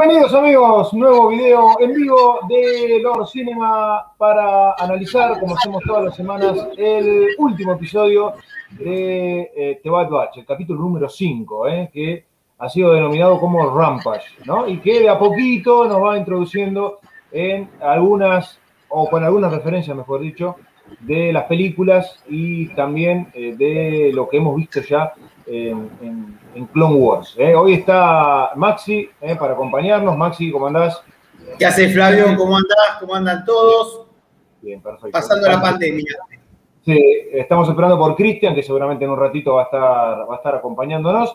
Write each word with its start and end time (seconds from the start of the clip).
Bienvenidos 0.00 0.32
amigos, 0.32 0.94
nuevo 0.94 1.28
video 1.28 1.78
en 1.78 1.92
vivo 1.92 2.38
de 2.48 3.00
Lord 3.02 3.26
Cinema 3.26 4.02
para 4.16 4.72
analizar, 4.78 5.38
como 5.38 5.54
hacemos 5.54 5.82
todas 5.86 6.04
las 6.06 6.16
semanas, 6.16 6.56
el 6.78 7.28
último 7.36 7.74
episodio 7.74 8.32
de 8.70 9.52
eh, 9.54 9.80
The 9.82 9.90
Bad 9.90 10.08
Batch, 10.08 10.38
el 10.38 10.46
capítulo 10.46 10.80
número 10.80 11.06
5, 11.06 11.68
eh, 11.68 11.90
que 11.92 12.24
ha 12.58 12.68
sido 12.70 12.94
denominado 12.94 13.38
como 13.38 13.76
Rampage, 13.78 14.38
¿no? 14.46 14.66
Y 14.66 14.78
que 14.78 15.00
de 15.00 15.10
a 15.10 15.18
poquito 15.18 15.84
nos 15.84 16.02
va 16.02 16.16
introduciendo 16.16 17.00
en 17.30 17.68
algunas, 17.82 18.58
o 18.88 19.06
con 19.06 19.22
algunas 19.22 19.52
referencias, 19.52 19.94
mejor 19.94 20.22
dicho, 20.22 20.56
de 21.00 21.30
las 21.30 21.44
películas 21.44 22.24
y 22.26 22.68
también 22.68 23.28
eh, 23.34 23.54
de 23.54 24.12
lo 24.14 24.30
que 24.30 24.38
hemos 24.38 24.56
visto 24.56 24.80
ya 24.80 25.12
en, 25.50 26.68
Clone 26.72 26.94
Wars. 26.94 27.34
¿eh? 27.38 27.54
Hoy 27.54 27.74
está 27.74 28.52
Maxi 28.56 29.08
¿eh? 29.20 29.36
para 29.36 29.54
acompañarnos. 29.54 30.16
Maxi, 30.16 30.50
¿cómo 30.50 30.66
andás? 30.66 31.02
¿Qué 31.58 31.66
haces, 31.66 31.92
Flavio? 31.92 32.36
¿Cómo 32.36 32.56
andás? 32.56 32.98
¿Cómo 33.00 33.14
andan 33.14 33.44
todos? 33.44 34.06
Bien, 34.62 34.80
perfecto. 34.80 35.10
Pasando 35.10 35.48
la 35.48 35.60
pandemia. 35.60 36.16
Sí, 36.84 36.98
estamos 37.32 37.68
esperando 37.68 37.98
por 37.98 38.14
Cristian, 38.16 38.54
que 38.54 38.62
seguramente 38.62 39.04
en 39.04 39.10
un 39.10 39.18
ratito 39.18 39.54
va 39.54 39.62
a 39.62 39.64
estar, 39.64 40.30
va 40.30 40.34
a 40.34 40.36
estar 40.36 40.54
acompañándonos. 40.54 41.34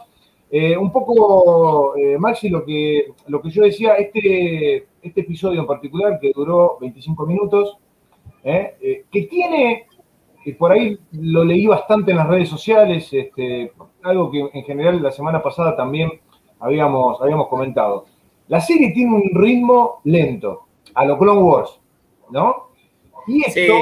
Eh, 0.49 0.77
un 0.77 0.91
poco, 0.91 1.95
Maxi, 2.19 2.49
lo 2.49 2.63
que, 2.63 3.13
lo 3.27 3.41
que 3.41 3.49
yo 3.49 3.63
decía, 3.63 3.95
este, 3.95 4.88
este 5.02 5.21
episodio 5.21 5.59
en 5.59 5.67
particular, 5.67 6.19
que 6.19 6.31
duró 6.33 6.77
25 6.80 7.25
minutos, 7.25 7.77
que 8.43 9.21
tiene 9.30 9.88
y 10.45 10.53
por 10.53 10.71
ahí 10.71 10.97
lo 11.11 11.43
leí 11.43 11.66
bastante 11.66 12.11
en 12.11 12.17
las 12.17 12.27
redes 12.27 12.47
sociales, 12.47 13.09
este, 13.11 13.73
algo 14.06 14.31
que 14.31 14.50
en 14.53 14.64
general 14.64 15.02
la 15.02 15.11
semana 15.11 15.42
pasada 15.42 15.75
también 15.75 16.11
habíamos, 16.59 17.22
habíamos 17.22 17.48
comentado. 17.48 18.06
La 18.48 18.61
serie 18.61 18.92
tiene 18.92 19.16
un 19.16 19.31
ritmo 19.34 20.02
lento, 20.03 20.64
a 20.94 21.06
lo 21.06 21.17
Clone 21.17 21.42
Wars, 21.42 21.80
¿no? 22.30 22.67
Y 23.28 23.44
esto 23.44 23.73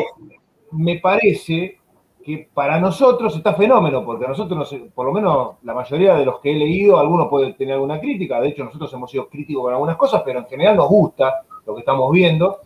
me 0.71 0.99
parece 0.99 1.77
que 2.23 2.47
para 2.53 2.79
nosotros 2.79 3.35
está 3.35 3.53
fenómeno, 3.53 4.05
porque 4.05 4.25
nosotros, 4.25 4.73
por 4.95 5.05
lo 5.05 5.11
menos 5.11 5.55
la 5.63 5.73
mayoría 5.73 6.15
de 6.15 6.25
los 6.25 6.39
que 6.39 6.51
he 6.51 6.55
leído, 6.55 6.97
algunos 6.97 7.27
pueden 7.27 7.53
tener 7.55 7.73
alguna 7.73 7.99
crítica, 7.99 8.39
de 8.39 8.49
hecho 8.49 8.63
nosotros 8.63 8.93
hemos 8.93 9.11
sido 9.11 9.27
críticos 9.27 9.63
con 9.63 9.73
algunas 9.73 9.97
cosas, 9.97 10.21
pero 10.23 10.39
en 10.39 10.45
general 10.45 10.77
nos 10.77 10.87
gusta 10.87 11.43
lo 11.65 11.75
que 11.75 11.81
estamos 11.81 12.09
viendo. 12.11 12.59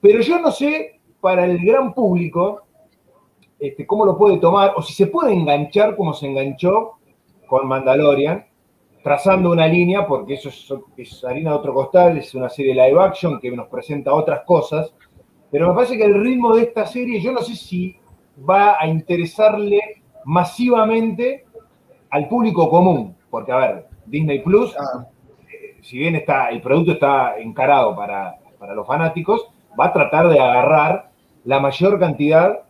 Pero 0.00 0.20
yo 0.20 0.38
no 0.38 0.52
sé, 0.52 1.00
para 1.20 1.44
el 1.44 1.58
gran 1.58 1.92
público, 1.92 2.67
este, 3.58 3.86
cómo 3.86 4.04
lo 4.04 4.16
puede 4.16 4.38
tomar, 4.38 4.72
o 4.76 4.82
si 4.82 4.92
se 4.92 5.08
puede 5.08 5.32
enganchar 5.32 5.96
como 5.96 6.14
se 6.14 6.26
enganchó 6.26 6.98
con 7.46 7.66
Mandalorian, 7.66 8.46
trazando 9.02 9.50
una 9.50 9.66
línea, 9.66 10.06
porque 10.06 10.34
eso 10.34 10.50
es, 10.96 11.24
harina 11.24 11.50
de 11.50 11.56
otro 11.56 11.74
costal, 11.74 12.18
es 12.18 12.34
una 12.34 12.48
serie 12.48 12.74
live 12.74 13.00
action 13.00 13.40
que 13.40 13.50
nos 13.50 13.68
presenta 13.68 14.12
otras 14.12 14.42
cosas, 14.44 14.94
pero 15.50 15.68
me 15.68 15.74
parece 15.74 15.96
que 15.96 16.04
el 16.04 16.22
ritmo 16.22 16.54
de 16.54 16.62
esta 16.62 16.86
serie, 16.86 17.20
yo 17.20 17.32
no 17.32 17.40
sé 17.40 17.56
si 17.56 17.96
va 18.48 18.76
a 18.78 18.86
interesarle 18.86 20.02
masivamente 20.24 21.46
al 22.10 22.28
público 22.28 22.68
común, 22.68 23.16
porque 23.30 23.52
a 23.52 23.56
ver, 23.56 23.86
Disney 24.06 24.40
Plus, 24.40 24.74
eh, 24.74 25.76
si 25.80 25.98
bien 25.98 26.14
está, 26.16 26.50
el 26.50 26.60
producto 26.60 26.92
está 26.92 27.38
encarado 27.38 27.96
para, 27.96 28.36
para 28.58 28.74
los 28.74 28.86
fanáticos, 28.86 29.48
va 29.78 29.86
a 29.86 29.92
tratar 29.92 30.28
de 30.28 30.38
agarrar 30.38 31.10
la 31.44 31.60
mayor 31.60 31.98
cantidad 31.98 32.60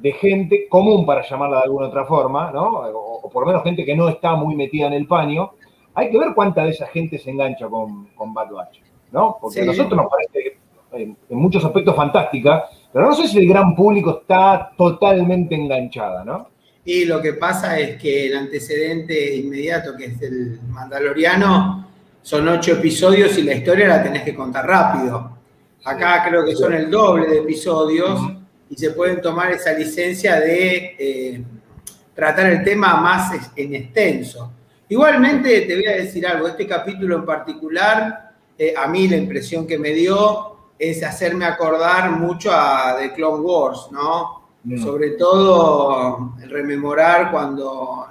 de 0.00 0.12
gente 0.12 0.66
común, 0.68 1.04
para 1.04 1.22
llamarla 1.22 1.58
de 1.58 1.62
alguna 1.64 1.88
otra 1.88 2.04
forma, 2.04 2.50
¿no? 2.50 2.80
O, 2.94 3.28
por 3.30 3.42
lo 3.42 3.48
menos 3.48 3.62
gente 3.62 3.84
que 3.84 3.94
no 3.94 4.08
está 4.08 4.34
muy 4.34 4.54
metida 4.54 4.86
en 4.86 4.94
el 4.94 5.06
paño, 5.06 5.52
hay 5.94 6.10
que 6.10 6.18
ver 6.18 6.28
cuánta 6.34 6.64
de 6.64 6.70
esa 6.70 6.86
gente 6.86 7.18
se 7.18 7.30
engancha 7.30 7.68
con, 7.68 8.06
con 8.14 8.32
Bad 8.32 8.50
Batch, 8.50 8.80
¿no? 9.12 9.36
Porque 9.40 9.60
a 9.60 9.64
nosotros 9.66 9.96
nos 9.96 10.10
parece 10.10 10.58
en, 10.92 11.16
muchos 11.30 11.64
aspectos 11.64 11.94
fantástica, 11.94 12.64
pero 12.92 13.06
no 13.06 13.14
sé 13.14 13.28
si 13.28 13.38
el 13.38 13.48
gran 13.48 13.74
público 13.74 14.20
está 14.22 14.72
totalmente 14.76 15.54
enganchada, 15.54 16.24
¿no? 16.24 16.48
Y 16.84 17.04
lo 17.04 17.20
que 17.20 17.34
pasa 17.34 17.78
es 17.78 18.00
que 18.00 18.28
el 18.28 18.36
antecedente 18.36 19.36
inmediato, 19.36 19.94
que 19.96 20.06
es 20.06 20.22
el 20.22 20.60
Mandaloriano, 20.68 21.86
son 22.22 22.48
ocho 22.48 22.72
episodios 22.72 23.36
y 23.36 23.42
la 23.42 23.54
historia 23.54 23.86
la 23.86 24.02
tenés 24.02 24.22
que 24.22 24.34
contar 24.34 24.66
rápido. 24.66 25.36
Acá 25.84 26.24
creo 26.26 26.44
que 26.44 26.56
son 26.56 26.72
el 26.72 26.90
doble 26.90 27.26
de 27.26 27.38
episodios 27.38 28.39
y 28.70 28.76
se 28.76 28.90
pueden 28.90 29.20
tomar 29.20 29.50
esa 29.50 29.72
licencia 29.72 30.38
de 30.40 30.96
eh, 30.96 31.44
tratar 32.14 32.46
el 32.46 32.62
tema 32.62 32.96
más 33.00 33.32
en 33.56 33.74
extenso. 33.74 34.52
Igualmente, 34.88 35.62
te 35.62 35.74
voy 35.74 35.86
a 35.86 35.96
decir 35.96 36.24
algo, 36.26 36.48
este 36.48 36.66
capítulo 36.66 37.16
en 37.16 37.26
particular, 37.26 38.32
eh, 38.56 38.72
a 38.76 38.86
mí 38.86 39.08
la 39.08 39.16
impresión 39.16 39.66
que 39.66 39.76
me 39.76 39.90
dio 39.90 40.56
es 40.78 41.02
hacerme 41.02 41.44
acordar 41.44 42.12
mucho 42.12 42.50
a 42.52 42.96
The 42.98 43.12
Clone 43.12 43.42
Wars, 43.42 43.88
¿no? 43.90 44.40
Sobre 44.82 45.10
todo 45.12 46.34
rememorar 46.46 47.30
cuando 47.30 48.06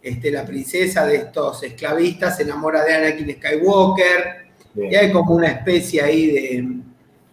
este, 0.00 0.30
la 0.30 0.44
princesa 0.44 1.04
de 1.04 1.16
estos 1.16 1.62
esclavistas 1.64 2.36
se 2.36 2.44
enamora 2.44 2.84
de 2.84 2.94
Anakin 2.94 3.34
Skywalker, 3.34 4.48
y 4.76 4.94
hay 4.94 5.10
como 5.12 5.34
una 5.34 5.48
especie 5.48 6.00
ahí 6.00 6.26
de, 6.30 6.68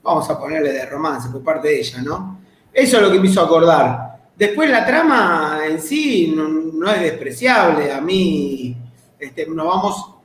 vamos 0.02 0.28
a 0.30 0.40
ponerle 0.40 0.72
de 0.72 0.86
romance 0.88 1.30
por 1.30 1.44
parte 1.44 1.68
de 1.68 1.80
ella, 1.80 2.02
¿no? 2.02 2.35
Eso 2.76 2.98
es 2.98 3.04
lo 3.04 3.10
que 3.10 3.20
me 3.22 3.30
hizo 3.30 3.42
acordar. 3.42 4.18
Después 4.36 4.70
la 4.70 4.86
trama 4.86 5.62
en 5.66 5.80
sí 5.80 6.36
no, 6.36 6.92
es 6.92 7.02
despreciable. 7.04 7.90
A 7.94 8.02
mí 8.02 8.76
este, 9.18 9.48
nos 9.48 9.66
vamos, 9.66 10.16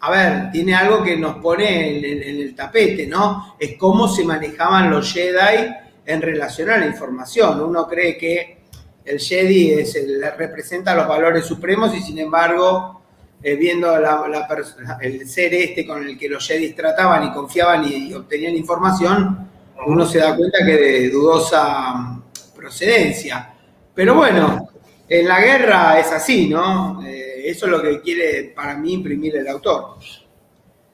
a 0.00 0.10
ver, 0.10 0.52
tiene 0.52 0.74
algo 0.74 1.02
que 1.02 1.16
nos 1.16 1.36
pone 1.36 1.96
en, 1.96 2.40
el 2.40 2.54
tapete, 2.54 3.06
¿no? 3.06 3.56
Es 3.58 3.78
cómo 3.78 4.06
se 4.06 4.22
manejaban 4.22 4.90
los 4.90 5.10
Jedi 5.10 5.66
en 6.04 6.20
relación 6.20 6.68
a 6.68 6.76
la 6.76 6.84
información. 6.84 7.62
Uno 7.62 7.88
cree 7.88 8.18
que 8.18 8.58
el 9.02 9.18
Jedi 9.18 9.70
es 9.70 9.96
representa 10.36 10.94
los 10.94 11.08
valores 11.08 11.46
supremos 11.46 11.96
y 11.96 12.02
sin 12.02 12.18
embargo, 12.18 13.00
eh, 13.42 13.56
viendo 13.56 13.96
el 15.00 15.26
ser 15.26 15.54
este 15.54 15.86
con 15.86 16.06
el 16.06 16.18
que 16.18 16.28
los 16.28 16.46
Jedi 16.46 16.74
trataban 16.74 17.28
y 17.28 17.32
confiaban 17.32 17.90
y 17.90 18.12
obtenían 18.12 18.54
información, 18.54 19.53
uno 19.86 20.06
se 20.06 20.18
da 20.18 20.36
cuenta 20.36 20.58
que 20.64 20.72
de 20.72 21.10
dudosa 21.10 22.22
procedencia. 22.54 23.54
Pero 23.94 24.14
bueno, 24.14 24.68
en 25.08 25.28
la 25.28 25.40
guerra 25.40 25.98
es 25.98 26.10
así, 26.12 26.48
¿no? 26.48 27.04
Eh, 27.06 27.42
eso 27.44 27.66
es 27.66 27.72
lo 27.72 27.82
que 27.82 28.00
quiere 28.00 28.52
para 28.54 28.76
mí 28.76 28.94
imprimir 28.94 29.36
el 29.36 29.48
autor. 29.48 29.96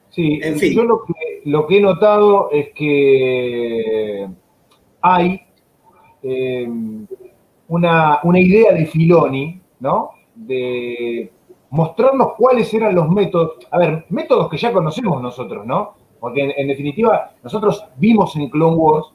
Sí, 0.09 0.39
en 0.43 0.59
fin. 0.59 0.73
yo 0.73 0.83
lo 0.83 1.05
que, 1.05 1.41
lo 1.45 1.65
que 1.65 1.77
he 1.77 1.81
notado 1.81 2.49
es 2.51 2.69
que 2.75 4.27
hay 5.01 5.41
eh, 6.21 6.69
una, 7.69 8.19
una 8.23 8.39
idea 8.39 8.73
de 8.73 8.85
Filoni, 8.85 9.61
¿no? 9.79 10.11
De 10.35 11.31
mostrarnos 11.69 12.33
cuáles 12.37 12.73
eran 12.73 12.93
los 12.93 13.09
métodos, 13.09 13.53
a 13.71 13.77
ver, 13.77 14.05
métodos 14.09 14.49
que 14.49 14.57
ya 14.57 14.73
conocemos 14.73 15.21
nosotros, 15.21 15.65
¿no? 15.65 15.95
Porque 16.21 16.53
en, 16.55 16.67
definitiva, 16.67 17.31
nosotros 17.41 17.83
vimos 17.97 18.35
en 18.35 18.47
Clone 18.47 18.75
Wars 18.75 19.07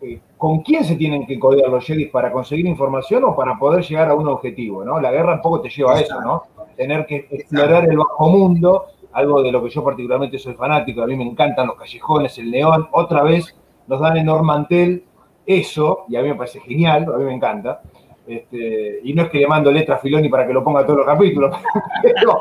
eh, 0.00 0.20
con 0.38 0.60
quién 0.60 0.84
se 0.84 0.94
tienen 0.94 1.26
que 1.26 1.40
codear 1.40 1.68
los 1.68 1.84
Jedi 1.84 2.06
para 2.06 2.30
conseguir 2.30 2.66
información 2.66 3.24
o 3.24 3.34
para 3.34 3.58
poder 3.58 3.84
llegar 3.84 4.10
a 4.10 4.14
un 4.14 4.28
objetivo, 4.28 4.84
¿no? 4.84 5.00
La 5.00 5.10
guerra 5.10 5.34
un 5.34 5.42
poco 5.42 5.60
te 5.60 5.68
lleva 5.68 5.96
a 5.96 6.00
eso, 6.00 6.20
¿no? 6.20 6.44
Tener 6.76 7.04
que 7.04 7.26
explorar 7.32 7.90
el 7.90 7.96
bajo 7.96 8.28
mundo, 8.28 8.84
algo 9.10 9.42
de 9.42 9.50
lo 9.50 9.60
que 9.60 9.70
yo 9.70 9.82
particularmente 9.82 10.38
soy 10.38 10.54
fanático, 10.54 11.02
a 11.02 11.08
mí 11.08 11.16
me 11.16 11.24
encantan 11.24 11.66
los 11.66 11.74
callejones, 11.74 12.38
el 12.38 12.52
neón, 12.52 12.86
otra 12.92 13.24
vez 13.24 13.58
nos 13.88 13.98
dan 13.98 14.16
en 14.16 14.26
Normantel 14.26 15.04
eso, 15.44 16.04
y 16.08 16.14
a 16.14 16.22
mí 16.22 16.28
me 16.28 16.36
parece 16.36 16.60
genial, 16.60 17.12
a 17.12 17.18
mí 17.18 17.24
me 17.24 17.34
encanta. 17.34 17.82
Este, 18.24 19.00
y 19.02 19.12
no 19.14 19.22
es 19.22 19.30
que 19.30 19.38
le 19.38 19.48
mando 19.48 19.72
letra 19.72 19.96
a 19.96 19.98
Filoni 19.98 20.28
para 20.28 20.46
que 20.46 20.52
lo 20.52 20.62
ponga 20.62 20.86
todos 20.86 20.98
los 20.98 21.06
capítulos, 21.06 21.56
pero 22.02 22.40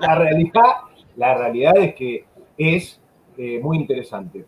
la 0.00 0.14
realidad, 0.14 0.72
la 1.16 1.34
realidad 1.34 1.76
es 1.78 1.94
que 1.96 2.24
es 2.56 3.00
eh, 3.40 3.58
muy 3.62 3.78
interesante. 3.78 4.44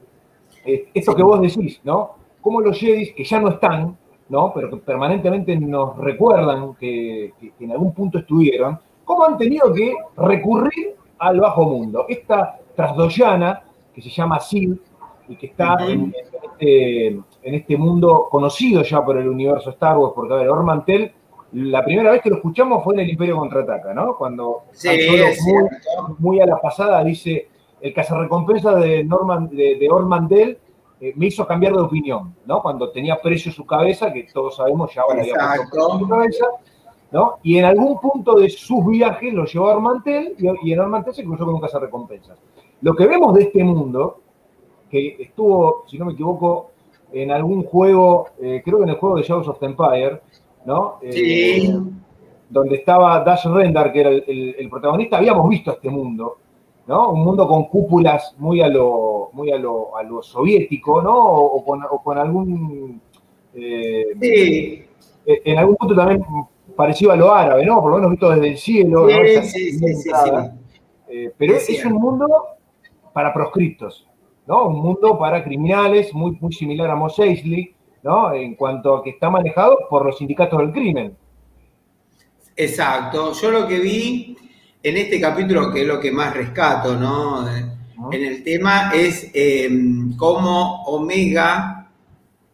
Eh, 0.67 0.89
esto 0.93 1.15
que 1.15 1.23
vos 1.23 1.41
decís, 1.41 1.81
¿no? 1.83 2.11
Cómo 2.43 2.61
los 2.61 2.79
Jedi, 2.79 3.15
que 3.15 3.25
ya 3.25 3.41
no 3.41 3.49
están, 3.49 3.97
¿no? 4.29 4.53
Pero 4.55 4.69
que 4.69 4.77
permanentemente 4.77 5.57
nos 5.57 5.97
recuerdan 5.97 6.75
que, 6.75 7.33
en 7.59 7.73
algún 7.73 7.95
punto 7.95 8.19
estuvieron, 8.19 8.79
cómo 9.03 9.25
han 9.25 9.39
tenido 9.39 9.73
que 9.73 9.95
recurrir 10.17 10.95
al 11.19 11.41
bajo 11.41 11.65
mundo. 11.65 12.05
Esta 12.07 12.59
trasdoyana, 12.77 13.63
que 13.95 14.03
se 14.03 14.11
llama 14.11 14.41
Sid, 14.41 14.75
y 15.29 15.37
que 15.37 15.47
está 15.47 15.77
este, 15.87 17.07
en, 17.07 17.25
este, 17.43 17.77
mundo 17.79 18.29
conocido 18.31 18.83
ya 18.83 19.03
por 19.03 19.17
el 19.17 19.29
universo 19.29 19.71
Star 19.71 19.97
Wars, 19.97 20.13
porque 20.15 20.35
a 20.35 20.37
ver, 20.37 20.49
Ormantel, 20.51 21.13
la 21.53 21.83
primera 21.83 22.11
vez 22.11 22.21
que 22.21 22.29
lo 22.29 22.37
escuchamos 22.37 22.85
fue 22.85 22.95
en 22.95 23.01
el 23.01 23.11
Imperio 23.11 23.39
Contraataca, 23.39 23.95
¿no? 23.95 24.17
Cuando 24.17 24.65
sí, 24.73 24.89
muy, 25.47 26.17
muy, 26.19 26.41
a 26.41 26.47
la 26.47 26.61
pasada 26.61 27.03
dice, 27.05 27.49
el 27.83 27.93
cazarrecompensa 27.93 28.75
de, 28.77 29.05
Norman, 29.05 29.49
de, 29.51 29.77
de 29.77 29.91
Ormandel 29.91 30.59
eh, 31.01 31.13
me 31.17 31.27
hizo 31.27 31.45
cambiar 31.45 31.73
de 31.73 31.81
opinión, 31.81 32.33
¿no? 32.47 32.63
Cuando 32.63 32.91
tenía 32.91 33.21
precio 33.21 33.51
su 33.51 33.67
cabeza, 33.67 34.13
que 34.13 34.23
todos 34.33 34.55
sabemos 34.55 34.95
ya 34.95 35.03
ahora 35.03 35.21
había 35.21 35.35
puesto 35.69 35.99
su 35.99 36.09
cabeza, 36.09 36.47
¿no? 37.11 37.39
Y 37.43 37.59
en 37.59 37.65
algún 37.65 37.99
punto 37.99 38.39
de 38.39 38.49
sus 38.49 38.87
viajes 38.87 39.35
lo 39.35 39.45
llevó 39.45 39.69
a 39.69 39.75
Ormantel 39.75 40.37
y, 40.39 40.73
en 40.73 40.79
Ormantel 40.79 41.13
se 41.13 41.25
cruzó 41.25 41.45
con 41.45 41.55
un 41.55 41.61
cazarrecompensas. 41.61 42.39
Lo 42.83 42.95
que 42.95 43.09
vemos 43.09 43.35
de 43.35 43.43
este 43.43 43.65
mundo, 43.65 44.21
que 44.89 45.17
estuvo, 45.19 45.85
si 45.89 45.99
no 45.99 46.05
me 46.05 46.13
equivoco, 46.13 46.71
en 47.13 47.33
algún 47.33 47.65
juego, 47.65 48.29
eh, 48.41 48.63
creo 48.65 48.79
que 48.79 48.85
en 48.85 48.91
el 48.91 48.97
juego 48.97 49.17
de 49.17 49.23
Shadows 49.23 49.49
of 49.49 49.59
the 49.59 49.67
Empire, 49.67 50.21
¿no? 50.65 50.99
Sí. 51.11 51.67
Eh, 51.67 51.81
donde 52.49 52.77
estaba 52.77 53.25
Dash 53.25 53.47
Rendar, 53.47 53.93
que 53.93 54.01
era 54.01 54.11
el, 54.11 54.69
protagonista, 54.71 55.17
habíamos 55.17 55.49
visto 55.49 55.73
este 55.73 55.89
mundo, 55.89 56.37
¿no? 56.87 57.11
Un 57.11 57.25
mundo 57.25 57.47
con 57.47 57.65
cúpulas 57.65 58.35
muy 58.39 58.61
a 58.61 58.69
lo, 58.69 59.31
muy 59.33 59.51
a 59.53 59.59
lo, 59.59 60.23
soviético, 60.23 61.03
¿no? 61.03 61.17
O, 61.17 61.65
con, 61.65 62.19
algún... 62.19 63.01
Eh, 63.55 64.07
sí. 64.21 64.85
En 65.25 65.59
algún 65.59 65.77
punto 65.77 65.95
también 65.95 66.25
parecido 66.77 67.13
a 67.13 67.17
lo 67.17 67.33
árabe, 67.33 67.65
¿no? 67.65 67.81
Por 67.81 67.91
lo 67.91 67.97
menos 67.97 68.11
visto 68.11 68.31
desde 68.31 68.49
el 68.49 68.59
cielo. 68.59 69.09
Sí, 69.09 69.43
sí, 69.43 69.73
sí, 69.73 69.95
sí, 69.95 70.11
pero 71.37 71.55
es, 71.55 71.85
un 71.85 71.93
mundo 71.95 72.27
para 73.13 73.33
proscriptos, 73.35 74.09
¿no? 74.47 74.69
Un 74.69 74.81
mundo 74.81 75.19
para 75.19 75.45
criminales, 75.45 76.13
muy, 76.15 76.37
muy 76.41 76.53
similar 76.53 76.91
a 76.91 76.97
Mos 76.97 77.19
Eisley, 77.19 77.75
¿no? 78.03 78.33
En 78.33 78.55
cuanto 78.55 78.97
a 78.97 79.03
que 79.03 79.11
está 79.11 79.29
manejado 79.29 79.79
por 79.91 80.07
los 80.07 80.17
sindicatos 80.19 80.59
del 80.59 80.73
crimen. 80.73 81.17
Exacto. 82.57 83.33
Yo 83.33 83.51
lo 83.51 83.67
que 83.67 83.79
vi 83.79 84.37
en 84.83 84.97
este 84.97 85.21
capítulo, 85.21 85.73
que 85.73 85.83
es 85.83 85.87
lo 85.87 86.01
que 86.01 86.11
más 86.11 86.35
rescato, 86.35 86.97
¿no? 86.97 87.49
En 88.11 88.25
el 88.25 88.43
tema 88.43 88.91
es 88.93 89.31
em, 89.33 90.17
cómo 90.17 90.83
Omega 90.85 91.89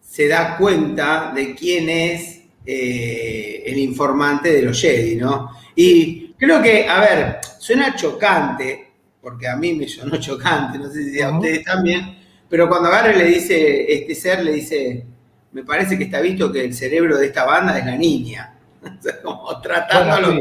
se 0.00 0.28
da 0.28 0.56
cuenta 0.56 1.32
de 1.34 1.54
quién 1.54 1.88
es 1.88 2.42
eh, 2.66 3.62
el 3.66 3.78
informante 3.78 4.52
de 4.52 4.62
los 4.62 4.80
Jedi, 4.80 5.16
¿no? 5.16 5.50
Y 5.74 6.34
creo 6.34 6.60
que, 6.60 6.86
a 6.86 7.00
ver, 7.00 7.38
suena 7.58 7.94
chocante, 7.94 8.88
porque 9.22 9.48
a 9.48 9.56
mí 9.56 9.74
me 9.74 9.88
sonó 9.88 10.16
chocante, 10.20 10.78
no 10.78 10.90
sé 10.90 11.10
si 11.10 11.20
a 11.22 11.30
ustedes 11.30 11.64
también, 11.64 12.18
pero 12.48 12.68
cuando 12.68 12.88
agarre 12.88 13.16
le 13.16 13.24
dice, 13.24 13.92
este 13.92 14.14
ser 14.14 14.44
le 14.44 14.52
dice, 14.52 15.04
me 15.52 15.64
parece 15.64 15.96
que 15.96 16.04
está 16.04 16.20
visto 16.20 16.52
que 16.52 16.64
el 16.64 16.74
cerebro 16.74 17.16
de 17.16 17.26
esta 17.26 17.44
banda 17.44 17.78
es 17.78 17.86
la 17.86 17.96
niña. 17.96 18.57
como 19.22 19.60
tratando 19.60 20.14
a 20.14 20.20
los 20.20 20.40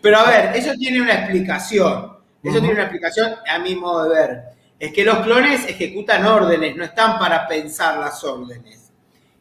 Pero 0.00 0.18
a 0.18 0.30
ver, 0.30 0.56
eso 0.56 0.72
tiene 0.78 1.00
una 1.00 1.14
explicación. 1.14 2.16
Eso 2.42 2.58
tiene 2.58 2.74
una 2.74 2.82
explicación 2.82 3.34
a 3.48 3.58
mi 3.58 3.74
modo 3.74 4.08
de 4.08 4.14
ver. 4.14 4.42
Es 4.78 4.92
que 4.92 5.04
los 5.04 5.18
clones 5.18 5.66
ejecutan 5.68 6.24
órdenes, 6.26 6.76
no 6.76 6.84
están 6.84 7.18
para 7.18 7.48
pensar 7.48 7.98
las 7.98 8.22
órdenes. 8.22 8.92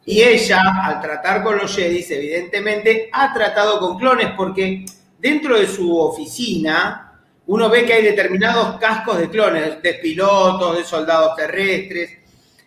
Y 0.05 0.21
ella, 0.21 0.61
al 0.83 1.01
tratar 1.01 1.43
con 1.43 1.57
los 1.57 1.75
Jedi, 1.75 2.05
evidentemente 2.09 3.09
ha 3.11 3.33
tratado 3.33 3.79
con 3.79 3.97
clones, 3.97 4.31
porque 4.37 4.85
dentro 5.19 5.59
de 5.59 5.67
su 5.67 5.97
oficina 5.99 7.05
uno 7.47 7.69
ve 7.69 7.85
que 7.85 7.93
hay 7.93 8.03
determinados 8.03 8.77
cascos 8.79 9.19
de 9.19 9.29
clones, 9.29 9.81
de 9.81 9.93
pilotos, 9.95 10.77
de 10.77 10.83
soldados 10.83 11.35
terrestres. 11.35 12.17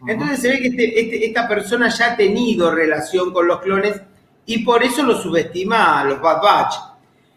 Entonces 0.07 0.41
se 0.41 0.49
ve 0.51 0.59
que 0.61 0.69
este, 0.69 1.01
este, 1.01 1.27
esta 1.27 1.49
persona 1.49 1.89
ya 1.89 2.13
ha 2.13 2.17
tenido 2.17 2.71
relación 2.71 3.33
con 3.33 3.49
los 3.49 3.61
clones 3.61 4.01
y 4.49 4.65
por 4.65 4.83
eso 4.83 5.03
lo 5.03 5.15
subestima 5.15 6.01
a 6.01 6.05
los 6.05 6.21
Bad 6.23 6.43
Batch. 6.43 6.75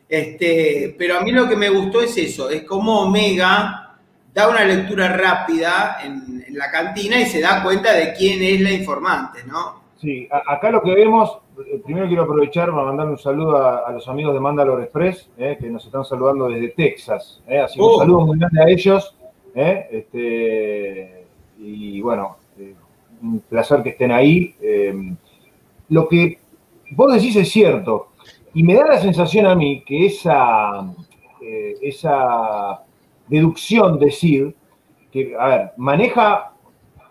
Este, 0.08 0.96
pero 0.98 1.18
a 1.18 1.22
mí 1.22 1.32
lo 1.32 1.48
que 1.48 1.58
me 1.58 1.70
gustó 1.70 2.02
es 2.02 2.18
eso, 2.18 2.50
es 2.50 2.64
como 2.64 3.02
Omega 3.02 3.98
da 4.34 4.48
una 4.48 4.64
lectura 4.64 5.10
rápida 5.10 5.98
en, 6.04 6.42
la 6.56 6.72
cantina 6.72 7.20
y 7.20 7.26
se 7.26 7.42
da 7.42 7.64
cuenta 7.64 7.94
de 7.94 8.14
quién 8.14 8.42
es 8.44 8.62
la 8.62 8.72
informante, 8.72 9.40
¿no? 9.46 9.82
Sí, 9.98 10.28
acá 10.30 10.70
lo 10.70 10.82
que 10.82 10.94
vemos, 10.94 11.38
eh, 11.66 11.82
primero 11.84 12.08
quiero 12.08 12.24
aprovechar 12.24 12.72
para 12.72 12.84
mandar 12.84 13.08
un 13.08 13.18
saludo 13.18 13.58
a, 13.58 13.92
los 13.92 14.08
amigos 14.08 14.34
de 14.34 14.40
Mandalore 14.40 14.84
Express, 14.84 15.30
eh, 15.38 15.58
que 15.60 15.70
nos 15.70 15.86
están 15.86 16.04
saludando 16.04 16.50
desde 16.50 16.70
Texas. 16.70 17.42
Eh, 17.48 17.60
así 17.60 17.76
que 17.76 17.82
un 17.82 17.96
uh. 17.96 17.98
saludo 18.00 18.26
muy 18.26 18.38
grande 18.38 18.62
a 18.62 18.68
ellos. 18.68 19.16
Este, 19.54 21.26
y 21.60 22.02
bueno, 22.02 22.38
un 23.22 23.40
placer 23.42 23.84
que 23.84 23.90
estén 23.90 24.12
ahí. 24.12 24.56
lo 25.90 26.08
que 26.08 26.40
vos 26.92 27.14
decís 27.14 27.36
es 27.36 27.50
cierto, 27.50 28.10
y 28.54 28.64
me 28.64 28.76
da 28.76 28.86
la 28.86 29.00
sensación 29.00 29.46
a 29.46 29.56
mí 29.56 29.84
que 29.84 30.06
esa, 30.06 30.94
eh, 31.42 31.76
esa 31.82 32.84
deducción 33.28 33.98
de 33.98 34.12
Sid, 34.12 34.48
que, 35.12 35.36
a 35.38 35.48
ver, 35.48 35.72
maneja 35.78 36.54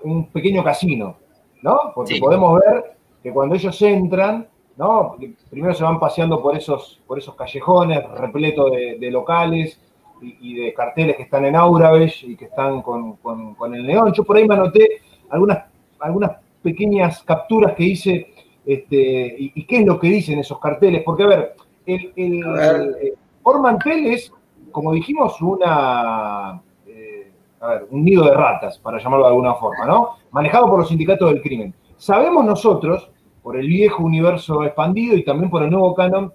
un 0.02 0.26
pequeño 0.26 0.62
casino, 0.62 1.16
¿no? 1.62 1.92
Porque 1.94 2.18
podemos 2.18 2.60
ver 2.60 2.96
que 3.22 3.32
cuando 3.32 3.54
ellos 3.54 3.80
entran, 3.82 4.46
¿no? 4.76 5.16
Primero 5.50 5.74
se 5.74 5.84
van 5.84 5.98
paseando 5.98 6.40
por 6.42 6.56
esos, 6.56 7.00
por 7.06 7.18
esos 7.18 7.34
callejones 7.34 8.02
repletos 8.12 8.70
de, 8.70 9.10
locales 9.10 9.80
y, 10.22 10.54
de 10.54 10.74
carteles 10.74 11.16
que 11.16 11.22
están 11.24 11.44
en 11.44 11.56
Aurabesh 11.56 12.24
y 12.24 12.36
que 12.36 12.46
están 12.46 12.82
con, 12.82 13.16
con, 13.16 13.74
el 13.74 13.86
neón. 13.86 14.12
Yo 14.12 14.24
por 14.24 14.36
ahí 14.36 14.46
me 14.46 14.54
anoté 14.54 15.02
algunas, 15.28 15.64
algunas 15.98 16.32
pequeñas 16.62 17.22
capturas 17.22 17.74
que 17.74 17.84
hice 17.84 18.34
este, 18.64 19.36
y, 19.38 19.64
qué 19.64 19.78
es 19.78 19.86
lo 19.86 19.98
que 19.98 20.08
dicen 20.08 20.38
esos 20.38 20.58
carteles? 20.58 21.02
Porque, 21.04 21.22
a 21.24 21.26
ver, 21.26 21.54
el, 21.86 23.14
es, 24.06 24.32
como 24.70 24.92
dijimos, 24.92 25.40
una, 25.40 26.60
eh, 26.86 27.32
un 27.90 28.04
nido 28.04 28.24
de 28.24 28.34
ratas, 28.34 28.78
para 28.78 28.98
llamarlo 28.98 29.26
de 29.26 29.30
alguna 29.30 29.54
forma, 29.54 29.86
¿no? 29.86 30.10
Manejado 30.30 30.68
por 30.68 30.80
los 30.80 30.88
sindicatos 30.88 31.30
del 31.30 31.42
crimen. 31.42 31.74
Sabemos 31.96 32.44
nosotros, 32.44 33.10
por 33.42 33.56
el 33.56 33.66
viejo 33.66 34.02
universo 34.02 34.62
expandido 34.64 35.16
y 35.16 35.24
también 35.24 35.50
por 35.50 35.62
el 35.62 35.70
nuevo 35.70 35.94
canon, 35.94 36.32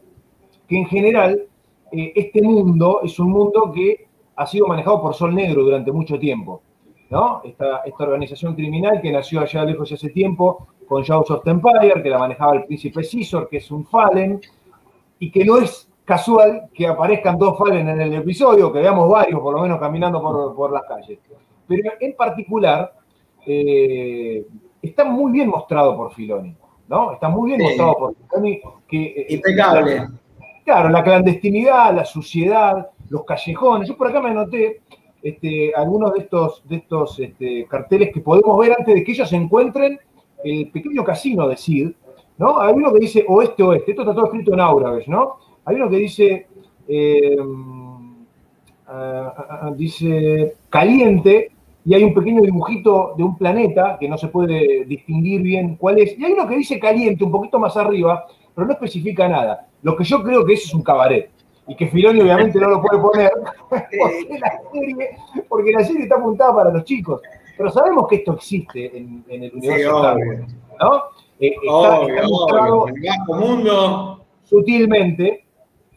que 0.68 0.78
en 0.78 0.86
general 0.86 1.48
eh, 1.92 2.14
este 2.16 2.42
mundo 2.42 3.02
es 3.04 3.20
un 3.20 3.32
mundo 3.32 3.72
que 3.74 4.08
ha 4.36 4.46
sido 4.46 4.68
manejado 4.68 5.02
por 5.02 5.14
Sol 5.14 5.34
Negro 5.34 5.64
durante 5.64 5.92
mucho 5.92 6.20
tiempo. 6.20 6.62
¿no? 7.10 7.42
Esta, 7.44 7.78
esta 7.86 8.04
organización 8.04 8.56
criminal 8.56 9.00
que 9.02 9.12
nació 9.12 9.42
allá 9.42 9.64
lejos 9.64 9.92
hace 9.92 10.10
tiempo 10.10 10.68
con 10.88 11.04
Jaws 11.04 11.32
of 11.32 11.48
Empire, 11.48 12.01
que 12.01 12.10
la 12.10 12.20
manejaba 12.20 12.56
el 12.56 12.65
príncipe 12.65 13.01
Caesar, 13.01 13.48
que 13.48 13.58
es 13.58 13.72
un 13.72 13.86
Fallen, 13.86 14.39
y 15.20 15.32
que 15.32 15.44
no 15.46 15.58
es 15.58 15.89
casual 16.04 16.70
que 16.74 16.88
aparezcan 16.88 17.38
dos 17.38 17.58
Fallen 17.58 17.89
en 17.89 18.01
el 18.01 18.13
episodio, 18.13 18.72
que 18.72 18.80
veamos 18.80 19.10
varios 19.10 19.39
por 19.42 19.56
lo 19.56 19.62
menos 19.62 19.80
caminando 19.80 20.22
por, 20.56 20.72
las 20.72 20.84
calles. 20.84 21.20
Pero 21.68 21.92
en 22.00 22.15
particular, 22.15 22.94
eh, 23.46 24.46
está 24.82 25.04
muy 25.06 25.32
bien 25.32 25.50
mostrado 25.50 25.96
por 25.96 26.13
Filoni, 26.13 26.56
¿no? 26.88 27.13
Está 27.13 27.30
muy 27.30 27.51
bien 27.51 27.62
mostrado 27.62 27.96
por 27.98 28.15
Filoni. 28.15 28.62
Que, 28.88 29.04
eh, 29.04 29.25
Impecable. 29.30 30.08
claro, 30.63 30.89
la 30.89 31.04
clandestinidad, 31.04 31.96
la 31.96 32.06
suciedad, 32.06 32.89
los 33.10 33.24
callejones. 33.24 33.88
Yo 33.89 33.98
por 33.98 34.08
acá 34.08 34.22
me 34.22 34.30
anoté 34.30 34.82
este, 35.24 35.74
algunos 35.75 36.13
de 36.13 36.20
estos, 36.20 36.62
de 36.68 36.75
estos 36.77 37.20
este, 37.20 37.65
carteles 37.65 38.12
que 38.13 38.22
podemos 38.22 38.58
ver 38.60 38.75
antes 38.77 38.94
de 38.94 39.04
que 39.04 39.12
ellos 39.12 39.27
se 39.27 39.36
encuentren 39.36 40.00
el 40.46 40.70
pequeño 40.70 41.04
casino 41.04 41.48
de 41.48 41.58
Sid, 41.58 41.92
¿no? 42.38 42.60
Hay 42.60 42.74
uno 42.74 42.94
que 42.94 43.00
dice 43.00 43.25
oeste-oeste, 43.28 43.92
esto 43.92 44.04
está 44.04 44.14
todo 44.14 44.25
escrito 44.25 44.54
en 44.54 44.60
Auraves, 44.60 45.08
¿no? 45.08 45.38
Hay 45.66 45.75
uno 45.78 45.90
que 45.90 45.98
dice, 45.98 46.48
eh, 46.88 47.38
ah, 48.88 49.34
ah, 49.38 49.60
ah, 49.64 49.72
dice 49.75 50.56
caliente, 50.70 51.52
y 51.84 51.94
hay 51.94 52.04
un 52.04 52.14
pequeño 52.14 52.42
dibujito 52.42 53.14
de 53.18 53.24
un 53.24 53.38
planeta 53.38 53.98
que 54.00 54.08
no 54.08 54.18
se 54.18 54.28
puede 54.28 54.86
distinguir 54.86 55.42
bien 55.42 55.75
cuál 55.78 56.00
es. 56.00 56.18
Y 56.18 56.24
hay 56.24 56.34
uno 56.34 56.48
que 56.48 56.58
dice 56.58 56.80
caliente, 56.80 57.24
un 57.24 57.32
poquito 57.32 57.60
más 57.60 57.75
arriba, 57.78 58.25
pero 58.54 58.68
no 58.68 58.74
especifica 58.74 59.28
nada. 59.28 59.68
Lo 59.82 59.96
que 59.96 60.04
yo 60.04 60.24
creo 60.24 60.46
que 60.46 60.54
eso 60.54 60.68
es 60.68 60.74
un 60.74 60.82
cabaret. 60.82 61.30
Y 61.68 61.75
que 61.75 61.88
Filoni 61.88 62.22
obviamente 62.22 62.60
no 62.60 62.70
lo 62.70 62.82
puede 62.82 63.02
poner 63.02 63.32
porque 63.70 64.40
la 64.40 64.62
serie, 64.72 65.10
porque 65.50 65.72
la 65.72 65.84
serie 65.84 66.04
está 66.04 66.16
apuntada 66.16 66.56
para 66.56 66.72
los 66.72 66.84
chicos. 66.84 67.22
Pero 67.58 67.70
sabemos 67.70 68.08
que 68.08 68.18
esto 68.18 68.34
existe 68.34 68.98
en, 68.98 69.24
el 69.30 69.52
universo 69.54 70.16
¿no? 70.80 71.04
Eh, 71.40 71.56
está, 71.64 72.02
mundo. 73.28 74.26
sutilmente, 74.44 75.46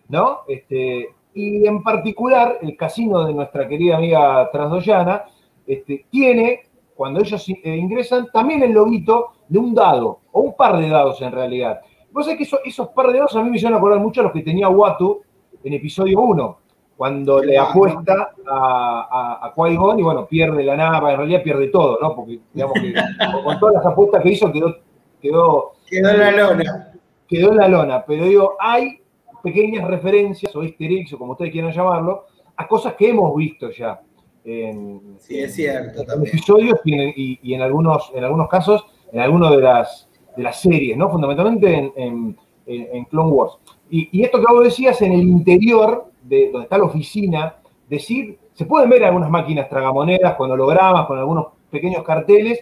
¿no? 0.09 0.41
Este, 0.49 1.15
y 1.35 1.67
en 1.67 1.83
particular, 1.83 2.59
el 2.63 2.77
casino 2.77 3.25
de 3.25 3.35
nuestra 3.35 3.69
querida 3.69 3.97
amiga 3.97 4.49
Trasdoyana 4.51 5.25
este, 5.67 6.07
tiene, 6.11 6.63
cuando 6.95 7.21
ellos 7.21 7.49
eh, 7.49 7.77
ingresan, 7.77 8.29
también 8.33 8.63
el 8.63 8.73
loguito 8.73 9.33
de 9.49 9.59
un 9.59 9.75
dado, 9.75 10.21
o 10.33 10.41
un 10.41 10.57
par 10.57 10.79
de 10.79 10.89
dados 10.89 11.21
en 11.23 11.33
realidad. 11.33 11.81
Vos 12.11 12.25
sabés 12.25 12.39
que 12.39 12.69
esos 12.69 12.89
par 12.89 13.09
de 13.09 13.19
dados 13.19 13.37
a 13.37 13.43
mí 13.43 13.51
me 13.51 13.57
hicieron 13.57 13.79
acordar 13.79 14.01
mucho 14.01 14.21
a 14.21 14.25
los 14.25 14.33
que 14.33 14.43
tenía 14.43 14.69
Watu 14.69 15.23
en 15.63 15.73
episodio 15.75 16.21
1 16.21 16.59
cuando 16.99 17.41
le 17.41 17.57
apuesta 17.57 18.33
a, 18.51 19.53
a, 19.57 19.71
y 19.71 19.77
bueno, 20.03 20.27
pierde 20.27 20.65
la 20.65 20.77
nave, 20.77 21.13
en 21.13 21.17
realidad 21.19 21.45
pierde 21.45 21.69
todo, 21.69 21.97
¿no? 22.03 22.13
Porque 22.17 22.41
digamos 22.53 22.75
que 22.75 22.93
con 23.45 23.61
todas 23.61 23.77
las 23.77 23.87
apuestas 23.87 24.21
que 24.21 24.31
hizo 24.31 24.53
quedó... 24.53 24.77
Quedó, 25.23 25.75
quedó 25.87 26.11
en 26.11 26.19
la 26.19 26.31
lona. 26.33 26.93
Quedó 27.29 27.53
en 27.53 27.57
la 27.57 27.69
lona, 27.69 28.05
pero 28.05 28.25
digo, 28.25 28.57
hay 28.59 29.01
pequeñas 29.45 29.87
referencias 29.87 30.55
o 30.57 30.65
easter 30.65 30.91
eggs 30.91 31.13
o 31.13 31.19
como 31.19 31.33
ustedes 31.33 31.53
quieran 31.53 31.71
llamarlo, 31.71 32.25
a 32.57 32.67
cosas 32.67 32.95
que 32.95 33.11
hemos 33.11 33.33
visto 33.37 33.71
ya 33.71 34.01
en, 34.45 35.19
sí, 35.21 35.39
es 35.39 35.55
cierto, 35.55 36.03
en 36.03 36.27
episodios 36.27 36.81
y, 36.85 37.55
en, 37.55 37.63
algunos, 37.63 38.11
en 38.13 38.25
algunos 38.25 38.49
casos 38.49 38.85
en 39.13 39.21
algunas 39.21 39.53
de 39.53 39.59
las, 39.59 40.09
de 40.37 40.43
las 40.43 40.61
series, 40.61 40.97
¿no? 40.97 41.09
Fundamentalmente 41.09 41.93
en, 41.95 42.37
en 42.67 43.05
Clone 43.05 43.31
Wars. 43.31 43.53
Y, 43.89 44.09
y, 44.11 44.25
esto 44.25 44.41
que 44.41 44.53
vos 44.53 44.65
decías 44.65 45.01
en 45.01 45.13
el 45.13 45.23
interior 45.23 46.09
de 46.29 46.51
donde 46.51 46.65
está 46.65 46.79
la 46.79 46.85
oficina, 46.85 47.57
decir, 47.89 48.39
se 48.53 48.67
pueden 48.67 48.91
ver 48.91 49.05
algunas 49.05 49.31
máquinas 49.31 49.69
tragamonedas 49.69 50.35
con 50.37 50.51
hologramas, 50.51 51.07
con 51.07 51.19
algunos 51.19 51.47
pequeños 51.71 52.03
carteles, 52.03 52.61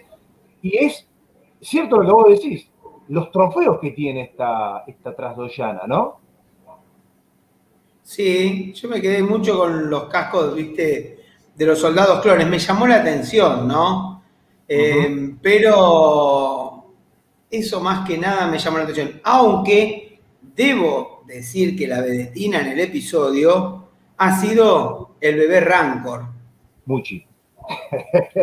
y 0.61 0.77
es 0.77 1.07
cierto 1.61 1.97
lo 1.97 2.05
que 2.05 2.11
vos 2.11 2.29
decís, 2.29 2.69
los 3.09 3.31
trofeos 3.31 3.79
que 3.79 3.91
tiene 3.91 4.21
esta, 4.21 4.83
esta 4.87 5.15
trasdoyana, 5.15 5.81
¿no? 5.87 6.19
Sí, 8.03 8.71
yo 8.73 8.87
me 8.87 9.01
quedé 9.01 9.21
mucho 9.21 9.57
con 9.57 9.89
los 9.89 10.05
cascos, 10.05 10.55
viste, 10.55 11.17
de 11.55 11.65
los 11.65 11.79
soldados 11.79 12.21
clones. 12.21 12.47
Me 12.47 12.59
llamó 12.59 12.87
la 12.87 12.97
atención, 12.97 13.67
¿no? 13.67 14.23
Eh, 14.67 15.35
pero 15.41 16.85
eso 17.49 17.81
más 17.81 18.07
que 18.07 18.17
nada 18.17 18.47
me 18.47 18.59
llamó 18.59 18.77
la 18.77 18.83
atención. 18.83 19.19
Aunque 19.23 20.21
debo 20.41 21.16
decir 21.27 21.77
que 21.77 21.87
la 21.87 22.01
vedetina 22.01 22.61
en 22.61 22.67
el 22.67 22.79
episodio 22.79 23.89
ha 24.17 24.41
sido 24.41 25.15
el 25.21 25.35
bebé 25.35 25.59
Rancor. 25.61 26.25
Muchi. 26.85 27.25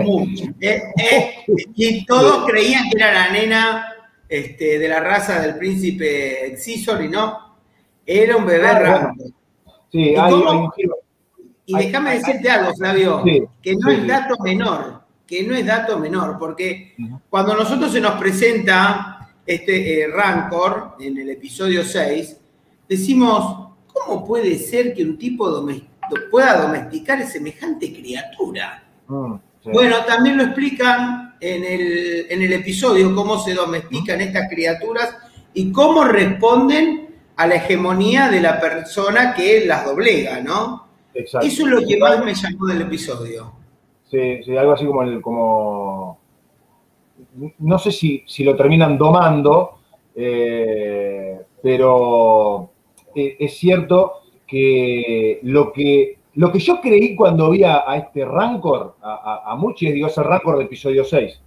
Mucho. 0.04 0.44
Eh, 0.60 0.82
eh, 0.96 1.34
y 1.74 2.04
todos 2.04 2.46
creían 2.46 2.90
que 2.90 2.98
era 2.98 3.12
la 3.12 3.30
nena 3.30 3.94
este, 4.28 4.78
de 4.78 4.88
la 4.88 5.00
raza 5.00 5.40
del 5.40 5.56
príncipe 5.56 6.46
Exisor 6.46 7.02
y 7.02 7.08
no, 7.08 7.56
era 8.04 8.36
un 8.36 8.44
bebé 8.44 8.66
ah, 8.66 8.78
Rancor. 8.78 9.30
Sí, 9.90 10.10
¿Y, 10.10 10.16
hay, 10.16 10.34
y 11.66 11.76
déjame 11.76 12.18
decirte 12.18 12.50
algo, 12.50 12.74
Flavio, 12.74 13.22
que 13.62 13.76
no 13.76 13.90
es 13.90 14.06
dato 14.06 14.36
menor, 14.42 15.02
que 15.26 15.42
no 15.44 15.54
es 15.54 15.64
dato 15.64 15.98
menor, 15.98 16.36
porque 16.38 16.94
cuando 17.30 17.54
nosotros 17.54 17.92
se 17.92 18.00
nos 18.00 18.18
presenta 18.20 19.32
este 19.46 20.02
eh, 20.02 20.08
Rancor 20.08 20.96
en 21.00 21.16
el 21.18 21.30
episodio 21.30 21.84
6, 21.84 22.40
decimos, 22.88 23.68
¿cómo 23.92 24.26
puede 24.26 24.58
ser 24.58 24.94
que 24.94 25.04
un 25.04 25.16
tipo 25.18 25.66
pueda 26.30 26.62
domesticar 26.62 27.26
semejante 27.26 27.92
criatura? 27.92 28.84
Mm, 29.08 29.34
bueno, 29.72 30.04
también 30.06 30.36
lo 30.36 30.44
explican 30.44 31.34
en 31.40 31.64
el, 31.64 32.26
en 32.30 32.42
el 32.42 32.52
episodio, 32.52 33.14
cómo 33.14 33.38
se 33.38 33.54
domestican 33.54 34.20
estas 34.20 34.48
criaturas 34.48 35.16
y 35.52 35.72
cómo 35.72 36.04
responden 36.04 37.08
a 37.36 37.46
la 37.46 37.56
hegemonía 37.56 38.28
de 38.28 38.40
la 38.40 38.60
persona 38.60 39.34
que 39.34 39.64
las 39.66 39.84
doblega, 39.84 40.40
¿no? 40.40 40.86
Exacto. 41.14 41.46
Eso 41.46 41.62
es 41.62 41.68
lo 41.68 41.86
que 41.86 41.96
más 41.96 42.24
me 42.24 42.34
llamó 42.34 42.66
del 42.66 42.82
episodio. 42.82 43.52
Sí, 44.10 44.42
sí 44.44 44.56
algo 44.56 44.72
así 44.72 44.84
como 44.84 45.02
el, 45.02 45.20
como 45.20 46.18
no 47.58 47.78
sé 47.78 47.90
si, 47.90 48.22
si 48.26 48.44
lo 48.44 48.56
terminan 48.56 48.96
domando, 48.96 49.78
eh, 50.14 51.40
pero 51.62 52.70
eh, 53.14 53.36
es 53.38 53.56
cierto 53.56 54.14
que 54.46 55.40
lo 55.42 55.72
que 55.72 56.18
lo 56.34 56.50
que 56.50 56.58
yo 56.58 56.80
creí 56.80 57.14
cuando 57.14 57.50
vi 57.50 57.62
a, 57.62 57.84
este 57.96 58.24
Rancor, 58.24 58.96
a, 59.00 59.42
a, 59.46 59.56
Muchi, 59.56 59.92
digo, 59.92 60.08
ese 60.08 60.22
Rancor 60.22 60.58
de 60.58 60.64
episodio 60.64 61.04
6. 61.04 61.40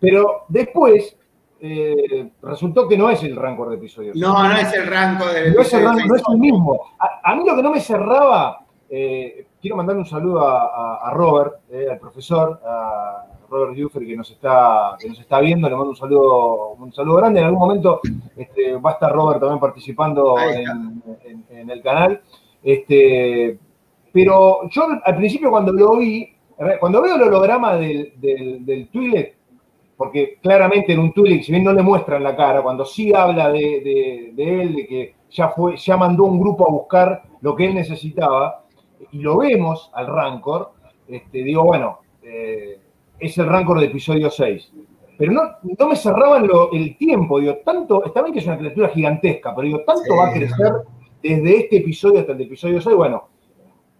Pero 0.00 0.44
después 0.48 1.16
eh, 1.60 2.30
resultó 2.42 2.86
que 2.88 2.98
no 2.98 3.08
es 3.08 3.22
el 3.22 3.36
Rancor 3.36 3.70
de 3.70 3.76
episodio 3.76 4.12
No, 4.16 4.46
no 4.46 4.54
es 4.54 4.72
el 4.74 4.86
Rancor 4.86 5.32
del 5.32 5.54
episodio 5.54 5.92
no 5.92 5.96
es 5.96 6.02
el, 6.02 6.08
no 6.08 6.16
es 6.16 6.22
el 6.28 6.38
mismo. 6.38 6.80
A, 6.98 7.34
mí 7.34 7.44
lo 7.46 7.56
que 7.56 7.62
no 7.62 7.70
me 7.70 7.80
cerraba, 7.80 8.66
eh, 8.90 9.46
quiero 9.62 9.76
mandar 9.76 9.96
un 9.96 10.04
saludo 10.04 10.46
a, 10.46 11.10
Robert, 11.14 11.60
eh, 11.70 11.86
al 11.90 11.98
profesor, 11.98 12.60
a 12.66 13.26
Robert 13.54 13.76
Duffer, 13.76 14.04
que 14.04 14.16
nos 14.16 14.30
está, 14.30 14.96
que 14.98 15.08
nos 15.08 15.20
está 15.20 15.40
viendo, 15.40 15.68
le 15.68 15.76
mando 15.76 15.90
un 15.90 15.96
saludo, 15.96 16.70
un 16.72 16.92
saludo 16.92 17.16
grande. 17.18 17.40
En 17.40 17.46
algún 17.46 17.60
momento 17.60 18.00
este, 18.36 18.74
va 18.76 18.90
a 18.90 18.92
estar 18.94 19.12
Robert 19.12 19.40
también 19.40 19.60
participando 19.60 20.36
en, 20.40 21.70
el 21.70 21.82
canal. 21.82 22.20
Este, 22.62 23.58
pero 24.12 24.68
yo 24.70 24.88
al 25.04 25.16
principio 25.16 25.50
cuando 25.50 25.72
lo 25.72 25.96
vi, 25.96 26.28
cuando 26.80 27.02
veo 27.02 27.16
el 27.16 27.22
holograma 27.22 27.76
del, 27.76 28.12
del, 28.16 28.64
del 28.64 28.88
porque 29.96 30.38
claramente 30.42 30.92
en 30.92 30.98
un 30.98 31.12
Twi'lek, 31.12 31.42
si 31.42 31.52
bien 31.52 31.64
no 31.64 31.72
le 31.72 31.82
muestran 31.82 32.22
la 32.22 32.34
cara, 32.34 32.62
cuando 32.62 32.84
sí 32.84 33.12
habla 33.14 33.50
de, 33.50 34.32
él, 34.36 34.74
de 34.74 34.86
que 34.88 35.14
ya, 35.30 35.48
fue, 35.50 35.76
ya 35.76 35.96
mandó 35.96 36.24
un 36.24 36.40
grupo 36.40 36.66
a 36.68 36.72
buscar 36.72 37.22
lo 37.40 37.54
que 37.54 37.66
él 37.66 37.74
necesitaba, 37.74 38.64
y 39.12 39.18
lo 39.20 39.38
vemos 39.38 39.90
al 39.94 40.08
Rancor, 40.08 40.72
este, 41.06 41.44
digo, 41.44 41.62
bueno, 41.64 42.00
eh, 42.22 42.80
es 43.26 43.38
el 43.38 43.46
Rancor 43.46 43.80
de 43.80 43.86
episodio 43.86 44.30
6. 44.30 44.72
Pero 45.16 45.32
no, 45.32 45.42
no 45.78 45.88
me 45.88 45.96
cerraban 45.96 46.48
el 46.72 46.96
tiempo, 46.96 47.38
digo, 47.38 47.58
tanto, 47.64 48.04
está 48.04 48.22
bien 48.22 48.32
que 48.34 48.40
es 48.40 48.46
una 48.46 48.58
criatura 48.58 48.88
gigantesca, 48.88 49.54
pero 49.54 49.66
digo, 49.66 49.80
tanto 49.80 50.16
va 50.16 50.28
a 50.28 50.32
crecer 50.32 50.72
desde 51.22 51.56
este 51.56 51.76
episodio 51.78 52.20
hasta 52.20 52.32
el 52.32 52.40
episodio 52.42 52.80
6, 52.80 52.96
bueno, 52.96 53.28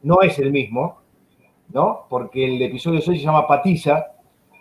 no 0.03 0.21
es 0.23 0.39
el 0.41 0.51
mismo, 0.51 0.99
¿no? 1.73 2.07
Porque 2.09 2.45
el 2.45 2.61
episodio 2.61 3.01
6 3.01 3.19
se 3.19 3.25
llama 3.25 3.47
Patiza, 3.47 4.07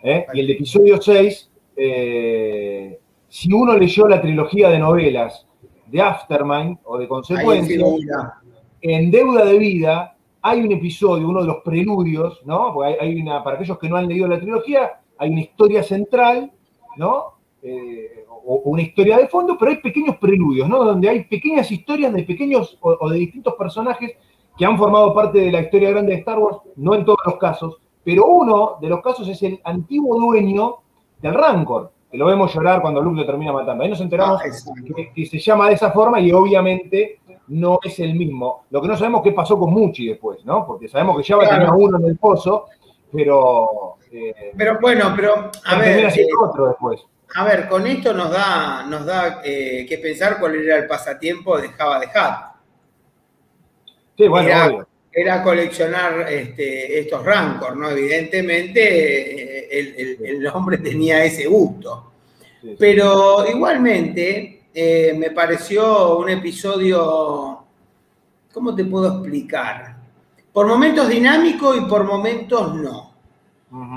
¿eh? 0.02 0.26
y 0.32 0.40
el 0.40 0.50
episodio 0.50 1.02
6, 1.02 1.50
eh, 1.76 2.98
si 3.28 3.52
uno 3.52 3.76
leyó 3.76 4.06
la 4.06 4.22
trilogía 4.22 4.70
de 4.70 4.78
novelas 4.78 5.46
de 5.86 6.00
Aftermind 6.00 6.78
o 6.84 6.98
de 6.98 7.08
Consecuencia, 7.08 7.84
en 8.80 9.10
Deuda 9.10 9.44
de 9.44 9.58
Vida 9.58 10.13
hay 10.46 10.60
un 10.60 10.72
episodio, 10.72 11.28
uno 11.28 11.40
de 11.40 11.46
los 11.46 11.62
preludios, 11.64 12.42
¿no? 12.44 12.72
Porque 12.74 12.98
hay, 13.00 13.20
una, 13.20 13.42
para 13.42 13.56
aquellos 13.56 13.78
que 13.78 13.88
no 13.88 13.96
han 13.96 14.06
leído 14.06 14.28
la 14.28 14.38
trilogía, 14.38 15.00
hay 15.16 15.30
una 15.30 15.40
historia 15.40 15.82
central, 15.82 16.52
¿no? 16.96 17.34
Eh, 17.62 18.26
o, 18.28 18.56
una 18.66 18.82
historia 18.82 19.16
de 19.16 19.28
fondo, 19.28 19.56
pero 19.58 19.70
hay 19.70 19.78
pequeños 19.78 20.16
preludios, 20.18 20.68
¿no? 20.68 20.84
Donde 20.84 21.08
hay 21.08 21.24
pequeñas 21.24 21.70
historias 21.70 22.12
de 22.12 22.24
pequeños 22.24 22.76
o 22.82 23.08
de 23.08 23.18
distintos 23.18 23.54
personajes 23.54 24.12
que 24.56 24.64
han 24.66 24.76
formado 24.76 25.14
parte 25.14 25.38
de 25.38 25.50
la 25.50 25.62
historia 25.62 25.90
grande 25.90 26.12
de 26.12 26.18
Star 26.18 26.38
Wars, 26.38 26.58
no 26.76 26.94
en 26.94 27.06
todos 27.06 27.18
los 27.24 27.36
casos, 27.36 27.78
pero 28.04 28.26
uno 28.26 28.76
de 28.82 28.88
los 28.88 29.00
casos 29.00 29.26
es 29.28 29.42
el 29.42 29.58
antiguo 29.64 30.20
dueño 30.20 30.76
del 31.22 31.32
Rancor, 31.32 31.90
que 32.10 32.18
lo 32.18 32.26
vemos 32.26 32.54
llorar 32.54 32.82
cuando 32.82 33.00
Luke 33.00 33.16
lo 33.16 33.26
termina 33.26 33.50
matando. 33.50 33.82
Ahí 33.82 33.90
nos 33.90 34.00
enteramos 34.00 34.40
ah, 34.40 34.74
que, 35.14 35.26
se 35.26 35.38
llama 35.38 35.68
de 35.68 35.74
esa 35.74 35.90
forma 35.90 36.20
y 36.20 36.30
obviamente 36.32 37.20
no 37.48 37.78
es 37.82 37.98
el 38.00 38.14
mismo. 38.14 38.64
Lo 38.70 38.80
que 38.80 38.88
no 38.88 38.96
sabemos 38.96 39.22
qué 39.22 39.32
pasó 39.32 39.58
con 39.58 39.72
Muchi 39.72 40.08
después, 40.08 40.44
¿no? 40.44 40.66
Porque 40.66 40.88
sabemos 40.88 41.16
que 41.16 41.22
ya 41.22 41.36
va 41.36 41.44
a 41.44 41.50
tener 41.50 41.70
uno 41.70 41.98
en 41.98 42.04
el 42.06 42.16
pozo, 42.16 42.66
pero... 43.12 43.96
Eh, 44.10 44.52
pero 44.56 44.78
bueno, 44.80 45.12
pero 45.16 45.50
a 45.64 45.78
ver... 45.78 46.06
Eh, 46.06 46.26
otro 46.40 46.68
después. 46.68 47.00
A 47.36 47.44
ver, 47.44 47.68
con 47.68 47.86
esto 47.86 48.12
nos 48.12 48.30
da, 48.30 48.84
nos 48.86 49.04
da 49.04 49.40
eh, 49.44 49.84
que 49.88 49.98
pensar 49.98 50.38
cuál 50.38 50.54
era 50.54 50.76
el 50.76 50.86
pasatiempo 50.86 51.58
de 51.58 51.68
Java 51.70 51.98
de 51.98 52.06
Hat. 52.14 52.54
Sí, 54.16 54.28
bueno, 54.28 54.48
era, 54.48 54.86
era 55.12 55.42
coleccionar 55.42 56.26
este, 56.30 57.00
estos 57.00 57.24
rancors, 57.24 57.76
¿no? 57.76 57.90
Evidentemente 57.90 59.78
eh, 59.78 60.18
el, 60.24 60.46
hombre 60.46 60.78
tenía 60.78 61.24
ese 61.24 61.46
gusto. 61.46 62.12
Pero 62.78 63.44
igualmente 63.48 64.63
eh, 64.74 65.14
me 65.16 65.30
pareció 65.30 66.18
un 66.18 66.28
episodio, 66.28 67.64
¿cómo 68.52 68.74
te 68.74 68.84
puedo 68.84 69.08
explicar? 69.08 69.96
Por 70.52 70.66
momentos 70.66 71.08
dinámico 71.08 71.76
y 71.76 71.82
por 71.82 72.02
momentos 72.02 72.74
no. 72.74 73.14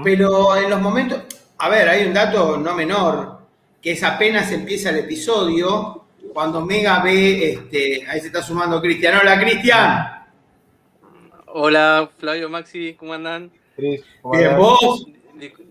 Pero 0.03 0.55
en 0.55 0.69
los 0.69 0.79
momentos, 0.79 1.23
a 1.57 1.69
ver, 1.69 1.89
hay 1.89 2.05
un 2.05 2.13
dato 2.13 2.57
no 2.57 2.75
menor, 2.75 3.39
que 3.81 3.91
es 3.91 4.03
apenas 4.03 4.51
empieza 4.51 4.89
el 4.89 4.97
episodio, 4.97 6.05
cuando 6.33 6.63
Mega 6.63 6.99
ve, 6.99 7.53
este, 7.53 8.05
ahí 8.07 8.19
se 8.19 8.27
está 8.27 8.41
sumando 8.41 8.79
Cristian. 8.79 9.19
Hola, 9.19 9.39
Cristian. 9.39 10.25
Hola, 11.47 12.09
Flavio, 12.17 12.49
Maxi, 12.49 12.93
¿cómo 12.93 13.13
andan? 13.13 13.51
bien, 13.77 14.57
¿vos? 14.57 15.07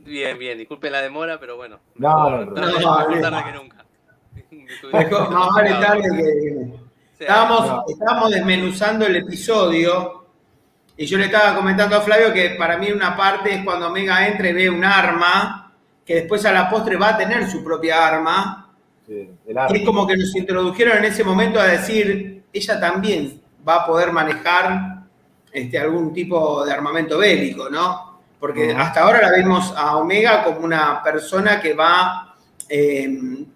Bien, 0.05 0.39
bien, 0.39 0.59
disculpen 0.59 0.93
la 0.93 1.03
demora, 1.03 1.39
pero 1.39 1.57
bueno. 1.57 1.79
No, 1.97 2.31
no, 2.31 2.45
no. 2.47 2.55
Más 2.55 3.21
tarde 3.21 3.45
que 3.45 3.53
Más 4.93 5.49
vale 5.55 5.71
tarde 5.71 6.03
que. 6.03 6.87
Estábamos, 7.19 7.85
estábamos 7.89 8.31
desmenuzando 8.31 9.07
el 9.07 9.17
episodio 9.17 10.27
y 10.99 11.07
yo 11.07 11.19
le 11.19 11.27
estaba 11.27 11.55
comentando 11.55 11.97
a 11.97 12.01
Flavio 12.01 12.33
que 12.33 12.51
para 12.51 12.77
mí 12.77 12.91
una 12.91 13.17
parte 13.17 13.55
es 13.55 13.65
cuando 13.65 13.91
Mega 13.91 14.27
entra 14.27 14.49
y 14.49 14.53
ve 14.53 14.71
un 14.71 14.85
arma, 14.85 15.73
que 16.05 16.17
después 16.17 16.45
a 16.45 16.53
la 16.53 16.69
postre 16.69 16.97
va 16.97 17.11
a 17.11 17.17
tener 17.17 17.51
su 17.51 17.65
propia 17.65 18.07
arma. 18.07 18.71
Sí, 19.07 19.31
el 19.47 19.59
arma. 19.59 19.77
Y 19.77 19.81
es 19.81 19.87
como 19.87 20.07
que 20.07 20.17
nos 20.17 20.35
introdujeron 20.37 20.99
en 20.99 21.05
ese 21.07 21.25
momento 21.25 21.59
a 21.59 21.67
decir, 21.67 22.45
ella 22.53 22.81
también 22.81 23.41
va 23.67 23.77
a 23.77 23.87
poder 23.87 24.13
manejar 24.13 25.05
este, 25.53 25.79
algún 25.79 26.13
tipo 26.13 26.65
de 26.65 26.73
armamento 26.73 27.19
bélico, 27.19 27.69
¿no? 27.69 28.21
Porque 28.39 28.75
hasta 28.75 29.01
ahora 29.01 29.23
la 29.23 29.31
vemos 29.31 29.73
a 29.77 29.97
Omega 29.97 30.45
como 30.45 30.61
una 30.61 31.03
persona 31.03 31.61
que 31.61 31.73
va 31.73 32.26
eh, 32.69 33.09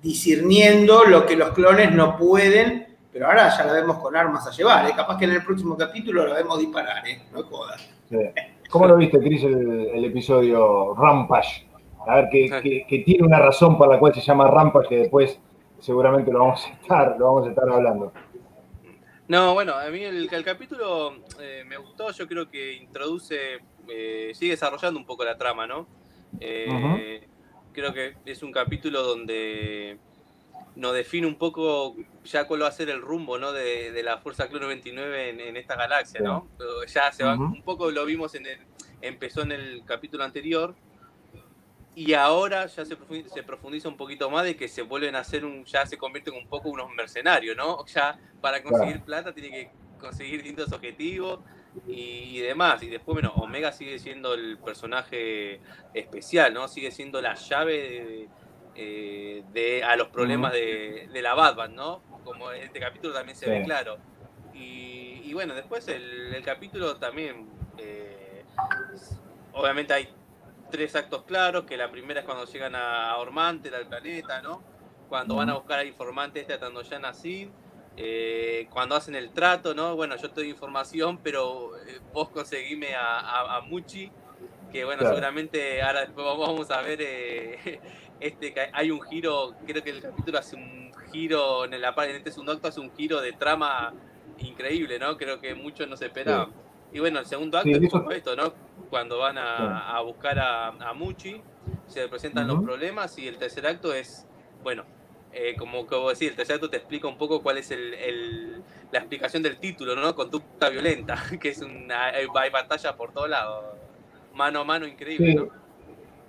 discerniendo 0.02 1.04
lo 1.04 1.26
que 1.26 1.36
los 1.36 1.50
clones 1.50 1.92
no 1.92 2.16
pueden, 2.16 2.96
pero 3.12 3.26
ahora 3.26 3.48
ya 3.56 3.64
la 3.64 3.72
vemos 3.72 3.98
con 3.98 4.16
armas 4.16 4.46
a 4.46 4.50
llevar. 4.50 4.88
¿eh? 4.88 4.92
Capaz 4.94 5.18
que 5.18 5.24
en 5.24 5.32
el 5.32 5.44
próximo 5.44 5.76
capítulo 5.76 6.26
la 6.26 6.34
vemos 6.34 6.58
disparar, 6.58 7.06
¿eh? 7.06 7.22
No 7.32 7.42
jodas. 7.42 7.88
¿Cómo 8.70 8.86
lo 8.86 8.96
viste, 8.96 9.18
Cris, 9.18 9.42
el, 9.44 10.04
episodio 10.04 10.94
Rampage? 10.94 11.66
A 12.06 12.16
ver, 12.16 12.28
que, 12.30 12.86
que, 12.88 12.98
tiene 13.00 13.26
una 13.26 13.38
razón 13.38 13.76
por 13.76 13.88
la 13.88 13.98
cual 13.98 14.14
se 14.14 14.20
llama 14.20 14.48
Rampage, 14.48 14.88
que 14.88 14.98
después 14.98 15.38
seguramente 15.80 16.30
lo 16.30 16.40
vamos 16.40 16.64
a 16.66 16.70
estar, 16.70 17.16
lo 17.18 17.26
vamos 17.26 17.46
a 17.46 17.50
estar 17.50 17.68
hablando. 17.68 18.12
No, 19.30 19.54
bueno, 19.54 19.74
a 19.74 19.88
mí 19.90 20.02
el, 20.02 20.28
capítulo 20.44 21.14
eh, 21.40 21.62
me 21.64 21.76
gustó, 21.76 22.10
yo 22.10 22.26
creo 22.26 22.48
que 22.50 22.74
introduce, 22.74 23.60
eh, 23.88 24.32
sigue 24.34 24.52
desarrollando 24.52 24.98
un 24.98 25.06
poco 25.06 25.24
la 25.24 25.38
trama, 25.38 25.68
¿no? 25.68 25.86
Eh, 26.40 27.28
creo 27.72 27.92
que 27.92 28.16
es 28.26 28.42
un 28.42 28.52
capítulo 28.52 29.02
donde 29.02 29.98
nos 30.76 30.94
define 30.94 31.26
un 31.26 31.36
poco 31.36 31.96
ya 32.24 32.46
cuál 32.46 32.62
va 32.62 32.68
a 32.68 32.72
ser 32.72 32.90
el 32.90 33.00
rumbo, 33.00 33.38
¿no? 33.38 33.52
De, 33.52 34.00
la 34.02 34.18
Fuerza 34.18 34.48
Clone 34.48 34.66
29 34.66 35.48
en, 35.48 35.56
esta 35.56 35.76
galaxia, 35.76 36.20
¿no? 36.20 36.48
Ya 36.86 37.12
se 37.12 37.24
va, 37.24 37.34
un 37.34 37.62
poco 37.62 37.90
lo 37.90 38.04
vimos 38.04 38.34
en 38.34 38.46
el, 38.46 38.58
empezó 39.00 39.42
en 39.42 39.52
el 39.52 39.84
capítulo 39.84 40.24
anterior, 40.24 40.74
y 41.94 42.14
ahora 42.14 42.66
ya 42.66 42.84
se 42.84 42.96
profundiza, 43.42 43.88
un 43.88 43.96
poquito 43.96 44.30
más 44.30 44.44
de 44.44 44.56
que 44.56 44.68
se 44.68 44.82
vuelven 44.82 45.16
a 45.16 45.20
hacer 45.20 45.44
un, 45.44 45.64
ya 45.64 45.84
se 45.86 45.98
convierten 45.98 46.34
un 46.34 46.46
poco 46.46 46.70
unos 46.70 46.90
mercenarios, 46.94 47.56
¿no? 47.56 47.84
Ya 47.86 48.18
para 48.40 48.62
conseguir 48.62 49.02
plata 49.02 49.34
tiene 49.34 49.50
que 49.50 49.70
conseguir 49.98 50.42
distintos 50.42 50.72
objetivos 50.72 51.40
y, 51.86 52.40
demás. 52.40 52.82
Y 52.82 52.88
después, 52.88 53.14
bueno, 53.14 53.32
Omega 53.36 53.72
sigue 53.72 53.98
siendo 53.98 54.34
el 54.34 54.58
personaje 54.58 55.60
especial, 55.94 56.52
¿no? 56.54 56.68
Sigue 56.68 56.90
siendo 56.90 57.20
la 57.20 57.34
llave 57.34 58.28
de, 58.74 59.38
eh, 59.54 59.82
a 59.84 59.96
los 59.96 60.08
problemas 60.08 60.52
de, 60.52 61.08
la 61.12 61.34
Batman, 61.34 61.74
¿no? 61.74 62.02
Como 62.24 62.52
en 62.52 62.62
este 62.62 62.80
capítulo 62.80 63.14
también 63.14 63.36
se 63.36 63.48
ve 63.48 63.62
claro. 63.64 63.98
Y, 64.54 65.32
bueno, 65.32 65.54
después 65.54 65.86
el, 65.88 66.42
capítulo 66.44 66.96
también, 66.96 67.48
eh, 67.78 68.44
obviamente 69.52 69.94
hay 69.94 70.08
tres 70.70 70.94
actos 70.96 71.24
claros, 71.24 71.64
que 71.64 71.76
la 71.76 71.90
primera 71.90 72.20
es 72.20 72.26
cuando 72.26 72.44
llegan 72.46 72.74
a 72.74 73.16
Ormante, 73.16 73.74
al 73.74 73.86
planeta, 73.86 74.42
¿no? 74.42 74.62
Cuando 75.08 75.36
van 75.36 75.50
a 75.50 75.54
buscar 75.54 75.80
a 75.80 75.84
informantes 75.84 76.46
tratando 76.46 76.82
ya 76.82 76.98
así, 76.98 77.50
eh, 77.96 78.66
cuando 78.70 78.94
hacen 78.94 79.14
el 79.14 79.30
trato, 79.30 79.74
¿no? 79.74 79.96
Bueno, 79.96 80.16
yo 80.16 80.30
te 80.30 80.40
doy 80.40 80.50
información, 80.50 81.18
pero 81.22 81.76
eh, 81.76 82.00
vos 82.12 82.28
conseguime 82.30 82.94
a, 82.94 83.60
Muchi, 83.66 84.10
que 84.72 84.84
bueno, 84.84 85.02
seguramente 85.02 85.82
ahora 85.82 86.00
después 86.00 86.26
vamos 86.26 86.70
a 86.70 86.80
ver, 86.82 86.98
eh, 87.02 87.80
este, 88.20 88.54
que 88.54 88.70
hay 88.72 88.90
un 88.90 89.00
giro, 89.02 89.54
creo 89.66 89.82
que 89.82 89.90
el 89.90 90.00
capítulo 90.00 90.38
hace 90.38 90.56
un 90.56 90.92
giro, 91.12 91.64
en, 91.64 91.74
el, 91.74 91.84
en 91.84 92.16
este 92.16 92.30
segundo 92.30 92.52
acto 92.52 92.68
hace 92.68 92.80
un 92.80 92.92
giro 92.96 93.20
de 93.20 93.32
trama 93.32 93.92
increíble, 94.38 94.98
¿no? 94.98 95.16
Creo 95.16 95.40
que 95.40 95.54
muchos 95.54 95.88
no 95.88 95.96
se 95.96 96.06
esperaban. 96.06 96.52
Y 96.92 96.98
bueno, 96.98 97.20
el 97.20 97.26
segundo 97.26 97.58
acto 97.58 97.70
es 97.70 98.16
esto, 98.16 98.36
¿no? 98.36 98.52
Cuando 98.88 99.18
van 99.18 99.38
a, 99.38 100.00
buscar 100.00 100.38
a, 100.38 100.92
Muchi, 100.94 101.40
se 101.86 102.08
presentan 102.08 102.48
los 102.48 102.62
problemas 102.62 103.16
y 103.18 103.28
el 103.28 103.36
tercer 103.36 103.66
acto 103.66 103.92
es, 103.92 104.26
bueno, 104.62 104.84
eh, 105.32 105.54
como, 105.56 105.86
como 105.86 106.08
decir, 106.08 106.30
el 106.30 106.36
tercer 106.36 106.56
acto 106.56 106.70
te 106.70 106.78
explica 106.78 107.06
un 107.06 107.16
poco 107.16 107.40
cuál 107.40 107.58
es 107.58 107.70
el, 107.70 108.62
la 108.90 108.98
explicación 108.98 109.42
del 109.42 109.58
título, 109.58 109.94
¿no? 109.94 110.14
Conducta 110.14 110.68
violenta, 110.68 111.16
que 111.40 111.50
es 111.50 111.62
una, 111.62 112.06
hay, 112.06 112.26
batalla 112.26 112.96
por 112.96 113.12
todos 113.12 113.28
lados, 113.28 113.64
mano 114.34 114.60
a 114.60 114.64
mano 114.64 114.86
increíble, 114.86 115.34
¿no? 115.34 115.48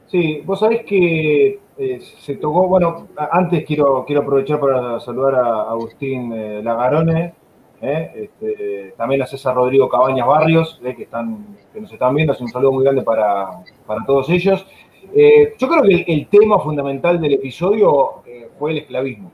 Sí, 0.06 0.42
vos 0.46 0.60
sabés 0.60 0.84
que 0.84 1.60
eh, 1.78 2.00
se 2.20 2.36
tocó, 2.36 2.68
bueno, 2.68 3.08
antes 3.32 3.66
quiero, 3.66 4.04
quiero 4.06 4.22
aprovechar 4.22 4.60
para 4.60 5.00
saludar 5.00 5.36
a 5.36 5.62
Agustín 5.72 6.34
eh, 6.34 6.62
Lagarone, 6.62 7.34
¿eh? 7.82 8.12
Este, 8.16 8.94
también 8.98 9.22
a 9.22 9.26
César 9.26 9.56
Rodrigo 9.56 9.88
Cabañas 9.90 10.28
Barrios, 10.28 10.80
que, 10.84 11.04
están, 11.04 11.58
que 11.74 11.82
nos 11.82 11.92
están 11.92 12.14
viendo, 12.14 12.36
un 12.40 12.50
saludo 12.50 12.74
muy 12.74 12.84
grande 12.84 13.02
para, 13.04 13.64
todos 14.06 14.30
ellos. 14.30 14.66
Yo 15.04 15.68
creo 15.68 15.82
que 15.82 16.04
el, 16.08 16.28
tema 16.28 16.60
fundamental 16.60 17.20
del 17.20 17.34
episodio 17.34 18.21
fue 18.62 18.72
el 18.74 18.78
esclavismo. 18.78 19.32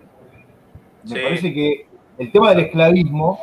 Me 1.03 1.21
parece 1.21 1.53
que 1.53 1.85
el 2.17 2.31
tema 2.31 2.51
del 2.51 2.61
esclavismo, 2.67 3.39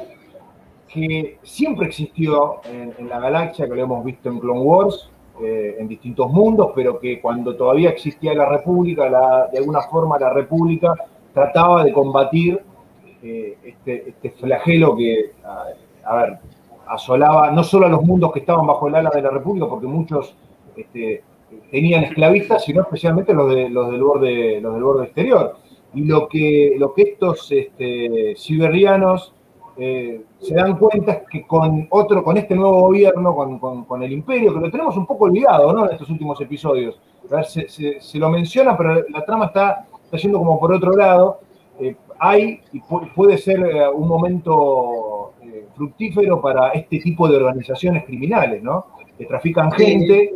que 0.88 1.36
siempre 1.42 1.88
existió 1.88 2.62
en, 2.64 3.06
la 3.06 3.20
galaxia, 3.20 3.68
que 3.68 3.74
lo 3.74 3.82
hemos 3.82 4.02
visto 4.02 4.30
en 4.30 4.38
Clone 4.38 4.60
Wars, 4.60 5.10
en 5.42 5.86
distintos 5.86 6.30
mundos, 6.32 6.72
pero 6.74 6.98
que 6.98 7.20
cuando 7.20 7.54
todavía 7.54 7.90
existía 7.90 8.32
la 8.32 8.46
República, 8.46 9.50
de 9.52 9.58
alguna 9.58 9.82
forma 9.82 10.18
la 10.18 10.30
República 10.30 10.94
trataba 11.34 11.84
de 11.84 11.92
combatir 11.92 12.62
este, 13.22 14.08
este, 14.08 14.30
flagelo 14.30 14.96
que, 14.96 15.32
a, 16.06 16.16
ver, 16.16 16.38
asolaba 16.86 17.50
no 17.50 17.62
solo 17.62 17.86
a 17.86 17.90
los 17.90 18.02
mundos 18.02 18.32
que 18.32 18.38
estaban 18.40 18.66
bajo 18.66 18.88
el 18.88 18.94
ala 18.94 19.10
de 19.10 19.20
la 19.20 19.30
República, 19.30 19.66
porque 19.68 19.86
muchos 19.86 20.34
este, 20.76 21.22
tenían 21.70 22.04
esclavistas, 22.04 22.64
sino 22.64 22.82
especialmente 22.82 23.34
los, 23.34 23.54
de, 23.54 23.68
los, 23.68 23.90
del, 23.90 24.02
borde, 24.02 24.60
los 24.62 24.74
del 24.74 24.82
borde 24.82 25.04
exterior. 25.04 25.56
Y 25.94 26.04
lo 26.04 26.28
que, 26.28 26.74
lo 26.78 26.92
que 26.92 27.02
estos 27.02 27.50
este, 27.52 28.34
siberianos 28.36 29.32
eh, 29.76 30.22
se 30.38 30.54
dan 30.54 30.76
cuenta 30.78 31.12
es 31.12 31.28
que 31.28 31.46
con 31.46 31.86
otro, 31.90 32.22
con 32.22 32.36
este 32.36 32.54
nuevo 32.54 32.82
gobierno, 32.82 33.34
con, 33.86 34.02
el 34.02 34.12
imperio, 34.12 34.54
que 34.54 34.60
lo 34.60 34.70
tenemos 34.70 34.96
un 34.96 35.06
poco 35.06 35.24
olvidado 35.24 35.72
¿no? 35.72 35.86
en 35.86 35.92
estos 35.92 36.10
últimos 36.10 36.40
episodios. 36.40 37.00
se, 37.46 38.18
lo 38.18 38.30
menciona, 38.30 38.76
pero 38.76 39.02
la 39.08 39.24
trama 39.24 39.46
está, 39.46 39.86
está 40.04 40.16
yendo 40.16 40.38
como 40.38 40.60
por 40.60 40.72
otro 40.72 40.92
lado. 40.92 41.40
Eh, 41.80 41.96
hay 42.18 42.60
y 42.72 42.80
puede 43.14 43.36
ser 43.36 43.58
eh, 43.60 43.88
un 43.88 44.06
momento 44.06 45.32
fructífero 45.74 46.40
para 46.40 46.70
este 46.70 47.00
tipo 47.00 47.28
de 47.28 47.36
organizaciones 47.36 48.04
criminales, 48.04 48.62
¿no? 48.62 48.86
Que 49.18 49.26
trafican 49.26 49.72
gente, 49.72 50.34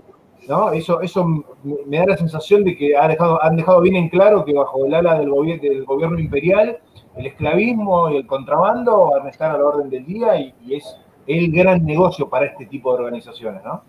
¿no? 0.49 0.73
Eso, 0.73 1.01
eso 1.01 1.25
me 1.65 1.99
da 1.99 2.07
la 2.07 2.17
sensación 2.17 2.65
de 2.65 2.77
que 2.77 2.97
ha 2.97 3.07
dejado, 3.09 3.43
han 3.43 3.57
dejado 3.57 3.81
bien 3.81 3.97
en 3.97 4.09
claro 4.09 4.45
que 4.45 4.53
bajo 4.53 4.87
el 4.87 4.95
ala 4.95 5.19
del, 5.19 5.31
del 5.61 5.85
gobierno 5.85 6.19
imperial 6.19 6.79
el 7.17 7.27
esclavismo 7.27 8.11
y 8.11 8.17
el 8.17 8.27
contrabando 8.27 9.11
van 9.11 9.27
a 9.27 9.31
estar 9.31 9.51
a 9.51 9.59
la 9.59 9.65
orden 9.65 9.91
del 9.91 10.07
día 10.07 10.39
y, 10.41 10.55
es 10.71 10.85
el 11.27 11.51
gran 11.53 11.85
negocio 11.85 12.29
para 12.29 12.47
este 12.47 12.67
tipo 12.67 12.93
de 12.93 13.05
organizaciones, 13.05 13.63
¿no? 13.63 13.83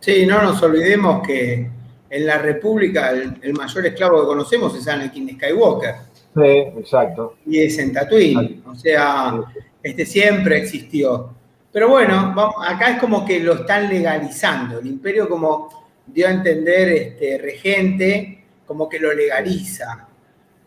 Sí, 0.00 0.26
no 0.26 0.42
nos 0.42 0.60
olvidemos 0.62 1.24
que 1.24 1.70
en 2.10 2.26
la 2.26 2.38
República 2.38 3.10
el, 3.10 3.38
el 3.42 3.52
mayor 3.52 3.86
esclavo 3.86 4.20
que 4.20 4.26
conocemos 4.26 4.74
es 4.74 4.88
Anakin 4.88 5.30
Skywalker. 5.36 5.94
Sí, 6.34 6.42
exacto. 6.78 7.36
Y 7.46 7.60
es 7.60 7.78
en 7.78 7.92
Tatooine. 7.92 8.62
O 8.66 8.74
sea, 8.74 9.40
este 9.82 10.04
siempre 10.04 10.58
existió. 10.58 11.35
Pero 11.76 11.90
bueno, 11.90 12.32
acá 12.66 12.92
es 12.92 12.98
como 12.98 13.22
que 13.22 13.38
lo 13.38 13.52
están 13.52 13.90
legalizando. 13.90 14.78
El 14.78 14.86
imperio 14.86 15.28
como 15.28 15.90
dio 16.06 16.26
a 16.26 16.30
entender 16.30 16.88
este 16.88 17.36
regente, 17.36 18.44
como 18.64 18.88
que 18.88 18.98
lo 18.98 19.12
legaliza. 19.12 20.08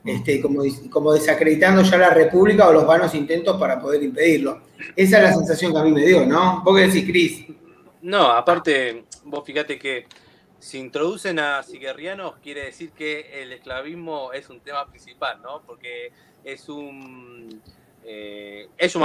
Este, 0.05 0.39
como, 0.39 0.61
como 0.91 1.11
desacreditando 1.11 1.81
ya 1.81 1.97
la 1.97 2.11
República 2.11 2.67
o 2.67 2.73
los 2.73 2.85
vanos 2.85 3.15
intentos 3.15 3.59
para 3.59 3.81
poder 3.81 4.03
impedirlo. 4.03 4.61
Esa 4.95 5.17
es 5.17 5.23
la 5.23 5.33
sensación 5.33 5.73
que 5.73 5.79
a 5.79 5.83
mí 5.83 5.91
me 5.91 6.05
dio, 6.05 6.27
¿no? 6.27 6.61
¿Vos 6.63 6.77
qué 6.77 6.85
decís, 6.85 7.05
Cris? 7.09 7.45
No, 8.03 8.25
aparte, 8.25 9.05
vos 9.23 9.43
fíjate 9.43 9.79
que 9.79 10.05
si 10.59 10.77
introducen 10.77 11.39
a 11.39 11.63
siguerrianos, 11.63 12.35
quiere 12.43 12.65
decir 12.65 12.91
que 12.91 13.41
el 13.41 13.51
esclavismo 13.51 14.31
es 14.31 14.47
un 14.51 14.59
tema 14.59 14.87
principal, 14.87 15.41
¿no? 15.41 15.63
Porque 15.65 16.11
es 16.43 16.69
un... 16.69 17.63
Eh, 18.11 18.67
ellos 18.75 19.03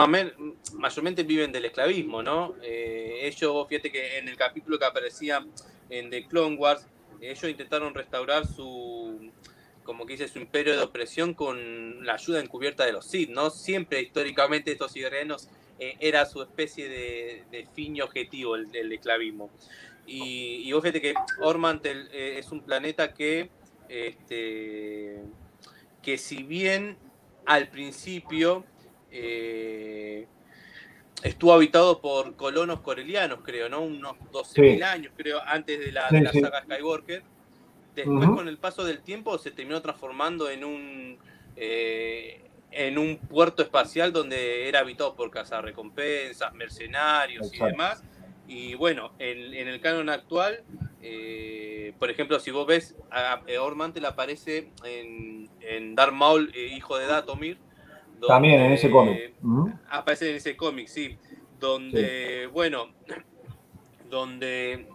mayormente 0.72 1.24
viven 1.24 1.52
del 1.52 1.66
esclavismo, 1.66 2.22
¿no? 2.22 2.54
Eh, 2.62 3.18
ellos, 3.24 3.68
fíjate 3.68 3.92
que 3.92 4.16
en 4.16 4.28
el 4.28 4.36
capítulo 4.38 4.78
que 4.78 4.86
aparecía 4.86 5.44
en 5.90 6.08
The 6.08 6.26
Clone 6.26 6.56
Wars, 6.56 6.86
ellos 7.20 7.44
intentaron 7.44 7.94
restaurar 7.94 8.46
su, 8.46 9.30
como 9.82 10.06
que 10.06 10.26
su 10.26 10.38
imperio 10.38 10.74
de 10.74 10.82
opresión 10.82 11.34
con 11.34 12.06
la 12.06 12.14
ayuda 12.14 12.40
encubierta 12.40 12.86
de 12.86 12.92
los 12.92 13.04
Sith, 13.04 13.28
¿no? 13.28 13.50
Siempre 13.50 14.00
históricamente 14.00 14.72
estos 14.72 14.92
siguerrianos 14.92 15.50
eh, 15.78 15.96
era 16.00 16.24
su 16.24 16.40
especie 16.40 16.88
de, 16.88 17.68
fin 17.74 17.96
y 17.96 18.00
objetivo, 18.00 18.56
el, 18.56 18.90
esclavismo. 18.90 19.50
Y, 20.06 20.72
vos 20.72 20.82
fíjate 20.82 21.02
que 21.02 21.14
Ormant 21.40 21.84
eh, 21.84 22.38
es 22.38 22.50
un 22.50 22.62
planeta 22.62 23.12
que, 23.12 23.50
este, 23.86 25.20
que 26.02 26.16
si 26.16 26.42
bien 26.42 26.96
al 27.44 27.68
principio 27.68 28.64
eh, 29.16 30.26
estuvo 31.22 31.52
habitado 31.52 32.00
por 32.00 32.34
colonos 32.34 32.80
corelianos, 32.80 33.40
creo, 33.44 33.68
¿no? 33.68 33.82
Unos 33.82 34.16
12.000 34.32 34.82
años, 34.82 35.12
creo, 35.16 35.40
antes 35.46 35.78
de 35.78 35.92
la, 35.92 36.08
saga 36.10 36.62
Skywalker. 36.62 37.22
Después, 37.94 38.28
con 38.30 38.48
el 38.48 38.58
paso 38.58 38.84
del 38.84 39.02
tiempo, 39.02 39.38
se 39.38 39.52
terminó 39.52 39.80
transformando 39.80 40.50
en 40.50 40.64
un, 40.64 41.18
eh, 41.54 42.42
en 42.72 42.98
un 42.98 43.18
puerto 43.18 43.62
espacial 43.62 44.12
donde 44.12 44.68
era 44.68 44.80
habitado 44.80 45.14
por 45.14 45.30
cazarrecompensas, 45.30 46.52
mercenarios 46.54 47.54
y 47.54 47.58
demás. 47.58 48.02
Y 48.48 48.74
bueno, 48.74 49.12
en, 49.20 49.68
el 49.68 49.80
canon 49.80 50.10
actual, 50.10 50.64
eh, 51.00 51.94
por 52.00 52.10
ejemplo, 52.10 52.40
si 52.40 52.50
vos 52.50 52.66
ves, 52.66 52.96
a, 53.12 53.40
Ormantel 53.60 54.04
aparece 54.06 54.72
en, 54.84 55.48
en 55.60 55.94
Darth 55.94 56.12
Maul, 56.12 56.50
eh, 56.52 56.66
hijo 56.76 56.98
de 56.98 57.06
Datomir. 57.06 57.58
También 58.26 58.60
en 58.60 58.72
ese 58.72 58.90
cómic. 58.90 59.34
Aparece 59.90 60.30
en 60.30 60.36
ese 60.36 60.56
cómic, 60.56 60.88
sí. 60.88 61.16
Donde, 61.58 62.48
bueno, 62.52 62.88
donde 64.10 64.86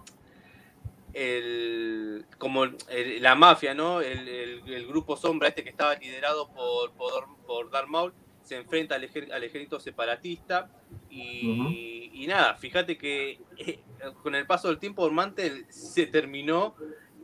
el, 1.14 2.26
como 2.38 2.66
la 2.66 3.36
mafia, 3.36 3.74
¿no? 3.74 4.02
El, 4.02 4.88
grupo 4.88 5.16
sombra 5.16 5.50
este 5.50 5.64
que 5.64 5.70
estaba 5.70 5.96
liderado 5.96 6.50
por, 6.50 6.92
por, 6.94 7.28
por 7.46 7.70
Darth 7.70 7.88
Maul, 7.88 8.14
se 8.50 8.56
enfrenta 8.56 8.96
al, 8.96 9.04
ejército 9.04 9.80
separatista 9.80 10.72
y, 11.10 12.26
nada, 12.28 12.56
fíjate 12.56 12.98
que 12.98 13.40
eh, 13.58 13.80
con 14.24 14.34
el 14.34 14.48
paso 14.48 14.68
del 14.70 14.80
tiempo 14.80 15.04
Ormantel 15.04 15.66
se 15.70 16.08
terminó 16.08 16.76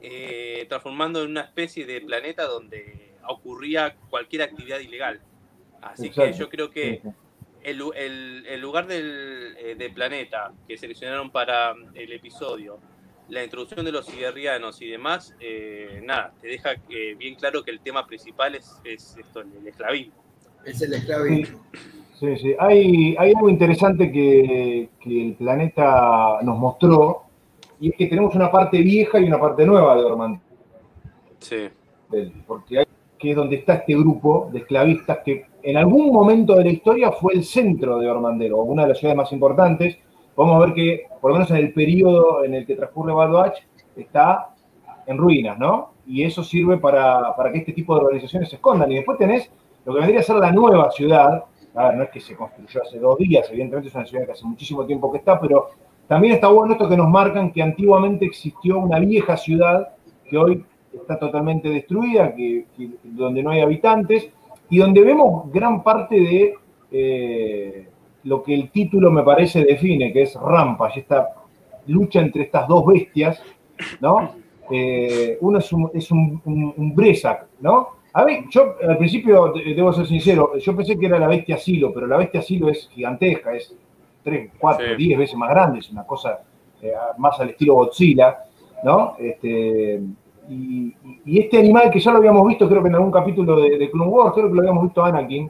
eh, 0.01 0.65
transformando 0.69 1.23
en 1.23 1.31
una 1.31 1.41
especie 1.41 1.85
de 1.85 2.01
planeta 2.01 2.45
donde 2.45 3.15
ocurría 3.27 3.95
cualquier 4.09 4.43
actividad 4.43 4.79
ilegal. 4.79 5.21
Así 5.85 6.09
que 6.09 6.33
yo 6.33 6.49
creo 6.49 6.69
que 6.69 7.01
el, 7.63 7.77
lugar 8.59 8.87
del, 8.87 9.55
eh, 9.57 9.91
planeta 9.93 10.51
que 10.67 10.77
seleccionaron 10.77 11.29
para 11.29 11.73
el 11.93 12.11
episodio, 12.11 12.79
la 13.29 13.43
introducción 13.43 13.85
de 13.85 13.91
los 13.91 14.05
siberianos 14.05 14.81
y 14.81 14.89
demás, 14.89 15.35
eh, 15.39 16.01
nada, 16.03 16.33
te 16.41 16.47
deja 16.47 16.73
eh, 16.89 17.15
bien 17.17 17.35
claro 17.35 17.63
que 17.63 17.71
el 17.71 17.79
tema 17.79 18.05
principal 18.05 18.55
es, 18.55 18.81
esto, 18.83 19.41
el 19.41 19.67
esclavismo. 19.67 20.13
Es 20.63 20.81
el 20.81 20.93
esclavismo. 20.93 21.63
Sí, 22.19 22.37
sí. 22.37 22.55
Hay, 22.59 23.15
hay 23.17 23.33
algo 23.35 23.49
interesante 23.49 24.11
que, 24.11 24.89
que, 24.99 25.27
el 25.27 25.35
planeta 25.35 26.39
nos 26.41 26.57
mostró, 26.57 27.23
y 27.79 27.89
es 27.89 27.95
que 27.95 28.07
tenemos 28.07 28.33
una 28.35 28.51
parte 28.51 28.79
vieja 28.81 29.19
y 29.19 29.25
una 29.25 29.39
parte 29.39 29.65
nueva 29.65 29.95
de 29.95 30.03
Ormand. 30.03 30.39
Sí. 31.39 31.69
Porque 32.47 32.79
hay 32.79 32.85
que 33.17 33.31
es 33.31 33.35
donde 33.35 33.57
está 33.57 33.75
este 33.75 33.95
grupo 33.95 34.49
de 34.51 34.59
esclavistas 34.59 35.19
que 35.23 35.45
en 35.65 35.77
algún 35.77 36.13
momento 36.13 36.55
de 36.55 36.63
la 36.63 36.69
historia 36.69 37.11
fue 37.11 37.33
el 37.33 37.43
centro 37.43 37.97
de 37.97 38.07
Ormandero, 38.07 38.59
una 38.59 38.83
de 38.83 38.89
las 38.89 38.99
ciudades 38.99 39.17
más 39.17 39.31
importantes. 39.31 39.97
A 40.37 40.59
ver 40.59 40.73
que, 40.73 41.07
por 41.19 41.31
lo 41.31 41.37
menos 41.37 41.49
en 41.49 41.57
el 41.57 41.73
periodo 41.73 42.43
en 42.43 42.53
el 42.53 42.67
que 42.67 42.75
transcurre 42.75 43.13
Bad 43.13 43.53
está 43.95 44.49
en 45.07 45.17
ruinas, 45.17 45.57
¿no? 45.57 45.93
Y 46.05 46.23
eso 46.23 46.43
sirve 46.43 46.77
para, 46.77 47.33
que 47.51 47.57
este 47.57 47.73
tipo 47.73 47.95
de 47.95 48.01
organizaciones 48.01 48.49
se 48.49 48.57
escondan. 48.57 48.91
Y 48.91 48.95
después 48.97 49.17
tenés 49.17 49.49
lo 49.85 49.93
que 49.93 50.01
vendría 50.01 50.19
a 50.19 50.23
ser 50.23 50.35
la 50.35 50.51
nueva 50.51 50.91
ciudad. 50.91 51.45
A 51.73 51.91
no 51.93 52.03
es 52.03 52.09
que 52.09 52.19
se 52.19 52.35
construyó 52.35 52.83
hace 52.83 52.99
dos 52.99 53.17
días, 53.17 53.49
evidentemente 53.49 53.89
es 53.89 53.95
una 53.95 54.05
ciudad 54.05 54.25
que 54.25 54.31
hace 54.33 54.45
muchísimo 54.45 54.85
tiempo 54.85 55.11
que 55.11 55.17
está, 55.17 55.39
pero 55.41 55.71
también 56.07 56.35
está 56.35 56.47
bueno 56.47 56.73
esto 56.73 56.87
que 56.87 56.95
nos 56.95 57.09
marcan 57.09 57.51
que 57.51 57.61
antiguamente 57.61 58.25
existió 58.25 58.79
una 58.79 58.99
vieja 58.99 59.35
ciudad 59.35 59.89
que 60.29 60.37
hoy 60.37 60.63
está 60.93 61.19
totalmente 61.19 61.67
destruida, 61.69 62.33
que, 62.33 62.65
donde 63.03 63.43
no 63.43 63.49
hay 63.49 63.59
habitantes, 63.59 64.29
y 64.69 64.77
donde 64.77 65.01
vemos 65.01 65.51
gran 65.51 65.83
parte 65.83 66.15
de 66.19 66.55
eh, 66.91 67.87
lo 68.23 68.41
que 68.41 68.53
el 68.53 68.71
título 68.71 69.11
me 69.11 69.23
parece 69.23 69.63
define, 69.63 70.11
que 70.11 70.23
es 70.23 70.35
Rampa, 70.35 70.91
y 70.95 70.99
esta 70.99 71.29
lucha 71.87 72.19
entre 72.19 72.43
estas 72.43 72.67
dos 72.67 72.85
bestias, 72.85 73.41
¿no? 74.01 74.35
Eh, 74.71 75.37
uno 75.41 75.59
es 75.59 75.71
un, 75.71 75.91
es 75.93 76.09
un, 76.11 76.41
Bresak, 76.95 77.47
¿no? 77.59 77.89
A 78.13 78.23
ver, 78.23 78.45
yo 78.49 78.75
al 78.81 78.97
principio, 78.97 79.53
debo 79.53 79.93
ser 79.93 80.07
sincero, 80.07 80.57
yo 80.57 80.75
pensé 80.75 80.97
que 80.97 81.05
era 81.05 81.19
la 81.19 81.27
bestia 81.27 81.57
Silo, 81.57 81.93
pero 81.93 82.07
la 82.07 82.17
bestia 82.17 82.41
Silo 82.41 82.69
es 82.69 82.89
gigantesca, 82.89 83.53
es 83.53 83.75
3, 84.23 84.51
4, 84.57 84.95
10 84.95 85.19
veces 85.19 85.35
más 85.35 85.49
grande, 85.49 85.79
es 85.79 85.91
una 85.91 86.05
cosa 86.05 86.39
eh, 86.81 86.93
más 87.17 87.39
al 87.39 87.49
estilo 87.49 87.75
Godzilla, 87.75 88.37
¿no? 88.83 89.15
Este, 89.19 90.01
y, 90.49 90.95
este 91.25 91.57
animal 91.57 91.89
que 91.89 91.99
ya 91.99 92.11
lo 92.11 92.17
habíamos 92.17 92.47
visto, 92.47 92.67
creo 92.69 92.81
que 92.81 92.89
en 92.89 92.95
algún 92.95 93.11
capítulo 93.11 93.55
de, 93.57 93.89
Clone 93.89 94.11
Wars, 94.11 94.33
creo 94.33 94.47
que 94.47 94.53
lo 94.53 94.61
habíamos 94.61 94.83
visto 94.83 95.03
a 95.03 95.09
Anakin 95.09 95.49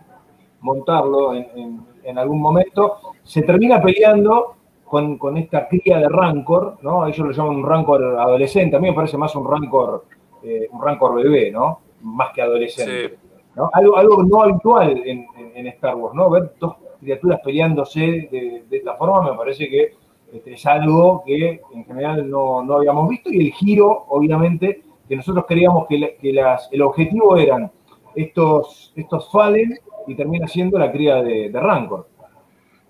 montarlo 0.61 1.33
en, 1.33 2.17
algún 2.17 2.41
momento, 2.41 2.97
se 3.23 3.41
termina 3.41 3.81
peleando 3.81 4.55
con, 4.85 5.37
esta 5.37 5.67
cría 5.67 5.97
de 5.97 6.07
Rancor, 6.07 6.77
¿no? 6.81 7.05
Ellos 7.05 7.27
lo 7.27 7.31
llaman 7.31 7.57
un 7.57 7.65
Rancor 7.65 8.03
adolescente, 8.17 8.75
a 8.75 8.79
mí 8.79 8.89
me 8.89 8.95
parece 8.95 9.17
más 9.17 9.35
un 9.35 9.49
Rancor, 9.49 10.05
eh, 10.43 10.67
un 10.71 10.81
Rancor 10.81 11.15
bebé, 11.15 11.51
¿no? 11.51 11.79
Más 12.01 12.31
que 12.31 12.41
adolescente. 12.41 13.17
¿no? 13.55 13.69
Algo, 13.73 13.97
algo 13.97 14.23
no 14.23 14.41
habitual 14.41 15.01
en, 15.05 15.67
Star 15.67 15.95
Wars, 15.95 16.15
¿no? 16.15 16.29
Ver 16.29 16.53
dos 16.59 16.75
criaturas 16.99 17.39
peleándose 17.43 18.29
de, 18.31 18.63
de 18.69 18.77
esta 18.77 18.95
forma 18.95 19.31
me 19.31 19.37
parece 19.37 19.69
que 19.69 19.93
este, 20.35 20.53
es 20.53 20.65
algo 20.65 21.23
que 21.25 21.61
en 21.73 21.85
general 21.85 22.29
no, 22.29 22.59
habíamos 22.73 23.09
visto 23.09 23.29
y 23.31 23.47
el 23.47 23.53
giro, 23.53 24.05
obviamente, 24.09 24.83
que 25.07 25.15
nosotros 25.15 25.45
creíamos 25.47 25.87
que, 25.87 26.17
el 26.71 26.81
objetivo 26.81 27.37
eran 27.37 27.71
estos, 28.15 28.93
estos 28.95 29.31
Fallen 29.31 29.79
y 30.07 30.15
termina 30.15 30.47
siendo 30.47 30.77
la 30.77 30.91
cría 30.91 31.21
de, 31.21 31.49
Rancor. 31.53 32.07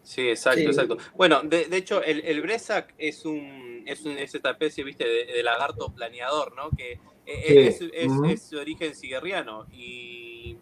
Sí, 0.04 0.30
exacto, 0.30 0.62
exacto. 0.62 0.98
Bueno, 1.16 1.42
de, 1.42 1.68
hecho, 1.72 2.02
el, 2.04 2.22
el 2.26 2.42
Bresak 2.42 2.94
es 2.98 3.26
un, 3.26 3.84
es, 3.86 4.06
esta 4.06 4.52
especie, 4.52 4.84
viste, 4.84 5.06
de, 5.06 5.44
lagarto 5.44 5.94
planeador, 5.94 6.56
¿no? 6.56 6.70
Que 6.70 7.00
es, 7.26 7.82
es, 7.82 8.54
origen 8.54 8.96
siguerriano. 8.96 9.66
Y, 9.72 10.58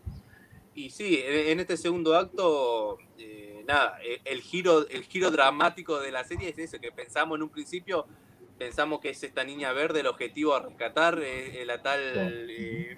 y 0.75 0.89
sí, 0.89 1.21
en 1.23 1.59
este 1.59 1.77
segundo 1.77 2.15
acto 2.15 2.97
eh, 3.17 3.63
nada, 3.67 3.97
e, 4.03 4.21
el, 4.25 4.41
giro, 4.41 4.87
el 4.87 5.03
giro 5.03 5.31
dramático 5.31 5.99
de 5.99 6.11
la 6.11 6.23
serie 6.23 6.49
es 6.49 6.57
eso, 6.57 6.79
que 6.79 6.91
pensamos 6.91 7.37
en 7.37 7.43
un 7.43 7.49
principio, 7.49 8.05
pensamos 8.57 8.99
que 8.99 9.09
es 9.09 9.23
esta 9.23 9.43
niña 9.43 9.71
verde 9.73 10.01
el 10.01 10.07
objetivo 10.07 10.55
a 10.55 10.61
rescatar, 10.61 11.19
eh, 11.21 11.63
la 11.65 11.81
tal 11.81 12.01
eh, 12.49 12.97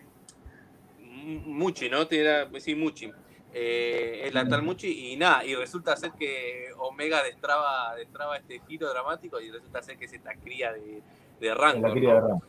Muchi, 0.99 1.89
¿no? 1.89 2.07
Era, 2.09 2.49
sí, 2.59 2.75
Muchi. 2.75 3.11
Eh, 3.53 4.23
es 4.25 4.33
la 4.33 4.47
tal 4.47 4.63
Muchi 4.63 5.11
y 5.11 5.15
nada, 5.15 5.45
y 5.45 5.55
resulta 5.55 5.95
ser 5.95 6.11
que 6.11 6.67
Omega 6.77 7.23
destraba, 7.23 7.95
destraba 7.95 8.37
este 8.37 8.59
giro 8.67 8.89
dramático 8.89 9.39
y 9.39 9.49
resulta 9.49 9.81
ser 9.81 9.97
que 9.97 10.05
es 10.05 10.13
esta 10.13 10.35
cría 10.35 10.73
de, 10.73 11.01
de 11.39 11.53
Rancor. 11.53 12.41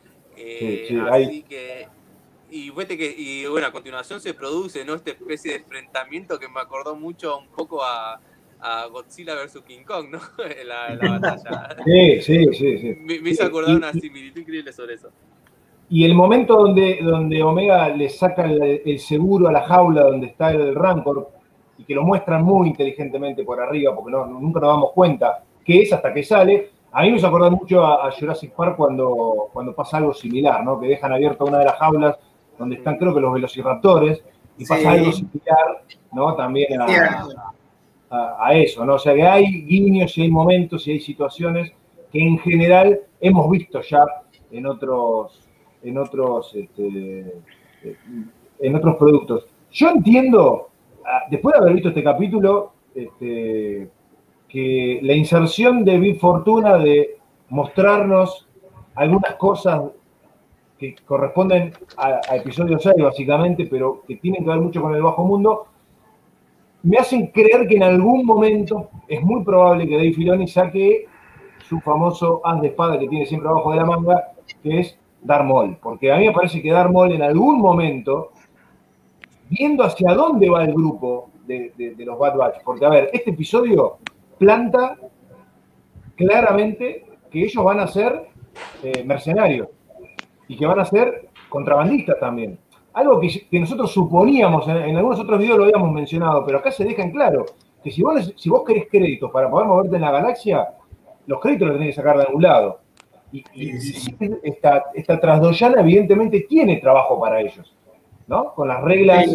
así 1.09 1.43
que 1.43 1.87
y 2.49 2.71
que, 2.71 3.15
y 3.17 3.45
bueno, 3.45 3.67
a 3.67 3.71
continuación 3.71 4.21
se 4.21 4.33
produce 4.33 4.85
¿no? 4.85 4.95
esta 4.95 5.11
especie 5.11 5.51
de 5.51 5.57
enfrentamiento 5.57 6.39
que 6.39 6.47
me 6.47 6.61
acordó 6.61 6.95
mucho 6.95 7.39
un 7.39 7.47
poco 7.47 7.83
a, 7.83 8.21
Godzilla 8.91 9.35
vs. 9.35 9.61
King 9.67 9.83
Kong, 9.85 10.07
¿no? 10.11 10.19
la, 10.65 10.95
la 10.95 11.19
batalla. 11.19 11.75
Sí, 11.85 12.21
sí, 12.21 12.53
sí. 12.53 12.77
sí. 12.77 12.95
Me, 13.01 13.29
hizo 13.29 13.43
acordar 13.43 13.75
una 13.75 13.93
similitud 13.93 14.41
increíble 14.41 14.71
sobre 14.73 14.95
eso. 14.95 15.09
Y 15.89 16.03
el 16.03 16.15
momento 16.15 16.57
donde, 16.57 16.99
donde 17.01 17.41
Omega 17.41 17.87
le 17.89 18.09
saca 18.09 18.45
el, 18.45 18.99
seguro 18.99 19.47
a 19.47 19.51
la 19.51 19.61
jaula 19.61 20.03
donde 20.03 20.27
está 20.27 20.51
el 20.51 20.75
Rancor 20.75 21.31
y 21.77 21.85
que 21.85 21.95
lo 21.95 22.03
muestran 22.03 22.43
muy 22.43 22.67
inteligentemente 22.67 23.43
por 23.43 23.61
arriba, 23.61 23.95
porque 23.95 24.11
no, 24.11 24.25
nunca 24.25 24.59
nos 24.59 24.69
damos 24.69 24.91
cuenta 24.91 25.43
qué 25.63 25.83
es 25.83 25.93
hasta 25.93 26.13
que 26.13 26.23
sale, 26.23 26.71
a 26.91 27.03
mí 27.03 27.11
me 27.11 27.17
hizo 27.17 27.27
acordar 27.27 27.51
mucho 27.51 27.85
a, 27.85 28.11
Jurassic 28.11 28.51
Park 28.53 28.75
cuando, 28.75 29.49
cuando 29.53 29.73
pasa 29.73 29.97
algo 29.97 30.13
similar, 30.13 30.63
¿no? 30.63 30.79
Que 30.79 30.87
dejan 30.87 31.13
abierta 31.13 31.43
una 31.43 31.59
de 31.59 31.65
las 31.65 31.77
jaulas 31.77 32.17
donde 32.57 32.77
están 32.77 32.97
creo 32.97 33.13
que 33.13 33.21
los 33.21 33.33
velociraptores, 33.33 34.23
y 34.57 34.65
pasa 34.65 34.91
algo 34.91 35.11
similar, 35.11 35.83
¿no? 36.11 36.35
También 36.35 36.81
a, 36.81 36.87
eso, 38.53 38.85
¿no? 38.85 38.95
O 38.95 38.99
sea 38.99 39.13
que 39.13 39.23
hay 39.23 39.63
guiños 39.63 40.17
y 40.17 40.23
hay 40.23 40.31
momentos 40.31 40.87
y 40.87 40.91
hay 40.91 40.99
situaciones 40.99 41.71
que 42.11 42.19
en 42.19 42.37
general 42.39 43.01
hemos 43.19 43.49
visto 43.49 43.81
ya 43.81 44.05
en 44.51 44.65
otros, 44.65 45.47
en 45.83 45.97
otros, 45.97 46.55
este, 46.55 47.33
en 48.59 48.75
otros 48.75 48.95
productos. 48.95 49.47
Yo 49.71 49.89
entiendo, 49.89 50.69
ah, 51.05 51.23
después 51.29 51.53
de 51.53 51.59
haber 51.59 51.73
visto 51.73 51.89
este 51.89 52.03
capítulo, 52.03 52.71
este, 52.95 53.89
que 54.47 54.99
la 55.03 55.13
inserción 55.13 55.83
de 55.83 55.99
Big 55.99 56.19
Fortuna 56.19 56.77
de 56.77 57.17
mostrarnos 57.49 58.47
algunas 58.95 59.35
cosas 59.35 59.81
que 60.77 60.95
corresponden 61.05 61.73
a, 61.97 62.35
episodio 62.35 62.79
6 62.79 62.95
básicamente, 62.99 63.67
pero 63.69 64.03
que 64.07 64.15
tienen 64.17 64.43
que 64.43 64.49
ver 64.49 64.59
mucho 64.59 64.81
con 64.81 64.93
el 64.95 65.01
bajo 65.01 65.25
mundo, 65.25 65.67
me 66.87 66.97
hacen 66.97 67.27
creer 67.27 67.67
que 67.67 67.75
en 67.75 67.83
algún 67.83 68.25
momento 68.25 68.89
es 69.09 69.21
muy 69.21 69.43
probable 69.43 69.85
que 69.85 69.95
Dave 69.95 70.13
Filoni 70.13 70.47
saque 70.47 71.05
su 71.67 71.81
famoso 71.81 72.39
as 72.45 72.61
de 72.61 72.69
espada 72.69 72.97
que 72.97 73.09
tiene 73.09 73.25
siempre 73.25 73.49
abajo 73.49 73.71
de 73.71 73.77
la 73.77 73.85
manga, 73.85 74.31
que 74.63 74.79
es 74.79 74.97
Darmol. 75.21 75.77
Porque 75.81 76.09
a 76.13 76.17
mí 76.17 76.27
me 76.27 76.33
parece 76.33 76.61
que 76.61 76.71
Darmol 76.71 77.11
en 77.11 77.23
algún 77.23 77.59
momento, 77.59 78.31
viendo 79.49 79.83
hacia 79.83 80.13
dónde 80.13 80.49
va 80.49 80.63
el 80.63 80.73
grupo 80.73 81.29
de, 81.45 81.93
los 81.97 82.17
Bad 82.17 82.37
Batch, 82.37 82.63
porque 82.63 82.85
a 82.85 82.89
ver, 82.89 83.09
este 83.11 83.31
episodio 83.31 83.97
planta 84.37 84.95
claramente 86.15 87.05
que 87.29 87.43
ellos 87.43 87.63
van 87.65 87.81
a 87.81 87.87
ser 87.87 88.27
eh, 88.81 89.03
mercenarios 89.03 89.67
y 90.47 90.55
que 90.55 90.65
van 90.65 90.79
a 90.79 90.85
ser 90.85 91.27
contrabandistas 91.49 92.17
también. 92.17 92.57
Algo 92.97 93.19
que, 93.19 93.59
nosotros 93.59 93.91
suponíamos, 93.91 94.67
en, 94.67 94.97
algunos 94.97 95.19
otros 95.19 95.37
videos 95.37 95.59
lo 95.59 95.65
habíamos 95.65 95.91
mencionado, 95.91 96.43
pero 96.43 96.57
acá 96.57 96.71
se 96.71 96.83
deja 96.83 97.03
en 97.03 97.11
claro 97.11 97.45
que 97.83 97.91
si 97.91 98.01
vos, 98.01 98.33
si 98.35 98.49
vos 98.49 98.63
querés 98.65 98.87
créditos 98.89 99.29
para 99.29 99.51
poder 99.51 99.67
moverte 99.67 99.97
en 99.97 100.01
la 100.01 100.09
galaxia, 100.09 100.67
los 101.27 101.39
créditos 101.39 101.67
los 101.67 101.77
tenés 101.77 101.93
que 101.93 102.01
sacar 102.01 102.17
de 102.17 102.23
algún 102.23 102.41
lado. 102.41 102.79
Y, 103.31 103.43
esta, 104.41 104.85
esta 104.95 105.19
trasdoyana 105.19 105.81
evidentemente 105.81 106.47
tiene 106.49 106.77
trabajo 106.77 107.19
para 107.19 107.39
ellos, 107.39 107.71
¿no? 108.25 108.55
Con 108.55 108.67
las 108.67 108.81
reglas 108.81 109.27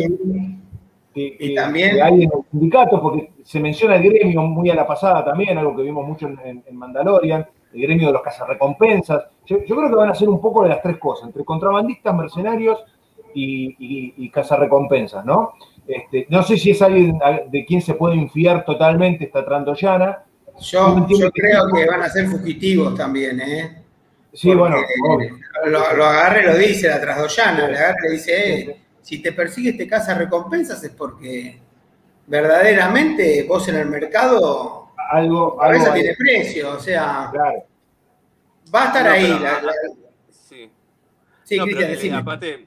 que, 1.15 1.55
hay 1.57 2.15
en 2.15 2.23
el 2.23 2.31
sindicato, 2.51 3.01
porque 3.01 3.31
se 3.45 3.61
menciona 3.61 3.95
el 3.95 4.03
gremio 4.03 4.43
muy 4.43 4.71
a 4.71 4.75
la 4.75 4.89
pasada 4.89 5.25
también, 5.25 5.57
algo 5.57 5.77
que 5.77 5.83
vimos 5.83 6.05
mucho 6.05 6.27
en, 6.27 6.65
en 6.67 6.77
Mandalorian, 6.77 7.47
el 7.73 7.81
gremio 7.81 8.09
de 8.09 8.15
los 8.15 8.23
cazarrecompensas. 8.23 9.25
Yo, 9.47 9.59
yo 9.65 9.77
creo 9.77 9.89
que 9.89 9.95
van 9.95 10.11
a 10.11 10.15
ser 10.17 10.29
un 10.29 10.41
poco 10.41 10.65
de 10.65 10.71
las 10.71 10.83
tres 10.83 10.97
cosas, 10.97 11.29
entre 11.29 11.45
contrabandistas, 11.45 12.13
mercenarios 12.13 12.85
y, 13.35 14.15
y, 14.17 14.31
cazarrecompensas, 14.31 15.25
¿no? 15.25 15.55
Este, 15.87 16.27
no 16.29 16.43
sé 16.43 16.57
si 16.57 16.71
es 16.71 16.83
alguien 16.83 17.19
de 17.51 17.65
quien 17.65 17.83
se 17.83 17.95
puede 17.95 18.17
infiar 18.17 18.65
totalmente 18.65 19.25
esta 19.25 19.45
Trandoyana. 19.45 20.25
Yo, 20.61 21.07
yo 21.09 21.31
creo 21.31 21.69
que 21.73 21.87
van 21.87 22.03
a 22.03 22.09
ser 22.09 22.27
fugitivos 22.27 22.95
también, 22.95 23.41
¿eh? 23.41 23.83
Sí, 24.33 24.55
bueno. 24.55 24.77
Lo, 25.67 25.97
lo, 25.97 26.05
agarra 26.05 26.43
y 26.43 26.47
lo 26.47 26.57
dice 26.57 26.89
la 26.89 27.01
Trasdoyana, 27.01 27.69
le 27.69 27.77
agarra 27.77 28.09
y 28.09 28.13
dice, 28.13 28.61
eh, 28.61 28.77
si 29.03 29.21
te 29.21 29.33
persigue 29.33 29.71
este 29.71 29.87
casa 29.87 30.15
recompensas 30.15 30.83
es 30.83 30.91
porque 30.91 31.61
verdaderamente 32.27 33.45
vos 33.47 33.69
en 33.69 33.77
el 33.77 33.87
mercado 33.87 34.93
algo, 35.11 35.63
a 35.63 35.69
veces 35.69 35.93
tiene 35.93 36.15
precio, 36.17 36.71
o 36.71 36.81
sea, 36.81 37.29
claro. 37.31 37.65
va 38.75 38.85
a 38.85 38.87
estar 38.87 39.09
ahí. 39.09 39.39
sí, 40.31 40.71
sí 41.45 41.59
Cristian, 41.59 42.15
aparte, 42.15 42.67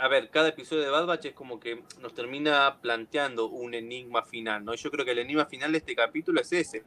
a 0.00 0.08
ver, 0.08 0.30
cada 0.30 0.48
episodio 0.48 0.82
de 0.82 0.90
Bad 0.90 1.06
Batch 1.06 1.26
es 1.26 1.34
como 1.34 1.58
que 1.58 1.82
nos 2.00 2.14
termina 2.14 2.78
planteando 2.80 3.46
un 3.46 3.74
enigma 3.74 4.22
final, 4.22 4.64
¿no? 4.64 4.74
Yo 4.74 4.90
creo 4.90 5.04
que 5.04 5.12
el 5.12 5.18
enigma 5.18 5.46
final 5.46 5.72
de 5.72 5.78
este 5.78 5.94
capítulo 5.94 6.40
es 6.40 6.52
ese, 6.52 6.84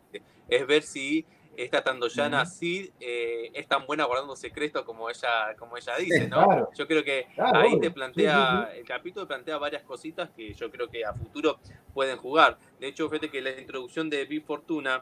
es 0.47 0.67
ver 0.67 0.83
si 0.83 1.25
esta 1.63 1.83
Tandoyana 1.83 2.43
eh, 2.61 3.51
es 3.53 3.67
tan 3.67 3.85
buena 3.85 4.05
guardando 4.05 4.35
secretos 4.35 4.83
como 4.83 5.09
ella, 5.09 5.55
como 5.57 5.75
ella 5.75 5.97
dice, 5.97 6.27
¿no? 6.29 6.71
Yo 6.73 6.87
creo 6.87 7.03
que 7.03 7.27
ahí 7.37 7.77
te 7.81 7.91
plantea, 7.91 8.71
el 8.75 8.85
capítulo 8.85 9.27
plantea 9.27 9.57
varias 9.57 9.83
cositas 9.83 10.29
que 10.29 10.53
yo 10.53 10.71
creo 10.71 10.87
que 10.87 11.03
a 11.03 11.13
futuro 11.13 11.59
pueden 11.93 12.17
jugar. 12.17 12.57
De 12.79 12.87
hecho, 12.87 13.09
fíjate 13.09 13.29
que 13.29 13.41
la 13.41 13.51
introducción 13.59 14.09
de 14.09 14.23
Big 14.25 14.45
Fortuna, 14.45 15.01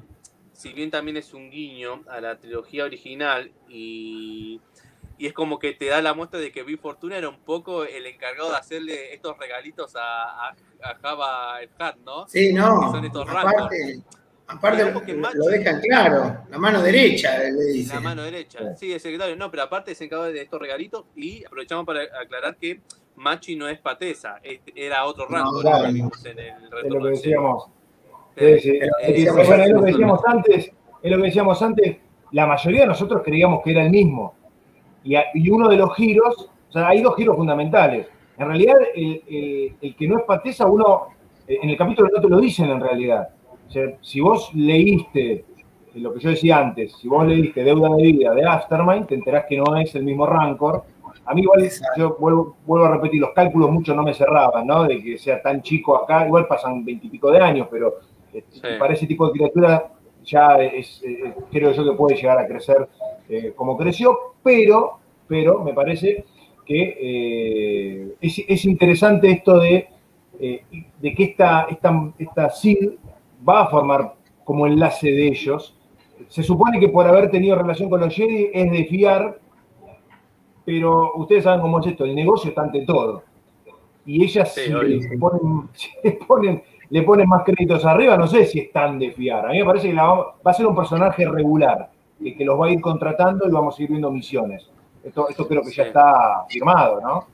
si 0.52 0.74
bien 0.74 0.90
también 0.90 1.18
es 1.18 1.34
un 1.34 1.52
guiño 1.52 2.04
a 2.08 2.20
la 2.22 2.40
trilogía 2.40 2.86
original 2.86 3.52
y 3.70 4.60
y 5.18 5.28
es 5.28 5.34
como 5.34 5.58
que 5.60 5.74
te 5.74 5.88
da 5.88 6.02
la 6.02 6.14
muestra 6.14 6.40
de 6.40 6.52
que 6.52 6.64
Big 6.64 6.80
Fortuna 6.80 7.18
era 7.18 7.30
un 7.30 7.40
poco 7.40 7.84
el 7.84 8.06
encargado 8.06 8.52
de 8.52 8.58
hacerle 8.58 9.14
estos 9.14 9.38
regalitos 9.38 9.96
a, 9.96 10.50
a, 10.50 10.56
Java 11.02 11.62
el 11.62 11.70
Hat, 11.80 11.96
¿no? 12.06 12.28
Sí, 12.28 12.54
no. 12.54 12.92
son 12.92 13.04
estos 13.04 13.28
aparte, 13.28 14.00
aparte 14.48 14.94
lo 15.34 15.46
dejan 15.46 15.82
claro, 15.82 16.38
la 16.50 16.58
mano 16.60 16.82
derecha 16.82 17.40
le 17.40 17.66
dice. 17.74 17.96
La 17.96 18.00
mano 18.00 18.24
derecha, 18.24 18.76
sí, 18.76 18.94
el 18.94 19.00
secretario. 19.00 19.36
No, 19.36 19.50
pero 19.50 19.64
aparte 19.64 19.96
se 19.96 20.06
encargó 20.06 20.26
de 20.26 20.42
estos 20.42 20.60
regalitos 20.60 21.06
y 21.16 21.44
aprovechamos 21.44 21.86
para 21.86 22.02
aclarar 22.22 22.56
que 22.58 22.82
Machi 23.16 23.56
no 23.56 23.68
es 23.68 23.80
patesa, 23.80 24.40
era 24.76 25.06
otro 25.06 25.28
rango 25.28 25.64
no, 25.64 25.84
que 25.84 25.92
vimos 25.92 26.26
en 26.26 26.40
el 26.40 26.54
Es 26.84 26.94
lo 26.94 27.02
que 27.02 27.10
decíamos. 27.10 27.66
Sí, 28.38 28.60
sí. 28.60 28.80
es 28.80 29.72
lo 29.72 29.82
que 29.82 29.92
decíamos 29.92 30.22
antes, 30.28 30.72
es 31.02 31.12
lo 31.12 31.18
que 31.18 31.24
decíamos 31.24 31.62
antes, 31.64 31.98
la 32.32 32.46
mayoría 32.46 32.82
de 32.82 32.88
nosotros 32.88 33.24
creíamos 33.26 33.64
que 33.64 33.72
era 33.72 33.84
el 33.84 33.90
mismo 33.90 34.36
y, 35.34 35.50
uno 35.50 35.70
de 35.70 35.78
los 35.78 35.96
giros, 35.96 36.50
o 36.70 36.72
sea, 36.72 36.90
hay 36.90 37.02
dos 37.02 37.16
giros 37.16 37.36
fundamentales. 37.36 38.08
En 38.38 38.48
realidad, 38.48 38.76
el, 38.96 39.96
que 39.98 40.08
no 40.08 40.20
es 40.20 40.26
patesa, 40.26 40.68
uno, 40.68 41.08
eh, 41.48 41.60
en 41.62 41.70
el 41.70 41.78
capítulo 41.78 42.10
no 42.14 42.22
te 42.22 42.30
lo 42.30 42.40
dicen 42.40 42.70
en 42.70 42.82
realidad. 42.82 43.30
O 43.68 43.72
sea, 43.72 43.84
si 44.02 44.20
vos 44.20 44.52
leíste 44.54 45.32
eh, 45.32 45.46
lo 45.96 46.14
que 46.14 46.20
yo 46.20 46.30
decía 46.30 46.60
antes, 46.60 46.94
si 46.98 47.08
vos 47.08 47.26
leíste 47.26 47.64
Deuda 47.64 47.96
de 47.96 48.04
Vida 48.04 48.34
de 48.34 48.46
Aftermind, 48.46 49.08
te 49.08 49.16
enterás 49.16 49.46
que 49.48 49.58
no 49.58 49.76
es 49.78 49.96
el 49.96 50.04
mismo 50.04 50.26
Rancor. 50.26 50.84
A 51.26 51.34
mí 51.34 51.42
igual, 51.42 51.70
yo 51.98 52.16
vuelvo, 52.20 52.58
vuelvo, 52.66 52.86
a 52.86 52.92
repetir, 52.92 53.20
los 53.20 53.32
cálculos 53.32 53.70
mucho 53.72 53.94
no 53.94 54.04
me 54.04 54.14
cerraban, 54.14 54.68
¿no? 54.68 54.84
De 54.84 55.02
que 55.02 55.18
sea 55.18 55.42
tan 55.42 55.62
chico 55.62 55.98
acá, 55.98 56.26
igual 56.26 56.48
pasan 56.48 56.86
veintipico 56.86 57.32
de 57.32 57.40
años, 57.40 57.68
pero 57.70 57.96
eh, 58.34 58.44
para 58.80 58.94
ese 58.94 59.08
tipo 59.08 59.26
de 59.28 59.34
criatura 59.34 59.92
ya 60.28 60.58
es, 60.62 61.02
creo 61.50 61.72
yo 61.72 61.84
que 61.84 61.98
puede 61.98 62.16
llegar 62.16 62.38
a 62.38 62.48
crecer 62.48 62.88
eh, 63.30 63.54
como 63.56 63.78
creció, 63.78 64.18
pero, 64.44 65.00
pero 65.28 65.64
me 65.64 65.74
parece 65.74 66.26
que 66.66 66.98
eh, 67.00 68.16
es, 68.22 68.66
interesante 68.66 69.32
esto 69.32 69.60
de, 69.60 69.88
eh, 70.40 70.64
de 71.02 71.14
que 71.16 71.24
esta, 71.24 71.68
esta, 71.70 72.12
esta 72.20 72.50
SID 72.50 72.92
va 73.48 73.64
a 73.64 73.68
formar 73.68 74.16
como 74.44 74.68
enlace 74.68 75.12
de 75.12 75.28
ellos. 75.28 75.76
Se 76.28 76.44
supone 76.44 76.80
que 76.80 76.90
por 76.90 77.06
haber 77.08 77.32
tenido 77.32 77.56
relación 77.56 77.90
con 77.90 78.02
los 78.02 78.14
Jedi 78.14 78.50
es 78.54 78.72
de 78.72 78.86
fiar, 78.86 79.40
pero 80.66 81.16
ustedes 81.16 81.46
saben 81.46 81.62
cómo 81.62 81.80
es 81.80 81.88
esto, 81.88 82.04
el 82.06 82.16
negocio 82.16 82.50
está 82.50 82.62
ante 82.62 82.86
todo. 82.86 83.24
Y 84.06 84.24
ellas 84.24 84.56
le, 84.58 85.18
ponen, 85.18 85.70
le, 86.04 86.12
ponen, 86.28 86.64
más 87.26 87.44
créditos 87.44 87.86
arriba, 87.86 88.18
no 88.18 88.28
sé 88.28 88.46
si 88.46 88.60
están 88.60 89.00
de 89.00 89.12
fiar. 89.12 89.46
A 89.46 89.50
mí 89.50 89.60
me 89.60 89.66
parece 89.66 89.90
que 89.90 89.96
va 89.96 90.34
a 90.44 90.54
ser 90.54 90.66
un 90.66 90.76
personaje 90.76 91.28
regular 91.28 91.90
que, 92.20 92.46
los 92.46 92.60
va 92.60 92.68
a 92.68 92.70
ir 92.70 92.82
contratando 92.82 93.48
y 93.48 93.52
vamos 93.52 93.78
a 93.78 93.84
ir 93.84 93.90
viendo 93.90 94.12
misiones. 94.12 94.68
Esto, 95.04 95.30
esto 95.30 95.48
creo 95.48 95.62
que 95.62 95.72
ya 95.72 95.84
está 95.84 96.46
firmado, 96.50 97.00
¿no? 97.02 97.28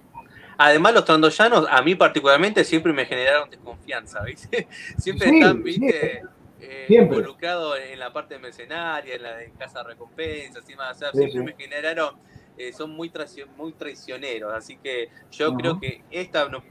Además, 0.57 0.93
los 0.93 1.05
trandoyanos, 1.05 1.67
a 1.69 1.81
mí 1.81 1.95
particularmente, 1.95 2.63
siempre 2.63 2.93
me 2.93 3.05
generaron 3.05 3.49
desconfianza, 3.49 4.23
¿viste? 4.23 4.67
Siempre 4.97 5.29
están, 5.29 5.63
¿viste? 5.63 6.21
Eh, 6.59 6.85
involucrados 6.89 7.77
en 7.91 7.99
la 7.99 8.13
parte 8.13 8.37
mercenaria, 8.39 9.15
en 9.15 9.23
la 9.23 9.35
de 9.35 9.51
casa 9.51 9.83
recompensa, 9.83 10.59
y 10.67 10.75
más. 10.75 10.95
O 10.95 10.99
sea, 10.99 11.11
siempre 11.11 11.43
me 11.43 11.53
generaron, 11.53 12.15
eh, 12.57 12.73
son 12.73 12.91
muy, 12.91 13.11
muy 13.57 13.73
traicioneros, 13.73 14.53
así 14.53 14.77
que 14.77 15.09
yo 15.31 15.53
creo 15.53 15.79
que 15.79 16.03
esta 16.11 16.47
no, 16.49 16.63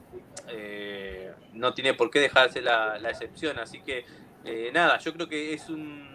eh, 0.48 1.32
no 1.52 1.74
tiene 1.74 1.94
por 1.94 2.10
qué 2.10 2.20
dejarse 2.20 2.60
la, 2.60 2.98
la 2.98 3.10
excepción, 3.10 3.58
así 3.58 3.80
que 3.82 4.04
nada, 4.72 4.98
yo 4.98 5.12
creo 5.12 5.28
que 5.28 5.54
es 5.54 5.68
un 5.68 6.12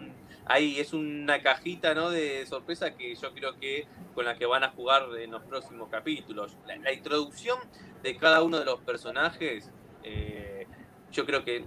ahí 0.48 0.80
es 0.80 0.92
una 0.92 1.40
cajita 1.42 1.94
¿no? 1.94 2.10
de 2.10 2.44
sorpresa 2.46 2.96
que 2.96 3.14
yo 3.14 3.32
creo 3.34 3.58
que 3.58 3.86
con 4.14 4.24
la 4.24 4.36
que 4.36 4.46
van 4.46 4.64
a 4.64 4.70
jugar 4.70 5.06
en 5.20 5.30
los 5.30 5.42
próximos 5.42 5.88
capítulos. 5.90 6.56
La, 6.66 6.92
introducción 6.92 7.58
de 8.02 8.16
cada 8.16 8.42
uno 8.42 8.58
de 8.58 8.64
los 8.64 8.80
personajes, 8.80 9.70
eh, 10.02 10.66
yo 11.12 11.24
creo 11.24 11.44
que 11.44 11.64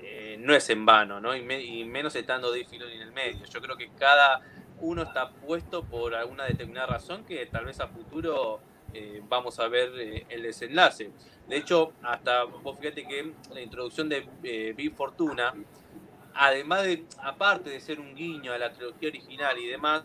eh, 0.00 0.36
no 0.38 0.54
es 0.54 0.68
en 0.70 0.84
vano, 0.86 1.20
¿no? 1.20 1.34
Y, 1.34 1.84
menos 1.84 2.14
estando 2.14 2.50
Dave 2.50 2.66
Filoni 2.66 2.94
en 2.94 3.02
el 3.02 3.12
medio. 3.12 3.44
Yo 3.46 3.60
creo 3.60 3.76
que 3.76 3.90
cada 3.98 4.40
uno 4.80 5.02
está 5.02 5.30
puesto 5.30 5.84
por 5.84 6.14
alguna 6.14 6.44
determinada 6.44 6.86
razón 6.86 7.24
que 7.24 7.44
tal 7.46 7.64
vez 7.64 7.80
a 7.80 7.88
futuro 7.88 8.60
eh, 8.94 9.22
vamos 9.28 9.58
a 9.58 9.68
ver 9.68 9.90
el 10.28 10.42
desenlace. 10.42 11.10
De 11.46 11.56
hecho, 11.56 11.92
hasta 12.02 12.44
vos 12.44 12.78
fíjate 12.78 13.06
que 13.06 13.32
la 13.52 13.60
introducción 13.60 14.08
de 14.08 14.74
Big 14.76 14.94
Fortuna 14.94 15.54
además 16.38 16.84
de, 16.84 17.04
aparte 17.22 17.68
de 17.68 17.80
ser 17.80 18.00
un 18.00 18.14
guiño 18.14 18.52
a 18.52 18.58
la 18.58 18.72
trilogía 18.72 19.08
original 19.08 19.58
y 19.58 19.66
demás, 19.66 20.04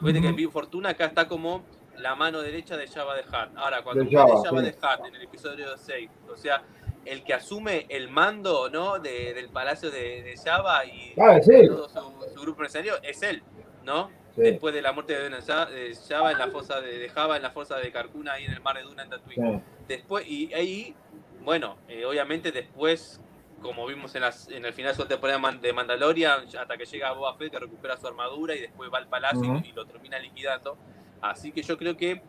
fíjate 0.00 0.20
que 0.20 0.28
en 0.28 0.50
Fortuna 0.50 0.90
acá 0.90 1.06
está 1.06 1.28
como 1.28 1.62
la 1.96 2.16
mano 2.16 2.40
derecha 2.40 2.76
de 2.76 2.88
Java 2.88 3.14
de 3.14 3.22
Hutt. 3.22 3.56
Ahora, 3.56 3.82
cuando 3.82 4.04
de 4.04 4.10
Java, 4.10 4.42
Java 4.42 4.62
de 4.62 4.70
Hutt 4.70 5.06
en 5.06 5.14
el 5.14 5.22
episodio 5.22 5.76
6, 5.76 6.10
o 6.32 6.36
sea, 6.36 6.62
el 7.04 7.22
que 7.22 7.34
asume 7.34 7.86
el 7.88 8.08
mando 8.08 8.68
¿no? 8.68 8.98
del 8.98 9.48
palacio 9.50 9.90
de, 9.90 10.34
Java 10.44 10.84
y 10.84 11.14
ah, 11.18 11.38
todo 11.40 11.88
su, 11.88 12.40
grupo 12.40 12.62
necesario 12.62 12.94
es 13.02 13.22
él, 13.22 13.42
¿no? 13.84 14.10
Después 14.36 14.72
de 14.72 14.80
la 14.80 14.92
muerte 14.92 15.18
de 15.18 15.94
Java 16.08 16.32
en 16.32 16.38
la 16.38 16.48
fosa 16.48 16.80
de, 16.80 17.08
Java 17.08 17.36
en 17.36 17.42
la 17.42 17.50
fosa 17.50 17.76
de 17.76 17.90
Carcuna 17.90 18.34
ahí 18.34 18.44
en 18.44 18.52
el 18.52 18.60
mar 18.60 18.76
de 18.76 18.82
Duna 18.82 19.02
en 19.02 19.10
Tatooine. 19.10 19.62
Después, 19.88 20.26
y 20.26 20.52
ahí, 20.54 20.94
bueno, 21.42 21.76
eh, 21.88 22.04
obviamente 22.04 22.52
después 22.52 23.20
como 23.60 23.86
vimos 23.86 24.14
en, 24.14 24.22
en 24.50 24.64
el 24.64 24.72
final 24.72 24.96
de 24.96 25.04
temporada 25.04 25.52
de 25.60 25.72
Mandalorian, 25.72 26.44
hasta 26.46 26.76
que 26.76 26.84
llega 26.84 27.12
Boba 27.12 27.34
Fett 27.36 27.52
que 27.52 27.58
recupera 27.58 27.96
su 27.96 28.06
armadura 28.06 28.54
y 28.54 28.60
después 28.60 28.90
va 28.92 28.98
al 28.98 29.06
palacio 29.06 29.60
y, 29.64 29.72
lo 29.72 29.86
termina 29.86 30.18
liquidando. 30.18 30.76
Así 31.20 31.52
que 31.52 31.62
yo 31.62 31.76
creo 31.76 31.96
que 31.96 32.22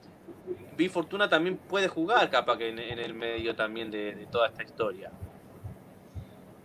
Vi 0.76 0.90
Fortuna 0.90 1.30
también 1.30 1.58
puede 1.58 1.88
jugar, 1.88 2.30
capaz 2.30 2.58
que 2.58 2.70
en, 2.70 2.80
el 2.80 3.14
medio 3.14 3.56
también 3.56 3.90
de, 3.92 4.28
toda 4.32 4.48
esta 4.48 4.64
historia. 4.64 5.12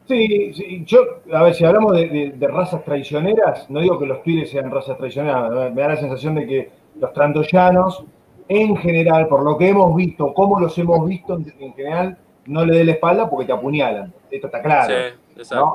Sí, 0.07 0.85
yo, 0.85 1.01
a 1.33 1.43
ver, 1.43 1.55
si 1.55 1.65
hablamos 1.65 1.93
de, 1.93 2.49
razas 2.49 2.85
traicioneras, 2.85 3.69
no 3.71 3.81
digo 3.81 3.99
que 3.99 4.07
los 4.07 4.19
pires 4.19 4.51
sean 4.51 4.71
razas 4.71 4.97
traicioneras, 4.97 5.51
me 5.75 5.83
da 5.83 5.89
la 5.89 5.97
sensación 5.97 6.37
de 6.37 6.47
que 6.47 6.71
los 7.01 7.13
trandoyanos, 7.13 8.05
en 8.49 8.77
general, 8.77 9.27
por 9.27 9.43
lo 9.43 9.59
que 9.59 9.69
hemos 9.69 9.97
visto, 9.97 10.33
como 10.33 10.61
los 10.61 10.79
hemos 10.79 11.09
visto 11.09 11.35
en 11.35 11.75
general, 11.75 12.17
no 12.47 12.65
le 12.65 12.79
dé 12.79 12.85
la 12.85 12.93
espalda 12.93 13.29
porque 13.29 13.47
te 13.47 13.53
apuñalan. 13.53 14.13
Esto 14.31 14.47
está 14.47 14.63
claro. 14.63 14.95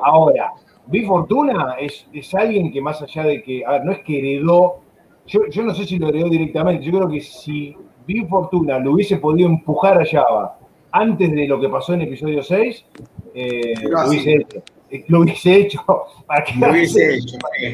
Ahora, 0.04 0.54
Vi 0.88 1.06
Fortuna 1.06 1.76
es, 1.80 2.08
es, 2.14 2.34
alguien 2.34 2.72
que 2.72 2.82
más 2.82 3.02
allá 3.02 3.24
de 3.24 3.44
que, 3.44 3.66
a 3.66 3.72
ver, 3.72 3.86
no 3.86 3.92
es 3.92 4.00
que 4.00 4.18
heredó, 4.18 4.80
yo, 5.28 5.42
yo 5.50 5.64
no 5.64 5.74
sé 5.74 5.86
si 5.86 6.00
lo 6.00 6.08
heredó 6.08 6.30
directamente, 6.30 6.86
yo 6.86 6.92
creo 6.94 7.10
que 7.10 7.20
si 7.20 7.76
Vi 8.08 8.26
Fortuna 8.26 8.80
lo 8.80 8.94
hubiese 8.94 9.18
podido 9.18 9.50
empujar 9.50 10.02
a 10.02 10.06
Java 10.06 10.58
antes 10.92 11.32
de 11.32 11.48
lo 11.48 11.60
que 11.60 11.70
pasó 11.70 11.94
en 11.94 12.02
episodio 12.02 12.42
6, 12.44 12.86
eh, 13.34 13.74
lo 13.82 14.08
hubiese 14.08 14.36
hecho. 14.36 14.64
Lo 15.08 15.22
hubiese 15.22 15.58
hecho 15.58 15.86
para 16.28 16.44
quedarse, 16.44 17.20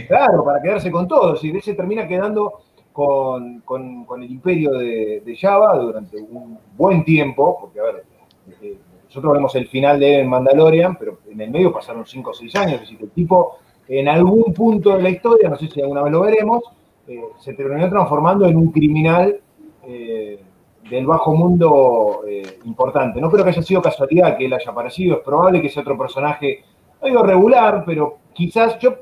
claro, 0.07 0.43
para 0.45 0.61
quedarse 0.61 0.91
con 0.91 1.07
todo. 1.07 1.35
Si 1.35 1.59
se 1.61 1.73
termina 1.73 2.07
quedando 2.07 2.61
con, 2.93 3.61
con, 3.61 4.21
el 4.21 4.31
imperio 4.31 4.71
de, 4.73 5.23
de 5.25 5.35
Java 5.35 5.75
durante 5.77 6.17
un 6.17 6.59
buen 6.77 7.03
tiempo, 7.03 7.57
porque 7.59 7.79
a 7.79 7.83
ver, 7.83 8.05
eh, 8.61 8.77
nosotros 9.05 9.33
vemos 9.33 9.55
el 9.55 9.67
final 9.67 9.99
de 9.99 10.23
Mandalorian, 10.23 10.95
pero 10.95 11.19
en 11.27 11.41
el 11.41 11.49
medio 11.49 11.71
pasaron 11.71 12.05
5 12.05 12.29
o 12.29 12.33
6 12.33 12.55
años, 12.55 12.73
es 12.73 12.81
decir, 12.81 12.99
el 13.01 13.09
tipo 13.09 13.57
en 13.87 14.07
algún 14.07 14.53
punto 14.53 14.95
de 14.95 15.01
la 15.01 15.09
historia, 15.09 15.49
no 15.49 15.57
sé 15.57 15.67
si 15.67 15.81
alguna 15.81 16.03
vez 16.03 16.11
lo 16.11 16.21
veremos, 16.21 16.63
eh, 17.07 17.21
se 17.39 17.53
terminó 17.53 17.89
transformando 17.89 18.45
en 18.45 18.57
un 18.57 18.71
criminal 18.71 19.39
eh, 19.83 20.41
del 20.89 21.05
bajo 21.05 21.35
mundo 21.35 22.21
eh, 22.27 22.59
importante. 22.65 23.19
No 23.19 23.29
creo 23.29 23.43
que 23.43 23.51
haya 23.51 23.61
sido 23.61 23.81
casualidad 23.81 24.37
que 24.37 24.45
él 24.45 24.53
haya 24.53 24.71
aparecido, 24.71 25.17
es 25.17 25.23
probable 25.23 25.61
que 25.61 25.69
sea 25.69 25.81
otro 25.81 25.97
personaje, 25.97 26.63
no 27.01 27.07
digo 27.07 27.23
regular, 27.23 27.83
pero 27.85 28.17
quizás, 28.33 28.77
yo 28.79 28.95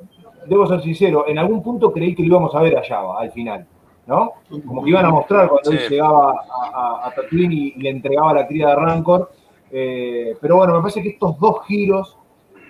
debo 0.48 0.68
ser 0.68 0.82
sincero, 0.82 1.26
en 1.28 1.38
algún 1.38 1.62
punto 1.62 1.92
creí 1.92 2.16
que 2.16 2.24
lo 2.24 2.28
íbamos 2.28 2.56
a 2.56 2.62
ver 2.62 2.78
allá 2.78 3.00
al 3.18 3.32
final, 3.32 3.66
¿no? 4.08 4.34
Como 4.66 4.84
que 4.84 4.90
iban 4.90 5.06
a 5.06 5.10
mostrar 5.10 5.50
cuando 5.50 5.72
él 5.72 5.80
llegaba 5.90 6.34
a, 6.50 7.08
a, 7.08 7.14
Tatooine 7.14 7.52
y, 7.52 7.74
le 7.76 7.90
entregaba 7.90 8.34
la 8.34 8.48
cría 8.48 8.70
de 8.70 8.76
Rancor. 8.76 9.32
Eh, 9.72 10.38
pero 10.40 10.58
bueno, 10.58 10.76
me 10.76 10.82
parece 10.82 11.02
que 11.02 11.10
estos 11.10 11.40
dos 11.40 11.66
giros 11.66 12.18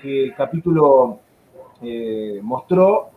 que 0.02 0.26
el 0.26 0.36
capítulo 0.36 1.20
eh, 1.82 2.40
mostró 2.42 3.10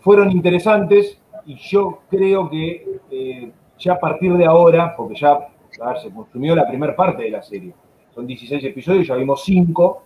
fueron 0.00 0.30
interesantes 0.30 1.20
y 1.46 1.56
yo 1.56 2.00
creo 2.08 2.48
que 2.48 3.52
ya 3.78 3.94
a 3.94 3.98
partir 3.98 4.32
de 4.34 4.44
ahora, 4.44 4.94
porque 4.96 5.14
ya 5.14 5.48
se 6.00 6.10
consumió 6.10 6.54
la 6.54 6.66
primera 6.66 6.94
parte 6.96 7.24
de 7.24 7.30
la 7.30 7.42
serie, 7.42 7.74
son 8.14 8.26
16 8.26 8.64
episodios, 8.64 9.06
ya 9.06 9.14
vimos 9.14 9.42
5, 9.44 10.02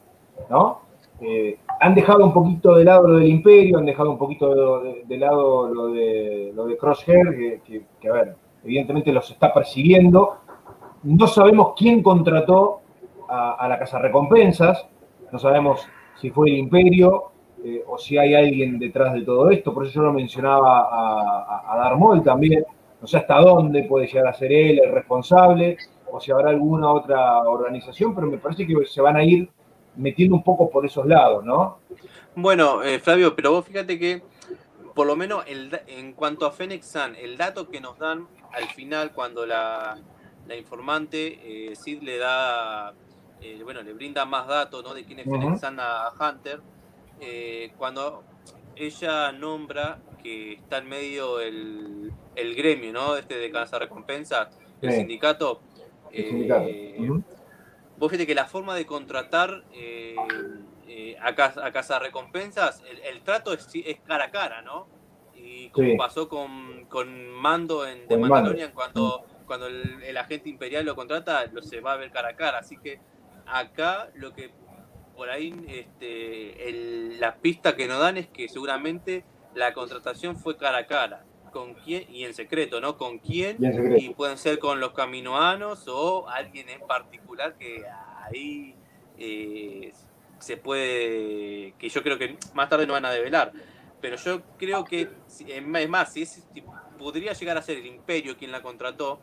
¿no? 0.50 0.80
Eh, 1.20 1.58
han 1.80 1.94
dejado 1.94 2.24
un 2.24 2.32
poquito 2.32 2.74
de 2.74 2.84
lado 2.84 3.06
lo 3.06 3.18
del 3.18 3.28
imperio, 3.28 3.78
han 3.78 3.84
dejado 3.84 4.10
un 4.10 4.18
poquito 4.18 4.80
de, 5.06 5.18
lado 5.18 5.68
lo 5.68 5.88
de, 5.88 6.52
lo 6.54 6.66
de 6.66 6.76
Crosshair, 6.78 7.60
que, 7.62 8.08
a 8.08 8.12
ver, 8.12 8.36
evidentemente 8.64 9.12
los 9.12 9.30
está 9.30 9.52
persiguiendo. 9.52 10.36
No 11.02 11.26
sabemos 11.26 11.74
quién 11.76 12.02
contrató 12.02 12.80
a, 13.28 13.66
la 13.68 13.78
Casa 13.78 13.98
Recompensas, 13.98 14.86
no 15.30 15.38
sabemos 15.38 15.86
si 16.20 16.30
fue 16.30 16.48
el 16.48 16.56
imperio 16.56 17.30
eh, 17.64 17.84
o 17.86 17.98
si 17.98 18.18
hay 18.18 18.34
alguien 18.34 18.78
detrás 18.78 19.12
de 19.14 19.22
todo 19.22 19.50
esto, 19.50 19.72
por 19.72 19.84
eso 19.84 19.94
yo 19.94 20.02
lo 20.02 20.12
mencionaba 20.12 20.88
a, 20.90 21.72
a 21.72 21.76
Darmol 21.78 22.22
también, 22.22 22.64
no 23.00 23.06
sé 23.06 23.16
hasta 23.16 23.36
dónde 23.36 23.84
puede 23.84 24.06
llegar 24.06 24.26
a 24.26 24.34
ser 24.34 24.52
él 24.52 24.80
el 24.84 24.92
responsable, 24.92 25.78
o 26.10 26.20
si 26.20 26.30
habrá 26.32 26.50
alguna 26.50 26.92
otra 26.92 27.42
organización, 27.42 28.14
pero 28.14 28.26
me 28.26 28.38
parece 28.38 28.66
que 28.66 28.74
se 28.86 29.00
van 29.00 29.16
a 29.16 29.24
ir 29.24 29.48
metiendo 29.96 30.34
un 30.34 30.42
poco 30.42 30.70
por 30.70 30.84
esos 30.84 31.06
lados, 31.06 31.44
¿no? 31.44 31.78
Bueno, 32.34 32.82
eh, 32.82 32.98
Flavio, 32.98 33.34
pero 33.34 33.52
vos 33.52 33.64
fíjate 33.64 33.98
que, 33.98 34.22
por 34.94 35.06
lo 35.06 35.16
menos 35.16 35.44
en 35.46 36.12
cuanto 36.12 36.46
a 36.46 36.52
Fenix 36.52 36.86
Sun, 36.86 37.16
el 37.16 37.36
dato 37.36 37.68
que 37.68 37.80
nos 37.80 37.98
dan 37.98 38.26
al 38.52 38.64
final, 38.68 39.12
cuando 39.12 39.46
la, 39.46 39.98
informante, 40.58 41.70
eh, 41.70 41.76
Sid 41.76 42.02
le 42.02 42.18
da, 42.18 42.92
eh, 43.40 43.60
bueno, 43.62 43.82
le 43.82 43.92
brinda 43.92 44.24
más 44.24 44.46
datos, 44.48 44.82
¿no? 44.82 44.94
De 44.94 45.04
quién 45.04 45.20
es 45.20 45.24
Fenix 45.26 45.60
Sun 45.60 45.78
a 45.78 46.10
Hunter, 46.18 46.60
cuando 47.76 48.24
ella 48.74 49.30
nombra 49.32 49.98
que 50.22 50.54
está 50.54 50.78
en 50.78 50.88
medio 50.88 51.40
el, 51.40 52.12
gremio, 52.56 52.92
¿no? 52.92 53.16
Este 53.16 53.36
de 53.36 53.50
Casa 53.50 53.78
Recompensa, 53.78 54.50
el 54.80 54.92
sindicato. 54.92 55.60
Eh, 56.12 56.98
vos 57.98 58.10
fíjate 58.10 58.26
que 58.26 58.34
la 58.34 58.46
forma 58.46 58.74
de 58.74 58.86
contratar 58.86 59.64
eh, 59.72 60.16
eh, 60.88 61.16
a, 61.20 61.34
casa, 61.34 61.98
Recompensas, 61.98 62.82
el, 63.08 63.22
trato 63.22 63.52
es, 63.52 63.68
cara 64.06 64.24
a 64.24 64.30
cara, 64.30 64.62
¿no? 64.62 64.88
Y 65.34 65.68
como 65.70 65.96
pasó 65.96 66.28
con, 66.28 67.28
Mando 67.34 67.86
en 67.86 68.06
The 68.08 68.16
Mandalorian, 68.16 68.72
cuando, 68.72 69.24
cuando 69.46 69.66
el, 69.66 70.16
agente 70.16 70.48
imperial 70.48 70.84
lo 70.84 70.96
contrata, 70.96 71.46
lo 71.46 71.62
se 71.62 71.80
va 71.80 71.92
a 71.92 71.96
ver 71.96 72.10
cara 72.10 72.30
a 72.30 72.36
cara. 72.36 72.58
Así 72.58 72.76
que 72.76 73.00
acá 73.46 74.10
lo 74.14 74.32
que 74.32 74.50
por 75.16 75.28
ahí 75.28 75.54
este, 75.68 77.16
la 77.18 77.36
pista 77.36 77.76
que 77.76 77.86
nos 77.86 78.00
dan 78.00 78.16
es 78.16 78.26
que 78.28 78.48
seguramente 78.48 79.24
la 79.54 79.72
contratación 79.72 80.36
fue 80.36 80.56
cara 80.56 80.78
a 80.78 80.86
cara. 80.86 81.24
¿Con 81.52 81.74
quién? 81.74 82.06
Y 82.14 82.24
en 82.24 82.34
secreto, 82.34 82.80
¿no? 82.80 82.96
¿Con 82.96 83.18
quién? 83.18 83.56
Y, 83.98 84.10
pueden 84.10 84.38
ser 84.38 84.58
con 84.58 84.78
los 84.78 84.92
caminoanos 84.92 85.88
o 85.88 86.28
alguien 86.28 86.68
en 86.68 86.80
particular 86.86 87.56
que 87.58 87.82
ahí 88.22 88.76
eh, 89.18 89.92
se 90.38 90.56
puede, 90.56 91.74
que 91.78 91.88
yo 91.88 92.02
creo 92.02 92.18
que 92.18 92.36
más 92.54 92.68
tarde 92.68 92.86
no 92.86 92.92
van 92.92 93.04
a 93.04 93.10
develar. 93.10 93.52
Pero 94.00 94.16
yo 94.16 94.42
creo 94.56 94.84
que, 94.84 95.10
es 95.46 95.88
más, 95.88 96.12
si, 96.12 96.22
es, 96.22 96.46
podría 96.98 97.32
llegar 97.32 97.58
a 97.58 97.62
ser 97.62 97.78
el 97.78 97.86
imperio 97.86 98.36
quien 98.36 98.52
la 98.52 98.62
contrató, 98.62 99.20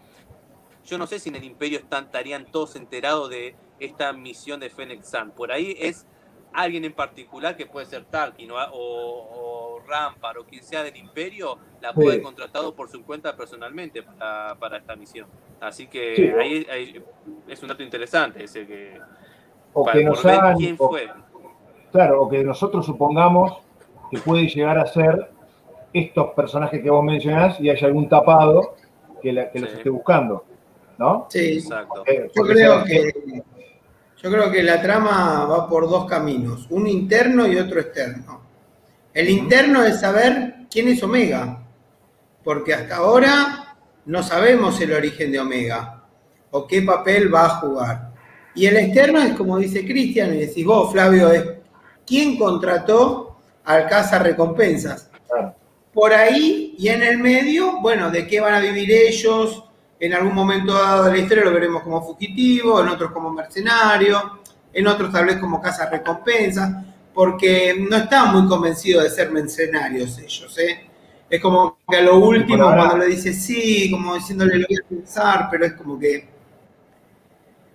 yo 0.85 0.97
no 0.97 1.07
sé 1.07 1.19
si 1.19 1.29
en 1.29 1.35
el 1.35 1.43
imperio 1.43 1.79
estarían 1.79 2.45
todos 2.45 2.75
enterados 2.75 3.29
de 3.29 3.55
esta 3.79 4.13
misión 4.13 4.59
de 4.59 4.69
Fennec 4.69 5.03
Sun. 5.03 5.31
Por 5.31 5.51
ahí 5.51 5.75
es 5.79 6.05
alguien 6.53 6.85
en 6.85 6.93
particular 6.93 7.55
que 7.55 7.65
puede 7.65 7.85
ser 7.85 8.05
Tarkin 8.05 8.51
o, 8.51 8.55
o, 8.55 9.79
Rampar 9.87 10.37
o 10.37 10.43
quien 10.43 10.63
sea 10.63 10.83
del 10.83 10.97
Imperio, 10.97 11.57
la 11.81 11.93
puede 11.93 12.09
haber 12.09 12.21
contratado 12.21 12.75
por 12.75 12.89
su 12.89 13.03
cuenta 13.03 13.37
personalmente 13.37 14.03
para, 14.03 14.77
esta 14.77 14.95
misión. 14.97 15.27
Así 15.61 15.87
que 15.87 16.35
ahí, 16.37 17.01
es 17.47 17.61
un 17.61 17.69
dato 17.69 17.83
interesante 17.83 18.43
ese 18.43 18.67
que. 18.67 18.99
O 19.73 19.85
que 19.85 20.03
nos 20.03 20.25
hagan, 20.25 20.57
quién 20.57 20.75
fue. 20.75 21.09
Claro, 21.91 22.23
o 22.23 22.29
que 22.29 22.43
nosotros 22.43 22.85
supongamos 22.85 23.59
que 24.11 24.17
puede 24.17 24.47
llegar 24.47 24.77
a 24.77 24.85
ser 24.87 25.31
estos 25.93 26.33
personajes 26.33 26.81
que 26.81 26.89
vos 26.89 27.03
mencionás 27.03 27.59
y 27.61 27.69
hay 27.69 27.79
algún 27.81 28.09
tapado 28.09 28.75
que, 29.21 29.31
los 29.31 29.53
esté 29.53 29.89
buscando. 29.89 30.43
¿No? 30.97 31.27
Sí, 31.29 31.59
exacto. 31.59 32.03
Yo 32.35 32.43
creo 32.43 32.83
que 32.83 33.43
yo 34.27 34.33
creo 34.33 34.51
que 34.51 34.61
la 34.61 34.81
trama 34.81 35.45
va 35.45 35.69
por 35.69 35.89
dos 35.89 36.05
caminos, 36.05 36.67
un 36.69 36.85
interno 36.85 37.47
y 37.47 37.55
otro 37.55 37.79
externo. 37.79 38.41
El 39.13 39.29
interno 39.29 39.85
es 39.85 40.01
saber 40.01 40.65
quién 40.69 40.89
es 40.89 41.01
Omega, 41.01 41.63
porque 42.43 42.73
hasta 42.73 42.97
ahora 42.97 43.77
no 44.05 44.21
sabemos 44.21 44.81
el 44.81 44.91
origen 44.91 45.31
de 45.31 45.39
Omega 45.39 46.03
o 46.51 46.67
qué 46.67 46.81
papel 46.81 47.33
va 47.33 47.45
a 47.45 47.49
jugar. 47.61 48.11
Y 48.53 48.65
el 48.65 48.75
externo 48.75 49.21
es 49.21 49.33
como 49.33 49.57
dice 49.59 49.85
Cristian, 49.85 50.35
y 50.35 50.39
decís 50.39 50.65
vos, 50.65 50.91
Flavio, 50.91 51.31
es 51.31 51.45
quién 52.05 52.37
contrató 52.37 53.37
al 53.63 53.87
Casa 53.87 54.19
Recompensas. 54.19 55.09
Por 55.93 56.11
ahí 56.11 56.75
y 56.77 56.89
en 56.89 57.01
el 57.01 57.17
medio, 57.19 57.79
bueno, 57.79 58.11
de 58.11 58.27
qué 58.27 58.41
van 58.41 58.55
a 58.55 58.59
vivir 58.59 58.91
ellos, 58.91 59.63
en 59.99 60.13
algún 60.13 60.33
momento 60.33 60.73
dado 60.73 61.05
de 61.05 61.11
la 61.11 61.17
historia 61.17 61.43
lo 61.43 61.53
veremos 61.53 61.81
como 61.81 62.01
fugitivo, 62.01 62.81
en 62.81 62.89
otros 62.89 63.11
como 63.11 63.31
mercenario, 63.31 64.39
en 64.71 64.87
otros 64.87 65.11
tal 65.11 65.25
vez 65.25 65.37
como 65.37 65.61
casa 65.61 65.89
recompensa, 65.89 66.85
porque 67.13 67.75
no 67.89 67.97
estaban 67.97 68.35
muy 68.35 68.47
convencidos 68.47 69.03
de 69.03 69.09
ser 69.09 69.31
mercenarios 69.31 70.19
ellos. 70.19 70.57
¿eh? 70.59 70.87
Es 71.29 71.41
como 71.41 71.79
que 71.89 71.97
a 71.97 72.01
lo 72.01 72.17
último, 72.19 72.65
cuando 72.65 72.97
le 72.97 73.07
dice 73.07 73.33
sí, 73.33 73.89
como 73.89 74.15
diciéndole 74.15 74.59
lo 74.59 74.67
voy 74.67 74.77
a 74.77 74.87
pensar, 74.87 75.47
pero 75.49 75.65
es 75.65 75.73
como 75.73 75.97
que 75.97 76.29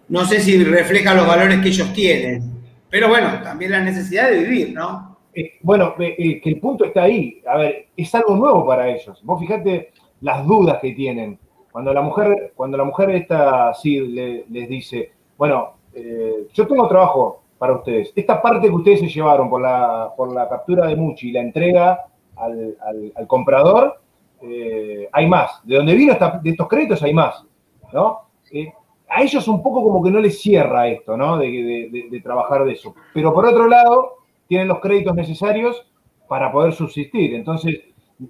no 0.09 0.25
sé 0.25 0.41
si 0.41 0.63
refleja 0.63 1.15
los 1.15 1.27
valores 1.27 1.61
que 1.61 1.69
ellos 1.69 1.93
tienen. 1.93 2.63
Pero 2.89 3.09
bueno, 3.09 3.41
también 3.43 3.71
la 3.71 3.81
necesidad 3.81 4.31
de 4.31 4.41
vivir, 4.41 4.75
¿no? 4.75 5.19
Eh, 5.35 5.55
bueno, 5.63 5.95
eh, 5.99 6.41
que 6.43 6.51
el 6.51 6.61
punto 6.61 6.85
está 6.85 7.05
ahí. 7.05 7.43
A 7.49 7.57
ver, 7.57 7.89
es 7.97 8.15
algo 8.15 8.37
nuevo 8.37 8.67
para 8.67 8.89
ellos. 8.89 9.19
Vos 9.23 9.41
fijate 9.41 9.93
las 10.21 10.47
dudas 10.47 10.79
que 10.81 10.93
tienen 10.93 11.39
cuando 11.73 11.93
la 11.95 12.03
mujer, 12.03 12.53
cuando 12.55 12.77
la 12.77 12.85
mujer 12.85 13.11
esta 13.11 13.73
sí 13.73 13.99
les 13.99 14.69
dice, 14.69 15.13
bueno, 15.39 15.73
eh, 15.95 16.47
yo 16.53 16.67
tengo 16.67 16.87
trabajo 16.87 17.43
para 17.59 17.75
ustedes. 17.75 18.13
Esta 18.15 18.43
parte 18.43 18.69
que 18.69 18.75
ustedes 18.75 19.01
se 19.01 19.09
llevaron 19.09 19.49
por 19.49 19.63
la, 19.63 20.13
por 20.15 20.33
la 20.33 20.49
captura 20.49 20.87
de 20.87 20.97
Muchi 20.97 21.31
y 21.31 21.33
la 21.33 21.41
entrega 21.41 22.05
al, 22.37 23.27
comprador, 23.27 24.01
eh, 24.43 25.09
hay 25.13 25.27
más. 25.27 25.61
De 25.65 25.77
donde 25.77 25.95
vino 25.95 26.15
de 26.15 26.51
estos 26.51 26.69
créditos 26.69 27.03
hay 27.03 27.15
más, 27.15 27.45
¿no? 27.93 28.21
Eh, 28.53 28.71
a 29.09 29.23
ellos 29.23 29.47
un 29.49 29.63
poco 29.63 29.83
como 29.83 30.03
que 30.03 30.11
no 30.11 30.21
les 30.21 30.41
cierra 30.41 30.89
esto, 30.89 31.17
¿no? 31.17 31.39
De, 31.39 32.21
trabajar 32.23 32.65
de 32.65 32.73
eso. 32.73 32.95
Pero 33.15 33.33
por 33.33 33.47
otro 33.47 33.67
lado, 33.67 34.19
tienen 34.47 34.69
los 34.69 34.81
créditos 34.81 35.15
necesarios 35.15 35.87
para 36.29 36.53
poder 36.53 36.73
subsistir. 36.73 37.35
Entonces, 37.35 37.81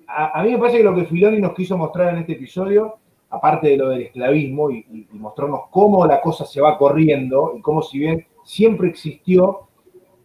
a 0.06 0.42
mí 0.42 0.52
me 0.52 0.58
parece 0.58 0.78
que 0.78 0.84
lo 0.84 0.94
que 0.94 1.04
Filoni 1.04 1.40
nos 1.40 1.54
quiso 1.54 1.76
mostrar 1.76 2.14
en 2.14 2.20
este 2.20 2.32
episodio 2.32 2.98
aparte 3.32 3.68
de 3.68 3.76
lo 3.78 3.88
del 3.88 4.02
esclavismo 4.02 4.70
y, 4.70 5.08
mostrarnos 5.12 5.62
cómo 5.70 6.06
la 6.06 6.20
cosa 6.20 6.44
se 6.44 6.60
va 6.60 6.76
corriendo 6.76 7.54
y 7.56 7.62
cómo 7.62 7.82
si 7.82 7.98
bien 7.98 8.26
siempre 8.44 8.88
existió, 8.88 9.68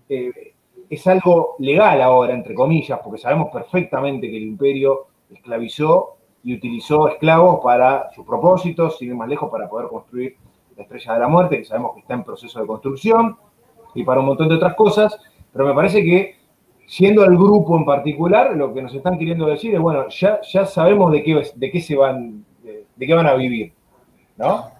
eh, 0.09 0.53
es 0.89 1.07
algo 1.07 1.55
legal 1.59 2.01
ahora, 2.01 2.33
entre 2.33 2.53
comillas, 2.53 2.99
porque 3.03 3.19
sabemos 3.19 3.49
perfectamente 3.51 4.29
que 4.29 4.37
el 4.37 4.43
imperio 4.43 5.07
esclavizó 5.29 6.17
y 6.43 6.53
utilizó 6.55 7.07
esclavos 7.07 7.59
para 7.63 8.11
sus 8.11 8.25
propósitos, 8.25 8.97
sin 8.97 9.09
ir 9.09 9.15
más 9.15 9.29
lejos, 9.29 9.49
para 9.49 9.69
poder 9.69 9.87
construir 9.87 10.35
la 10.75 10.83
Estrella 10.83 11.13
de 11.13 11.19
la 11.19 11.27
Muerte, 11.27 11.57
que 11.57 11.65
sabemos 11.65 11.93
que 11.93 12.01
está 12.01 12.13
en 12.13 12.23
proceso 12.23 12.59
de 12.59 12.67
construcción, 12.67 13.37
y 13.95 14.03
para 14.03 14.19
un 14.19 14.27
montón 14.27 14.49
de 14.49 14.55
otras 14.55 14.75
cosas, 14.75 15.17
pero 15.51 15.65
me 15.65 15.73
parece 15.73 16.03
que 16.03 16.35
siendo 16.85 17.23
el 17.23 17.37
grupo 17.37 17.77
en 17.77 17.85
particular, 17.85 18.55
lo 18.55 18.73
que 18.73 18.81
nos 18.81 18.93
están 18.93 19.17
queriendo 19.17 19.45
decir 19.45 19.73
es, 19.75 19.79
bueno, 19.79 20.07
ya, 20.09 20.39
ya 20.41 20.65
sabemos 20.65 21.11
de 21.11 21.23
qué, 21.23 21.41
de 21.55 21.71
qué 21.71 21.81
se 21.81 21.95
van 21.95 22.45
de 22.97 23.07
qué 23.07 23.13
van 23.13 23.27
a 23.27 23.35
vivir, 23.35 23.73
¿no? 24.37 24.77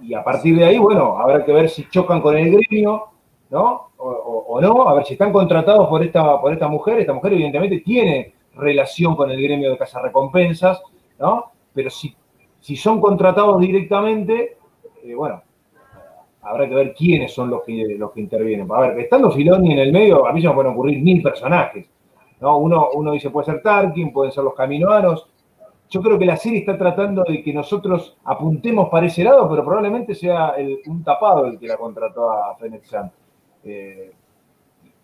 Y, 0.00 0.14
a 0.14 0.24
partir 0.24 0.56
de 0.56 0.64
ahí, 0.64 0.78
bueno, 0.78 1.18
habrá 1.18 1.44
que 1.44 1.52
ver 1.52 1.68
si 1.68 1.88
chocan 1.88 2.20
con 2.20 2.36
el 2.36 2.50
gremio, 2.50 3.04
¿no? 3.50 3.90
O, 3.96 4.60
no, 4.60 4.88
a 4.88 4.94
ver 4.94 5.04
si 5.04 5.12
están 5.12 5.32
contratados 5.32 5.88
por 5.88 6.02
esta, 6.02 6.40
por 6.40 6.52
esta 6.52 6.68
mujer. 6.68 6.98
Esta 6.98 7.12
mujer 7.12 7.34
evidentemente 7.34 7.78
tiene 7.80 8.34
relación 8.56 9.14
con 9.14 9.30
el 9.30 9.40
gremio 9.40 9.70
de 9.70 9.78
recompensas, 10.02 10.82
¿no? 11.18 11.52
Pero 11.72 11.88
si, 11.88 12.14
Si 12.60 12.76
son 12.76 13.00
contratados 13.00 13.60
directamente, 13.60 14.56
eh, 15.04 15.14
bueno, 15.14 15.42
habrá 16.42 16.68
que 16.68 16.74
ver 16.74 16.94
quiénes 16.94 17.32
son 17.32 17.48
los 17.50 17.62
que, 17.62 17.96
los 17.96 18.10
que 18.12 18.20
intervienen. 18.20 18.70
A 18.70 18.80
ver, 18.80 18.98
estando 18.98 19.30
Filoni 19.30 19.72
en 19.72 19.78
el 19.78 19.92
medio, 19.92 20.26
a 20.26 20.32
mí 20.32 20.42
se 20.42 20.48
me 20.48 20.54
pueden 20.54 20.72
ocurrir 20.72 21.00
mil 21.00 21.22
personajes. 21.22 21.86
¿no? 22.40 22.58
Uno, 22.58 22.88
uno 22.94 23.12
dice, 23.12 23.30
puede 23.30 23.46
ser 23.46 23.62
Tarkin, 23.62 24.12
pueden 24.12 24.32
ser 24.32 24.44
los 24.44 24.54
caminoanos. 24.54 25.28
Yo 25.92 26.00
creo 26.00 26.18
que 26.18 26.24
la 26.24 26.38
serie 26.38 26.60
está 26.60 26.78
tratando 26.78 27.22
de 27.22 27.42
que 27.42 27.52
nosotros 27.52 28.16
apuntemos 28.24 28.88
para 28.88 29.04
ese 29.08 29.22
lado, 29.22 29.46
pero 29.50 29.62
probablemente 29.62 30.14
sea 30.14 30.54
un 30.86 31.04
tapado 31.04 31.44
el 31.44 31.58
que 31.58 31.66
la 31.66 31.76
contrató 31.76 32.30
a 32.32 32.56
Fennec 32.56 32.82
eh, 33.62 34.10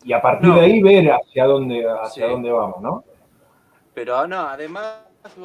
y 0.03 0.13
a 0.15 0.23
partir 0.23 0.51
de 0.51 0.61
ahí 0.61 0.81
ver 0.81 1.13
hacia 1.13 1.45
dónde, 1.45 1.87
hacia 1.87 2.29
dónde 2.29 2.51
vamos, 2.51 2.81
¿no? 2.81 3.05
Pero 3.93 4.27
no, 4.27 4.49
además, 4.49 5.03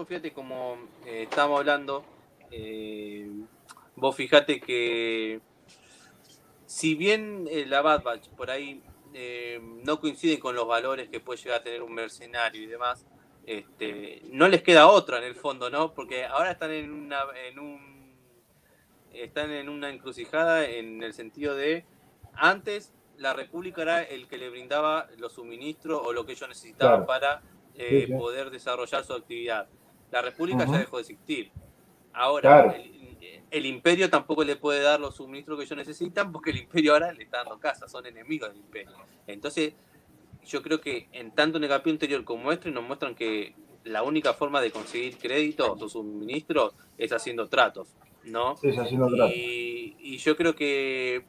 fíjate 0.08 0.32
como 0.32 0.78
eh, 1.06 1.24
estamos 1.24 1.60
hablando, 1.60 2.06
eh, 2.50 3.30
vos 3.98 4.16
fíjate 4.16 4.62
que 4.62 5.42
si 6.66 6.96
bien 6.96 7.50
la 7.68 7.82
Bad 7.82 8.02
Batch 8.02 8.30
por 8.30 8.50
ahí 8.50 8.82
no 9.84 10.00
coincide 10.00 10.40
con 10.40 10.56
los 10.56 10.66
valores 10.66 11.10
que 11.10 11.20
puede 11.20 11.42
llegar 11.42 11.60
a 11.60 11.64
tener 11.64 11.84
un 11.84 11.94
mercenario 11.94 12.64
y 12.64 12.68
demás, 12.68 13.06
este, 13.46 14.22
no 14.32 14.48
les 14.48 14.62
queda 14.62 14.88
otra 14.88 15.18
en 15.18 15.26
el 15.26 15.36
fondo, 15.36 15.70
¿no? 15.70 15.94
Porque 15.94 16.26
ahora 16.26 16.52
están 16.52 16.72
en 16.72 16.92
una, 16.92 17.24
en 17.48 17.60
un, 17.60 18.16
están 19.14 19.52
en 19.52 19.70
una 19.70 19.90
encrucijada 19.90 20.66
en 20.66 21.04
el 21.04 21.14
sentido 21.14 21.56
de 21.56 21.86
antes 22.36 22.94
la 23.18 23.34
República 23.34 23.82
era 23.82 24.04
el 24.04 24.28
que 24.28 24.38
le 24.38 24.50
brindaba 24.50 25.08
los 25.18 25.34
suministros 25.34 26.02
o 26.04 26.14
lo 26.14 26.26
que 26.26 26.34
ellos 26.34 26.50
necesitaban 26.50 27.06
para 27.06 27.42
eh, 27.76 28.08
poder 28.18 28.50
desarrollar 28.50 29.04
su 29.04 29.14
actividad. 29.14 29.68
La 30.12 30.22
República 30.22 30.66
ya 30.66 30.80
dejó 30.80 30.98
de 30.98 31.02
existir. 31.02 31.52
Ahora, 32.14 32.76
el, 33.50 33.66
Imperio 33.66 34.10
tampoco 34.10 34.44
le 34.44 34.56
puede 34.56 34.82
dar 34.82 35.00
los 35.00 35.16
suministros 35.16 35.58
que 35.58 35.66
ellos 35.66 35.78
necesitan 35.78 36.32
porque 36.32 36.52
el 36.52 36.58
Imperio 36.58 36.94
ahora 36.94 37.12
le 37.12 37.24
está 37.24 37.38
dando 37.38 37.60
casa, 37.60 37.88
son 37.88 38.06
enemigos 38.06 38.50
del 38.50 38.58
Imperio. 38.60 38.92
Entonces, 39.26 39.74
yo 40.46 40.62
creo 40.62 40.82
que 40.82 41.08
en 41.12 41.32
tanto 41.32 41.58
en 41.58 41.64
el 41.64 41.70
capítulo 41.70 41.94
anterior 41.94 42.24
como 42.24 42.52
este 42.52 42.72
nos 42.72 42.84
muestran 42.84 43.16
que 43.16 43.56
la 43.84 44.04
única 44.04 44.34
forma 44.34 44.62
de 44.62 44.72
conseguir 44.72 45.18
créditos 45.18 45.82
o 45.82 45.90
suministros 45.90 46.74
es 46.98 47.12
haciendo 47.12 47.48
tratos, 47.48 47.90
¿no? 48.24 48.56
Es 48.62 48.78
haciendo 48.78 49.08
tratos. 49.08 49.36
Y, 49.36 50.18
yo 50.18 50.38
creo 50.38 50.56
que 50.56 51.26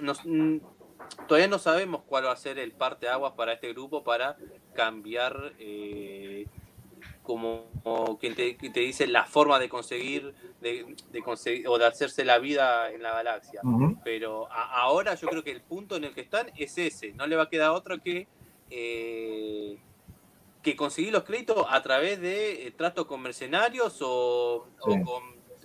mm, 0.00 0.56
todavía 1.28 1.48
no 1.48 1.58
sabemos 1.58 2.02
cuál 2.06 2.26
va 2.26 2.32
a 2.32 2.36
ser 2.36 2.58
el 2.58 2.72
parte 2.72 3.08
aguas 3.08 3.34
para 3.34 3.52
este 3.52 3.72
grupo 3.72 4.02
para 4.02 4.36
cambiar 4.74 5.52
eh, 5.58 6.46
como, 7.22 8.18
quien, 8.20 8.34
te, 8.34 8.56
dice 8.80 9.06
la 9.06 9.24
forma 9.24 9.58
de 9.58 9.68
conseguir, 9.68 10.34
de, 10.60 10.96
conseguir 11.24 11.68
o 11.68 11.78
de 11.78 11.86
hacerse 11.86 12.24
la 12.24 12.38
vida 12.38 12.90
en 12.90 13.02
la 13.02 13.12
galaxia. 13.12 13.60
Pero 14.04 14.48
ahora 14.50 15.14
yo 15.14 15.28
creo 15.28 15.44
que 15.44 15.52
el 15.52 15.60
punto 15.60 15.96
en 15.96 16.04
el 16.04 16.14
que 16.14 16.22
están 16.22 16.50
es 16.56 16.76
ese. 16.78 17.12
No 17.12 17.26
le 17.26 17.36
va 17.36 17.44
a 17.44 17.48
quedar 17.48 17.70
otro 17.70 18.00
que, 18.00 18.26
eh, 18.70 19.78
que 20.62 20.74
conseguir 20.74 21.12
los 21.12 21.22
créditos 21.22 21.64
a 21.68 21.82
través 21.82 22.20
de 22.20 22.66
eh, 22.66 22.70
tratos 22.72 23.06
con 23.06 23.22
mercenarios 23.22 23.98
o, 24.00 24.66
con 24.78 25.04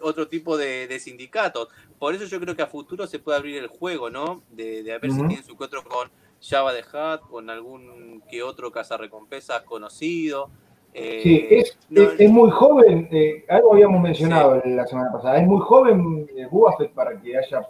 otro 0.01 0.27
tipo 0.27 0.57
de, 0.57 0.99
sindicatos. 0.99 1.69
Por 1.97 2.13
eso 2.13 2.25
yo 2.25 2.39
creo 2.39 2.55
que 2.55 2.61
a 2.61 2.67
futuro 2.67 3.07
se 3.07 3.17
puede 3.17 3.37
abrir 3.37 3.57
el 3.57 3.67
juego, 3.67 4.11
¿no? 4.11 4.43
De, 4.51 4.83
de 4.83 4.93
a 4.93 4.99
ver 4.99 5.11
si 5.11 5.17
tienen 5.17 5.43
su 5.43 5.53
encuentro 5.53 5.83
con 5.83 6.11
Java 6.39 6.71
de 6.71 6.85
Hat, 6.93 7.21
con 7.21 7.49
algún 7.49 8.21
que 8.29 8.43
otro 8.43 8.71
cazarrecompensas 8.71 9.63
conocido. 9.63 10.51
Eh, 10.93 11.19
sí, 11.21 11.47
es, 11.51 11.77
es, 12.17 12.29
muy 12.29 12.49
joven, 12.49 13.07
eh, 13.11 13.45
algo 13.49 13.73
habíamos 13.73 14.01
mencionado 14.01 14.61
la 14.65 14.87
semana 14.87 15.11
pasada, 15.11 15.37
es 15.37 15.45
muy 15.45 15.59
joven 15.61 16.27
eh, 16.35 16.47
para 16.95 17.21
que 17.21 17.37
haya 17.37 17.67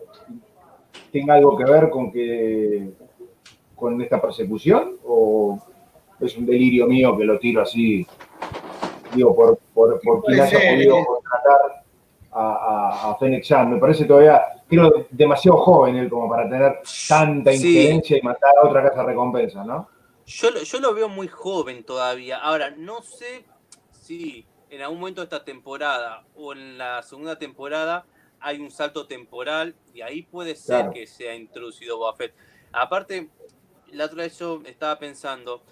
tenga 1.12 1.34
algo 1.34 1.58
que 1.58 1.66
ver 1.66 1.90
con 1.90 2.12
que 2.12 2.90
con 3.76 4.02
esta 4.02 4.22
persecución 4.22 4.96
o 5.06 5.60
es 6.20 6.38
un 6.38 6.46
delirio 6.46 6.88
mío 6.88 7.18
que 7.18 7.26
lo 7.26 7.38
tiro 7.38 7.62
así, 7.62 8.08
digo, 9.14 9.36
por, 9.36 9.60
por, 9.74 10.00
por 10.02 10.24
quien 10.24 10.40
haya 10.40 10.58
podido 10.58 11.06
contratar 11.06 11.84
a, 12.32 13.10
a, 13.10 13.16
Phoenix 13.16 13.50
Me 13.68 13.78
parece 13.78 14.06
todavía, 14.06 14.42
creo, 14.68 15.06
demasiado 15.10 15.58
joven 15.58 15.98
él 15.98 16.10
como 16.10 16.30
para 16.30 16.50
tener 16.50 16.80
tanta 17.08 17.54
injerencia 17.54 18.18
y 18.18 18.22
matar 18.22 18.52
a 18.62 18.68
otra 18.68 18.84
casa 18.90 19.04
recompensa, 19.04 19.64
¿no? 19.64 19.88
Yo, 20.28 20.54
yo 20.54 20.80
lo 20.82 20.94
veo 20.94 21.08
muy 21.08 21.30
joven 21.30 21.86
todavía. 21.86 22.38
Ahora, 22.38 22.72
no 22.72 23.02
sé 23.02 23.46
si 23.92 24.46
en 24.70 24.82
algún 24.82 25.00
momento 25.00 25.22
de 25.22 25.26
esta 25.26 25.46
temporada 25.46 26.26
o 26.36 26.52
en 26.52 26.78
la 26.78 27.02
segunda 27.02 27.40
temporada 27.40 28.06
hay 28.42 28.60
un 28.60 28.70
salto 28.70 29.08
temporal 29.08 29.76
y 29.94 30.02
ahí 30.02 30.24
puede 30.24 30.56
ser 30.56 30.90
que 30.92 31.08
se 31.08 31.30
ha 31.30 31.36
introducido 31.36 31.98
Buffett. 31.98 32.36
Aparte, 32.74 33.30
la 33.92 34.06
otra 34.06 34.24
vez 34.24 34.38
yo 34.38 34.62
estaba 34.66 35.00
pensando, 35.00 35.64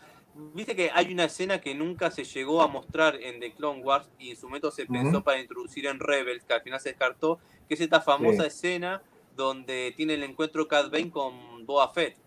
viste 0.53 0.73
que 0.73 0.89
hay 0.93 1.11
una 1.11 1.25
escena 1.25 1.59
que 1.59 1.75
nunca 1.75 2.09
se 2.09 2.23
llegó 2.23 2.61
a 2.61 2.67
mostrar 2.67 3.21
en 3.21 3.41
The 3.41 3.53
Clone 3.53 3.81
Wars 3.81 4.09
y 4.17 4.31
en 4.31 4.37
su 4.37 4.47
momento 4.47 4.71
se 4.71 4.85
pensó 4.85 5.21
para 5.21 5.39
introducir 5.39 5.85
en 5.85 5.99
Rebels, 5.99 6.45
que 6.45 6.53
al 6.53 6.61
final 6.61 6.79
se 6.79 6.89
descartó, 6.89 7.39
que 7.67 7.73
es 7.73 7.81
esta 7.81 7.99
famosa 7.99 8.45
escena 8.45 9.03
donde 9.35 9.93
tiene 9.97 10.13
el 10.13 10.23
encuentro 10.23 10.65
Cad 10.67 10.89
Bane 10.89 11.11
con 11.11 11.65
Boa 11.65 11.89
Fett. 11.89 12.24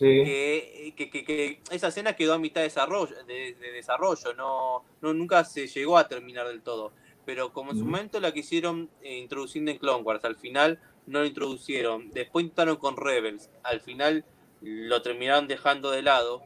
Que, 0.00 0.94
que, 0.96 1.60
esa 1.70 1.88
escena 1.88 2.14
quedó 2.16 2.34
a 2.34 2.38
mitad 2.38 2.62
de 2.62 2.68
desarrollo, 2.68 3.14
de, 3.24 3.54
desarrollo 3.54 4.32
no, 4.34 4.82
no, 5.02 5.12
nunca 5.12 5.44
se 5.44 5.66
llegó 5.66 5.98
a 5.98 6.08
terminar 6.08 6.48
del 6.48 6.62
todo. 6.62 6.92
Pero 7.26 7.52
como 7.52 7.72
en 7.72 7.78
su 7.78 7.84
momento 7.84 8.18
la 8.18 8.32
quisieron 8.32 8.88
eh, 9.02 9.18
introducir 9.18 9.68
en 9.68 9.78
Clone 9.78 10.02
Wars, 10.02 10.24
al 10.24 10.36
final 10.36 10.80
no 11.06 11.20
lo 11.20 11.26
introducieron. 11.26 12.10
Después 12.10 12.44
intentaron 12.44 12.76
con 12.76 12.96
Rebels, 12.96 13.50
al 13.62 13.80
final 13.80 14.24
lo 14.62 15.02
terminaron 15.02 15.46
dejando 15.46 15.90
de 15.90 16.02
lado. 16.02 16.42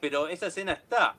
Pero 0.00 0.28
esa 0.28 0.48
escena 0.48 0.72
está. 0.72 1.16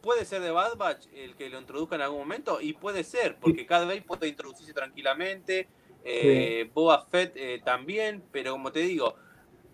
Puede 0.00 0.24
ser 0.24 0.42
de 0.42 0.50
Bad 0.50 0.76
Batch 0.76 1.06
el 1.14 1.36
que 1.36 1.50
lo 1.50 1.58
introduzca 1.58 1.96
en 1.96 2.02
algún 2.02 2.20
momento, 2.20 2.60
y 2.60 2.72
puede 2.72 3.04
ser, 3.04 3.36
porque 3.36 3.66
cada 3.66 3.86
vez 3.86 4.02
puede 4.04 4.28
introducirse 4.28 4.72
tranquilamente. 4.72 5.68
Eh, 6.04 6.70
Boba 6.72 7.06
Fett 7.06 7.36
eh, 7.36 7.60
también, 7.64 8.22
pero 8.32 8.52
como 8.52 8.72
te 8.72 8.80
digo, 8.80 9.16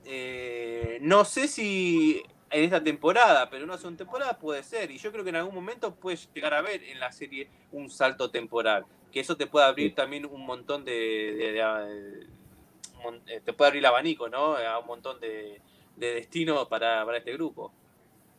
eh, 0.05 0.99
no 1.01 1.25
sé 1.25 1.49
si 1.49 2.23
en 2.51 2.65
esta 2.65 2.83
temporada, 2.83 3.49
pero 3.51 3.65
una 3.65 3.77
segunda 3.77 3.99
temporada 3.99 4.39
puede 4.39 4.63
ser. 4.63 4.91
Y 4.91 4.99
yo 4.99 5.11
creo 5.11 5.25
que 5.25 5.31
en 5.31 5.37
algún 5.37 5.55
momento 5.55 5.95
puedes 5.95 6.33
llegar 6.33 6.55
a 6.55 6.63
ver 6.63 6.83
en 6.85 7.01
la 7.01 7.11
serie 7.11 7.49
un 7.73 7.91
salto 7.91 8.31
temporal. 8.31 8.87
Que 9.11 9.21
eso 9.21 9.37
te 9.37 9.47
puede 9.47 9.67
abrir 9.67 9.95
también 9.95 10.27
un 10.27 10.45
montón 10.47 10.85
de. 10.85 11.59
Eh, 11.59 13.41
te 13.45 13.53
puede 13.53 13.69
abrir 13.69 13.81
el 13.81 13.87
abanico, 13.87 14.29
¿no? 14.29 14.57
A 14.57 14.79
un 14.79 14.87
montón 14.87 15.21
de, 15.21 15.61
de 15.97 16.15
destinos 16.15 16.67
para, 16.69 17.05
este 17.17 17.33
grupo. 17.33 17.73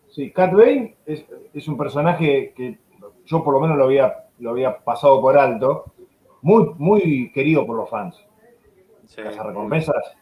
Sí, 0.09 0.31
Cat 0.31 0.53
Bane 0.53 0.95
es, 1.05 1.67
un 1.67 1.77
personaje 1.77 2.53
que 2.55 2.79
yo 3.25 3.43
por 3.43 3.53
lo 3.53 3.59
menos 3.59 3.77
lo 3.77 3.85
había, 3.85 4.27
lo 4.39 4.51
había 4.51 4.77
pasado 4.79 5.19
por 5.21 5.37
alto. 5.37 5.85
Muy, 6.41 6.71
muy 6.77 7.31
querido 7.31 7.65
por 7.65 7.75
los 7.75 7.89
fans. 7.89 8.23
Las 9.17 9.37
recompensas, 9.37 10.15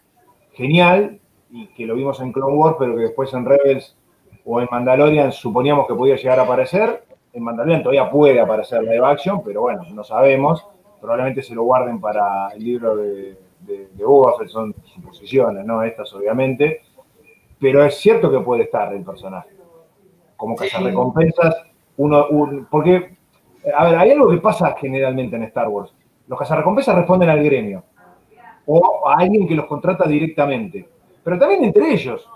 genial, 0.54 1.20
y 1.54 1.68
que 1.68 1.86
lo 1.86 1.94
vimos 1.94 2.20
en 2.20 2.32
Clone 2.32 2.56
Wars, 2.56 2.78
pero 2.80 2.96
que 2.96 3.04
después 3.04 3.32
en 3.36 3.46
Rebels 3.46 3.96
o 4.44 4.60
en 4.60 4.68
Mandalorian 4.72 5.32
suponíamos 5.32 5.86
que 5.88 5.94
podía 5.94 6.16
llegar 6.16 6.40
a 6.40 6.44
aparecer. 6.44 7.04
En 7.32 7.44
Mandalorian 7.44 7.84
todavía 7.84 8.10
puede 8.10 8.42
aparecer 8.42 8.82
live 8.82 9.06
action, 9.06 9.44
pero 9.44 9.62
bueno, 9.62 9.84
no 9.94 10.04
sabemos. 10.04 10.66
Probablemente 11.00 11.44
se 11.44 11.54
lo 11.54 11.64
guarden 11.64 12.02
para 12.02 12.50
el 12.50 12.64
libro 12.64 12.96
de, 12.96 13.38
de, 13.60 13.88
de 13.94 14.48
son 14.48 14.74
suposiciones, 14.96 15.64
¿no? 15.64 15.84
Estas, 15.84 16.12
obviamente. 16.14 16.82
Pero 17.60 17.86
es 17.86 17.98
cierto 17.98 18.32
que 18.32 18.40
puede 18.40 18.64
estar 18.64 18.92
el 18.92 19.04
personaje. 19.04 19.50
Como 20.36 20.56
cazarrecompensas, 20.56 21.56
uno, 21.98 22.28
porque, 22.72 23.16
a 23.78 23.86
ver, 23.86 23.96
hay 23.96 24.12
algo 24.12 24.28
que 24.32 24.38
pasa 24.38 24.76
generalmente 24.80 25.36
en 25.36 25.44
Star 25.44 25.70
Wars. 25.70 25.94
Los 26.28 26.40
cazarrecompensas 26.40 26.96
responden 26.96 27.30
al 27.30 27.44
gremio 27.44 27.84
o 28.66 29.08
a 29.08 29.20
alguien 29.20 29.48
que 29.48 29.56
los 29.56 29.68
contrata 29.68 30.08
directamente 30.08 30.93
pero 31.24 31.40
también 31.40 31.64
entre 31.64 31.94
ellos. 31.94 32.28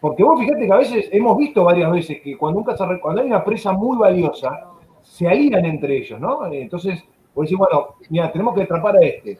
Porque 0.00 0.22
vos 0.22 0.38
fíjate 0.38 0.66
que 0.66 0.72
a 0.72 0.76
veces 0.76 1.08
hemos 1.12 1.36
visto 1.36 1.64
varias 1.64 1.90
veces 1.90 2.20
que 2.20 2.36
cuando, 2.36 2.60
un 2.60 2.98
cuando 3.00 3.20
hay 3.20 3.26
una 3.26 3.44
presa 3.44 3.72
muy 3.72 3.98
valiosa, 3.98 4.68
se 5.02 5.26
alían 5.26 5.64
entre 5.64 5.96
ellos, 5.98 6.20
¿no? 6.20 6.46
Entonces, 6.46 7.02
vos 7.34 7.44
decís, 7.44 7.58
bueno, 7.58 7.96
mira, 8.10 8.30
tenemos 8.30 8.54
que 8.54 8.62
atrapar 8.62 8.96
a 8.96 9.00
este. 9.00 9.38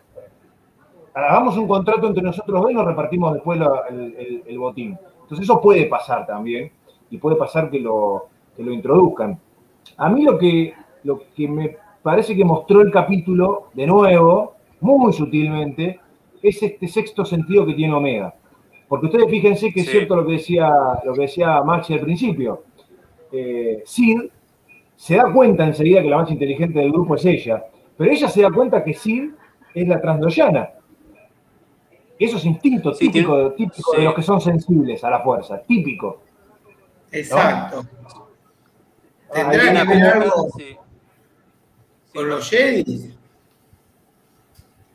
Hagamos 1.15 1.57
un 1.57 1.69
contrato 1.69 2.07
entre 2.09 2.23
nosotros 2.23 2.63
dos 2.63 2.71
y 2.71 2.75
nos 2.75 2.87
repartimos 2.87 3.35
después 3.35 3.61
el, 3.91 4.59
botín. 4.59 4.99
Entonces 5.23 5.45
eso 5.45 5.61
puede 5.61 5.87
pasar 5.87 6.27
también, 6.27 6.73
y 7.11 7.19
puede 7.19 7.37
pasar 7.37 7.71
que 7.71 7.81
lo, 7.81 8.27
que 8.57 8.63
lo 8.63 8.73
introduzcan. 8.73 9.39
A 9.97 10.09
mí 10.09 10.23
lo 10.23 10.39
que, 10.39 10.75
lo 11.05 11.21
que 11.35 11.49
me 11.49 11.77
parece 12.03 12.37
que 12.37 12.45
mostró 12.45 12.81
el 12.81 12.91
capítulo, 12.91 13.69
de 13.75 13.87
nuevo, 13.87 14.55
muy 14.81 15.13
sutilmente, 15.13 16.01
es 16.43 16.63
este 16.63 16.87
sexto 16.89 17.25
sentido 17.25 17.67
que 17.67 17.75
tiene 17.75 17.95
Omega. 17.95 18.35
Porque 18.89 19.07
ustedes 19.07 19.31
fíjense 19.31 19.73
que 19.73 19.81
es 19.81 19.91
cierto 19.91 20.17
lo 20.17 20.27
que 20.27 20.33
decía, 20.33 20.71
lo 21.05 21.13
que 21.13 21.23
decía 21.23 21.63
Maxi 21.63 21.95
al 21.95 22.01
principio. 22.01 22.65
Eh, 23.31 23.83
Sid 23.85 24.19
se 24.97 25.17
da 25.17 25.31
cuenta 25.33 25.67
enseguida 25.67 26.03
que 26.03 26.09
la 26.09 26.19
más 26.19 26.31
inteligente 26.31 26.79
del 26.79 26.91
grupo 26.91 27.15
es 27.15 27.25
ella, 27.25 27.65
pero 27.97 28.11
ella 28.11 28.29
se 28.29 28.43
da 28.43 28.51
cuenta 28.51 28.83
que 28.83 28.95
Sid 28.95 29.31
es 29.75 29.87
la 29.87 30.01
transdoyana. 30.01 30.71
Eso 32.19 32.37
es 32.37 32.45
instinto 32.47 32.93
típico, 32.93 33.53
típico 33.53 33.93
de 33.93 34.03
los 34.03 34.15
que 34.15 34.23
son 34.23 34.41
sensibles 34.41 35.05
a 35.05 35.11
la 35.11 35.21
fuerza, 35.21 35.63
típico. 35.63 36.23
Exacto. 37.13 37.87
¿Tendrá 39.33 39.87
que 39.87 39.89
ver 39.89 40.05
algo 40.05 40.49
con 42.15 42.29
los 42.29 42.51
Jedi? 42.51 43.15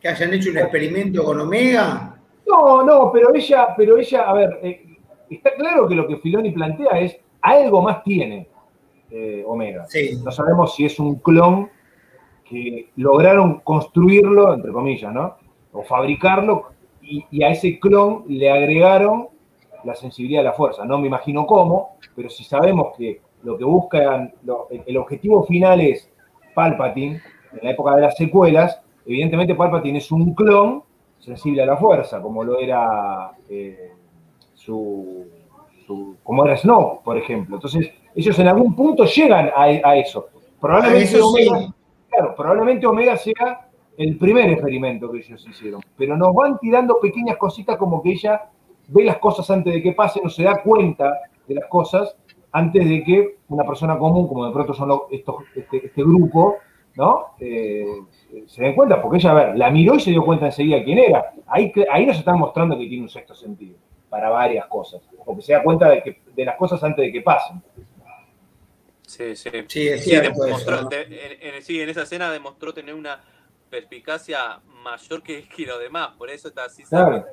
¿Que 0.02 0.08
hayan 0.10 0.34
hecho 0.34 0.50
un 0.50 0.58
experimento 0.58 1.24
con 1.24 1.40
Omega? 1.40 2.13
No, 2.48 2.84
no, 2.84 3.12
pero 3.12 3.34
ella, 3.34 3.74
pero 3.76 3.98
ella, 3.98 4.24
a 4.24 4.34
ver, 4.34 4.60
eh, 4.64 4.98
está 5.30 5.54
claro 5.56 5.88
que 5.88 5.96
lo 5.96 6.08
que 6.08 6.18
Filoni 6.18 6.52
plantea 6.52 7.00
es 7.00 7.18
algo 7.42 7.82
más 7.82 8.04
tiene 8.04 8.48
eh, 9.12 9.44
Omega. 9.46 9.86
No 10.24 10.32
sabemos 10.32 10.76
si 10.76 10.86
es 10.86 11.00
un 11.00 11.16
clon 11.16 11.70
que 12.44 12.90
lograron 12.98 13.60
construirlo, 13.60 14.54
entre 14.54 14.72
comillas, 14.72 15.14
¿no? 15.14 15.38
O 15.72 15.84
fabricarlo, 15.84 16.72
y, 17.02 17.44
a 17.44 17.50
ese 17.50 17.80
clon 17.80 18.24
le 18.28 18.50
agregaron 18.50 19.28
la 19.84 19.96
sensibilidad 19.96 20.40
de 20.40 20.46
la 20.46 20.54
fuerza. 20.54 20.86
No 20.86 20.98
me 20.98 21.08
imagino 21.08 21.46
cómo, 21.46 21.98
pero 22.16 22.30
si 22.30 22.44
sabemos 22.44 22.96
que 22.98 23.22
lo 23.44 23.58
que 23.58 23.66
buscan, 23.66 24.34
el 24.86 24.98
objetivo 24.98 25.44
final 25.44 25.82
es 25.82 26.10
Palpatine, 26.54 27.22
en 27.52 27.60
la 27.62 27.72
época 27.72 27.96
de 27.96 28.02
las 28.02 28.16
secuelas, 28.16 28.82
evidentemente 29.06 29.56
Palpatine 29.56 29.98
es 29.98 30.12
un 30.12 30.34
clon 30.34 30.84
sensible 31.24 31.64
a 31.64 31.66
la 31.66 31.78
fuerza, 31.78 32.22
como 32.22 32.44
lo 32.44 32.60
era 32.60 33.32
eh, 33.50 33.94
su, 34.54 35.26
como 36.22 36.46
era 36.46 36.58
Snow, 36.58 37.02
por 37.04 37.18
ejemplo. 37.18 37.56
Entonces, 37.56 37.92
ellos 38.14 38.38
en 38.40 38.48
algún 38.48 38.76
punto 38.76 39.06
llegan 39.06 39.50
a, 39.56 39.96
eso. 39.96 40.28
Probablemente, 40.60 41.22
Omega, 41.22 41.74
claro, 42.10 42.36
probablemente 42.36 42.88
Omega 42.88 43.18
sea 43.18 43.70
el 43.98 44.18
primer 44.18 44.50
experimento 44.50 45.12
que 45.12 45.20
ellos 45.20 45.46
hicieron, 45.48 45.82
pero 45.98 46.18
nos 46.18 46.34
van 46.34 46.58
tirando 46.60 47.00
pequeñas 47.00 47.38
cositas 47.38 47.78
como 47.78 48.02
que 48.02 48.12
ella 48.12 48.50
ve 48.88 49.04
las 49.04 49.18
cosas 49.18 49.50
antes 49.50 49.74
de 49.74 49.82
que 49.82 49.94
pasen 49.94 50.26
o 50.26 50.30
se 50.30 50.44
da 50.44 50.62
cuenta 50.62 51.20
de 51.48 51.56
las 51.56 51.66
cosas 51.68 52.16
antes 52.52 52.88
de 52.88 53.04
que 53.04 53.38
una 53.50 53.66
persona 53.66 53.98
común, 53.98 54.28
como 54.28 54.46
de 54.46 54.54
pronto 54.54 54.74
son 54.74 54.92
estos, 55.10 55.36
este, 55.56 55.88
este, 55.88 56.04
grupo, 56.04 56.58
¿no? 56.96 57.34
Eh, 57.40 57.86
se 58.48 58.64
den 58.64 58.76
cuenta, 58.76 59.02
porque 59.02 59.18
ella, 59.18 59.32
a 59.32 59.34
ver, 59.34 59.58
la 59.58 59.70
miró 59.70 59.96
y 59.96 60.00
se 60.00 60.12
dio 60.12 60.24
cuenta 60.24 60.48
enseguida 60.48 60.84
quién 60.84 61.00
era. 61.00 61.34
Ahí, 61.48 61.72
ahí 61.92 62.06
nos 62.06 62.18
están 62.18 62.40
mostrando 62.40 62.78
que 62.78 62.88
tiene 62.88 63.04
un 63.04 63.10
sexto 63.10 63.36
sentido 63.36 63.76
para 64.10 64.30
varias 64.30 64.68
cosas, 64.68 65.02
porque 65.26 65.42
se 65.42 65.54
da 65.54 65.64
cuenta 65.64 65.90
de, 65.90 66.04
que, 66.04 66.22
de 66.36 66.46
las 66.46 66.56
cosas 66.56 66.84
antes 66.84 67.06
de 67.06 67.12
que 67.12 67.22
pasen. 67.22 67.62
Sí, 69.02 69.36
sí. 69.36 69.50
Sí, 69.68 69.88
es 69.88 70.04
cierto. 70.04 70.42
sí, 71.62 71.82
en 71.82 71.90
esa 71.90 72.04
escena 72.04 72.32
demostró 72.32 72.74
tener 72.74 72.96
una 72.96 73.22
perspicacia 73.70 74.62
mayor 74.84 75.24
que, 75.24 75.48
que 75.56 75.66
lo 75.66 75.80
demás, 75.80 76.10
por 76.18 76.30
eso 76.30 76.48
está 76.48 76.66
así 76.66 76.84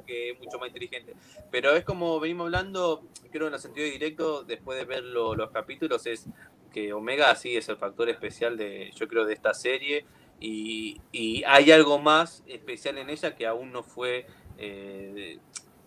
que 0.07 0.31
es 0.31 0.39
mucho 0.39 0.59
más 0.59 0.69
inteligente. 0.69 1.15
Pero 1.51 1.73
es 1.75 1.85
como 1.85 2.19
venimos 2.19 2.47
hablando, 2.47 3.03
creo 3.31 3.49
en 3.49 3.55
el 3.55 3.61
sentido 3.61 3.87
directo, 3.87 4.43
después 4.45 4.79
de 4.79 4.85
ver 4.85 5.03
los 5.05 5.51
capítulos, 5.51 6.07
es 6.07 6.27
que 6.73 6.93
Omega 6.93 7.35
sí 7.35 7.57
es 7.57 7.69
el 7.69 7.77
factor 7.77 8.09
especial 8.09 8.57
de, 8.57 8.91
yo 8.95 9.07
creo, 9.09 9.27
de 9.27 9.35
esta 9.35 9.53
serie. 9.53 10.07
Y, 10.41 11.01
hay 11.47 11.71
algo 11.71 11.99
más 11.99 12.43
especial 12.47 12.99
en 12.99 13.11
ella 13.11 13.35
que 13.35 13.47
aún 13.47 13.73
no 13.73 13.83
fue, 13.83 14.27
eh, 14.59 15.39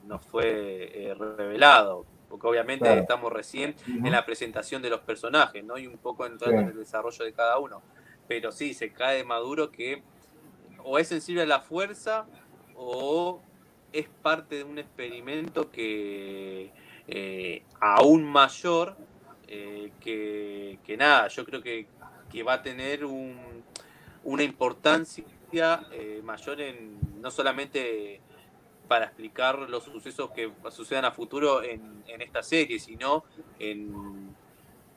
no 0.06 0.20
fue 0.20 0.92
eh, 0.94 1.14
revelado. 1.14 2.06
Porque 2.30 2.48
obviamente 2.48 2.92
estamos 2.98 3.32
recién 3.32 3.76
en 3.86 4.12
la 4.12 4.26
presentación 4.26 4.82
de 4.82 4.90
los 4.90 5.02
personajes, 5.02 5.64
¿no? 5.64 5.78
Y 5.78 5.86
un 5.86 6.00
poco 6.00 6.26
en, 6.26 6.38
en 6.42 6.68
el 6.70 6.76
desarrollo 6.76 7.24
de 7.24 7.32
cada 7.32 7.60
uno. 7.60 7.84
Pero 8.28 8.52
sí, 8.52 8.74
se 8.74 8.92
cae 8.92 9.18
de 9.18 9.24
maduro 9.24 9.72
que 9.72 10.02
o 10.84 10.98
es 10.98 11.08
sensible 11.08 11.44
a 11.44 11.46
la 11.46 11.62
fuerza 11.62 12.26
o 12.76 13.40
es 13.92 14.10
parte 14.22 14.58
de 14.58 14.64
un 14.64 14.80
experimento 14.80 15.70
que 15.70 16.72
eh, 17.08 17.64
aún 17.80 18.24
mayor 18.24 18.98
eh, 19.48 19.92
que, 20.00 20.98
nada, 20.98 21.28
yo 21.28 21.46
creo 21.46 21.62
que, 21.62 21.88
va 22.44 22.54
a 22.54 22.62
tener 22.64 23.06
una 24.24 24.44
importancia 24.44 25.26
eh, 25.92 26.22
mayor 26.24 26.62
en 26.62 27.22
no 27.22 27.30
solamente 27.32 28.22
para 28.88 29.06
explicar 29.06 29.58
los 29.58 29.84
sucesos 29.84 30.32
que 30.32 30.52
sucedan 30.70 31.06
a 31.06 31.12
futuro 31.12 31.64
en, 31.64 32.04
esta 32.06 32.44
serie, 32.44 32.80
sino 32.80 33.24
en 33.60 34.34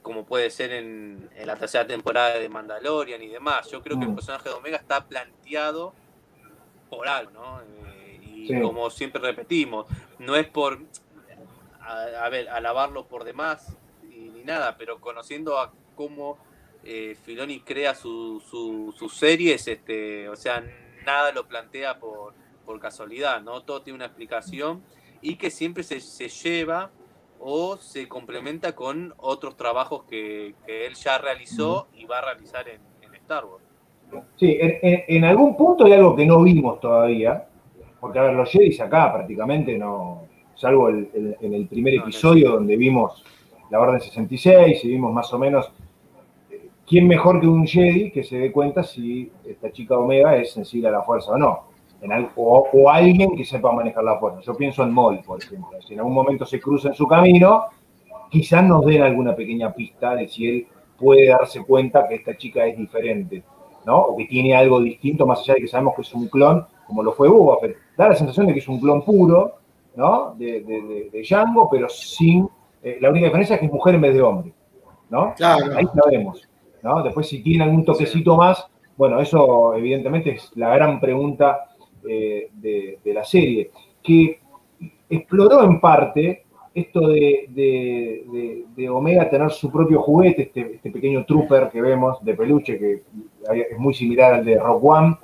como 0.03 0.25
puede 0.25 0.51
ser 0.51 0.73
en, 0.73 1.31
la 1.45 1.57
tercera 1.57 1.87
temporada 1.87 2.39
de 2.39 2.49
Mandalorian 2.49 3.23
y 3.23 3.29
demás. 3.29 3.69
Yo 3.71 3.83
creo 3.83 3.99
que 3.99 4.05
el 4.05 4.13
mm. 4.13 4.15
personaje 4.15 4.49
de 4.49 4.55
Omega 4.55 4.77
está 4.77 5.05
planteado 5.05 5.93
por 6.89 7.09
algo, 7.09 7.33
¿no? 7.33 7.61
Eh, 7.61 8.21
y 8.23 8.61
como 8.61 8.91
siempre 8.91 9.21
repetimos, 9.21 9.87
no 10.19 10.37
es 10.37 10.47
por, 10.47 10.81
a, 11.81 12.29
ver, 12.29 12.49
alabarlo 12.49 13.07
por 13.07 13.25
demás 13.25 13.77
ni, 14.03 14.45
nada, 14.45 14.77
pero 14.77 15.01
conociendo 15.01 15.59
a 15.59 15.73
cómo 15.97 16.39
eh, 16.87 17.17
Filoni 17.21 17.61
crea 17.61 17.95
sus 17.95 18.45
series, 19.13 19.67
este, 19.67 20.29
o 20.29 20.37
sea, 20.37 20.65
nada 21.05 21.33
lo 21.33 21.47
plantea 21.47 21.99
por, 21.99 22.35
por 22.65 22.79
casualidad, 22.79 23.43
¿no? 23.43 23.63
Todo 23.63 23.83
tiene 23.83 23.97
una 23.97 24.07
explicación 24.07 24.83
y 25.21 25.37
que 25.37 25.51
siempre 25.51 25.83
se, 25.83 26.01
se 26.01 26.29
lleva 26.29 26.91
o 27.41 27.77
se 27.77 28.09
complementa 28.09 28.75
con 28.75 29.15
otros 29.19 29.57
trabajos 29.57 30.05
que, 30.05 30.55
él 30.67 30.95
ya 30.95 31.19
realizó 31.19 31.89
y 31.95 32.05
va 32.05 32.19
a 32.19 32.23
realizar 32.23 32.67
en, 32.69 32.81
Star 33.15 33.45
Wars. 33.45 33.65
Sí, 34.37 34.57
en, 34.61 35.25
algún 35.25 35.57
punto 35.57 35.85
hay 35.85 35.95
algo 35.95 36.15
que 36.15 36.25
no 36.25 36.41
vimos 36.43 36.79
todavía, 36.79 37.49
porque 37.99 38.21
a 38.21 38.23
ver, 38.23 38.35
los 38.35 38.49
Jedi 38.49 38.81
acá 38.81 39.13
prácticamente 39.13 39.77
no, 39.77 40.23
salvo 40.55 40.91
en 40.91 41.37
el 41.41 41.67
primer 41.67 41.95
episodio 41.95 42.53
donde 42.53 42.77
vimos 42.77 43.25
la 43.71 43.81
Orden 43.81 44.01
66 44.01 44.85
y 44.85 44.89
vimos 44.89 45.13
más 45.13 45.33
o 45.33 45.39
menos 45.41 45.73
quién 46.87 47.07
mejor 47.09 47.41
que 47.41 47.47
un 47.47 47.67
Jedi 47.67 48.11
que 48.11 48.23
se 48.23 48.39
dé 48.39 48.53
cuenta 48.53 48.83
si 48.83 49.31
esta 49.45 49.71
chica 49.73 49.99
Omega 49.99 50.37
es 50.37 50.53
sensible 50.53 50.89
a 50.89 50.93
la 50.93 51.03
fuerza 51.03 51.33
o 51.33 51.39
no 51.39 51.77
o, 52.37 52.91
alguien 52.91 53.37
que 53.37 53.45
sepa 53.45 53.73
manejar 53.73 54.05
la 54.05 54.19
fuerza. 54.19 54.41
Yo 54.41 54.55
pienso 54.55 54.83
en 54.83 54.93
Moll, 54.93 55.21
por 55.23 55.43
ejemplo. 55.43 55.81
Si 55.87 55.95
en 55.95 56.01
algún 56.01 56.15
momento 56.15 56.45
se 56.45 56.61
cruza 56.61 56.89
en 56.89 56.95
su 56.95 57.07
camino, 57.07 57.65
quizás 58.31 58.65
nos 58.65 58.85
den 58.85 59.03
alguna 59.03 59.35
pequeña 59.35 59.73
pista 59.73 60.15
de 60.15 60.29
si 60.29 60.47
él 60.47 60.67
puede 60.99 61.29
darse 61.29 61.63
cuenta 61.65 62.07
que 62.09 62.17
esta 62.17 62.37
chica 62.37 62.67
es 62.67 62.77
diferente, 62.77 63.43
¿no? 63.85 63.99
O 63.99 64.17
que 64.17 64.27
tiene 64.27 64.55
algo 64.55 64.81
distinto, 64.81 65.27
más 65.27 65.41
allá 65.41 65.55
de 65.55 65.61
que 65.63 65.69
sabemos 65.69 65.95
que 65.95 66.03
es 66.03 66.15
un 66.15 66.29
clon, 66.29 66.67
como 66.87 67.03
lo 67.03 67.13
fue 67.13 67.29
Boba 67.29 67.59
Da 67.97 68.09
la 68.09 68.15
sensación 68.15 68.47
de 68.47 68.53
que 68.53 68.61
es 68.61 68.69
un 68.69 68.81
clon 68.81 69.03
puro, 69.03 69.55
¿no? 69.95 70.35
De, 70.37 70.63
de, 70.63 71.23
Django, 71.23 71.69
pero 71.71 71.89
sin... 71.89 72.49
Eh, 72.83 72.99
la 73.01 73.11
única 73.11 73.27
diferencia 73.27 73.55
es 73.55 73.61
que 73.61 73.67
es 73.67 73.73
mujer 73.73 73.95
en 73.97 74.01
vez 74.03 74.15
de 74.15 74.23
hombre, 74.23 74.53
¿no? 75.11 75.35
Claro. 75.35 75.77
Ahí 75.77 75.87
sabemos, 75.95 76.49
¿no? 76.87 77.03
Después 77.03 77.29
si 77.29 77.43
tiene 77.43 77.65
algún 77.65 77.85
toquecito 77.85 78.37
más, 78.37 78.65
bueno, 78.97 79.21
eso 79.21 79.75
evidentemente 79.75 80.31
es 80.31 80.53
la 80.55 80.75
gran 80.75 81.01
pregunta 81.01 81.67
eh, 82.09 82.51
de, 82.55 83.13
la 83.13 83.25
serie, 83.25 83.71
que 84.03 84.41
exploró 85.11 85.65
en 85.65 85.81
parte 85.81 86.45
esto 86.73 87.09
de, 87.09 88.89
Omega 88.89 89.29
tener 89.29 89.51
su 89.51 89.71
propio 89.73 90.01
juguete, 90.01 90.43
este, 90.43 90.75
este, 90.77 90.91
pequeño 90.91 91.25
trooper 91.25 91.71
que 91.71 91.81
vemos 91.81 92.23
de 92.25 92.35
peluche, 92.35 92.79
que 92.79 93.03
es 93.51 93.79
muy 93.79 93.95
similar 93.95 94.35
al 94.35 94.45
de 94.45 94.59
Rock 94.59 94.85
One, 94.85 95.17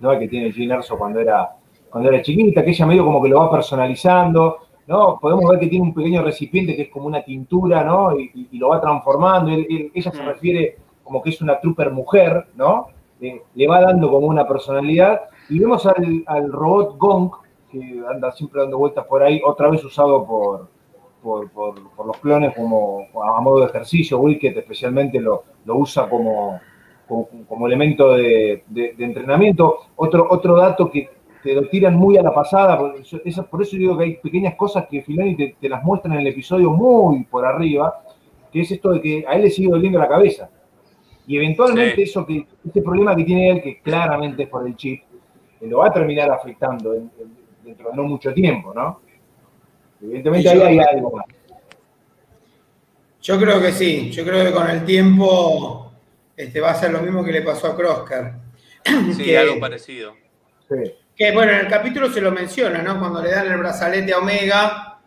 ¿no? 0.00 0.18
que 0.18 0.28
tiene 0.28 0.50
Jean 0.50 0.72
Erso 0.72 0.98
cuando 0.98 1.20
era, 1.20 1.50
cuando 1.90 2.08
era 2.10 2.22
chiquita, 2.22 2.64
que 2.64 2.70
ella 2.70 2.86
medio 2.86 3.04
como 3.04 3.22
que 3.22 3.28
lo 3.28 3.38
va 3.38 3.50
personalizando, 3.50 4.58
¿no? 4.86 5.18
Podemos 5.20 5.50
ver 5.50 5.58
que 5.60 5.66
tiene 5.66 5.84
un 5.84 5.94
pequeño 5.94 6.22
recipiente 6.22 6.76
que 6.76 6.82
es 6.82 6.88
como 6.90 7.06
una 7.06 7.22
tintura, 7.22 7.84
¿no? 7.84 8.18
Y, 8.18 8.58
lo 8.58 8.68
va 8.68 8.80
transformando. 8.80 9.50
ella 9.52 10.10
se 10.10 10.22
mm. 10.22 10.26
refiere 10.26 10.76
como 11.06 11.22
que 11.22 11.30
es 11.30 11.40
una 11.40 11.60
trooper 11.60 11.92
mujer, 11.92 12.48
¿no? 12.56 12.88
le 13.20 13.66
va 13.66 13.80
dando 13.80 14.10
como 14.10 14.26
una 14.26 14.46
personalidad 14.46 15.22
y 15.48 15.58
vemos 15.58 15.86
al, 15.86 16.52
robot 16.52 16.98
Gong, 16.98 17.30
que 17.70 18.02
anda 18.10 18.32
siempre 18.32 18.60
dando 18.62 18.78
vueltas 18.78 19.06
por 19.06 19.22
ahí, 19.22 19.40
otra 19.44 19.70
vez 19.70 19.84
usado 19.84 20.26
por, 20.26 20.68
por, 21.22 22.06
los 22.06 22.18
clones 22.18 22.54
como 22.54 23.06
a 23.22 23.40
modo 23.40 23.60
de 23.60 23.66
ejercicio. 23.66 24.18
Wicked 24.18 24.58
especialmente 24.58 25.20
lo, 25.20 25.44
lo 25.64 25.76
usa 25.76 26.08
como, 26.08 26.60
como, 27.06 27.66
elemento 27.66 28.12
de, 28.14 28.64
entrenamiento. 28.98 29.78
Otro, 29.96 30.26
otro 30.28 30.56
dato 30.56 30.90
que 30.90 31.08
te 31.42 31.54
lo 31.54 31.68
tiran 31.68 31.94
muy 31.94 32.16
a 32.18 32.22
la 32.22 32.34
pasada, 32.34 32.76
por 32.76 32.96
eso, 32.96 33.46
por 33.46 33.62
eso 33.62 33.76
digo 33.76 33.96
que 33.96 34.04
hay 34.04 34.16
pequeñas 34.16 34.56
cosas 34.56 34.86
que 34.90 35.02
Filoni 35.02 35.36
te, 35.36 35.56
te 35.60 35.68
las 35.68 35.82
muestran 35.84 36.14
en 36.14 36.20
el 36.20 36.26
episodio 36.26 36.70
muy 36.72 37.22
por 37.24 37.46
arriba, 37.46 38.02
que 38.52 38.62
es 38.62 38.70
esto 38.72 38.90
de 38.90 39.00
que 39.00 39.24
a 39.28 39.34
él 39.34 39.42
le 39.42 39.50
sigue 39.50 39.70
doliendo 39.70 39.98
la 39.98 40.08
cabeza. 40.08 40.50
Y 41.26 41.36
eventualmente 41.36 42.02
eso 42.02 42.24
que, 42.24 42.46
este 42.64 42.82
problema 42.82 43.16
que 43.16 43.24
tiene 43.24 43.50
él, 43.50 43.62
que 43.62 43.80
claramente 43.80 44.44
es 44.44 44.48
por 44.48 44.66
el 44.66 44.76
chip, 44.76 45.02
lo 45.60 45.78
va 45.78 45.88
a 45.88 45.92
terminar 45.92 46.30
afectando 46.30 46.92
dentro 46.92 47.90
de 47.90 47.96
no 47.96 48.02
mucho 48.04 48.32
tiempo, 48.32 48.72
¿no? 48.72 49.00
Evidentemente 50.00 50.48
ahí 50.48 50.60
hay 50.60 50.78
algo 50.78 51.16
más. 51.16 51.26
Yo 53.20 53.40
creo 53.40 53.60
que 53.60 53.72
sí, 53.72 54.10
yo 54.12 54.24
creo 54.24 54.44
que 54.44 54.52
con 54.52 54.70
el 54.70 54.84
tiempo 54.84 55.90
este, 56.36 56.60
va 56.60 56.70
a 56.70 56.74
ser 56.74 56.92
lo 56.92 57.00
mismo 57.00 57.24
que 57.24 57.32
le 57.32 57.42
pasó 57.42 57.68
a 57.68 57.76
Crosker. 57.76 58.34
Sí, 59.16 59.34
algo 59.34 59.58
parecido. 59.58 60.14
Que 61.16 61.32
bueno, 61.32 61.52
en 61.52 61.60
el 61.60 61.68
capítulo 61.68 62.08
se 62.08 62.20
lo 62.20 62.30
menciona, 62.30 62.82
¿no? 62.82 63.00
Cuando 63.00 63.22
le 63.22 63.30
dan 63.30 63.50
el 63.50 63.58
brazalete 63.58 64.12
a 64.12 64.18
Omega, 64.18 65.00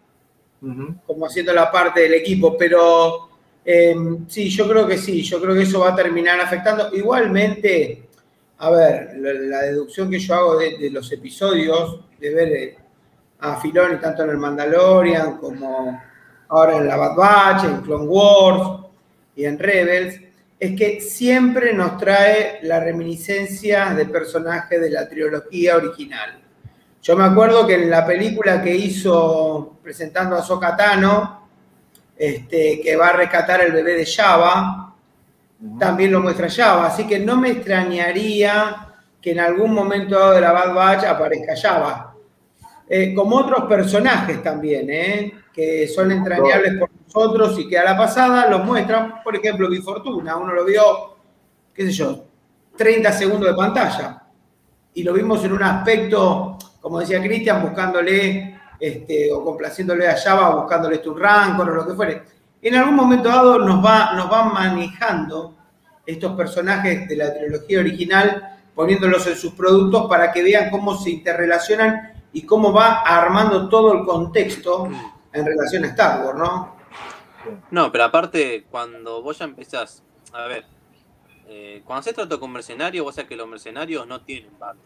como 1.05 1.25
haciendo 1.25 1.53
la 1.53 1.71
parte 1.71 2.01
del 2.01 2.15
equipo, 2.15 2.57
pero 2.57 3.28
eh, 3.65 3.95
sí, 4.27 4.49
yo 4.49 4.67
creo 4.67 4.87
que 4.87 4.97
sí, 4.97 5.21
yo 5.21 5.41
creo 5.41 5.53
que 5.53 5.63
eso 5.63 5.81
va 5.81 5.89
a 5.89 5.95
terminar 5.95 6.39
afectando. 6.39 6.89
Igualmente, 6.93 8.09
a 8.57 8.69
ver, 8.71 9.15
la, 9.17 9.61
deducción 9.61 10.09
que 10.09 10.19
yo 10.19 10.35
hago 10.35 10.57
de, 10.57 10.89
los 10.91 11.11
episodios, 11.11 12.01
de 12.19 12.33
ver 12.33 12.47
eh, 12.49 12.77
a 13.39 13.59
Filoni 13.59 13.97
tanto 13.97 14.23
en 14.23 14.31
el 14.31 14.37
Mandalorian 14.37 15.37
como 15.37 16.01
ahora 16.49 16.77
en 16.77 16.87
la 16.87 16.97
Bad 16.97 17.15
Batch, 17.15 17.63
en 17.65 17.81
Clone 17.81 18.05
Wars 18.05 18.85
y 19.35 19.45
en 19.45 19.59
Rebels, 19.59 20.19
es 20.59 20.75
que 20.77 20.99
siempre 20.99 21.73
nos 21.73 21.97
trae 21.97 22.59
la 22.63 22.79
reminiscencia 22.79 23.93
de 23.93 24.05
personajes 24.05 24.81
de 24.81 24.89
la 24.89 25.07
trilogía 25.07 25.77
original. 25.77 26.41
Yo 27.01 27.15
me 27.15 27.23
acuerdo 27.23 27.65
que 27.65 27.75
en 27.75 27.89
la 27.89 28.05
película 28.05 28.61
que 28.61 28.75
hizo 28.75 29.77
presentando 29.81 30.35
a 30.35 30.41
Sokatano, 30.41 31.38
este, 32.19 32.81
que 32.81 32.97
va 32.97 33.07
a 33.07 33.13
rescatar 33.13 33.61
el 33.61 33.71
bebé 33.71 33.93
de 33.93 34.05
Java, 34.05 34.93
también 35.79 36.11
lo 36.11 36.19
muestra 36.19 36.49
Java, 36.49 36.87
así 36.87 37.07
que 37.07 37.17
no 37.17 37.37
me 37.37 37.51
extrañaría 37.51 38.87
que 39.21 39.31
en 39.31 39.39
algún 39.39 39.73
momento 39.73 40.31
de 40.31 40.41
la 40.41 40.51
Bad 40.51 40.73
Batch 40.73 41.03
aparezca 41.05 41.55
Java. 41.55 42.13
Eh, 42.89 43.13
como 43.13 43.37
otros 43.37 43.63
personajes 43.69 44.43
también, 44.43 44.89
eh, 44.89 45.33
que 45.53 45.87
son 45.87 46.11
entrañables 46.11 46.77
por 46.77 46.89
nosotros 47.05 47.57
y 47.57 47.69
que 47.69 47.77
a 47.77 47.85
la 47.85 47.97
pasada 47.97 48.49
los 48.49 48.65
muestran, 48.65 49.23
por 49.23 49.37
ejemplo, 49.37 49.69
Bifortuna, 49.69 50.35
uno 50.35 50.53
lo 50.53 50.65
vio, 50.65 51.15
qué 51.73 51.85
sé 51.85 51.91
yo, 51.93 52.25
30 52.75 53.13
segundos 53.13 53.49
de 53.49 53.55
pantalla. 53.55 54.23
Y 54.93 55.03
lo 55.03 55.13
vimos 55.13 55.41
en 55.45 55.53
un 55.53 55.63
aspecto, 55.63 56.57
como 56.81 56.99
decía 56.99 57.21
Cristian, 57.21 57.61
buscándole 57.61 58.58
este, 58.79 59.31
o 59.31 59.43
complaciéndole 59.43 60.07
a 60.07 60.17
Java, 60.17 60.55
buscándole 60.55 60.99
tu 60.99 61.13
rancor 61.13 61.69
o 61.69 61.75
lo 61.75 61.87
que 61.87 61.93
fuere. 61.93 62.23
En 62.61 62.75
algún 62.75 62.95
momento 62.95 63.29
dado 63.29 63.59
nos 63.59 63.83
va, 63.83 64.13
nos 64.13 64.29
van 64.29 64.53
manejando 64.53 65.55
estos 66.05 66.35
personajes 66.35 67.07
de 67.07 67.15
la 67.15 67.33
trilogía 67.33 67.79
original, 67.79 68.57
poniéndolos 68.73 69.27
en 69.27 69.35
sus 69.35 69.53
productos 69.53 70.07
para 70.07 70.31
que 70.31 70.43
vean 70.43 70.69
cómo 70.69 70.97
se 70.97 71.11
interrelacionan 71.11 72.23
y 72.33 72.43
cómo 72.43 72.73
va 72.73 73.01
armando 73.01 73.69
todo 73.69 73.93
el 73.93 74.05
contexto 74.05 74.89
en 75.31 75.45
relación 75.45 75.85
a 75.85 75.87
Star 75.87 76.25
Wars, 76.25 76.37
¿no? 76.37 76.79
No, 77.71 77.91
pero 77.91 78.05
aparte, 78.05 78.65
cuando 78.69 79.21
vos 79.21 79.37
ya 79.37 79.45
empezás, 79.45 80.03
a 80.33 80.43
ver, 80.47 80.65
eh, 81.47 81.81
cuando 81.85 82.03
se 82.03 82.13
trata 82.13 82.37
con 82.37 82.51
mercenarios, 82.51 83.03
vos 83.03 83.15
sabés 83.15 83.29
que 83.29 83.35
los 83.35 83.47
mercenarios 83.47 84.05
no 84.05 84.21
tienen 84.21 84.57
bando. 84.59 84.83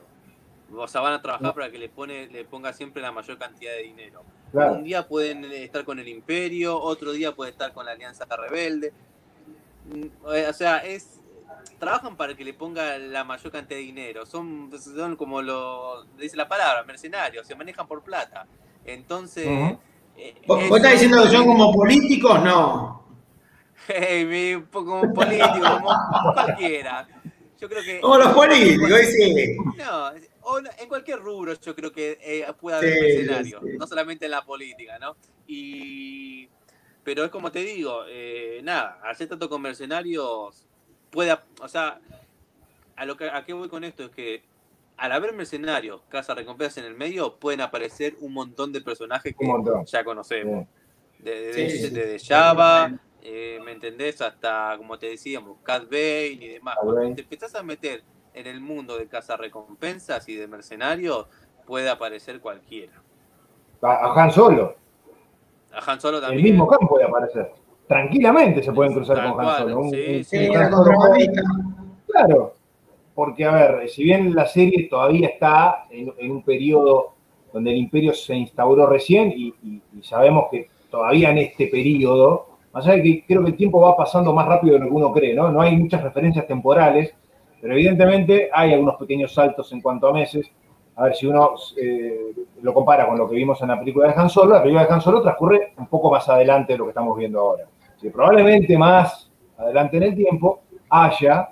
O 0.75 0.87
sea, 0.87 1.01
van 1.01 1.13
a 1.13 1.21
trabajar 1.21 1.53
para 1.53 1.71
que 1.71 1.77
le, 1.77 1.89
pone, 1.89 2.27
le 2.27 2.45
ponga 2.45 2.73
siempre 2.73 3.01
la 3.01 3.11
mayor 3.11 3.37
cantidad 3.37 3.73
de 3.73 3.83
dinero. 3.83 4.23
Un 4.53 4.83
día 4.83 5.07
pueden 5.07 5.45
estar 5.45 5.83
con 5.83 5.99
el 5.99 6.07
imperio, 6.07 6.79
otro 6.79 7.11
día 7.11 7.33
puede 7.33 7.51
estar 7.51 7.73
con 7.73 7.85
la 7.85 7.91
alianza 7.91 8.25
rebelde. 8.25 8.93
Mm, 9.85 10.07
o 10.25 10.53
sea, 10.53 10.77
es 10.79 11.19
trabajan 11.79 12.15
para 12.15 12.35
que 12.35 12.43
le 12.43 12.53
ponga 12.53 12.97
la 12.97 13.23
mayor 13.23 13.51
cantidad 13.51 13.77
de 13.77 13.85
dinero. 13.85 14.25
Son, 14.25 14.71
son 14.79 15.15
como 15.15 15.41
lo 15.41 16.05
dice 16.17 16.37
la 16.37 16.47
palabra, 16.47 16.83
mercenarios, 16.83 17.45
se 17.45 17.55
manejan 17.55 17.87
por 17.87 18.01
plata. 18.03 18.45
Entonces, 18.85 19.47
eh, 20.17 20.35
¿Vos, 20.47 20.63
estás 20.63 20.91
diciendo 20.93 21.23
que 21.23 21.29
son 21.29 21.45
como 21.45 21.73
políticos? 21.73 22.43
No. 22.43 23.01
Hey, 23.85 24.63
como 24.71 25.13
políticos, 25.13 25.59
como 25.59 26.33
cualquiera. 26.33 27.05
Yo 27.59 27.67
creo 27.67 27.83
que. 27.83 27.99
Como 27.99 28.17
los 28.17 28.33
políticos, 28.33 28.89
sí. 29.11 29.57
No, 29.77 30.11
en 30.79 30.87
cualquier 30.87 31.19
rubro 31.19 31.53
yo 31.53 31.75
creo 31.75 31.91
que 31.91 32.17
eh, 32.21 32.45
puede 32.59 32.77
haber 32.77 33.01
mercenarios, 33.01 33.63
no 33.63 33.87
solamente 33.87 34.25
en 34.25 34.31
la 34.31 34.43
política, 34.43 34.99
¿no? 34.99 35.15
Y. 35.47 36.49
Pero 37.03 37.25
es 37.25 37.31
como 37.31 37.51
te 37.51 37.59
digo, 37.59 38.03
eh, 38.07 38.61
nada, 38.63 38.99
hacer 39.03 39.27
tanto 39.27 39.49
con 39.49 39.61
mercenarios 39.61 40.65
puede. 41.09 41.37
O 41.61 41.67
sea, 41.67 41.99
a, 42.95 43.05
lo 43.05 43.17
que, 43.17 43.29
a 43.29 43.43
qué 43.43 43.53
voy 43.53 43.67
con 43.67 43.83
esto 43.83 44.03
es 44.03 44.09
que 44.11 44.43
al 44.97 45.11
haber 45.11 45.33
mercenarios, 45.33 46.01
casa 46.09 46.33
recompensas 46.33 46.77
en 46.77 46.85
el 46.85 46.95
medio, 46.95 47.35
pueden 47.35 47.61
aparecer 47.61 48.15
un 48.19 48.33
montón 48.33 48.71
de 48.71 48.81
personajes 48.81 49.35
que 49.37 49.45
ya 49.85 50.03
conocemos. 50.03 50.67
Desde 51.19 52.19
Java, 52.19 52.97
eh, 53.21 53.59
¿me 53.63 53.71
entendés? 53.71 54.21
Hasta, 54.21 54.75
como 54.77 54.99
te 54.99 55.07
decíamos, 55.07 55.57
Cat 55.63 55.85
Bane 55.85 56.37
y 56.39 56.47
demás. 56.49 56.77
Cuando 56.81 57.15
te 57.15 57.21
empezás 57.21 57.55
a 57.55 57.63
meter 57.63 58.03
en 58.33 58.47
el 58.47 58.61
mundo 58.61 58.97
de 58.97 59.07
casa 59.07 59.37
recompensas 59.37 60.27
y 60.29 60.35
de 60.35 60.47
mercenarios, 60.47 61.27
puede 61.65 61.89
aparecer 61.89 62.39
cualquiera. 62.39 62.93
A, 63.81 64.13
Han 64.15 64.31
Solo. 64.31 64.75
A 65.73 65.91
Han 65.91 65.99
Solo 65.99 66.21
también. 66.21 66.45
El 66.45 66.51
mismo 66.51 66.69
Han 66.71 66.87
puede 66.87 67.05
aparecer. 67.05 67.51
Tranquilamente 67.87 68.63
se 68.63 68.71
pueden 68.71 68.93
cruzar 68.93 69.31
con 69.31 69.39
Han 69.39 69.57
Solo. 69.57 69.89
sí, 69.91 70.23
sí, 70.23 70.49
claro 72.07 72.53
porque, 73.15 73.45
a 73.45 73.51
ver, 73.51 73.89
si 73.89 74.03
bien 74.03 74.33
la 74.33 74.45
serie 74.47 74.87
todavía 74.89 75.27
está 75.27 75.85
en, 75.89 76.31
un 76.31 76.41
periodo 76.43 77.13
donde 77.51 77.71
el 77.71 77.77
imperio 77.77 78.13
se 78.13 78.35
instauró 78.35 78.87
recién 78.87 79.31
y, 79.35 79.53
sabemos 80.01 80.45
que 80.51 80.69
todavía 80.89 81.29
en 81.29 81.37
este 81.37 81.67
periodo, 81.67 82.47
más 82.73 82.85
allá 82.85 82.97
de 82.97 83.03
que 83.03 83.25
creo 83.25 83.43
que 83.43 83.51
el 83.51 83.57
tiempo 83.57 83.79
va 83.79 83.95
pasando 83.95 84.33
más 84.33 84.47
rápido 84.47 84.73
de 84.73 84.79
lo 84.79 84.87
que 84.87 84.93
uno 84.93 85.11
cree, 85.11 85.33
¿no? 85.33 85.51
No 85.51 85.61
hay 85.61 85.77
muchas 85.77 86.01
referencias 86.03 86.47
temporales, 86.47 87.13
pero 87.63 87.75
evidentemente 87.75 88.49
hay 88.53 88.73
algunos 88.73 88.97
pequeños 88.97 89.33
saltos 89.33 89.71
en 89.71 89.79
cuanto 89.79 90.09
a 90.09 90.13
meses. 90.13 90.51
A 90.97 91.05
ver, 91.05 91.15
si 91.15 91.27
uno 91.27 91.51
eh, 91.81 92.33
lo 92.61 92.73
compara 92.73 93.07
con 93.07 93.17
lo 93.17 93.29
que 93.29 93.37
vimos 93.37 93.61
en 93.61 93.69
la 93.69 93.79
película 93.79 94.09
de 94.09 94.19
Han 94.19 94.29
Solo, 94.29 94.55
la 94.55 94.61
película 94.61 94.85
de 94.85 94.93
Han 94.93 94.99
Solo 94.99 95.21
transcurre 95.21 95.71
un 95.77 95.87
poco 95.87 96.11
más 96.11 96.27
adelante 96.27 96.73
de 96.73 96.79
lo 96.79 96.83
que 96.83 96.89
estamos 96.89 97.17
viendo 97.17 97.39
ahora. 97.39 97.63
Si 97.95 98.09
probablemente 98.09 98.77
más 98.77 99.31
adelante 99.57 99.95
en 99.95 100.03
el 100.03 100.13
tiempo 100.13 100.63
haya 100.89 101.51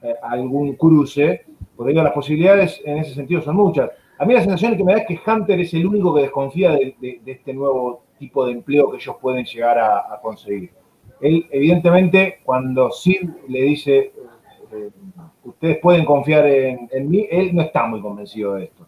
eh, 0.00 0.14
algún 0.22 0.76
cruce, 0.76 1.44
porque 1.76 1.90
digo, 1.90 2.04
las 2.04 2.12
posibilidades 2.12 2.80
en 2.84 2.98
ese 2.98 3.14
sentido 3.14 3.42
son 3.42 3.56
muchas. 3.56 3.90
A 4.16 4.24
mí 4.24 4.34
la 4.34 4.42
sensación 4.42 4.76
que 4.76 4.84
me 4.84 4.92
da 4.92 5.00
es 5.00 5.06
que 5.08 5.18
Hunter 5.28 5.58
es 5.58 5.74
el 5.74 5.86
único 5.86 6.14
que 6.14 6.22
desconfía 6.22 6.70
de, 6.70 7.20
este 7.26 7.52
nuevo 7.52 8.04
tipo 8.16 8.46
de 8.46 8.52
empleo 8.52 8.92
que 8.92 8.98
ellos 8.98 9.16
pueden 9.20 9.44
llegar 9.44 9.76
a, 9.76 10.20
conseguir. 10.22 10.70
Él, 11.20 11.48
evidentemente, 11.50 12.38
cuando 12.44 12.92
Sid 12.92 13.28
le 13.48 13.62
dice, 13.62 14.12
eh, 14.72 14.90
ustedes 15.48 15.78
pueden 15.78 16.04
confiar 16.04 16.46
en, 16.46 17.10
mí, 17.10 17.26
él 17.30 17.54
no 17.54 17.62
está 17.62 17.86
muy 17.86 18.00
convencido 18.00 18.54
de 18.54 18.64
esto. 18.64 18.86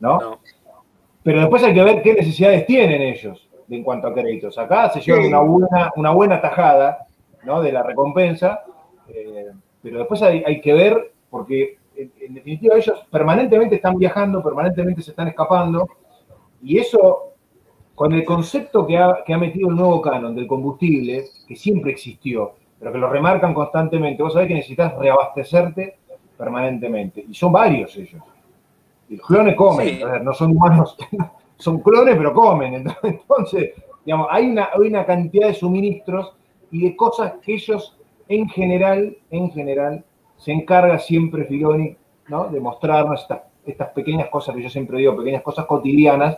¿no? 0.00 0.38
Pero 1.22 1.40
después 1.40 1.62
hay 1.62 1.74
que 1.74 1.84
ver 1.84 2.02
qué 2.02 2.14
necesidades 2.14 2.66
tienen 2.66 3.00
ellos 3.00 3.48
en 3.68 3.82
cuanto 3.82 4.08
a 4.08 4.14
créditos. 4.14 4.58
Acá 4.58 4.90
se 4.90 5.00
llevan 5.00 5.26
una 5.26 5.40
buena, 5.40 5.92
una 5.96 6.10
buena 6.10 6.40
tajada 6.40 7.06
¿no? 7.44 7.62
de 7.62 7.72
la 7.72 7.82
recompensa. 7.82 8.62
Eh, 9.08 9.50
pero 9.82 9.98
después 9.98 10.22
hay, 10.22 10.60
que 10.60 10.72
ver, 10.72 11.12
porque 11.28 11.78
en, 11.96 12.34
definitiva 12.34 12.76
ellos 12.76 13.04
permanentemente 13.10 13.76
están 13.76 13.98
viajando, 13.98 14.42
permanentemente 14.42 15.02
se 15.02 15.10
están 15.10 15.28
escapando, 15.28 15.88
y 16.62 16.78
eso, 16.78 17.32
con 17.94 18.12
el 18.12 18.24
concepto 18.24 18.86
que 18.86 18.96
ha, 18.96 19.38
metido 19.38 19.68
el 19.68 19.76
nuevo 19.76 20.00
canon 20.00 20.36
del 20.36 20.46
combustible, 20.46 21.24
que 21.48 21.56
siempre 21.56 21.90
existió, 21.90 22.54
pero 22.82 22.94
que 22.94 22.98
lo 22.98 23.08
remarcan 23.08 23.54
constantemente, 23.54 24.24
vos 24.24 24.32
sabés 24.32 24.48
que 24.48 24.54
necesitas 24.54 24.92
reabastecerte 24.98 25.98
permanentemente, 26.36 27.24
y 27.28 27.32
son 27.32 27.52
varios 27.52 27.96
ellos. 27.96 28.20
Y 29.08 29.18
los 29.18 29.24
clones 29.24 29.54
comen, 29.54 30.00
no 30.24 30.32
son 30.32 30.50
humanos, 30.50 30.96
son 31.58 31.78
clones, 31.78 32.16
pero 32.16 32.34
comen. 32.34 32.74
Entonces, 33.04 33.70
digamos, 34.04 34.26
hay 34.32 34.50
una, 34.50 34.70
hay 34.74 34.88
una 34.88 35.06
cantidad 35.06 35.46
de 35.46 35.54
suministros 35.54 36.34
y 36.72 36.82
de 36.82 36.96
cosas 36.96 37.34
que 37.40 37.54
ellos 37.54 37.96
en 38.26 38.48
general, 38.48 39.16
en 39.30 39.52
general, 39.52 40.04
se 40.36 40.50
encarga 40.50 40.98
siempre 40.98 41.44
Filoni 41.44 41.96
¿no? 42.26 42.48
de 42.48 42.58
mostrarnos 42.58 43.28
estas, 43.64 43.90
pequeñas 43.90 44.28
cosas 44.28 44.56
que 44.56 44.62
yo 44.64 44.68
siempre 44.68 44.98
digo, 44.98 45.16
pequeñas 45.16 45.42
cosas 45.42 45.66
cotidianas 45.66 46.36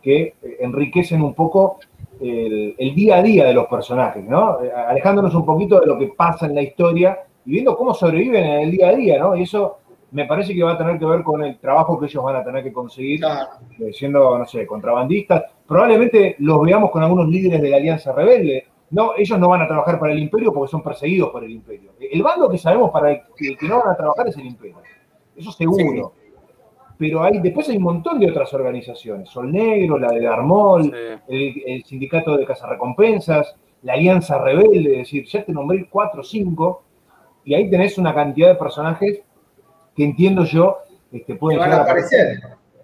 que 0.00 0.36
eh, 0.42 0.56
enriquecen 0.60 1.20
un 1.20 1.34
poco 1.34 1.80
el, 2.22 2.94
día 2.94 3.16
a 3.16 3.22
día 3.22 3.44
de 3.46 3.54
los 3.54 3.66
personajes, 3.66 4.24
¿no? 4.24 4.62
Eh, 4.62 4.70
alejándonos 4.72 5.34
un 5.34 5.44
poquito 5.44 5.80
de 5.80 5.86
lo 5.86 5.98
que 5.98 6.08
pasa 6.08 6.46
en 6.46 6.54
la 6.54 6.62
historia 6.62 7.18
y 7.44 7.52
viendo 7.52 7.76
cómo 7.76 7.94
sobreviven 7.94 8.44
en 8.44 8.60
el 8.60 8.70
día 8.70 8.88
a 8.88 8.94
día, 8.94 9.18
¿no? 9.18 9.36
Y 9.36 9.42
eso 9.42 9.78
me 10.12 10.26
parece 10.26 10.54
que 10.54 10.62
va 10.62 10.72
a 10.72 10.78
tener 10.78 10.98
que 10.98 11.06
ver 11.06 11.22
con 11.22 11.42
el 11.42 11.58
trabajo 11.58 11.98
que 11.98 12.06
ellos 12.06 12.22
van 12.22 12.36
a 12.36 12.44
tener 12.44 12.62
que 12.62 12.72
conseguir, 12.72 13.20
eh, 13.24 13.92
siendo, 13.92 14.38
no 14.38 14.46
sé, 14.46 14.66
contrabandistas. 14.66 15.44
Probablemente 15.66 16.36
los 16.38 16.60
veamos 16.62 16.90
con 16.90 17.02
algunos 17.02 17.28
líderes 17.28 17.62
de 17.62 17.70
la 17.70 17.76
Alianza 17.78 18.12
Rebelde, 18.12 18.66
no, 18.90 19.12
ellos 19.16 19.38
no 19.38 19.48
van 19.48 19.62
a 19.62 19.66
trabajar 19.66 19.98
para 19.98 20.12
el 20.12 20.18
imperio 20.18 20.52
porque 20.52 20.70
son 20.70 20.82
perseguidos 20.82 21.30
por 21.30 21.42
el 21.42 21.50
imperio. 21.50 21.92
El 21.98 22.22
bando 22.22 22.50
que 22.50 22.58
sabemos 22.58 22.90
para 22.90 23.10
el 23.10 23.22
que, 23.34 23.56
no 23.66 23.78
van 23.78 23.88
a 23.88 23.96
trabajar 23.96 24.28
es 24.28 24.36
el 24.36 24.46
imperio. 24.46 24.76
Eso 25.34 25.50
seguro. 25.50 26.12
Pero 27.02 27.24
hay, 27.24 27.40
después 27.40 27.68
hay 27.68 27.78
un 27.78 27.82
montón 27.82 28.20
de 28.20 28.30
otras 28.30 28.54
organizaciones. 28.54 29.28
Sol 29.28 29.50
Negro, 29.50 29.98
la 29.98 30.12
de 30.12 30.20
Darmol, 30.20 30.94
el, 31.26 31.82
sindicato 31.84 32.36
de 32.36 32.46
recompensas, 32.46 33.56
la 33.82 33.94
Alianza 33.94 34.38
Rebelde, 34.38 34.92
es 34.92 34.98
decir, 34.98 35.26
ya 35.26 35.44
te 35.44 35.50
nombré 35.50 35.88
cuatro 35.90 36.20
o 36.20 36.24
cinco 36.24 36.84
y 37.44 37.54
ahí 37.54 37.68
tenés 37.68 37.98
una 37.98 38.14
cantidad 38.14 38.50
de 38.50 38.54
personajes 38.54 39.20
que 39.96 40.04
entiendo 40.04 40.44
yo 40.44 40.78
este, 41.10 41.34
pueden 41.34 41.58
van 41.58 41.72
a 41.72 41.82
aparecer. 41.82 42.38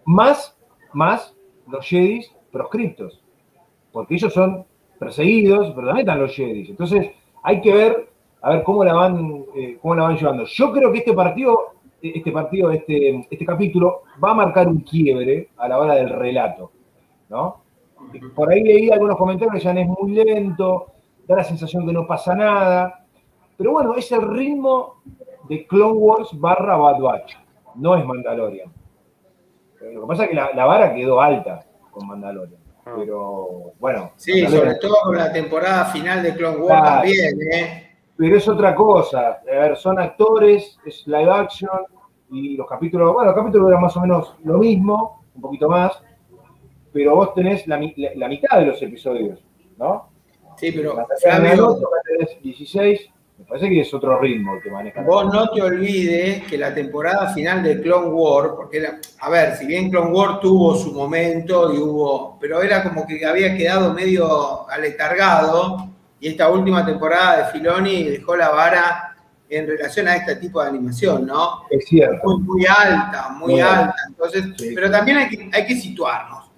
Más, 0.05 0.59
más 0.93 1.33
los 1.69 1.87
Jedis 1.87 2.35
proscriptos, 2.51 3.23
porque 3.93 4.17
ellos 4.17 4.33
son 4.33 4.67
perseguidos, 4.99 5.71
pero 5.77 5.87
también 5.87 6.09
están 6.09 6.21
los 6.21 6.35
Jedis. 6.35 6.71
Entonces 6.71 7.13
hay 7.45 7.61
que 7.61 7.73
ver, 7.73 8.09
a 8.43 8.51
ver 8.51 8.65
cómo 8.65 8.83
la 8.83 8.95
van, 8.95 9.45
eh, 9.55 9.79
cómo 9.81 9.95
la 9.95 10.03
van 10.03 10.17
llevando. 10.17 10.45
Yo 10.45 10.73
creo 10.73 10.91
que 10.91 10.99
este 10.99 11.13
partido, 11.13 11.77
este 12.01 12.33
partido, 12.33 12.71
este, 12.71 13.27
este 13.31 13.45
capítulo 13.45 14.03
va 14.23 14.31
a 14.31 14.35
marcar 14.35 14.69
un 14.69 14.81
quiebre 14.81 15.51
a 15.57 15.69
la 15.69 15.79
hora 15.79 15.95
del 15.95 16.11
relato, 16.11 16.71
¿no? 17.29 17.63
Por 18.35 18.51
ahí 18.51 18.63
leí 18.63 18.91
algunos 18.91 19.17
comentarios 19.17 19.55
que 19.55 19.61
ya 19.61 19.73
es 19.73 19.87
muy 19.87 20.13
lento, 20.13 20.87
da 21.27 21.37
la 21.37 21.45
sensación 21.45 21.87
que 21.87 21.93
no 21.93 22.07
pasa 22.07 22.35
nada. 22.35 23.05
Pero 23.57 23.73
bueno, 23.73 23.95
es 23.95 24.11
el 24.13 24.23
ritmo 24.23 25.03
de 25.49 25.67
Clone 25.67 25.99
Wars 25.99 26.29
barra 26.35 26.77
Bad 26.77 27.01
Batch. 27.01 27.37
No 27.75 27.97
es 27.97 28.05
Mandalorian. 28.05 28.73
Lo 29.93 30.03
que 30.03 30.07
pasa 30.07 30.25
es 30.25 30.31
que 30.31 30.35
la, 30.37 30.65
vara 30.65 30.95
quedó 30.95 31.21
alta 31.21 31.67
con 31.91 32.07
Mandalorian. 32.07 32.61
Ah. 32.87 32.95
Pero 32.97 33.73
bueno. 33.79 34.13
Sí, 34.17 34.47
sobre 34.47 34.77
todo 34.77 34.95
con 35.05 35.17
la 35.17 35.33
temporada 35.33 35.87
final 35.87 36.23
de 36.23 36.35
Clone 36.35 36.57
Wars 36.59 36.83
también, 36.83 37.39
¿eh? 37.53 37.88
Pero 38.19 38.37
es 38.37 38.49
otra 38.49 38.75
cosa. 38.75 39.41
A 39.49 39.61
ver, 39.61 39.77
son 39.77 39.99
actores, 40.01 40.77
es 40.85 41.07
live 41.07 41.31
action 41.31 41.71
y 42.31 42.57
los 42.57 42.67
capítulos, 42.67 43.15
bueno, 43.15 43.31
los 43.31 43.41
capítulos 43.41 43.69
eran 43.69 43.81
más 43.81 43.97
o 43.97 44.01
menos 44.01 44.35
lo 44.45 44.59
mismo, 44.59 45.23
un 45.37 45.41
poquito 45.41 45.69
más, 45.69 45.93
pero 46.93 47.15
vos 47.15 47.33
tenés 47.33 47.67
la, 47.69 47.79
mitad 47.79 48.59
de 48.59 48.67
los 48.67 48.83
episodios, 48.83 49.39
¿no? 49.79 50.11
Sí, 50.57 50.73
pero 50.73 50.97
Flavio, 51.23 51.79
16, 52.43 53.11
me 53.39 53.45
parece 53.45 53.69
que 53.69 53.81
es 53.83 53.95
otro 53.95 54.19
ritmo 54.19 54.57
el 54.57 54.63
que 54.63 54.71
maneja. 54.73 55.03
Vos 55.03 55.33
no 55.33 55.49
te 55.51 55.63
olvides 55.63 56.43
que 56.45 56.59
la 56.59 56.75
temporada 56.75 57.33
final 57.33 57.63
de 57.63 57.81
Clone 57.81 58.09
War, 58.09 58.57
porque 58.57 58.79
era, 58.79 58.99
a 59.21 59.31
ver, 59.31 59.55
si 59.55 59.65
bien 59.65 59.91
Clone 59.91 60.11
War 60.11 60.41
tuvo 60.41 60.75
su 60.75 60.93
momento 60.93 61.73
y 61.73 61.79
hubo, 61.79 62.37
pero 62.41 62.61
era 62.61 62.83
como 62.83 63.07
que 63.07 63.25
había 63.25 63.57
quedado 63.57 63.95
medio 63.95 64.69
aletargado 64.69 65.89
y 66.21 66.29
esta 66.29 66.51
última 66.51 66.85
temporada 66.85 67.39
de 67.39 67.53
Filoni 67.53 68.05
dejó 68.05 68.37
la 68.37 68.51
vara 68.51 69.17
en 69.49 69.67
relación 69.67 70.09
a 70.09 70.17
este 70.17 70.37
tipo 70.37 70.63
de 70.63 70.69
animación, 70.69 71.27
¿no? 71.27 71.63
Es 71.71 71.87
cierto. 71.87 72.39
Muy, 72.39 72.67
alta, 72.67 73.31
muy, 73.31 73.61
alta. 73.61 73.95
Entonces, 74.09 74.45
pero 74.75 74.91
también 74.91 75.19
hay 75.19 75.29
que, 75.29 75.51
hay 75.53 75.67
que 75.67 75.77
situarnos. 75.77 76.51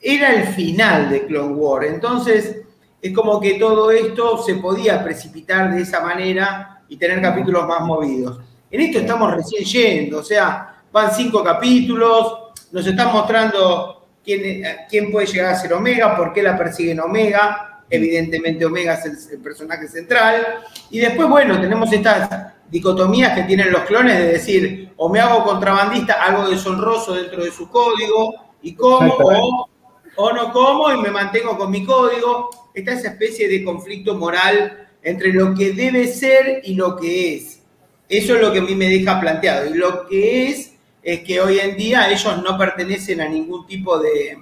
Era 0.00 0.32
el 0.32 0.48
final 0.48 1.10
de 1.10 1.26
Clone 1.26 1.54
War, 1.54 1.84
entonces 1.84 2.62
es 3.00 3.12
como 3.14 3.40
que 3.40 3.54
todo 3.54 3.90
esto 3.90 4.42
se 4.42 4.56
podía 4.56 5.02
precipitar 5.02 5.72
de 5.72 5.82
esa 5.82 6.00
manera 6.00 6.82
y 6.88 6.96
tener 6.96 7.20
capítulos 7.22 7.66
más 7.66 7.82
movidos. 7.82 8.40
En 8.70 8.80
esto 8.80 8.98
estamos 8.98 9.32
recién 9.34 9.64
yendo, 9.64 10.18
o 10.18 10.24
sea, 10.24 10.82
van 10.90 11.12
cinco 11.12 11.44
capítulos, 11.44 12.38
nos 12.72 12.86
están 12.86 13.12
mostrando 13.12 14.08
quién, 14.24 14.64
quién 14.88 15.12
puede 15.12 15.26
llegar 15.26 15.52
a 15.52 15.58
ser 15.58 15.72
Omega, 15.72 16.16
por 16.16 16.32
qué 16.32 16.42
la 16.42 16.56
persiguen 16.56 17.00
Omega, 17.00 17.71
evidentemente 17.94 18.64
Omega 18.64 18.94
es 18.94 19.30
el, 19.30 19.38
personaje 19.38 19.86
central, 19.88 20.64
y 20.90 20.98
después, 20.98 21.28
bueno, 21.28 21.60
tenemos 21.60 21.92
estas 21.92 22.54
dicotomías 22.70 23.34
que 23.34 23.42
tienen 23.44 23.70
los 23.70 23.82
clones 23.82 24.18
de 24.18 24.32
decir, 24.32 24.92
o 24.96 25.08
me 25.08 25.20
hago 25.20 25.44
contrabandista, 25.44 26.14
algo 26.14 26.48
deshonroso 26.48 27.14
dentro 27.14 27.44
de 27.44 27.50
su 27.50 27.68
código, 27.68 28.34
y 28.62 28.74
cómo, 28.74 29.14
o, 29.14 29.68
o 30.16 30.32
no 30.32 30.52
como 30.52 30.92
y 30.92 30.98
me 30.98 31.10
mantengo 31.10 31.56
con 31.56 31.70
mi 31.70 31.84
código 31.84 32.50
está 32.74 32.92
esa 32.92 33.08
especie 33.08 33.48
de 33.48 33.64
conflicto 33.64 34.14
moral 34.14 34.88
entre 35.02 35.32
lo 35.32 35.54
que 35.54 35.72
debe 35.72 36.06
ser 36.06 36.60
y 36.64 36.74
lo 36.74 36.96
que 36.96 37.34
es. 37.34 37.60
Eso 38.08 38.34
es 38.34 38.40
lo 38.40 38.52
que 38.52 38.58
a 38.58 38.62
mí 38.62 38.74
me 38.74 38.88
deja 38.88 39.20
planteado. 39.20 39.74
Y 39.74 39.78
lo 39.78 40.06
que 40.06 40.48
es 40.48 40.72
es 41.02 41.20
que 41.20 41.40
hoy 41.40 41.58
en 41.58 41.76
día 41.76 42.10
ellos 42.10 42.42
no 42.42 42.56
pertenecen 42.56 43.20
a 43.20 43.28
ningún 43.28 43.66
tipo 43.66 43.98
de, 43.98 44.38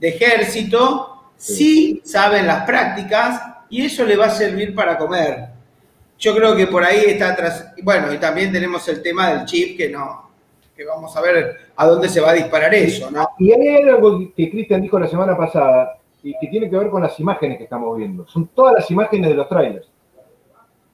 ejército, 0.00 1.11
sí. 1.42 2.00
saben 2.04 2.46
las 2.46 2.64
prácticas 2.64 3.42
y 3.68 3.84
eso 3.84 4.04
le 4.04 4.16
va 4.16 4.26
a 4.26 4.30
servir 4.30 4.74
para 4.74 4.96
comer. 4.98 5.48
Yo 6.18 6.34
creo 6.36 6.54
que 6.54 6.66
por 6.66 6.84
ahí 6.84 7.04
está 7.06 7.32
atrás. 7.32 7.72
Bueno, 7.82 8.12
y 8.12 8.18
también 8.18 8.52
tenemos 8.52 8.86
el 8.88 9.02
tema 9.02 9.30
del 9.30 9.44
chip 9.44 9.76
que 9.76 9.88
no, 9.88 10.30
que 10.76 10.84
vamos 10.84 11.16
a 11.16 11.20
ver 11.20 11.56
a 11.74 11.86
dónde 11.86 12.08
se 12.08 12.20
va 12.20 12.30
a 12.30 12.34
disparar 12.34 12.72
eso, 12.74 13.10
¿no? 13.10 13.28
Y 13.38 13.52
hay 13.52 13.88
algo 13.88 14.32
que 14.34 14.50
Cristian 14.50 14.82
dijo 14.82 14.98
la 14.98 15.08
semana 15.08 15.36
pasada, 15.36 15.98
y 16.22 16.38
que 16.38 16.46
tiene 16.46 16.70
que 16.70 16.76
ver 16.76 16.90
con 16.90 17.02
las 17.02 17.18
imágenes 17.18 17.58
que 17.58 17.64
estamos 17.64 17.96
viendo. 17.96 18.26
Son 18.26 18.46
todas 18.48 18.74
las 18.74 18.90
imágenes 18.90 19.30
de 19.30 19.34
los 19.34 19.48
trailers. 19.48 19.88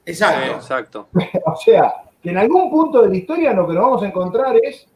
Exacto. 0.05 0.55
exacto. 0.55 1.07
o 1.45 1.55
sea, 1.55 1.93
que 2.21 2.31
en 2.31 2.37
algún 2.37 2.69
punto 2.71 3.03
de 3.03 3.09
la 3.09 3.15
historia 3.15 3.53
lo 3.53 3.67
que 3.67 3.73
nos 3.73 3.83
vamos 3.83 4.03
a 4.03 4.07
encontrar 4.07 4.55
es 4.61 4.87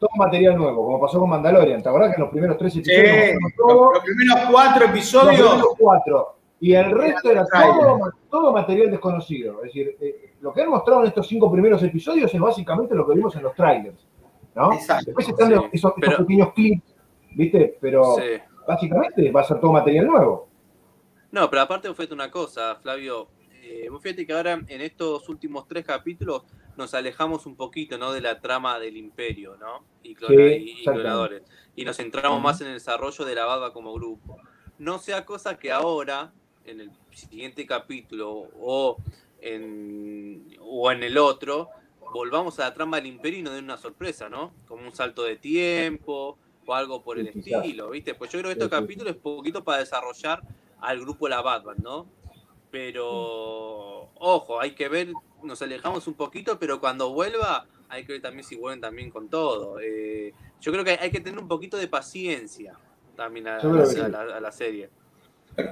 todo 0.00 0.10
material 0.16 0.56
nuevo, 0.56 0.84
como 0.84 0.98
pasó 0.98 1.20
con 1.20 1.28
Mandalorian. 1.28 1.82
¿Te 1.82 1.88
acordás 1.90 2.08
que 2.10 2.16
en 2.16 2.22
los 2.22 2.30
primeros 2.30 2.56
tres 2.56 2.74
episodios? 2.74 3.06
Sí, 3.06 3.38
los, 3.58 4.02
primeros 4.02 4.50
cuatro 4.50 4.84
episodios. 4.86 5.38
Los 5.38 5.48
primeros 5.50 5.74
cuatro. 5.78 6.36
Y 6.58 6.74
el 6.74 6.90
resto 6.90 7.30
era 7.30 7.46
todo, 8.30 8.52
material 8.52 8.90
desconocido. 8.90 9.58
Es 9.58 9.72
decir, 9.72 9.96
eh, 10.00 10.34
lo 10.40 10.52
que 10.52 10.62
han 10.62 10.70
mostrado 10.70 11.02
en 11.02 11.08
estos 11.08 11.28
cinco 11.28 11.52
primeros 11.52 11.82
episodios 11.82 12.32
es 12.32 12.40
básicamente 12.40 12.94
lo 12.94 13.06
que 13.06 13.14
vimos 13.14 13.36
en 13.36 13.42
los 13.42 13.54
trailers. 13.54 14.06
¿no? 14.54 14.72
Exacto. 14.72 15.04
Después 15.06 15.28
están 15.28 15.52
esos, 15.70 15.92
pequeños 15.92 16.52
clips, 16.54 16.82
¿viste? 17.32 17.78
Pero 17.80 18.16
básicamente 18.66 19.30
va 19.30 19.42
a 19.42 19.44
ser 19.44 19.60
todo 19.60 19.72
material 19.72 20.06
nuevo. 20.06 20.48
No, 21.30 21.48
pero 21.50 21.62
aparte 21.62 21.92
fue 21.92 22.08
una 22.10 22.30
cosa, 22.30 22.74
Flavio. 22.76 23.28
Eh, 23.62 23.88
fíjate 24.00 24.26
que 24.26 24.32
ahora 24.32 24.54
en 24.66 24.80
estos 24.80 25.28
últimos 25.28 25.68
tres 25.68 25.84
capítulos 25.84 26.44
nos 26.80 26.94
alejamos 26.94 27.46
un 27.46 27.54
poquito 27.56 27.98
¿no? 27.98 28.12
de 28.12 28.20
la 28.20 28.40
trama 28.40 28.78
del 28.78 28.96
imperio 28.96 29.56
¿no? 29.56 29.84
y, 30.02 30.14
clonadores. 30.14 31.42
Y 31.76 31.84
nos 31.84 31.98
centramos 31.98 32.42
más 32.42 32.60
en 32.60 32.68
el 32.68 32.74
desarrollo 32.74 33.24
de 33.24 33.34
la 33.34 33.44
baba 33.44 33.72
como 33.72 33.92
grupo. 33.92 34.38
No 34.78 34.98
sea 34.98 35.24
cosa 35.24 35.58
que 35.58 35.70
ahora, 35.70 36.32
en 36.64 36.80
el 36.80 36.90
siguiente 37.12 37.66
capítulo 37.66 38.48
o 38.58 38.96
en, 39.40 40.56
o 40.60 40.90
en 40.90 41.02
el 41.02 41.18
otro, 41.18 41.68
volvamos 42.12 42.58
a 42.58 42.64
la 42.64 42.74
trama 42.74 42.96
del 42.96 43.06
imperio 43.06 43.40
y 43.40 43.42
nos 43.42 43.54
den 43.54 43.64
una 43.64 43.76
sorpresa, 43.76 44.28
¿no? 44.28 44.52
Como 44.66 44.84
un 44.84 44.94
salto 44.94 45.22
de 45.22 45.36
tiempo, 45.36 46.38
o 46.66 46.74
algo 46.74 47.02
por 47.02 47.18
el 47.18 47.28
estilo, 47.28 47.90
¿viste? 47.90 48.14
Pues 48.14 48.30
yo 48.30 48.38
creo 48.38 48.54
que 48.54 48.58
este 48.58 48.70
capítulo 48.70 49.10
es 49.10 49.16
poquito 49.16 49.64
para 49.64 49.78
desarrollar 49.78 50.40
al 50.80 51.00
grupo 51.00 51.28
La 51.28 51.42
Batman, 51.42 51.76
¿no? 51.82 52.06
Pero, 52.70 54.08
ojo, 54.14 54.60
hay 54.60 54.74
que 54.74 54.88
ver, 54.88 55.12
nos 55.42 55.62
alejamos 55.62 56.06
un 56.06 56.14
poquito, 56.14 56.58
pero 56.58 56.80
cuando 56.80 57.12
vuelva, 57.12 57.66
hay 57.88 58.04
que 58.04 58.12
ver 58.12 58.22
también 58.22 58.44
si 58.44 58.56
vuelven 58.56 58.80
también 58.80 59.10
con 59.10 59.28
todo. 59.28 59.78
Eh, 59.80 60.32
yo 60.60 60.72
creo 60.72 60.84
que 60.84 60.92
hay 60.92 61.10
que 61.10 61.20
tener 61.20 61.38
un 61.40 61.48
poquito 61.48 61.76
de 61.76 61.88
paciencia 61.88 62.74
también 63.16 63.48
a, 63.48 63.58
la, 63.58 64.52
serie. 64.52 64.90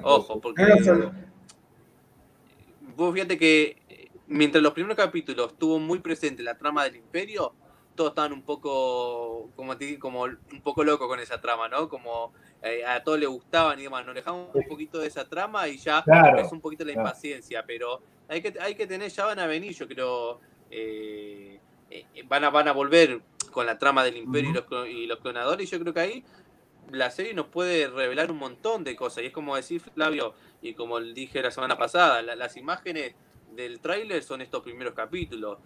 Ojo, 0.03 0.39
porque 0.39 0.63
vos 2.95 3.13
fíjate 3.13 3.37
que 3.37 4.09
mientras 4.27 4.61
los 4.61 4.73
primeros 4.73 4.97
capítulos 4.97 5.53
estuvo 5.53 5.79
muy 5.79 5.99
presente 5.99 6.43
la 6.43 6.57
trama 6.57 6.83
del 6.83 6.97
imperio, 6.97 7.53
todos 7.95 8.11
estaban 8.11 8.31
un 8.31 8.43
poco, 8.43 9.49
como, 9.55 9.73
como 9.99 10.23
un 10.23 10.61
poco 10.63 10.83
loco 10.83 11.07
con 11.07 11.19
esa 11.19 11.41
trama, 11.41 11.67
¿no? 11.67 11.89
Como 11.89 12.31
eh, 12.61 12.85
a 12.85 13.03
todos 13.03 13.19
les 13.19 13.27
gustaban 13.27 13.79
y 13.79 13.83
demás. 13.83 14.05
Nos 14.05 14.15
dejamos 14.15 14.53
un 14.53 14.63
poquito 14.67 14.99
de 14.99 15.07
esa 15.07 15.27
trama 15.27 15.67
y 15.67 15.77
ya 15.77 16.03
es 16.37 16.51
un 16.51 16.61
poquito 16.61 16.85
la 16.85 16.93
impaciencia, 16.93 17.63
pero 17.65 18.01
hay 18.29 18.41
que, 18.41 18.53
hay 18.59 18.75
que 18.75 18.87
tener, 18.87 19.11
ya 19.11 19.25
van 19.25 19.39
a 19.39 19.47
venir, 19.47 19.73
yo 19.73 19.87
creo, 19.87 20.39
eh, 20.71 21.59
eh, 21.89 22.05
van, 22.27 22.43
a, 22.43 22.49
van 22.49 22.67
a 22.67 22.71
volver 22.71 23.21
con 23.51 23.65
la 23.65 23.77
trama 23.77 24.03
del 24.03 24.17
imperio 24.17 24.51
y, 24.87 25.07
los, 25.07 25.19
clonadores, 25.19 25.67
y 25.67 25.71
yo 25.71 25.79
creo 25.79 25.93
que 25.93 25.99
ahí 25.99 26.23
la 26.91 27.11
serie 27.11 27.33
nos 27.33 27.47
puede 27.47 27.87
revelar 27.87 28.31
un 28.31 28.37
montón 28.37 28.83
de 28.83 28.95
cosas. 28.95 29.23
Y 29.23 29.27
es 29.27 29.33
como 29.33 29.55
decir, 29.55 29.81
Flavio, 29.81 30.33
y 30.61 30.73
como 30.73 30.99
dije 30.99 31.41
la 31.41 31.51
semana 31.51 31.77
pasada, 31.77 32.21
las 32.21 32.57
imágenes 32.57 33.15
del 33.55 33.79
tráiler 33.79 34.23
son 34.23 34.41
estos 34.41 34.63
primeros 34.63 34.93
capítulos 34.93 35.57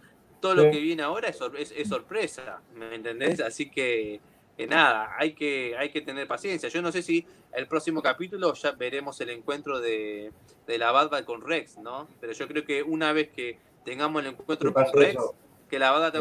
todo 0.44 0.56
lo 0.56 0.72
que 0.72 0.80
viene 0.82 1.02
ahora 1.02 1.30
es, 1.30 1.88
sorpresa, 1.88 2.62
¿me 2.76 2.96
entendés? 2.96 3.40
Así 3.40 3.70
que, 3.70 4.20
nada, 4.68 5.16
hay 5.18 5.34
que, 5.34 5.76
hay 5.78 5.90
que 5.90 6.02
tener 6.02 6.28
paciencia. 6.28 6.70
Yo 6.70 6.82
no 6.82 6.92
sé 6.92 7.02
si 7.02 7.26
el 7.54 7.68
próximo 7.68 8.02
capítulo 8.02 8.54
ya 8.54 8.72
veremos 8.72 9.20
el 9.22 9.30
encuentro 9.30 9.80
de, 9.80 10.32
la 10.68 10.92
Bad 10.92 11.24
con 11.26 11.42
Rex, 11.42 11.78
¿no? 11.78 12.08
Pero 12.22 12.34
yo 12.34 12.48
creo 12.48 12.64
que 12.64 12.84
una 12.84 13.14
vez 13.14 13.30
que 13.30 13.58
tengamos 13.84 14.24
el 14.24 14.32
encuentro 14.32 14.74
con 14.74 14.86
Rex, 14.94 15.22
que 15.70 15.80
la 15.80 15.92
Bad 15.92 16.14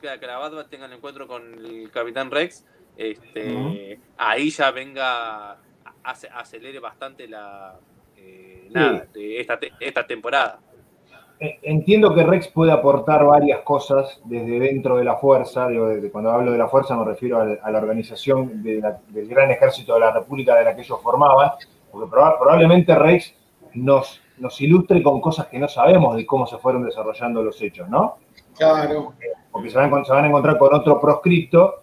que 0.00 0.06
la 0.06 0.68
tenga 0.68 0.86
el 0.86 0.92
encuentro 0.92 1.26
con 1.26 1.54
el 1.54 1.90
Capitán 1.90 2.30
Rex, 2.30 2.64
este, 2.96 3.98
ahí 4.16 4.50
ya 4.50 4.70
venga, 4.70 5.58
acelere 6.02 6.78
bastante 6.80 7.28
la, 7.28 7.78
eh, 8.16 8.68
de 9.12 9.40
esta, 9.40 9.58
esta 9.80 10.06
temporada. 10.06 10.60
Eh, 11.42 11.58
entiendo 11.62 12.14
que 12.14 12.22
Rex 12.22 12.48
puede 12.48 12.70
aportar 12.70 13.24
varias 13.24 13.60
cosas 13.60 14.20
desde 14.24 14.60
dentro 14.60 14.98
de 14.98 15.04
la 15.04 15.16
fuerza. 15.16 15.68
cuando 16.12 16.30
hablo 16.30 16.52
de 16.52 16.58
la 16.58 16.68
fuerza 16.68 16.94
me 16.94 17.04
refiero 17.06 17.40
a, 17.40 17.70
la 17.70 17.78
organización 17.78 18.62
del 18.62 18.82
gran 19.26 19.50
ejército 19.50 19.94
de 19.94 20.00
la 20.00 20.12
República 20.12 20.54
de 20.54 20.64
la 20.64 20.74
que 20.76 20.82
ellos 20.82 21.00
formaban, 21.02 21.52
porque 21.90 22.10
probablemente 22.10 22.94
Rex 22.94 23.34
nos, 23.72 24.20
nos 24.36 24.60
ilustre 24.60 25.02
con 25.02 25.18
cosas 25.22 25.46
que 25.46 25.58
no 25.58 25.66
sabemos 25.66 26.14
de 26.14 26.26
cómo 26.26 26.46
se 26.46 26.58
fueron 26.58 26.84
desarrollando 26.84 27.42
los 27.42 27.60
hechos, 27.62 27.88
¿no? 27.88 28.18
Claro. 28.58 29.14
Porque 29.50 29.70
se 29.70 29.78
van, 29.78 29.94
a 29.94 30.26
encontrar 30.26 30.58
con 30.58 30.74
otro 30.74 31.00
proscripto. 31.00 31.76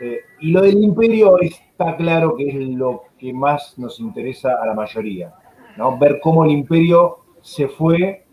Eh, 0.00 0.18
y 0.40 0.50
lo 0.50 0.60
del 0.60 0.82
imperio 0.82 1.38
está 1.40 1.96
claro 1.96 2.34
que 2.36 2.48
es 2.48 2.54
lo 2.56 3.04
que 3.18 3.32
más 3.32 3.78
nos 3.78 4.00
interesa 4.00 4.56
a 4.60 4.66
la 4.66 4.74
mayoría, 4.74 5.32
¿no? 5.76 5.96
Ver 5.96 6.18
cómo 6.20 6.44
el 6.44 6.50
imperio 6.50 7.20
se 7.40 7.68
fue 7.68 8.25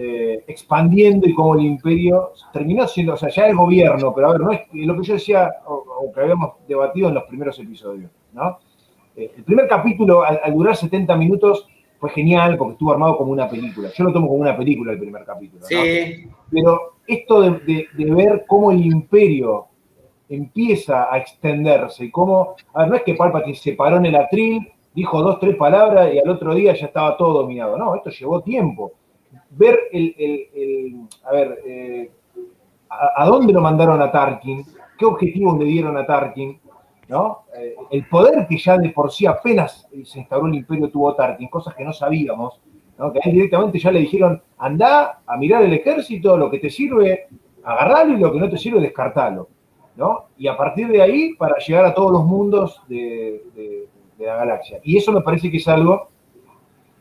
eh, 0.00 0.44
expandiendo 0.46 1.28
y 1.28 1.34
cómo 1.34 1.56
el 1.56 1.62
imperio 1.62 2.30
terminó 2.52 2.86
siendo, 2.86 3.14
o 3.14 3.16
sea, 3.16 3.30
ya 3.30 3.48
el 3.48 3.56
gobierno, 3.56 4.14
pero 4.14 4.28
a 4.28 4.32
ver, 4.32 4.40
no 4.40 4.52
es 4.52 4.60
lo 4.72 4.96
que 4.96 5.02
yo 5.02 5.14
decía 5.14 5.50
o, 5.66 6.12
que 6.14 6.20
habíamos 6.20 6.52
debatido 6.68 7.08
en 7.08 7.14
los 7.14 7.24
primeros 7.24 7.58
episodios, 7.58 8.08
¿no? 8.32 8.60
Eh, 9.16 9.32
el 9.36 9.42
primer 9.42 9.66
capítulo, 9.66 10.22
al, 10.22 10.54
durar 10.54 10.76
70 10.76 11.16
minutos, 11.16 11.66
fue 11.98 12.10
genial 12.10 12.56
porque 12.56 12.74
estuvo 12.74 12.92
armado 12.92 13.16
como 13.16 13.32
una 13.32 13.48
película. 13.48 13.90
Yo 13.92 14.04
lo 14.04 14.12
tomo 14.12 14.28
como 14.28 14.38
una 14.40 14.56
película 14.56 14.92
el 14.92 15.00
primer 15.00 15.24
capítulo. 15.24 15.66
Sí. 15.66 16.28
Pero 16.48 16.92
esto 17.08 17.40
de, 17.40 17.88
ver 17.96 18.44
cómo 18.46 18.70
el 18.70 18.86
imperio 18.86 19.66
empieza 20.28 21.12
a 21.12 21.18
extenderse 21.18 22.04
y 22.04 22.10
cómo, 22.12 22.54
a 22.72 22.82
ver, 22.82 22.88
no 22.88 22.94
es 22.94 23.02
que 23.02 23.14
Palpatine 23.14 23.56
se 23.56 23.72
paró 23.72 23.96
en 23.96 24.06
el 24.06 24.14
atril, 24.14 24.70
dijo 24.94 25.20
dos, 25.22 25.40
tres 25.40 25.56
palabras 25.56 26.14
y 26.14 26.20
al 26.20 26.28
otro 26.28 26.54
día 26.54 26.72
ya 26.74 26.86
estaba 26.86 27.16
todo 27.16 27.42
dominado. 27.42 27.76
No, 27.76 27.96
esto 27.96 28.10
llevó 28.10 28.40
tiempo. 28.42 28.92
Ver 29.50 29.78
el, 29.92 31.08
a 31.24 31.32
ver, 31.32 31.58
eh, 31.66 32.10
a, 32.90 33.26
dónde 33.26 33.52
lo 33.52 33.60
mandaron 33.60 34.00
a 34.02 34.10
Tarkin, 34.10 34.64
qué 34.98 35.04
objetivos 35.04 35.58
le 35.58 35.64
dieron 35.64 35.96
a 35.96 36.06
Tarkin, 36.06 36.60
¿no? 37.08 37.44
Eh, 37.56 37.74
el 37.90 38.06
poder 38.06 38.46
que 38.46 38.58
ya 38.58 38.76
de 38.76 38.90
por 38.90 39.10
sí 39.10 39.26
apenas 39.26 39.88
se 40.04 40.18
instauró 40.18 40.46
el 40.46 40.54
imperio 40.54 40.90
tuvo 40.90 41.14
Tarkin, 41.14 41.48
cosas 41.48 41.74
que 41.74 41.84
no 41.84 41.92
sabíamos, 41.92 42.60
¿no? 42.98 43.12
que 43.12 43.20
directamente 43.30 43.78
ya 43.78 43.90
le 43.90 44.00
dijeron, 44.00 44.42
anda 44.58 45.20
a 45.26 45.36
mirar 45.36 45.62
el 45.62 45.72
ejército, 45.72 46.36
lo 46.36 46.50
que 46.50 46.58
te 46.58 46.68
sirve, 46.68 47.28
agarralo 47.64 48.14
y 48.14 48.20
lo 48.20 48.32
que 48.32 48.40
no 48.40 48.50
te 48.50 48.58
sirve, 48.58 48.80
descartalo. 48.80 49.48
¿no? 49.96 50.26
Y 50.36 50.46
a 50.46 50.56
partir 50.56 50.88
de 50.88 51.02
ahí, 51.02 51.34
para 51.34 51.56
llegar 51.58 51.84
a 51.84 51.94
todos 51.94 52.12
los 52.12 52.24
mundos 52.24 52.82
de, 52.88 53.42
la 54.18 54.36
galaxia. 54.36 54.80
Y 54.82 54.96
eso 54.96 55.12
me 55.12 55.22
parece 55.22 55.50
que 55.50 55.58
es 55.58 55.68
algo 55.68 56.08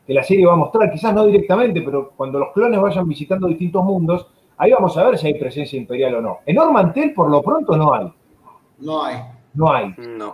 que 0.08 0.14
la 0.14 0.24
serie 0.24 0.45
va 0.45 0.53
a 0.53 0.55
mostrar, 0.55 0.89
quizás 0.89 1.14
no 1.14 1.26
directamente, 1.26 1.82
pero 1.82 2.14
cuando 2.16 2.39
los 2.39 2.53
clones 2.53 2.80
vayan 2.80 3.05
visitando 3.08 3.47
distintos 3.47 3.84
mundos, 3.84 4.26
ahí 4.55 4.72
vamos 4.72 4.97
a 4.97 5.03
ver 5.03 5.18
si 5.18 5.28
hay 5.28 5.34
presencia 5.34 5.78
imperial 5.78 6.16
o 6.16 6.22
no. 6.22 6.38
En 6.45 6.58
Ormantel, 6.58 7.14
por 7.14 7.30
lo 7.30 7.41
pronto, 7.41 7.76
no 7.76 7.93
hay. 7.93 8.14
No 8.80 9.03
hay. 9.03 9.18
No 9.53 9.74
hay. 9.74 9.93
No. 9.97 10.34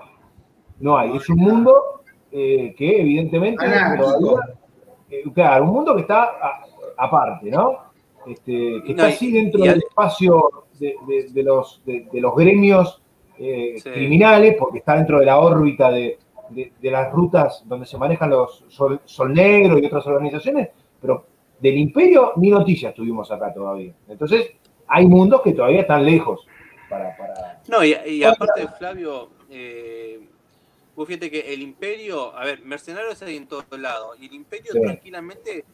No 0.80 0.98
hay. 0.98 1.18
Es 1.18 1.28
un 1.28 1.38
mundo 1.38 2.04
eh, 2.32 2.76
que 2.78 3.02
evidentemente 3.02 3.66
eh, 5.10 5.24
claro, 5.34 5.66
un 5.66 5.72
mundo 5.72 5.96
que 5.96 6.02
está 6.02 6.32
aparte, 6.98 7.50
¿no? 7.50 7.78
Este, 8.28 8.82
que 8.86 8.92
está 8.92 9.08
así 9.08 9.32
dentro 9.32 9.64
del 9.64 9.80
espacio 9.80 10.66
de, 10.80 11.44
los, 11.44 11.82
de, 11.86 12.08
los 12.14 12.36
gremios 12.36 13.02
eh, 13.40 13.76
criminales, 13.84 14.56
porque 14.58 14.80
está 14.80 14.96
dentro 14.96 15.20
de 15.20 15.26
la 15.26 15.40
órbita 15.40 15.90
de, 15.90 16.20
las 16.82 17.12
rutas 17.12 17.64
donde 17.66 17.86
se 17.86 17.98
manejan 17.98 18.30
los 18.30 18.64
Sol, 18.70 19.34
Negro 19.34 19.80
y 19.80 19.86
otras 19.86 20.06
organizaciones, 20.08 20.70
pero 21.02 21.26
del 21.60 21.78
imperio 21.78 22.34
ni 22.38 22.50
noticias 22.50 22.94
tuvimos 22.94 23.32
acá 23.32 23.54
todavía. 23.54 23.94
Entonces, 24.08 24.52
hay 24.88 25.08
mundos 25.08 25.42
que 25.42 25.54
todavía 25.54 25.82
están 25.82 26.06
lejos 26.06 26.48
no, 27.68 27.84
y, 27.84 28.24
aparte, 28.24 28.68
Flavio, 28.78 29.30
eh, 29.50 30.20
vos 30.96 31.08
fíjate 31.08 31.32
que 31.32 31.54
el 31.54 31.62
imperio, 31.62 32.36
a 32.36 32.46
ver, 32.46 32.62
mercenarios 32.64 33.22
hay 33.22 33.38
en 33.38 33.48
todos 33.48 33.80
lados, 33.80 34.18
y 34.20 34.28
el 34.28 34.34
imperio 34.34 34.74
tranquilamente 34.74 35.66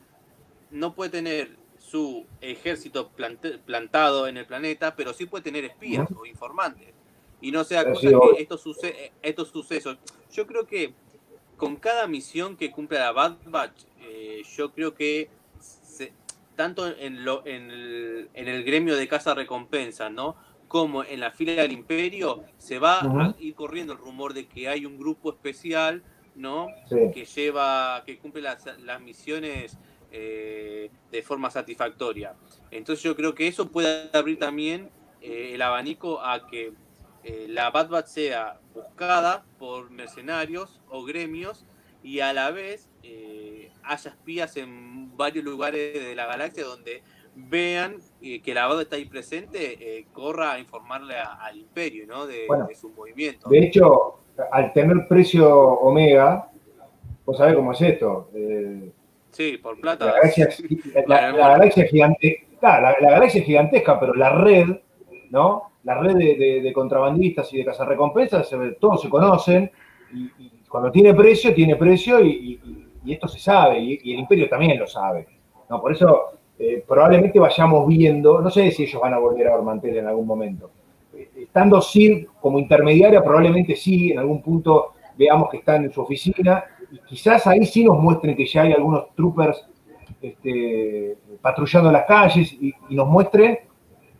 no 0.71 0.93
puede 0.93 1.09
tener 1.09 1.57
su 1.77 2.25
ejército 2.41 3.09
plantado 3.65 4.27
en 4.27 4.37
el 4.37 4.45
planeta, 4.45 4.95
pero 4.95 5.13
sí 5.13 5.25
puede 5.25 5.43
tener 5.43 5.65
espías 5.65 6.07
o 6.15 6.25
informantes. 6.25 6.93
Y 7.41 7.51
no 7.51 7.63
sea 7.63 7.89
cosa 7.89 8.09
que 8.09 8.41
estos, 8.41 8.63
estos 9.21 9.47
sucesos. 9.47 9.97
Yo 10.31 10.47
creo 10.47 10.65
que 10.65 10.93
con 11.57 11.75
cada 11.75 12.07
misión 12.07 12.55
que 12.55 12.71
cumple 12.71 12.99
la 12.99 13.11
Bad 13.11 13.37
Batch, 13.45 13.83
eh, 14.01 14.43
yo 14.55 14.71
creo 14.71 14.93
que 14.93 15.29
tanto 16.55 16.87
en, 16.87 17.23
lo, 17.23 17.45
en, 17.45 17.71
el, 17.71 18.29
en 18.33 18.47
el 18.47 18.63
gremio 18.63 18.95
de 18.95 19.07
casa 19.07 19.33
recompensa, 19.33 20.09
¿no? 20.09 20.35
como 20.69 21.03
en 21.03 21.19
la 21.19 21.31
fila 21.31 21.53
del 21.53 21.73
imperio 21.73 22.43
se 22.57 22.79
va 22.79 22.99
a 23.01 23.35
ir 23.39 23.55
corriendo 23.55 23.91
el 23.91 23.99
rumor 23.99 24.33
de 24.33 24.47
que 24.47 24.69
hay 24.69 24.85
un 24.85 24.97
grupo 24.97 25.31
especial, 25.31 26.03
¿no? 26.35 26.67
Que 26.87 27.25
lleva, 27.25 28.03
que 28.05 28.19
cumple 28.19 28.43
las, 28.43 29.01
misiones 29.01 29.77
eh, 30.11 30.91
de 31.11 31.21
forma 31.23 31.49
satisfactoria. 31.49 32.35
Entonces 32.71 33.03
yo 33.03 33.15
creo 33.15 33.33
que 33.33 33.47
eso 33.47 33.69
puede 33.69 34.09
abrir 34.13 34.37
también 34.37 34.91
eh, 35.21 35.51
el 35.55 35.61
abanico 35.63 36.21
a 36.21 36.47
que 36.47 36.71
eh, 37.23 37.47
la 37.49 37.71
Bad 37.71 37.89
Batch 37.89 38.07
sea 38.07 38.59
buscada 38.73 39.43
por 39.57 39.91
mercenarios 39.91 40.79
o 40.89 41.03
gremios 41.03 41.65
y 42.03 42.21
a 42.21 42.33
la 42.33 42.51
vez 42.51 42.87
haya 43.83 44.11
espías 44.11 44.55
en 44.57 45.17
varios 45.17 45.43
lugares 45.43 45.93
de 45.93 46.15
la 46.15 46.27
galaxia 46.27 46.63
donde 46.63 47.01
vean 47.47 47.97
eh, 48.21 48.41
que 48.41 48.53
la 48.53 48.65
abad 48.65 48.81
está 48.81 48.95
ahí 48.95 49.05
presente, 49.05 49.77
eh, 49.79 50.05
corra 50.11 50.53
a 50.53 50.59
informarle 50.59 51.15
al 51.17 51.57
imperio 51.57 52.05
¿no? 52.07 52.27
de, 52.27 52.47
su 52.75 52.89
movimiento. 52.89 53.49
De 53.49 53.59
hecho, 53.59 54.19
al 54.51 54.73
tener 54.73 55.07
precio 55.07 55.55
Omega, 55.55 56.49
vos 57.25 57.37
sabés 57.37 57.55
cómo 57.55 57.71
es 57.71 57.81
esto. 57.81 58.29
Eh, 58.33 58.91
sí, 59.31 59.57
por 59.57 59.79
plata. 59.79 60.05
La 60.05 60.13
galaxia, 60.13 60.49
la, 61.07 61.31
galaxia, 61.31 61.85
gigantesca, 63.43 63.99
pero 63.99 64.13
la 64.13 64.31
red, 64.31 64.67
¿no? 65.29 65.68
La 65.83 65.97
red 65.99 66.15
de, 66.15 66.71
contrabandistas 66.73 67.53
y 67.53 67.57
de 67.57 67.65
cazarrecompensas, 67.65 68.49
todos 68.79 69.01
se 69.01 69.09
conocen, 69.09 69.71
y, 70.13 70.29
cuando 70.67 70.91
tiene 70.91 71.13
precio, 71.13 71.53
tiene 71.53 71.75
precio, 71.75 72.23
y, 72.23 72.59
esto 73.07 73.27
se 73.27 73.39
sabe, 73.39 73.79
y, 73.79 74.13
el 74.13 74.19
imperio 74.19 74.49
también 74.49 74.77
lo 74.77 74.87
sabe. 74.87 75.27
¿no? 75.69 75.81
Por 75.81 75.93
eso 75.93 76.39
eh, 76.57 76.83
probablemente 76.85 77.39
vayamos 77.39 77.87
viendo, 77.87 78.41
no 78.41 78.49
sé 78.49 78.69
si 78.71 78.83
ellos 78.83 79.01
van 79.01 79.13
a 79.13 79.17
volver 79.17 79.47
a 79.47 79.55
Ormantel 79.55 79.97
en 79.97 80.07
algún 80.07 80.27
momento. 80.27 80.69
Eh, 81.13 81.29
estando 81.43 81.81
Sid 81.81 82.27
como 82.41 82.59
intermediaria, 82.59 83.23
probablemente 83.23 83.75
sí, 83.75 84.11
en 84.11 84.19
algún 84.19 84.41
punto 84.41 84.93
veamos 85.17 85.49
que 85.49 85.57
están 85.57 85.85
en 85.85 85.91
su 85.91 86.01
oficina 86.01 86.63
y 86.91 86.97
quizás 86.99 87.45
ahí 87.47 87.65
sí 87.65 87.83
nos 87.83 87.97
muestren 87.97 88.35
que 88.35 88.45
ya 88.45 88.63
hay 88.63 88.73
algunos 88.73 89.13
troopers 89.15 89.65
este, 90.21 91.17
patrullando 91.41 91.91
las 91.91 92.05
calles 92.05 92.51
y, 92.53 92.73
nos 92.89 93.07
muestren 93.07 93.59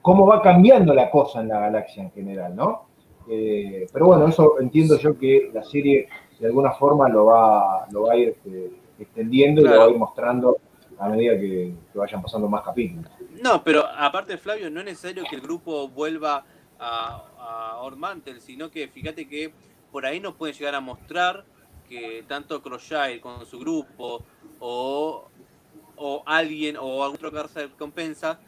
cómo 0.02 0.26
va 0.26 0.42
cambiando 0.42 0.94
la 0.94 1.10
cosa 1.10 1.42
en 1.42 1.50
la 1.50 1.60
galaxia 1.60 2.04
en 2.04 2.12
general, 2.12 2.56
¿no? 2.56 2.88
Eh, 3.30 3.88
pero 3.92 4.08
bueno, 4.08 4.28
eso 4.28 4.60
entiendo 4.60 4.98
yo 4.98 5.18
que 5.18 5.52
la 5.54 5.64
serie 5.64 6.08
de 6.40 6.48
alguna 6.48 6.72
forma 6.72 7.08
lo 7.10 7.26
va, 7.26 7.88
lo 7.92 8.04
va 8.04 8.14
a 8.14 8.16
ir 8.16 8.30
este, 8.30 8.72
extendiendo 8.98 9.62
y 9.62 9.66
lo 9.66 9.78
va 9.78 9.86
a 9.86 9.90
ir 9.90 9.98
mostrando 9.98 10.58
a 10.98 11.08
medida 11.10 11.38
que, 11.38 11.74
vayan 11.94 12.22
pasando 12.22 12.48
más 12.50 12.64
capítulos. 12.64 13.06
No, 13.42 13.64
pero 13.64 13.86
aparte, 13.86 14.38
Flavio, 14.38 14.70
no 14.70 14.80
es 14.80 14.86
necesario 14.86 15.24
que 15.30 15.36
el 15.36 15.42
grupo 15.42 15.88
vuelva 15.88 16.44
a, 16.80 17.24
a 17.38 17.82
Ormantel, 17.82 18.42
sino 18.42 18.70
que 18.70 18.88
fíjate 18.88 19.28
que 19.28 19.54
por 19.92 20.06
ahí 20.06 20.20
nos 20.20 20.36
pueden 20.36 20.56
llegar 20.56 20.76
a 20.76 20.82
mostrar 20.82 21.46
que 21.88 22.24
tanto 22.28 22.62
Crochet 22.62 23.20
con 23.20 23.46
su 23.46 23.60
grupo 23.60 24.24
o, 24.60 25.26
o 25.96 26.24
alguien 26.26 26.78
o 26.80 27.04
algún 27.04 27.26
otro 27.26 27.32
de 27.32 27.68
recompensa 27.68 28.40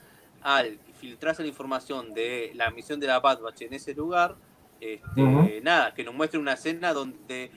al 0.42 0.78
filtrarse 1.02 1.42
la 1.42 1.50
información 1.50 2.14
de 2.14 2.52
la 2.56 2.72
misión 2.72 3.00
de 3.00 3.08
la 3.08 3.20
Bad 3.20 3.42
Batch 3.42 3.64
en 3.64 3.74
ese 3.74 3.94
lugar, 3.94 4.36
este, 4.80 5.62
nada, 5.62 5.94
que 5.94 6.04
nos 6.04 6.14
muestre 6.14 6.40
una 6.40 6.54
escena 6.54 6.94
donde 6.94 7.52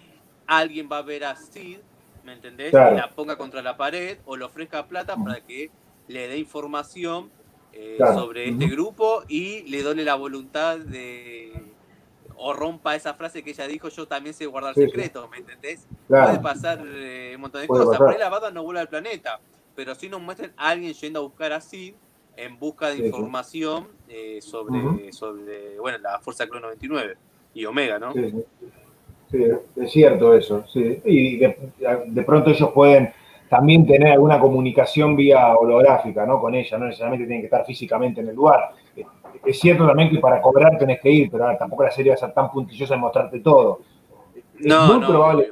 alguien 0.47 0.88
va 0.90 0.99
a 0.99 1.03
ver 1.03 1.24
a 1.24 1.36
Sid 1.36 1.78
¿me 2.24 2.32
entendés? 2.32 2.72
Y 2.72 2.76
la 2.76 3.11
ponga 3.14 3.36
contra 3.36 3.62
la 3.62 3.76
pared 3.76 4.18
o 4.24 4.36
le 4.36 4.45
ofrezca 4.45 4.86
plata 4.86 5.16
para 5.16 5.40
que 5.40 5.70
le 6.09 6.28
dé 6.28 6.38
información 6.38 7.30
eh, 7.72 7.99
sobre 7.99 8.49
este 8.49 8.66
grupo 8.66 9.22
y 9.28 9.62
le 9.62 9.82
done 9.82 10.05
la 10.05 10.14
voluntad 10.14 10.78
de 10.78 11.53
o 12.36 12.53
rompa 12.53 12.97
esa 12.97 13.14
frase 13.14 13.45
que 13.45 13.51
ella 13.51 13.66
dijo, 13.66 13.88
yo 13.88 14.09
también 14.09 14.34
sé 14.34 14.47
guardar 14.47 14.74
secretos, 14.74 15.30
¿me 15.30 15.38
entendés? 15.38 15.86
Puede 16.09 16.40
pasar 16.40 16.82
eh, 16.84 17.32
un 17.36 17.42
montón 17.42 17.62
de 17.62 17.68
cosas. 17.68 17.97
Por 17.97 18.11
ahí 18.11 18.18
la 18.18 18.28
banda 18.28 18.51
no 18.51 18.64
vuelve 18.64 18.80
al 18.80 18.88
planeta, 18.88 19.40
pero 19.76 19.95
si 19.95 20.09
nos 20.09 20.20
muestran 20.20 20.53
a 20.57 20.70
alguien 20.70 20.92
yendo 20.95 21.20
a 21.20 21.22
buscar 21.22 21.53
a 21.53 21.61
Sid 21.61 21.95
en 22.37 22.59
busca 22.59 22.91
de 22.91 23.07
información 23.07 23.89
eh, 24.09 24.41
sobre, 24.41 25.12
sobre, 25.12 25.78
bueno, 25.78 25.99
la 25.99 26.18
Fuerza 26.18 26.47
Clon 26.47 26.62
99 26.62 27.16
y 27.55 27.64
Omega, 27.64 27.99
¿no? 27.99 28.12
Sí, 28.12 29.45
es 29.76 29.91
cierto 29.91 30.35
eso, 30.35 30.64
sí. 30.68 31.01
Y 31.05 31.37
de, 31.39 32.22
pronto 32.24 32.51
ellos 32.51 32.70
pueden 32.72 33.12
también 33.49 33.87
tener 33.87 34.12
alguna 34.12 34.39
comunicación 34.39 35.16
vía 35.16 35.55
holográfica, 35.57 36.26
¿no? 36.26 36.41
Con 36.41 36.55
ella, 36.55 36.78
no 36.78 36.87
necesariamente 36.87 37.26
tienen 37.26 37.43
que 37.43 37.47
estar 37.47 37.64
físicamente 37.64 38.20
en 38.20 38.28
el 38.28 38.35
lugar. 38.35 38.70
Es 39.45 39.59
cierto 39.59 39.87
también 39.87 40.11
que 40.11 40.18
para 40.18 40.41
cobrar 40.41 40.78
tenés 40.78 41.01
que 41.01 41.11
ir, 41.11 41.30
pero 41.30 41.47
tampoco 41.59 41.85
la 41.85 41.91
serie 41.91 42.11
va 42.11 42.14
a 42.14 42.18
ser 42.18 42.32
tan 42.32 42.51
puntillosa 42.51 42.95
en 42.95 43.01
mostrarte 43.01 43.41
todo. 43.41 43.80
No, 44.61 44.85
es 44.85 44.93
muy, 44.93 45.07
probable, 45.07 45.49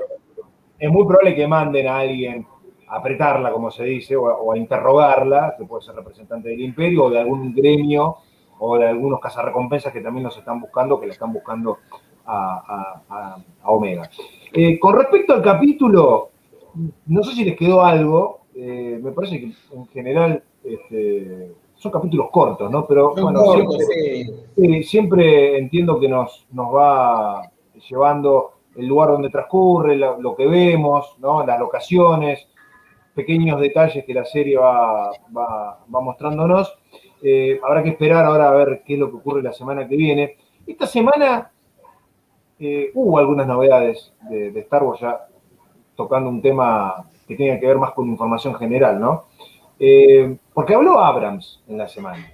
es 0.78 0.91
muy 0.91 1.05
probable 1.05 1.35
que 1.35 1.47
manden 1.47 1.89
a 1.89 1.99
alguien 1.99 2.47
apretarla, 2.93 3.51
como 3.53 3.70
se 3.70 3.84
dice, 3.84 4.16
o 4.16 4.53
a, 4.53 4.59
interrogarla, 4.59 5.55
que 5.59 5.64
puede 5.64 5.82
ser 5.82 5.95
representante 5.95 6.51
del 6.51 6.61
imperio 6.61 7.05
o 7.05 7.11
de 7.11 7.20
algún 7.20 7.55
gremio 7.55 8.18
o 8.59 8.78
de 8.78 8.86
algunos 8.86 9.18
cazarrecompensas 9.18 9.93
que 9.93 10.01
también 10.01 10.24
nos 10.24 10.36
están 10.36 10.61
buscando, 10.61 11.01
que 11.01 11.07
le 11.07 11.12
están 11.12 11.32
buscando 11.32 11.78
a, 12.26 13.36
Omega. 13.64 14.09
Eh, 14.53 14.78
con 14.78 14.95
respecto 14.95 15.32
al 15.32 15.43
capítulo, 15.43 16.30
no 17.07 17.22
sé 17.24 17.34
si 17.34 17.45
les 17.45 17.57
quedó 17.57 17.82
algo, 17.82 18.43
eh, 18.55 19.01
me 19.03 19.12
parece 19.12 19.40
que 19.40 19.53
en 19.72 19.86
general 19.88 20.43
este, 20.62 21.53
son 21.74 21.90
capítulos 21.90 22.28
cortos, 22.30 22.70
¿no? 22.70 22.86
Pero 22.86 23.14
bueno, 23.14 23.43
siempre, 24.82 25.59
entiendo 25.59 25.99
que 25.99 26.09
nos, 26.09 26.47
nos 26.53 26.74
va 26.74 27.51
llevando 27.88 28.53
el 28.76 28.86
lugar 28.86 29.11
donde 29.11 29.30
transcurre, 29.30 29.97
lo, 29.97 30.36
que 30.36 30.47
vemos, 30.47 31.16
¿no? 31.18 31.45
Las 31.45 31.59
locaciones, 31.59 32.49
pequeños 33.15 33.61
detalles 33.61 34.05
que 34.05 34.15
la 34.15 34.25
serie 34.25 34.57
va, 34.57 35.13
mostrándonos. 35.89 36.75
Eh, 37.23 37.61
habrá 37.63 37.83
que 37.83 37.91
esperar 37.91 38.25
ahora 38.25 38.49
a 38.49 38.53
ver 38.53 38.83
qué 38.85 38.95
es 38.95 38.99
lo 38.99 39.11
que 39.11 39.17
ocurre 39.17 39.43
la 39.43 39.53
semana 39.53 39.87
que 39.87 39.97
viene. 39.97 40.37
Esta 40.67 40.87
semana 40.87 41.51
eh, 42.59 42.91
hubo 42.95 43.19
algunas 43.19 43.47
novedades 43.47 44.13
de, 44.29 44.51
de, 44.51 44.61
Star 44.61 44.83
Wars 44.83 45.01
ya 45.01 45.27
tocando 45.97 46.31
un 46.31 46.43
tema 46.43 47.05
que 47.27 47.37
tiene 47.37 47.61
que 47.61 47.67
ver 47.67 47.79
más 47.79 47.93
con 47.93 48.09
información 48.09 48.55
general, 48.55 49.01
¿no? 49.01 49.25
Eh, 49.79 50.37
porque 50.53 50.75
habló 50.75 50.99
Abrams 50.99 51.63
en 51.69 51.79
la 51.79 51.89
semana. 51.89 52.33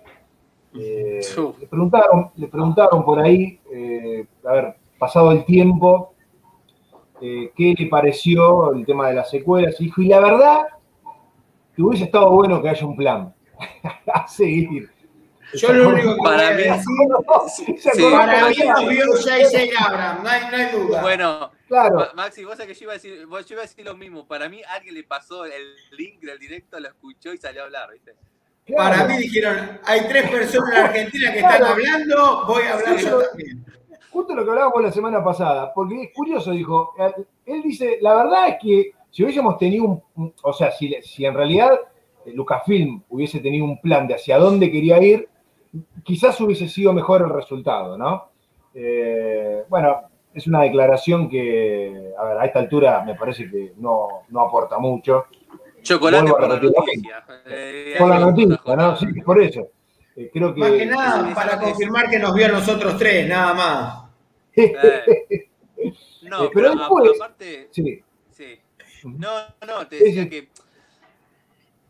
le, 0.72 1.20
preguntaron, 1.68 2.30
le 2.36 2.46
preguntaron 2.46 3.04
por 3.04 3.20
ahí, 3.20 3.58
a 4.44 4.52
ver, 4.52 4.76
pasado 4.98 5.32
el 5.32 5.44
tiempo, 5.44 6.14
eh, 7.20 7.52
qué 7.56 7.74
le 7.76 7.86
pareció 7.86 8.72
el 8.72 8.84
tema 8.86 9.08
de 9.08 9.14
las 9.14 9.30
secuelas. 9.30 9.80
Y 9.80 9.84
dijo, 9.84 10.02
y 10.02 10.08
la 10.08 10.20
verdad, 10.20 10.60
que 11.74 11.82
hubiese 11.82 12.04
estado 12.04 12.30
bueno 12.30 12.62
que 12.62 12.68
haya 12.68 12.86
un 12.86 12.96
plan 12.96 13.34
a 14.12 14.28
seguir. 14.28 14.90
Yo 15.54 15.72
lo 15.72 15.88
único 15.88 16.14
que 16.14 16.22
para 16.22 16.50
mí, 16.52 16.62
sí, 17.48 18.02
para 18.10 18.48
mí 18.50 18.56
nos 18.66 18.88
vio 18.88 19.06
J.J. 19.06 19.86
Abrams, 19.86 20.22
no 20.22 20.28
hay, 20.28 20.40
no 20.50 20.56
hay 20.56 20.66
duda. 20.66 21.00
Bueno, 21.00 21.50
claro. 21.66 22.08
Maxi, 22.14 22.44
vos 22.44 22.58
sabés 22.58 22.74
que 22.74 22.78
yo 22.78 22.84
iba, 22.84 22.92
a 22.92 22.96
decir, 22.96 23.26
yo 23.26 23.54
iba 23.54 23.62
a 23.62 23.66
decir 23.66 23.84
lo 23.84 23.96
mismo. 23.96 24.26
Para 24.26 24.48
mí, 24.50 24.60
alguien 24.68 24.94
le 24.94 25.04
pasó 25.04 25.46
el 25.46 25.74
link 25.92 26.20
del 26.20 26.38
directo, 26.38 26.78
lo 26.78 26.88
escuchó 26.88 27.32
y 27.32 27.38
salió 27.38 27.62
a 27.62 27.64
hablar, 27.64 27.90
¿viste? 27.92 28.14
Para 28.76 29.06
mí 29.06 29.16
dijeron, 29.16 29.80
hay 29.84 30.06
tres 30.06 30.30
personas 30.30 30.70
en 30.74 30.84
Argentina 30.84 31.32
que 31.32 31.38
están 31.38 31.64
hablando, 31.64 32.44
voy 32.46 32.64
a 32.64 32.74
hablar 32.74 32.96
yo 32.98 33.22
también 33.22 33.64
justo 34.10 34.34
lo 34.34 34.44
que 34.44 34.50
hablábamos 34.50 34.82
la 34.82 34.92
semana 34.92 35.22
pasada, 35.22 35.72
porque 35.74 36.02
es 36.02 36.10
curioso, 36.14 36.52
dijo, 36.52 36.94
él 37.46 37.62
dice, 37.62 37.98
la 38.00 38.14
verdad 38.14 38.48
es 38.48 38.56
que 38.60 38.90
si 39.10 39.22
hubiésemos 39.22 39.58
tenido 39.58 40.02
un, 40.16 40.34
o 40.42 40.52
sea, 40.52 40.70
si, 40.70 40.94
si 41.02 41.24
en 41.24 41.34
realidad 41.34 41.78
Lucasfilm 42.26 43.02
hubiese 43.08 43.40
tenido 43.40 43.64
un 43.64 43.80
plan 43.80 44.06
de 44.06 44.14
hacia 44.14 44.38
dónde 44.38 44.70
quería 44.70 45.00
ir, 45.02 45.28
quizás 46.02 46.40
hubiese 46.40 46.68
sido 46.68 46.92
mejor 46.92 47.22
el 47.22 47.30
resultado, 47.30 47.96
¿no? 47.96 48.28
Eh, 48.74 49.64
bueno, 49.68 50.02
es 50.32 50.46
una 50.46 50.62
declaración 50.62 51.28
que, 51.28 52.12
a 52.18 52.24
ver, 52.24 52.38
a 52.38 52.46
esta 52.46 52.58
altura 52.60 53.02
me 53.04 53.14
parece 53.14 53.50
que 53.50 53.72
no, 53.78 54.24
no 54.28 54.40
aporta 54.42 54.78
mucho. 54.78 55.26
Chocolate 55.82 56.30
por 56.30 56.42
la 56.42 56.48
noticia. 56.48 57.24
Eh, 57.46 57.94
por 57.98 58.08
la 58.08 58.18
noticia, 58.20 58.76
¿no? 58.76 58.96
Sí, 58.96 59.06
por 59.24 59.40
eso. 59.40 59.68
Eh, 60.18 60.30
creo 60.32 60.52
que, 60.52 60.58
más 60.58 60.72
que 60.72 60.86
nada, 60.86 61.32
para 61.32 61.60
confirmar 61.60 62.10
que 62.10 62.18
nos 62.18 62.34
vio 62.34 62.46
a 62.46 62.48
nosotros 62.48 62.98
tres, 62.98 63.28
nada 63.28 63.54
más. 63.54 64.04
no, 66.22 66.44
eh, 66.44 66.50
pero, 66.52 66.74
después, 66.74 67.12
aparte. 67.14 67.68
Sí. 67.70 68.02
sí. 68.32 68.58
No, 69.04 69.30
no, 69.64 69.86
te 69.86 69.96
decía 70.02 70.28
que 70.28 70.48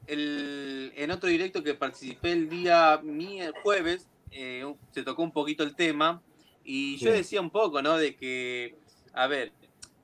el, 0.06 0.92
en 0.94 1.10
otro 1.10 1.30
directo 1.30 1.62
que 1.62 1.72
participé 1.72 2.32
el 2.32 2.50
día 2.50 3.00
jueves, 3.62 4.06
eh, 4.30 4.70
se 4.90 5.02
tocó 5.02 5.22
un 5.22 5.32
poquito 5.32 5.62
el 5.62 5.74
tema. 5.74 6.20
Y 6.64 6.98
yo 6.98 7.10
decía 7.10 7.40
un 7.40 7.48
poco, 7.48 7.80
¿no? 7.80 7.96
De 7.96 8.14
que, 8.14 8.76
a 9.14 9.26
ver, 9.26 9.52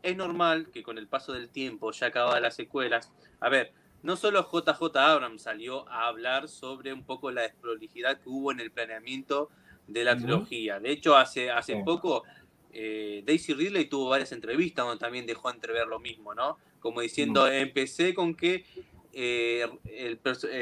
es 0.02 0.16
normal 0.16 0.70
que 0.72 0.82
con 0.82 0.96
el 0.96 1.08
paso 1.08 1.34
del 1.34 1.50
tiempo, 1.50 1.92
ya 1.92 2.06
acabadas 2.06 2.40
las 2.40 2.56
secuelas, 2.56 3.12
a 3.40 3.50
ver, 3.50 3.74
no 4.05 4.16
solo 4.16 4.46
JJ 4.52 4.96
Abrams 4.98 5.42
salió 5.42 5.88
a 5.88 6.07
hablar 6.09 6.48
sobre 6.48 6.92
un 6.92 7.05
poco 7.05 7.30
la 7.30 7.40
desprolijidad 7.40 8.20
que 8.20 8.28
hubo 8.28 8.52
en 8.52 8.61
el 8.61 8.70
planeamiento 8.70 9.48
de 9.86 10.05
la 10.05 10.14
trilogía. 10.14 10.78
De 10.78 10.90
hecho, 10.90 11.16
hace, 11.16 11.50
hace 11.50 11.82
poco 11.82 12.22
eh, 12.70 13.22
Daisy 13.24 13.55
Ridley 13.55 13.86
tuvo 13.86 14.11
varias 14.11 14.32
entrevistas 14.32 14.84
donde 14.84 15.00
también 15.00 15.24
dejó 15.24 15.50
entrever 15.50 15.86
lo 15.86 16.00
mismo, 16.00 16.34
¿no? 16.34 16.59
Como 16.80 17.00
diciendo, 17.00 17.48
empecé 17.48 18.12
con 18.12 18.34
que 18.34 18.66
eh, 19.14 19.66
el, 19.84 20.18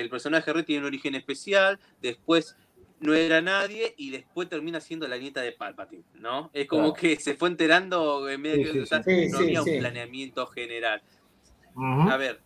personaje 0.09 0.53
Red 0.53 0.64
tiene 0.64 0.82
un 0.82 0.86
origen 0.86 1.16
especial, 1.16 1.80
después 2.01 2.57
no 3.01 3.12
era 3.12 3.43
nadie 3.43 3.93
y 3.97 4.11
después 4.11 4.49
termina 4.49 4.80
siendo 4.80 5.09
la 5.09 5.18
nieta 5.18 5.40
de 5.40 5.51
Palpatine, 5.51 6.05
¿no? 6.14 6.49
Es 6.53 6.68
como 6.68 6.95
que 6.95 7.16
se 7.16 7.34
fue 7.34 7.49
enterando 7.49 8.28
en 8.28 8.40
medio 8.40 8.72
de 8.72 9.28
no 9.30 9.38
había 9.38 9.62
un 9.62 9.78
planeamiento 9.80 10.47
general. 10.47 11.03
A 11.74 12.16
ver, 12.16 12.40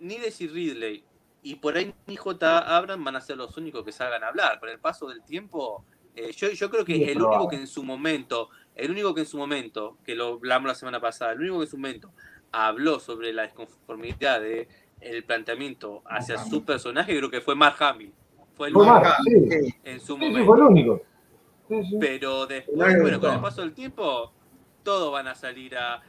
ni 0.00 0.18
Daisy 0.18 0.48
Ridley 0.48 1.04
y 1.42 1.54
por 1.56 1.76
ahí 1.76 1.94
ni 2.06 2.16
J. 2.16 2.76
Abrams 2.76 3.04
van 3.04 3.16
a 3.16 3.20
ser 3.20 3.36
los 3.36 3.56
únicos 3.56 3.84
que 3.84 3.92
salgan 3.92 4.24
a 4.24 4.28
hablar. 4.28 4.58
Con 4.58 4.68
el 4.68 4.80
paso 4.80 5.08
del 5.08 5.22
tiempo, 5.22 5.84
eh, 6.16 6.32
yo, 6.32 6.50
yo, 6.50 6.70
creo 6.70 6.84
que 6.84 7.12
el 7.12 7.22
único 7.22 7.48
que 7.48 7.56
en 7.56 7.66
su 7.68 7.84
momento, 7.84 8.48
el 8.74 8.90
único 8.90 9.14
que 9.14 9.20
en 9.20 9.26
su 9.26 9.36
momento, 9.36 9.96
que 10.04 10.16
lo 10.16 10.34
hablamos 10.34 10.66
la 10.66 10.74
semana 10.74 11.00
pasada, 11.00 11.32
el 11.32 11.40
único 11.40 11.58
que 11.58 11.64
en 11.64 11.70
su 11.70 11.78
momento 11.78 12.10
habló 12.50 12.98
sobre 12.98 13.32
la 13.32 13.42
desconformidad 13.42 14.40
de 14.40 14.68
el 15.00 15.24
planteamiento 15.24 16.02
hacia 16.06 16.38
su 16.38 16.64
personaje, 16.64 17.16
creo 17.16 17.30
que 17.30 17.40
fue 17.40 17.54
Mark 17.54 17.76
Hamill. 17.80 18.12
Fue 18.54 18.68
el 18.68 18.74
Mark, 18.74 19.16
en 19.84 20.00
su 20.00 20.16
momento. 20.16 20.46
fue 20.46 20.56
el 20.56 20.62
único. 20.64 21.02
Pero 22.00 22.46
después, 22.46 23.00
bueno, 23.00 23.20
con 23.20 23.34
el 23.34 23.40
paso 23.40 23.60
del 23.60 23.72
tiempo, 23.72 24.32
todos 24.82 25.12
van 25.12 25.28
a 25.28 25.34
salir 25.34 25.76
a. 25.76 26.02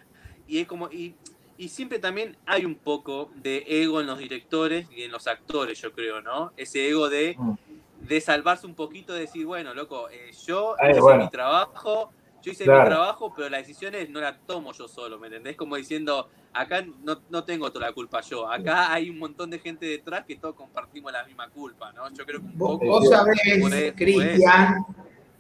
Y 0.47 0.59
es 0.59 0.67
como. 0.67 0.89
Y 0.89 1.15
y 1.57 1.69
siempre 1.69 1.99
también 1.99 2.37
hay 2.45 2.65
un 2.65 2.75
poco 2.75 3.31
de 3.35 3.63
ego 3.67 3.99
en 3.99 4.07
los 4.07 4.19
directores 4.19 4.87
y 4.95 5.03
en 5.03 5.11
los 5.11 5.27
actores, 5.27 5.81
yo 5.81 5.91
creo, 5.91 6.21
¿no? 6.21 6.51
Ese 6.55 6.87
ego 6.87 7.09
de, 7.09 7.35
mm. 7.37 8.07
de 8.07 8.21
salvarse 8.21 8.67
un 8.67 8.75
poquito, 8.75 9.13
de 9.13 9.21
decir, 9.21 9.45
bueno, 9.45 9.73
loco, 9.73 10.09
eh, 10.09 10.31
yo 10.45 10.75
hice 10.79 11.17
mi 11.17 11.29
trabajo, 11.29 12.11
yo 12.43 12.51
hice 12.51 12.63
mi 12.63 12.85
trabajo, 12.85 13.33
pero 13.35 13.49
las 13.49 13.61
decisiones 13.61 14.09
no 14.09 14.21
las 14.21 14.37
tomo 14.45 14.71
yo 14.71 14.87
solo, 14.87 15.17
¿me 15.17 15.27
entendés? 15.27 15.55
Como 15.55 15.75
diciendo, 15.75 16.29
acá 16.53 16.85
no, 17.03 17.21
no, 17.29 17.43
tengo 17.43 17.71
toda 17.71 17.87
la 17.87 17.93
culpa 17.93 18.21
yo, 18.21 18.49
acá 18.49 18.93
hay 18.93 19.09
un 19.09 19.17
montón 19.17 19.49
de 19.49 19.57
gente 19.57 19.87
detrás 19.87 20.25
que 20.25 20.35
todos 20.35 20.53
compartimos 20.53 21.11
la 21.11 21.23
misma 21.25 21.49
culpa, 21.49 21.91
¿no? 21.93 22.07
Yo 22.13 22.23
creo 22.23 22.39
que 22.39 22.45
un 22.45 22.57
poco... 22.57 22.85
Vos 22.85 23.09
sabés, 23.09 23.93
Cristian, 23.95 24.85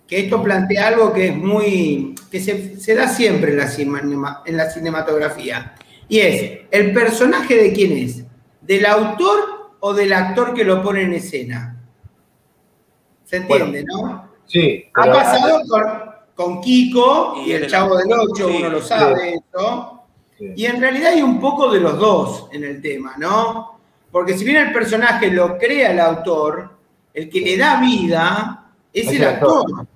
que 0.07 0.21
esto 0.21 0.41
plantea 0.41 0.87
algo 0.87 1.13
que 1.13 1.27
es 1.27 1.35
muy... 1.35 2.15
que 2.31 2.39
se, 2.39 2.79
se 2.79 2.95
da 2.95 3.07
siempre 3.07 3.51
en 3.51 3.57
la, 3.57 4.41
en 4.45 4.57
la 4.57 4.69
cinematografía 4.71 5.75
y 6.09 6.19
es, 6.19 6.59
¿el 6.71 6.93
personaje 6.93 7.55
de 7.55 7.73
quién 7.73 7.97
es? 7.97 8.23
¿Del 8.61 8.85
autor 8.85 9.71
o 9.79 9.93
del 9.93 10.13
actor 10.13 10.53
que 10.53 10.63
lo 10.63 10.81
pone 10.81 11.03
en 11.03 11.13
escena? 11.13 11.77
¿Se 13.25 13.37
entiende, 13.37 13.83
no? 13.83 14.29
Sí. 14.45 14.85
Ha 14.93 15.05
pasado 15.05 15.61
con, 16.33 16.61
Kiko 16.61 17.41
y, 17.45 17.51
el 17.51 17.67
Chavo 17.67 17.97
del 17.97 18.11
Ocho, 18.13 18.47
uno 18.47 18.69
lo 18.69 18.81
sabe 18.81 19.35
eso. 19.35 20.03
Y 20.39 20.65
en 20.65 20.79
realidad 20.79 21.13
hay 21.13 21.21
un 21.21 21.39
poco 21.39 21.71
de 21.71 21.79
los 21.79 21.97
dos 21.97 22.47
en 22.51 22.63
el 22.63 22.81
tema, 22.81 23.15
¿no? 23.17 23.79
Porque 24.11 24.37
si 24.37 24.45
bien 24.45 24.57
el 24.57 24.71
personaje 24.71 25.31
lo 25.31 25.57
crea 25.57 25.91
el 25.91 25.99
autor, 25.99 26.69
el 27.13 27.29
que 27.29 27.41
le 27.41 27.57
da 27.57 27.81
vida 27.81 28.71
es 28.93 29.11
el 29.11 29.23
actor. 29.25 29.87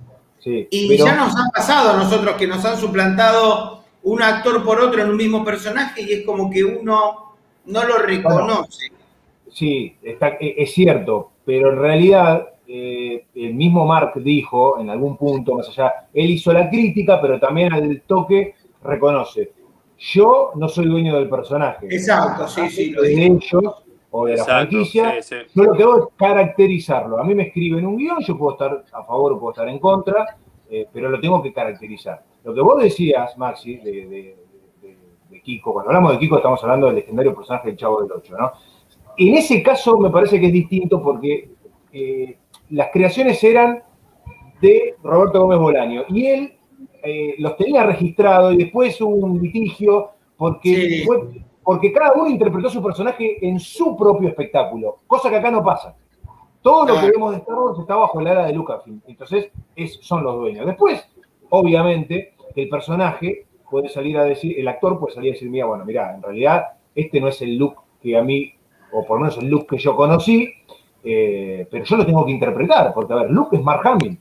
y 0.44 0.98
ya 0.98 1.16
nos 1.16 1.34
ha 1.36 1.50
pasado 1.54 1.92
a 1.92 1.98
nosotros 1.98 2.36
que 2.36 2.48
nos 2.48 2.66
han 2.66 2.78
suplantado 2.78 3.81
un 4.04 4.22
actor 4.22 4.64
por 4.64 4.80
otro 4.80 5.02
en 5.02 5.10
un 5.10 5.18
mismo 5.18 5.44
personaje 5.44 6.02
y 6.02 6.12
es 6.14 6.26
como 6.26 6.50
que 6.50 6.64
uno 6.64 7.36
no 7.66 7.84
lo 7.84 7.98
reconoce. 8.00 8.92
sí, 9.52 9.96
está, 10.02 10.30
e, 10.40 10.56
es 10.58 10.74
cierto, 10.74 11.32
pero 11.46 11.72
en 11.72 11.80
realidad 11.80 12.50
eh, 12.68 13.26
el 13.36 13.54
mismo 13.54 13.86
Mark 13.86 14.14
dijo 14.16 14.80
en 14.80 14.90
algún 14.90 15.18
punto, 15.18 15.56
más 15.56 15.68
allá, 15.70 16.08
él 16.14 16.30
hizo 16.30 16.54
la 16.54 16.70
crítica, 16.70 17.20
pero 17.22 17.40
también 17.40 17.74
al 17.74 18.02
toque 18.08 18.56
reconoce. 18.84 19.52
Yo 19.98 20.52
no 20.56 20.68
soy 20.68 20.86
dueño 20.88 21.16
del 21.16 21.30
personaje. 21.30 21.86
Exacto, 21.90 22.48
sí, 22.48 22.70
sí. 22.70 22.90
Lo 22.92 23.04
de 23.04 23.26
ellos 23.26 23.84
o 24.10 24.26
de 24.26 24.38
la 24.38 24.46
franquicia. 24.46 25.20
Yo 25.54 25.64
lo 25.64 25.74
que 25.74 25.84
hago 25.84 25.98
es 25.98 26.16
caracterizarlo. 26.16 27.20
A 27.20 27.24
mí 27.24 27.36
me 27.36 27.44
escriben 27.44 27.86
un 27.86 27.98
guion, 27.98 28.20
yo 28.22 28.38
puedo 28.38 28.54
estar 28.54 28.84
a 28.92 29.04
favor 29.04 29.34
o 29.34 29.40
puedo 29.40 29.52
estar 29.52 29.68
en 29.68 29.80
contra, 29.80 30.38
eh, 30.70 30.88
pero 30.92 31.10
lo 31.10 31.20
tengo 31.20 31.42
que 31.42 31.54
caracterizar. 31.54 32.24
Lo 32.44 32.54
que 32.54 32.62
vos 32.62 32.82
decías, 32.82 33.38
Maxi, 33.38 33.78
de, 33.78 34.36
Kiko, 35.44 35.74
cuando 35.74 35.90
hablamos 35.90 36.14
de 36.14 36.20
Kiko 36.20 36.38
estamos 36.38 36.62
hablando 36.64 36.88
del 36.88 36.96
legendario 36.98 37.34
personaje 37.34 37.70
del 37.70 37.78
Chavo 37.78 38.02
del 38.02 38.12
Ocho, 38.12 38.38
¿no? 38.38 38.52
En 39.18 39.36
ese 39.36 39.62
caso 39.64 39.98
me 39.98 40.10
parece 40.10 40.40
que 40.40 40.48
es 40.48 40.54
distinto 40.54 41.02
porque 41.02 41.50
eh, 41.92 42.38
las 42.70 42.90
creaciones 42.92 43.44
eran 43.44 43.84
de 44.62 44.96
Roberto 45.04 45.42
Gómez 45.42 45.60
Bolaño 45.60 46.04
y 46.10 46.28
él 46.28 46.54
eh, 47.04 47.36
los 47.40 47.56
tenía 47.58 47.84
registrados 47.84 48.54
y 48.54 48.58
después 48.58 49.00
hubo 49.02 49.16
un 49.16 49.42
litigio 49.42 50.12
porque 50.38 51.04
fue 51.06 51.44
porque 51.64 51.92
cada 51.92 52.14
uno 52.14 52.28
interpretó 52.28 52.70
su 52.70 52.82
personaje 52.82 53.46
en 53.48 53.60
su 53.60 53.96
propio 53.96 54.30
espectáculo, 54.30 54.98
cosa 55.08 55.30
que 55.30 55.36
acá 55.36 55.52
no 55.52 55.64
pasa. 55.64 55.96
Todo 56.62 56.86
lo 56.86 57.00
que 57.00 57.12
vemos 57.12 57.32
de 57.32 57.38
Star 57.38 57.56
Wars 57.56 57.80
está 57.80 57.96
bajo 57.96 58.22
la 58.22 58.32
era 58.32 58.46
de 58.46 58.54
Lucasfilm, 58.54 59.02
entonces 59.08 59.52
es, 59.76 60.00
son 60.02 60.24
los 60.24 60.36
dueños. 60.36 60.66
Después, 60.66 61.08
obviamente, 61.52 62.34
el 62.56 62.68
personaje 62.68 63.46
puede 63.70 63.88
salir 63.88 64.18
a 64.18 64.26
decir, 64.26 64.60
el 64.60 64.68
actor 64.68 65.00
puede 65.00 65.16
salir 65.16 65.32
a 65.32 65.34
decir, 65.34 65.50
mira, 65.50 65.66
bueno, 65.66 65.86
mira, 65.86 66.14
en 66.14 66.22
realidad 66.22 66.64
este 66.94 67.22
no 67.22 67.30
es 67.30 67.42
el 67.42 67.56
look 67.58 67.76
que 68.02 68.18
a 68.18 68.24
mí, 68.24 68.54
o 68.92 69.06
por 69.06 69.18
lo 69.18 69.26
menos 69.26 69.38
el 69.38 69.48
look 69.48 69.68
que 69.68 69.78
yo 69.78 69.96
conocí, 69.96 70.54
eh, 71.04 71.68
pero 71.70 71.84
yo 71.84 71.98
lo 71.98 72.06
tengo 72.06 72.26
que 72.26 72.32
interpretar, 72.32 72.94
porque 72.94 73.14
a 73.14 73.18
ver, 73.18 73.32
Luke 73.32 73.56
es 73.56 73.64
Mark 73.64 73.82
Hamill. 73.88 74.20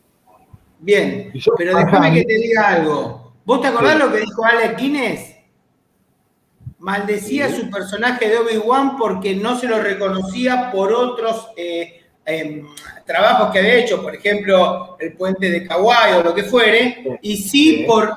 Bien, 0.78 1.33
pero 1.57 1.76
déjame 1.76 2.14
que 2.14 2.24
te 2.24 2.35
diga 2.35 2.68
algo. 2.68 3.33
¿Vos 3.45 3.61
te 3.61 3.68
acordás 3.68 3.99
lo 3.99 4.11
que 4.11 4.18
dijo 4.18 4.45
Alec 4.45 4.78
Guinness? 4.78 5.37
Maldecía 6.78 7.51
su 7.51 7.68
personaje 7.68 8.28
de 8.28 8.39
Obi-Wan 8.39 8.97
porque 8.97 9.35
no 9.37 9.59
se 9.59 9.68
lo 9.68 9.83
reconocía 9.83 10.70
por 10.72 10.93
otros 10.93 11.51
eh, 11.57 12.00
em, 12.25 12.66
trabajos 13.07 13.51
que 13.51 13.59
había 13.59 13.77
hecho, 13.77 14.03
por 14.03 14.14
ejemplo, 14.14 14.97
el 14.99 15.14
puente 15.14 15.51
de 15.51 15.66
Kauai 15.66 16.14
o 16.14 16.23
lo 16.23 16.35
que 16.35 16.45
fuere, 16.45 17.18
y 17.23 17.37
sí, 17.37 17.85
por 17.87 18.14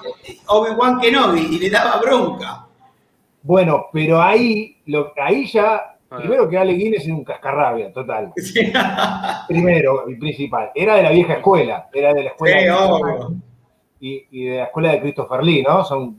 Obi-Wan 0.47 0.99
Kenobi, 0.99 1.41
y 1.51 1.59
le 1.59 1.69
daba 1.69 1.99
bronca. 1.99 2.67
Bueno, 3.41 3.87
pero 3.91 4.21
ahí, 4.21 4.77
lo, 4.85 5.13
ahí 5.21 5.45
ya, 5.47 5.97
ah. 6.09 6.17
primero 6.17 6.49
que 6.49 6.57
Ale 6.57 6.73
Guinness 6.73 7.03
es 7.03 7.11
un 7.11 7.23
cascarrabia, 7.23 7.91
total. 7.91 8.31
primero 9.47 10.09
y 10.09 10.15
principal. 10.15 10.71
Era 10.73 10.95
de 10.95 11.03
la 11.03 11.09
vieja 11.09 11.33
escuela, 11.33 11.89
era 11.93 12.13
de 12.13 12.23
la 12.23 12.29
escuela. 12.29 13.27
y, 13.99 14.25
y, 14.31 14.45
de 14.45 14.57
la 14.57 14.63
escuela 14.65 14.91
de 14.91 15.01
Christopher 15.01 15.43
Lee, 15.43 15.63
¿no? 15.63 15.83
Son 15.83 16.17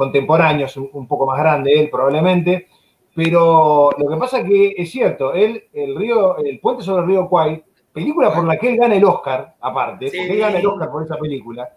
contemporáneos, 0.00 0.78
un, 0.78 1.06
poco 1.06 1.26
más 1.26 1.38
grande 1.38 1.78
él 1.78 1.90
probablemente. 1.90 2.68
Pero 3.14 3.90
lo 3.98 4.08
que 4.08 4.16
pasa 4.16 4.44
que 4.44 4.74
es 4.76 4.90
cierto, 4.90 5.32
él, 5.34 5.64
el 5.72 5.96
río, 5.96 6.38
el 6.38 6.60
puente 6.60 6.82
sobre 6.82 7.02
el 7.02 7.08
río 7.08 7.28
Kwai, 7.28 7.62
película 7.92 8.32
por 8.32 8.44
la 8.44 8.56
que 8.56 8.70
él 8.70 8.76
gana 8.76 8.94
el 8.94 9.04
Oscar, 9.04 9.54
aparte, 9.60 10.06
porque 10.06 10.32
él 10.32 10.38
gana 10.38 10.58
el 10.58 10.66
Oscar 10.66 10.90
por 10.90 11.02
esa 11.02 11.16
película, 11.16 11.68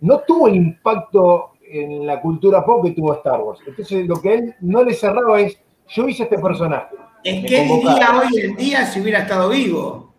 no 0.00 0.20
tuvo 0.20 0.48
el 0.48 0.56
impacto 0.56 1.52
en 1.70 2.06
la 2.06 2.20
cultura 2.20 2.64
pop 2.64 2.84
que 2.84 2.92
tuvo 2.92 3.14
Star 3.14 3.40
Wars. 3.40 3.60
Entonces, 3.66 4.06
lo 4.06 4.20
que 4.20 4.34
él 4.34 4.54
no 4.60 4.82
le 4.82 4.94
cerraba 4.94 5.40
es, 5.40 5.58
yo 5.88 6.08
hice 6.08 6.24
este 6.24 6.38
personaje. 6.38 6.94
Es 7.24 7.44
que 7.46 7.62
diría 7.62 8.20
hoy 8.20 8.40
en 8.40 8.56
día 8.56 8.86
si 8.86 9.00
hubiera 9.00 9.20
estado 9.20 9.48
vivo. 9.48 10.12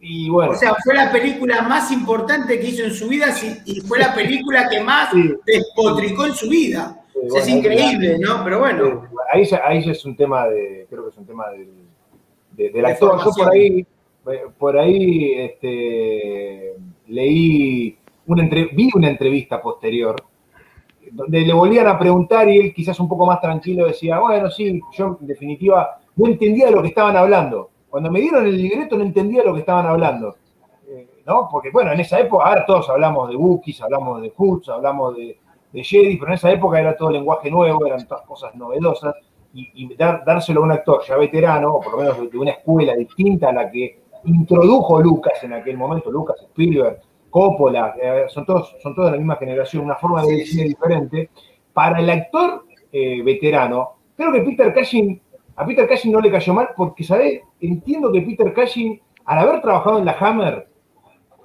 Y 0.00 0.28
bueno. 0.28 0.52
O 0.52 0.54
sea, 0.54 0.74
fue 0.84 0.94
la 0.94 1.10
película 1.10 1.62
más 1.62 1.90
importante 1.90 2.60
que 2.60 2.68
hizo 2.68 2.84
en 2.84 2.92
su 2.92 3.08
vida 3.08 3.34
y 3.64 3.80
fue 3.80 3.98
la 3.98 4.14
película 4.14 4.68
que 4.68 4.80
más 4.80 5.10
despotricó 5.44 6.26
en 6.26 6.34
su 6.34 6.48
vida. 6.48 7.00
es 7.34 7.48
increíble, 7.48 8.18
¿no? 8.18 8.44
Pero 8.44 8.60
bueno. 8.60 9.08
Ahí 9.32 9.44
ya, 9.44 9.62
ahí 9.64 9.88
es 9.88 10.04
un 10.04 10.16
tema 10.16 10.46
de, 10.48 10.86
creo 10.88 11.04
que 11.04 11.10
es 11.10 11.16
un 11.16 11.26
tema 11.26 11.50
del, 11.50 11.68
de, 12.52 12.86
actor. 12.86 13.20
Yo 13.24 13.30
por 13.36 13.52
ahí, 13.52 13.86
por 14.58 14.78
ahí 14.78 15.34
este, 15.34 16.74
leí, 17.08 17.98
una 18.26 18.48
vi 18.72 18.90
una 18.94 19.10
entrevista 19.10 19.60
posterior 19.60 20.16
donde 21.12 21.40
le 21.40 21.52
volvían 21.52 21.86
a 21.86 21.98
preguntar 21.98 22.48
y 22.48 22.58
él 22.58 22.74
quizás 22.74 22.98
un 23.00 23.08
poco 23.08 23.26
más 23.26 23.40
tranquilo 23.40 23.86
decía, 23.86 24.18
bueno, 24.18 24.50
sí, 24.50 24.80
yo 24.92 25.18
en 25.20 25.26
definitiva 25.26 25.98
no 26.16 26.26
entendía 26.26 26.70
lo 26.70 26.82
que 26.82 26.88
estaban 26.88 27.16
hablando. 27.16 27.70
Cuando 27.88 28.10
me 28.10 28.20
dieron 28.20 28.46
el 28.46 28.56
libreto 28.56 28.96
no 28.96 29.04
entendía 29.04 29.44
lo 29.44 29.54
que 29.54 29.60
estaban 29.60 29.86
hablando. 29.86 30.36
Eh, 30.88 31.08
¿No? 31.24 31.48
Porque 31.50 31.70
bueno, 31.70 31.92
en 31.92 32.00
esa 32.00 32.18
época, 32.20 32.46
ahora 32.46 32.66
todos 32.66 32.88
hablamos 32.90 33.28
de 33.30 33.36
Wookiees, 33.36 33.80
hablamos 33.82 34.20
de 34.22 34.32
Hoods, 34.36 34.68
hablamos 34.68 35.16
de, 35.16 35.38
de 35.76 35.84
Jedi, 35.84 36.16
pero 36.16 36.28
en 36.28 36.36
esa 36.36 36.50
época 36.50 36.80
era 36.80 36.96
todo 36.96 37.10
lenguaje 37.10 37.50
nuevo, 37.50 37.84
eran 37.86 38.08
todas 38.08 38.24
cosas 38.24 38.54
novedosas. 38.54 39.14
Y, 39.52 39.94
dárselo 39.94 40.60
a 40.60 40.64
un 40.64 40.72
actor 40.72 41.02
ya 41.06 41.16
veterano, 41.16 41.74
o 41.74 41.80
por 41.80 41.92
lo 41.92 41.98
menos 41.98 42.30
de 42.30 42.38
una 42.38 42.52
escuela 42.52 42.94
distinta 42.94 43.50
a 43.50 43.52
la 43.52 43.70
que 43.70 44.00
introdujo 44.24 45.00
Lucas 45.00 45.42
en 45.44 45.52
aquel 45.52 45.76
momento, 45.76 46.10
Lucas 46.10 46.36
Spielberg, 46.42 47.00
Coppola, 47.30 47.94
eh, 48.00 48.24
son, 48.28 48.44
todos, 48.44 48.74
son 48.82 48.94
todos 48.94 49.08
de 49.08 49.12
la 49.12 49.18
misma 49.18 49.36
generación, 49.36 49.84
una 49.84 49.96
forma 49.96 50.22
de 50.22 50.36
decir 50.36 50.66
diferente. 50.66 51.30
Para 51.72 52.00
el 52.00 52.08
actor 52.08 52.64
eh, 52.90 53.22
veterano, 53.22 53.96
creo 54.16 54.32
que 54.32 54.40
Peter 54.40 54.74
Cushing, 54.74 55.20
a 55.56 55.66
Peter 55.66 55.86
Cushing 55.86 56.12
no 56.12 56.20
le 56.20 56.30
cayó 56.30 56.54
mal 56.54 56.70
porque, 56.74 57.04
¿sabes? 57.04 57.42
Entiendo 57.60 58.10
que 58.12 58.22
Peter 58.22 58.52
Cushing, 58.54 59.00
al 59.26 59.38
haber 59.38 59.60
trabajado 59.60 59.98
en 59.98 60.06
la 60.06 60.16
Hammer... 60.18 60.68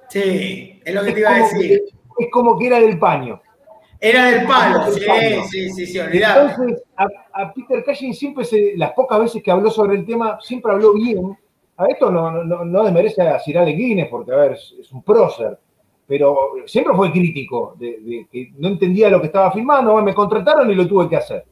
Sí, 0.07 0.81
es 0.83 0.93
lo 0.93 1.03
que 1.03 1.11
te 1.11 1.19
iba 1.19 1.29
a 1.29 1.37
decir. 1.37 1.81
es 2.17 2.27
como 2.31 2.57
que 2.57 2.67
era 2.67 2.79
del 2.79 2.97
paño. 2.97 3.41
Era 4.03 4.25
del 4.31 4.47
palo, 4.47 4.91
sí, 4.91 5.01
sí, 5.49 5.69
sí, 5.69 5.85
sí, 5.85 5.99
Entonces, 5.99 6.83
a, 6.97 7.53
Peter 7.53 7.83
Cushing 7.85 8.15
siempre, 8.15 8.43
se, 8.43 8.73
las 8.75 8.93
pocas 8.93 9.19
veces 9.19 9.43
que 9.43 9.51
habló 9.51 9.69
sobre 9.69 9.95
el 9.95 10.05
tema, 10.05 10.39
siempre 10.41 10.71
habló 10.71 10.93
bien. 10.93 11.37
A 11.77 11.85
esto 11.85 12.11
no, 12.11 12.43
no, 12.43 12.65
no 12.65 12.83
desmerece 12.83 13.21
a 13.21 13.39
Cyril 13.39 13.77
Guinness, 13.77 14.09
porque, 14.09 14.31
a 14.31 14.37
ver, 14.37 14.53
es 14.53 14.91
un 14.91 15.03
prócer 15.03 15.57
pero 16.11 16.55
siempre 16.65 16.93
fue 16.93 17.09
crítico, 17.09 17.73
de, 17.79 18.27
que 18.29 18.51
no 18.57 18.67
entendía 18.67 19.09
lo 19.09 19.21
que 19.21 19.27
estaba 19.27 19.49
filmando, 19.49 19.95
me 20.01 20.13
contrataron 20.13 20.69
y 20.69 20.75
lo 20.75 20.85
tuve 20.85 21.07
que 21.07 21.15
hacer. 21.15 21.45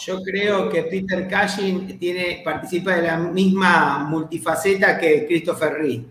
Yo 0.00 0.22
creo 0.22 0.70
que 0.70 0.84
Peter 0.84 1.28
Cushing 1.28 1.98
tiene, 1.98 2.40
participa 2.42 2.96
de 2.96 3.02
la 3.02 3.18
misma 3.18 4.06
multifaceta 4.08 4.98
que 4.98 5.26
Christopher 5.26 5.78
Lee. 5.78 6.06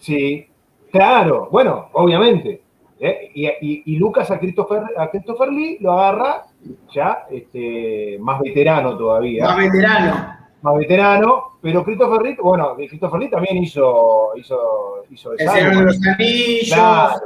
Sí, 0.00 0.48
claro, 0.90 1.48
bueno, 1.52 1.88
obviamente. 1.92 2.62
¿Eh? 3.00 3.30
Y, 3.34 3.96
Lucas 3.96 4.30
a 4.30 4.38
Christopher, 4.38 4.82
a 4.96 5.10
Christopher 5.10 5.48
Lee 5.50 5.78
lo 5.80 5.92
agarra 5.92 6.44
ya 6.92 7.26
este, 7.30 8.18
más 8.20 8.40
veterano 8.40 8.96
todavía. 8.96 9.44
Más 9.44 9.56
veterano 9.58 10.36
más 10.66 10.76
veterano, 10.76 11.58
pero 11.60 11.84
Christopher 11.84 12.22
Lee, 12.22 12.36
bueno, 12.42 12.74
Christopher 12.74 13.20
Lee 13.20 13.30
también 13.30 13.58
hizo, 13.58 14.32
hizo, 14.36 15.04
hizo 15.10 15.32
El 15.32 15.48
Señor 15.48 15.76
de 15.76 15.82
los 15.84 16.06
Anillos. 16.06 17.22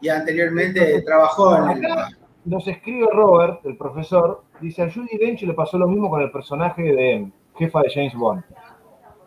Y 0.00 0.08
anteriormente 0.08 1.02
trabajó 1.02 1.56
en 1.56 1.84
Acá 1.84 2.08
Nos 2.44 2.68
escribe 2.68 3.08
Robert, 3.12 3.64
el 3.64 3.76
profesor, 3.76 4.44
dice 4.60 4.82
a 4.82 4.90
Judy 4.90 5.18
Dench 5.18 5.42
le 5.42 5.54
pasó 5.54 5.78
lo 5.78 5.88
mismo 5.88 6.10
con 6.10 6.22
el 6.22 6.30
personaje 6.30 6.82
de 6.82 7.28
jefa 7.56 7.80
de 7.80 7.90
James 7.92 8.14
Bond. 8.14 8.44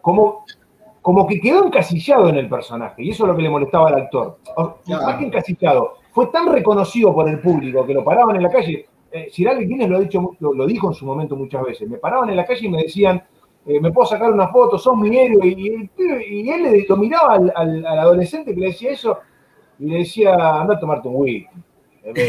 Como, 0.02 0.45
como 1.01 1.26
que 1.27 1.39
quedó 1.39 1.65
encasillado 1.65 2.30
en 2.30 2.35
el 2.35 2.49
personaje, 2.49 3.03
y 3.03 3.11
eso 3.11 3.23
es 3.23 3.30
lo 3.30 3.35
que 3.35 3.43
le 3.43 3.49
molestaba 3.49 3.89
al 3.89 3.95
actor. 3.95 4.38
Más 4.88 5.17
que 5.17 5.26
encasillado, 5.26 5.95
fue 6.11 6.27
tan 6.27 6.51
reconocido 6.51 7.13
por 7.13 7.30
el 7.30 7.39
público 7.39 7.85
que 7.85 7.93
lo 7.93 8.03
paraban 8.03 8.35
en 8.35 8.43
la 8.43 8.49
calle. 8.49 8.88
Eh, 9.11 9.27
Sir 9.31 9.49
Alex 9.49 9.88
lo, 9.88 9.97
ha 9.97 9.99
dicho, 9.99 10.31
lo 10.39 10.65
dijo 10.67 10.88
en 10.89 10.93
su 10.93 11.05
momento 11.05 11.35
muchas 11.35 11.63
veces. 11.63 11.89
Me 11.89 11.97
paraban 11.97 12.30
en 12.30 12.35
la 12.35 12.45
calle 12.45 12.65
y 12.65 12.69
me 12.69 12.84
decían, 12.84 13.23
eh, 13.65 13.80
me 13.80 13.91
puedo 13.91 14.07
sacar 14.07 14.31
una 14.31 14.49
foto, 14.49 14.77
sos 14.77 14.97
mi 14.97 15.15
héroe. 15.17 15.47
Y, 15.47 16.49
él 16.49 16.63
le, 16.63 16.85
lo 16.88 16.97
miraba 16.97 17.35
al, 17.35 17.85
adolescente 17.85 18.53
que 18.53 18.59
le 18.59 18.67
decía 18.67 18.91
eso 18.91 19.19
y 19.80 19.85
le 19.85 19.97
decía, 19.99 20.34
anda 20.34 20.76
a 20.76 20.80
tomarte 20.80 21.07
un 21.07 21.15
whisky. 21.15 21.47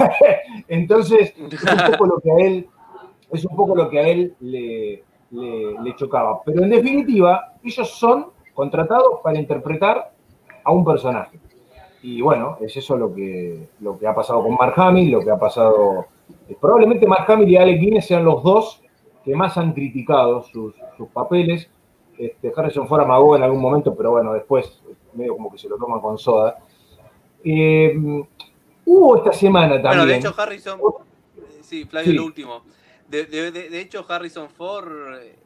Entonces, 0.68 1.34
es 1.36 1.62
un 1.64 1.92
poco 1.92 2.06
lo 2.06 2.20
que 2.20 2.30
a 2.30 2.36
él, 2.46 2.68
es 3.32 3.44
un 3.44 3.56
poco 3.56 3.76
lo 3.76 3.88
que 3.88 3.98
a 3.98 4.08
él 4.08 4.34
le, 4.40 5.04
chocaba. 5.96 6.40
Pero 6.44 6.62
en 6.62 6.70
definitiva, 6.70 7.54
ellos 7.62 7.90
son 7.90 8.26
contratados 8.54 9.20
para 9.22 9.38
interpretar 9.38 10.12
a 10.64 10.72
un 10.72 10.84
personaje. 10.84 11.38
Y 12.02 12.20
bueno, 12.22 12.56
es 12.60 12.76
eso 12.76 12.96
lo 12.96 13.14
que, 13.14 13.68
lo 13.80 13.98
que 13.98 14.06
ha 14.06 14.14
pasado 14.14 14.42
con 14.42 14.54
Mark 14.54 14.74
Hamill, 14.76 15.10
lo 15.10 15.20
que 15.20 15.30
ha 15.30 15.38
pasado. 15.38 16.06
Eh, 16.48 16.56
probablemente 16.58 17.06
Mark 17.06 17.30
Hamill 17.30 17.48
y 17.48 17.56
Alec 17.56 17.80
Guinness 17.80 18.06
sean 18.06 18.24
los 18.24 18.42
dos 18.42 18.82
que 19.24 19.34
más 19.34 19.56
han 19.58 19.72
criticado 19.72 20.42
sus, 20.42 20.74
papeles. 21.12 21.68
Este, 22.18 22.52
Harrison 22.54 22.86
Ford 22.86 23.02
amagó 23.02 23.36
en 23.36 23.42
algún 23.42 23.60
momento, 23.60 23.94
pero 23.94 24.12
bueno, 24.12 24.32
después 24.32 24.82
medio 25.14 25.34
como 25.34 25.50
que 25.50 25.58
se 25.58 25.68
lo 25.68 25.76
toman 25.76 26.00
con 26.00 26.18
soda. 26.18 26.58
Eh, 27.44 27.98
hubo 28.84 29.16
esta 29.16 29.32
semana 29.32 29.80
también. 29.80 29.90
Bueno, 29.90 30.06
de 30.06 30.16
hecho, 30.16 30.34
Harrison. 30.36 30.80
Sí, 31.62 31.84
Flavio, 31.84 32.12
lo 32.14 32.24
último. 32.24 32.62
De, 33.10 33.80
hecho, 33.80 34.04
Harrison 34.08 34.48
Ford 34.48 34.90
eh, 35.20 35.36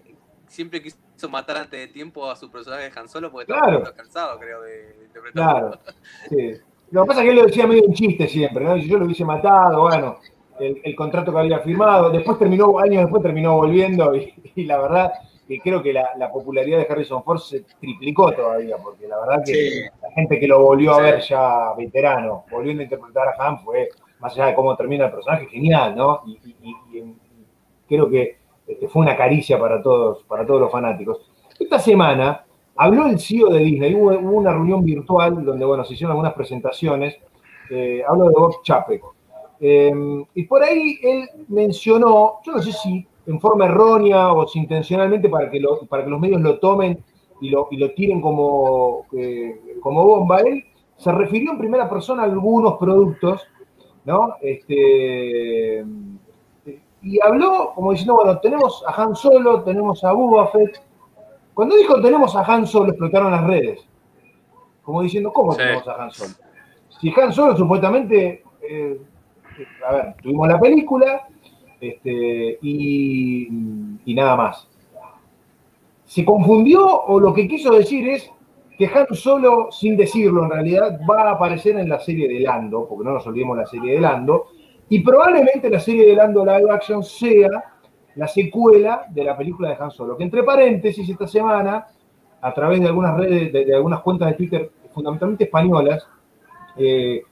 siempre 0.47 0.83
quiso 0.83 0.99
matar 1.31 1.57
antes 1.57 1.81
de 1.81 1.89
tiempo 1.89 2.31
a 2.31 2.37
su 2.37 2.51
personaje 2.51 2.91
de 2.91 3.01
Han 3.01 3.09
Solo 3.09 3.31
porque 3.33 3.53
estaba 3.53 3.95
cansado, 3.95 4.39
creo, 4.39 4.61
de 4.63 4.97
interpretarlo. 5.05 5.71
Claro, 5.71 5.81
sí. 6.29 6.53
Lo 6.91 7.03
que 7.03 7.09
pasa 7.09 7.21
es 7.21 7.25
que 7.25 7.31
él 7.31 7.37
lo 7.37 7.47
decía 7.47 7.67
medio 7.67 7.85
un 7.85 7.95
chiste 7.95 8.29
siempre, 8.29 8.65
¿no? 8.65 8.77
Si 8.77 8.87
yo 8.87 8.99
lo 8.99 9.07
hubiese 9.07 9.25
matado, 9.25 9.81
bueno, 9.81 10.19
el, 10.61 10.95
contrato 10.95 11.33
que 11.33 11.39
había 11.39 11.59
firmado. 11.61 12.11
Después 12.11 12.39
terminó, 12.39 12.79
años 12.79 13.03
después 13.03 13.23
terminó 13.23 13.57
volviendo 13.57 14.15
y, 14.15 14.65
la 14.65 14.79
verdad 14.79 15.13
que 15.47 15.61
creo 15.61 15.83
que 15.83 15.93
la, 15.93 16.31
popularidad 16.33 16.79
de 16.79 16.87
Harrison 16.89 17.23
Ford 17.23 17.39
se 17.39 17.65
triplicó 17.81 18.33
todavía, 18.33 18.77
porque 18.79 19.07
la 19.07 19.19
verdad 19.21 19.43
que 19.45 19.89
la 20.01 20.11
gente 20.13 20.39
que 20.39 20.47
lo 20.47 20.61
volvió 20.61 20.95
a 20.95 21.01
ver 21.01 21.21
ya 21.21 21.75
veterano, 21.77 22.45
volviendo 22.51 22.81
a 22.81 22.85
interpretar 22.85 23.29
a 23.29 23.47
Han 23.47 23.59
fue, 23.59 23.89
más 24.21 24.33
allá 24.35 24.47
de 24.47 24.55
cómo 24.55 24.77
termina 24.77 25.07
el 25.07 25.11
personaje, 25.11 25.47
genial, 25.47 25.97
¿no? 25.97 26.23
Y, 26.27 26.55
creo 27.89 28.09
que 28.09 28.39
este, 28.67 28.89
fue 28.89 29.03
una 29.03 29.17
caricia 29.17 29.59
para 29.59 29.83
todos, 29.83 30.25
para 30.25 30.47
todos 30.47 30.61
los 30.61 30.73
fanáticos. 30.73 31.31
Esta 31.59 31.79
semana 31.79 32.45
habló 32.77 33.07
el 33.07 33.19
CEO 33.19 33.49
de 33.51 33.61
Disney, 33.61 33.95
hubo, 33.95 34.11
una 34.11 34.53
reunión 34.53 34.85
virtual 34.85 35.45
donde, 35.45 35.65
bueno, 35.65 35.85
se 35.85 35.95
hicieron 35.95 36.13
algunas 36.13 36.35
presentaciones, 36.35 37.17
eh, 37.71 38.03
hablo 38.07 38.27
de 38.27 38.35
Bob 38.35 38.63
Chapek, 38.63 39.03
Em, 39.61 40.25
y 40.35 40.45
por 40.45 40.63
ahí 40.63 40.99
él 41.03 41.27
mencionó, 41.49 42.35
yo 42.45 42.53
no 42.53 42.63
sé 42.63 42.73
si 42.73 43.07
en 43.27 43.41
forma 43.41 43.67
errónea 43.67 44.33
o 44.33 44.47
si 44.47 44.59
intencionalmente 44.59 45.29
para 45.29 45.51
que, 45.51 45.59
para 45.89 46.05
que 46.05 46.11
los 46.11 46.21
medios 46.21 46.41
lo 46.43 46.59
tomen 46.59 47.03
y 47.41 47.49
lo, 47.49 47.69
y 47.71 47.79
lo 47.79 47.93
tiren 47.93 48.21
como, 48.21 49.07
eh, 49.17 49.59
como 49.81 50.05
bomba, 50.05 50.41
él 50.41 50.65
se 50.97 51.11
refirió 51.13 51.53
en 51.53 51.59
primera 51.59 51.89
persona 51.89 52.23
a 52.23 52.27
algunos 52.27 52.75
productos, 52.77 53.43
¿no? 54.05 54.35
Este, 54.43 55.85
y 57.05 57.21
habló 57.21 57.73
como 57.75 57.93
diciendo, 57.93 58.15
bueno, 58.15 58.39
tenemos 58.41 58.83
a 58.87 59.03
Han 59.03 59.15
Solo, 59.15 59.63
tenemos 59.63 60.03
a 60.05 60.13
Boba 60.13 60.49
Fett. 60.49 60.83
Cuando 61.53 61.77
dijo 61.77 62.01
tenemos 62.01 62.35
a 62.35 62.43
Han 62.43 62.67
Solo, 62.67 62.91
explotaron 62.91 63.31
las 63.31 63.47
redes. 63.47 63.87
Como 64.83 65.03
diciendo, 65.03 65.33
¿cómo 65.33 65.55
tenemos 65.55 65.87
a 65.87 66.03
Han 66.03 66.11
Solo? 66.11 66.35
Si 67.01 67.13
Han 67.21 67.33
Solo 67.33 67.57
supuestamente, 67.57 68.43
eh, 68.69 69.01
a 69.87 69.93
ver, 69.93 70.15
tuvimos 70.23 70.49
la 70.49 70.59
película 70.59 71.29
este, 71.81 72.59
y, 72.63 73.49
y 74.05 74.15
nada 74.15 74.37
más. 74.37 74.69
¿Se 76.07 76.25
confundió 76.25 77.03
o 77.03 77.21
lo 77.21 77.35
que 77.35 77.47
quiso 77.47 77.73
decir 77.73 78.09
es 78.09 78.31
que 78.79 78.87
Han 78.87 79.15
Solo, 79.15 79.71
sin 79.71 79.97
decirlo 79.97 80.45
en 80.45 80.51
realidad, 80.51 81.01
va 81.09 81.29
a 81.29 81.33
aparecer 81.33 81.77
en 81.79 81.89
la 81.89 82.01
serie 82.01 82.29
de 82.29 82.41
Lando, 82.41 82.87
porque 82.89 83.05
no 83.05 83.13
nos 83.13 83.27
olvidemos 83.27 83.59
la 83.59 83.67
serie 83.67 83.93
de 83.93 84.01
Lando, 84.01 84.47
y 84.89 85.01
probablemente 85.01 85.71
la 85.71 85.81
serie 85.81 86.07
de 86.07 86.15
Lando 86.15 86.45
Live 86.45 86.71
Action 86.71 87.03
sea 87.03 87.49
la 88.17 88.29
secuela 88.29 89.07
de 89.11 89.25
la 89.25 89.37
película 89.37 89.71
de 89.71 89.77
Han 89.79 89.91
Solo, 89.91 90.17
que 90.17 90.25
entre 90.25 90.43
paréntesis 90.43 91.09
esta 91.09 91.27
semana, 91.27 91.87
a 92.41 92.55
través 92.55 92.81
de 92.81 92.87
algunas 92.87 93.17
redes, 93.17 93.53
de, 93.53 93.75
algunas 93.75 94.01
cuentas 94.01 94.29
de 94.29 94.35
Twitter, 94.35 94.71
fundamentalmente 94.93 95.45
españolas, 95.45 96.07
eh, 96.77 97.23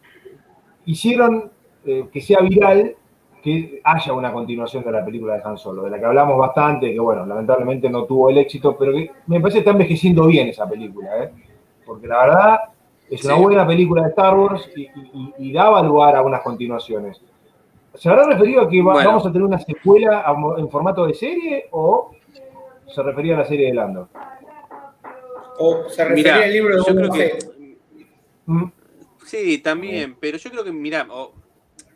hicieron 0.87 1.51
eh, 1.85 2.09
que 2.13 2.21
sea 2.21 2.41
viral 2.41 2.97
que 3.43 3.81
haya 3.83 4.13
una 4.13 4.33
continuación 4.33 4.85
de 4.85 4.93
la 4.93 5.05
película 5.05 5.35
de 5.35 5.43
Han 5.45 5.59
Solo, 5.59 5.83
de 5.83 5.91
la 5.91 5.99
que 5.99 6.05
hablamos 6.05 6.39
bastante, 6.39 6.93
que 6.93 7.01
bueno, 7.01 7.27
lamentablemente 7.27 7.91
no 7.91 8.05
tuvo 8.05 8.31
el 8.31 8.39
éxito, 8.39 8.77
pero 8.79 8.93
que 8.93 9.11
me 9.27 9.41
parece 9.41 9.57
que 9.57 9.61
está 9.61 9.73
envejeciendo 9.73 10.27
bien 10.27 10.49
esa 10.49 10.69
película, 10.69 11.25
¿eh? 11.25 11.31
porque 11.85 12.07
la 12.07 12.19
verdad 12.25 12.59
es 13.11 13.25
una 13.25 13.35
buena 13.35 13.67
película 13.67 14.05
de 14.05 14.09
Star 14.11 14.39
Wars 14.39 14.71
y, 15.39 15.53
daba 15.53 15.83
lugar 15.83 16.17
a 16.17 16.23
unas 16.23 16.41
continuaciones. 16.41 17.21
¿Se 17.95 18.09
habrá 18.09 18.27
referido 18.27 18.63
a 18.63 18.69
que 18.69 18.83
vamos 18.83 19.27
a 19.27 19.33
tener 19.33 19.47
una 19.47 19.59
secuela 19.59 20.25
en 20.57 20.69
formato 20.71 21.07
de 21.07 21.15
serie 21.15 21.69
o 21.71 22.15
se 22.87 23.03
refería 23.03 23.35
a 23.35 23.39
la 23.39 23.45
serie 23.45 23.67
de 23.67 23.75
Lando? 23.75 24.09
O 25.59 25.89
se 25.89 26.05
refería 26.05 26.37
al 26.37 26.53
libro 26.53 26.77
de 26.77 26.83
yo 26.87 27.11
creo 27.11 27.39
¿Mm? 28.47 28.65
Sí, 29.25 29.59
también, 29.59 30.17
pero 30.19 30.37
yo 30.37 30.51
creo 30.51 30.65
que, 30.65 30.73
mira, 30.73 31.07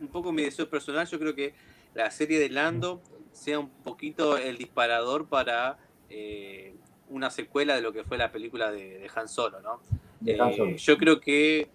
un 0.01 0.09
poco 0.09 0.33
mi 0.33 0.43
deseo 0.43 0.69
personal, 0.69 1.07
yo 1.07 1.19
creo 1.19 1.35
que 1.35 1.55
la 1.95 2.11
serie 2.11 2.39
de 2.39 2.51
Lando 2.51 3.03
sea 3.33 3.59
un 3.59 3.69
poquito 3.69 4.37
el 4.37 4.59
disparador 4.59 5.29
para 5.29 5.79
eh, 6.09 6.75
una 7.09 7.31
secuela 7.31 7.75
de 7.75 7.83
lo 7.83 7.93
que 7.93 8.05
fue 8.05 8.19
la 8.19 8.31
película 8.31 8.71
de, 8.71 9.09
Han 9.15 9.29
Solo, 9.29 9.61
¿no? 9.61 9.81
Eh, 10.25 10.77
yo 10.77 10.99
creo 10.99 11.21
que 11.21 11.69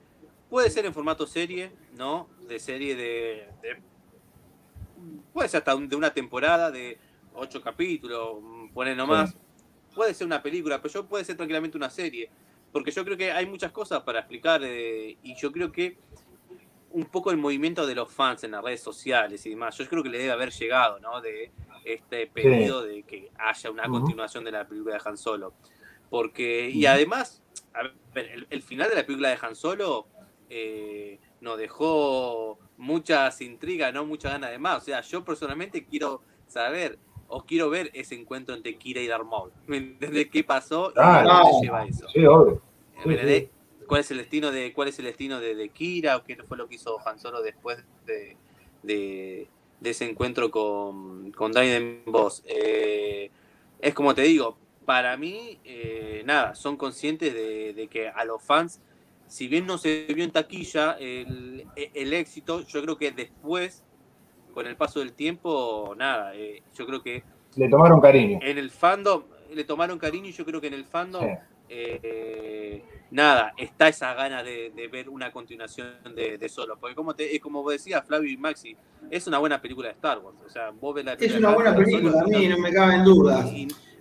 puede 0.49 0.69
ser 0.69 0.85
en 0.85 0.93
formato 0.93 1.27
serie, 1.27 1.71
¿no? 1.97 2.27
De 2.47 2.59
serie 2.59 2.95
de, 2.95 3.47
puede 5.33 5.49
ser 5.49 5.59
hasta 5.59 5.75
de 5.75 5.95
una 5.95 6.13
temporada 6.13 6.71
de 6.71 6.97
ocho 7.33 7.61
capítulos, 7.61 8.37
poner 8.73 8.95
nomás. 8.97 9.35
Puede 9.95 10.13
ser 10.13 10.25
una 10.27 10.41
película, 10.41 10.81
pero 10.81 10.93
yo 10.93 11.05
puede 11.05 11.25
ser 11.25 11.35
tranquilamente 11.35 11.77
una 11.77 11.89
serie. 11.89 12.29
Porque 12.71 12.91
yo 12.91 13.03
creo 13.03 13.17
que 13.17 13.31
hay 13.31 13.45
muchas 13.45 13.71
cosas 13.71 14.01
para 14.03 14.19
explicar 14.19 14.61
eh, 14.63 15.17
y 15.21 15.35
yo 15.35 15.51
creo 15.51 15.71
que 15.71 15.97
un 16.91 17.05
poco 17.05 17.31
el 17.31 17.37
movimiento 17.37 17.85
de 17.85 17.95
los 17.95 18.11
fans 18.11 18.43
en 18.43 18.51
las 18.51 18.63
redes 18.63 18.81
sociales 18.81 19.45
y 19.45 19.51
demás. 19.51 19.77
Yo 19.77 19.87
creo 19.87 20.03
que 20.03 20.09
le 20.09 20.17
debe 20.17 20.31
haber 20.31 20.51
llegado, 20.51 20.99
¿no? 20.99 21.21
De 21.21 21.51
este 21.83 22.27
pedido 22.27 22.83
de 22.83 23.03
que 23.03 23.31
haya 23.37 23.71
una 23.71 23.87
continuación 23.87 24.43
de 24.43 24.51
la 24.51 24.67
película 24.67 24.95
de 24.95 25.01
Han 25.03 25.17
Solo. 25.17 25.53
Porque, 26.09 26.69
y 26.69 26.85
además, 26.85 27.41
a 27.73 27.83
ver, 28.13 28.45
el, 28.49 28.61
final 28.61 28.89
de 28.89 28.95
la 28.95 29.05
película 29.05 29.29
de 29.29 29.37
Han 29.41 29.55
Solo 29.55 30.07
eh, 30.49 31.19
nos 31.39 31.57
dejó 31.57 32.59
muchas 32.81 33.39
intrigas, 33.41 33.93
¿no? 33.93 34.05
Muchas 34.05 34.33
ganas 34.33 34.51
de 34.51 34.59
más. 34.59 34.81
O 34.81 34.85
sea, 34.85 35.01
yo 35.01 35.23
personalmente 35.23 35.85
quiero 35.85 36.21
saber 36.47 36.99
o 37.27 37.45
quiero 37.45 37.69
ver 37.69 37.89
ese 37.93 38.15
encuentro 38.15 38.53
entre 38.53 38.75
Kira 38.75 38.99
y 39.01 39.07
Darth 39.07 39.25
Maul. 39.25 39.51
¿Me 39.67 39.77
entiendes 39.77 40.27
qué 40.29 40.43
pasó 40.43 40.91
y 40.95 40.99
a 40.99 41.23
dónde 41.23 41.51
lleva 41.61 41.85
eso? 41.85 42.07
Sí, 42.09 42.25
obvio 42.25 42.61
cuál 43.91 43.99
es 43.99 44.11
el 44.11 44.19
destino 44.19 44.51
de 44.51 44.71
cuál 44.71 44.87
es 44.87 44.99
el 44.99 45.05
destino 45.05 45.41
de, 45.41 45.67
Kira 45.67 46.15
o 46.15 46.23
qué 46.23 46.37
fue 46.43 46.55
lo 46.55 46.69
que 46.69 46.75
hizo 46.75 46.97
Han 47.05 47.19
Solo 47.19 47.41
después 47.41 47.83
de, 48.05 49.49
ese 49.83 50.09
encuentro 50.09 50.49
con, 50.49 51.33
con 51.33 51.51
Boss. 52.05 52.41
Eh, 52.45 53.29
es 53.81 53.93
como 53.93 54.15
te 54.15 54.21
digo, 54.21 54.57
para 54.85 55.17
mí, 55.17 55.59
eh, 55.65 56.23
nada, 56.25 56.55
son 56.55 56.77
conscientes 56.77 57.33
de, 57.33 57.87
que 57.91 58.07
a 58.07 58.23
los 58.23 58.41
fans, 58.41 58.79
si 59.31 59.47
bien 59.47 59.65
no 59.65 59.77
se 59.77 60.07
vio 60.13 60.25
en 60.25 60.31
taquilla 60.31 60.97
el, 60.99 61.63
éxito, 62.13 62.67
yo 62.67 62.81
creo 62.81 62.97
que 62.97 63.11
después, 63.11 63.81
con 64.53 64.67
el 64.67 64.75
paso 64.75 64.99
del 64.99 65.13
tiempo, 65.13 65.95
nada, 65.97 66.35
eh, 66.35 66.61
yo 66.75 66.85
creo 66.85 67.01
que... 67.01 67.23
Le 67.55 67.69
tomaron 67.69 68.01
cariño. 68.01 68.39
En 68.41 68.57
el 68.57 68.69
fandom, 68.69 69.23
le 69.53 69.63
tomaron 69.63 69.97
cariño 69.97 70.27
y 70.27 70.33
yo 70.33 70.43
creo 70.43 70.59
que 70.59 70.67
en 70.67 70.73
el 70.73 70.83
fandom 70.83 71.25
nada, 73.09 73.53
está 73.55 73.87
esa 73.87 74.13
gana 74.13 74.43
de, 74.43 74.89
ver 74.91 75.07
una 75.07 75.31
continuación 75.31 75.93
de, 76.13 76.49
Solo. 76.49 76.77
Porque 76.77 76.93
como, 76.93 77.15
te, 77.15 77.39
como 77.39 77.69
decía 77.71 78.01
Flavio 78.01 78.29
y 78.29 78.35
Maxi, 78.35 78.75
es 79.09 79.27
una 79.27 79.37
buena 79.37 79.61
película 79.61 79.87
de 79.87 79.93
Star 79.93 80.19
Wars. 80.19 80.39
O 80.45 80.49
sea, 80.49 80.71
vos 80.71 80.93
ves 80.93 81.05
la 81.05 81.13
es 81.13 81.33
una 81.35 81.53
buena 81.53 81.73
película, 81.73 82.19
a 82.19 82.25
mí 82.25 82.49
no 82.49 82.57
me 82.57 82.73
cabe 82.73 82.95
en 82.95 83.05
duda. 83.05 83.45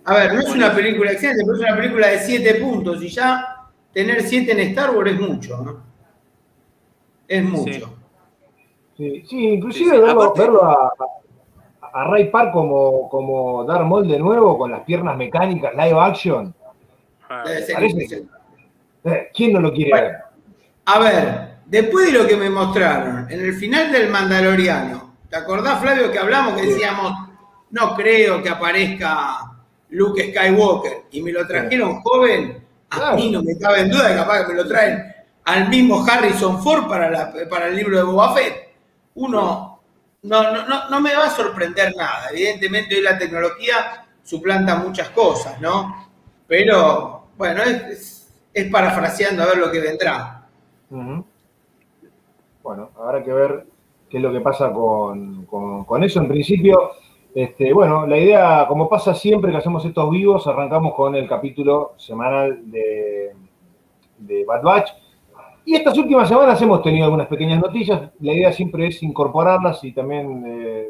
A 0.03 0.13
ver, 0.13 0.33
no 0.33 0.41
es 0.41 0.49
una 0.49 0.75
película 0.75 1.13
excelente, 1.13 1.43
pero 1.45 1.55
es 1.55 1.61
una 1.61 1.77
película 1.77 2.07
de 2.07 2.19
siete 2.19 2.55
puntos 2.55 3.01
y 3.01 3.07
ya 3.07 3.60
tener 3.93 4.21
siete 4.23 4.51
en 4.53 4.59
Star 4.59 4.95
Wars 4.95 5.11
es 5.11 5.19
mucho, 5.19 5.57
¿no? 5.57 5.83
Es 7.27 7.43
mucho. 7.43 7.93
Sí, 8.97 9.23
sí, 9.27 9.47
inclusive 9.49 9.99
verlo, 9.99 10.63
a, 10.63 10.93
a, 11.81 12.03
Ray 12.05 12.29
Park 12.29 12.51
como, 12.51 13.09
como 13.09 13.63
Darth 13.63 13.85
Maul 13.85 14.07
de 14.07 14.19
nuevo, 14.19 14.57
con 14.57 14.71
las 14.71 14.81
piernas 14.81 15.17
mecánicas, 15.17 15.73
live 15.73 15.99
action. 15.99 16.53
Ah, 17.29 17.43
parece, 17.73 18.25
eh, 19.05 19.29
¿Quién 19.33 19.53
no 19.53 19.61
lo 19.61 19.73
quiere 19.73 19.93
ver? 19.93 20.17
A 20.85 20.99
ver, 20.99 21.51
después 21.65 22.11
de 22.11 22.19
lo 22.19 22.27
que 22.27 22.35
me 22.35 22.49
mostraron, 22.49 23.31
en 23.31 23.39
el 23.39 23.53
final 23.53 23.91
del 23.91 24.09
Mandaloriano, 24.09 25.15
¿te 25.29 25.37
acordás, 25.37 25.81
Flavio, 25.81 26.11
que 26.11 26.19
hablamos 26.19 26.55
que 26.55 26.67
decíamos, 26.67 27.13
no 27.71 27.95
creo 27.95 28.43
que 28.43 28.49
aparezca 28.49 29.51
Luke 29.89 30.31
Skywalker, 30.31 31.03
y 31.11 31.21
me 31.21 31.31
lo 31.31 31.47
trajeron 31.47 32.01
joven? 32.01 32.60
A 32.91 33.15
mí 33.15 33.31
no 33.31 33.41
me 33.41 33.57
cabe 33.57 33.81
en 33.81 33.91
duda 33.91 34.09
de 34.09 34.15
capaz 34.15 34.43
que 34.43 34.53
me 34.53 34.61
lo 34.61 34.67
traen 34.67 35.15
al 35.45 35.69
mismo 35.69 36.05
Harrison 36.05 36.61
Ford 36.61 36.87
para, 36.87 37.33
para 37.49 37.67
el 37.67 37.75
libro 37.75 37.97
de 37.97 38.03
Boba 38.03 38.35
Fett. 38.35 38.69
Uno 39.15 39.79
no, 40.23 40.67
no, 40.67 40.89
no 40.89 41.01
me 41.01 41.15
va 41.15 41.25
a 41.25 41.29
sorprender 41.29 41.95
nada. 41.95 42.29
Evidentemente 42.31 42.95
hoy 42.95 43.01
la 43.01 43.17
tecnología 43.17 44.05
suplanta 44.23 44.75
muchas 44.75 45.09
cosas, 45.09 45.59
¿no? 45.59 46.09
Pero, 46.47 47.27
bueno, 47.37 47.63
es 47.63 48.21
es 48.53 48.69
parafraseando 48.69 49.43
a 49.43 49.47
ver 49.47 49.57
lo 49.57 49.71
que 49.71 49.79
vendrá. 49.79 50.47
Bueno, 50.89 52.89
habrá 52.97 53.23
que 53.23 53.31
ver 53.31 53.65
qué 54.09 54.17
es 54.17 54.23
lo 54.23 54.31
que 54.31 54.41
pasa 54.41 54.71
con, 54.71 55.47
eso. 56.03 56.19
En 56.19 56.27
principio, 56.27 56.91
este, 57.33 57.73
bueno, 57.73 58.05
la 58.05 58.17
idea, 58.17 58.65
como 58.67 58.89
pasa 58.89 59.13
siempre 59.13 59.51
que 59.51 59.57
hacemos 59.57 59.85
estos 59.85 60.09
vivos, 60.09 60.45
arrancamos 60.47 60.93
con 60.93 61.15
el 61.15 61.27
capítulo 61.27 61.93
semanal 61.97 62.59
de, 62.69 63.33
Bad 64.45 64.61
Batch. 64.61 64.91
Y 65.65 65.75
estas 65.75 65.97
últimas 65.97 66.27
semanas 66.27 66.61
hemos 66.61 66.81
tenido 66.81 67.05
algunas 67.05 67.27
pequeñas 67.27 67.61
noticias. 67.61 68.11
La 68.19 68.33
idea 68.33 68.51
siempre 68.51 68.87
es 68.87 69.01
incorporarlas 69.03 69.83
y 69.83 69.93
también 69.93 70.43
eh, 70.45 70.89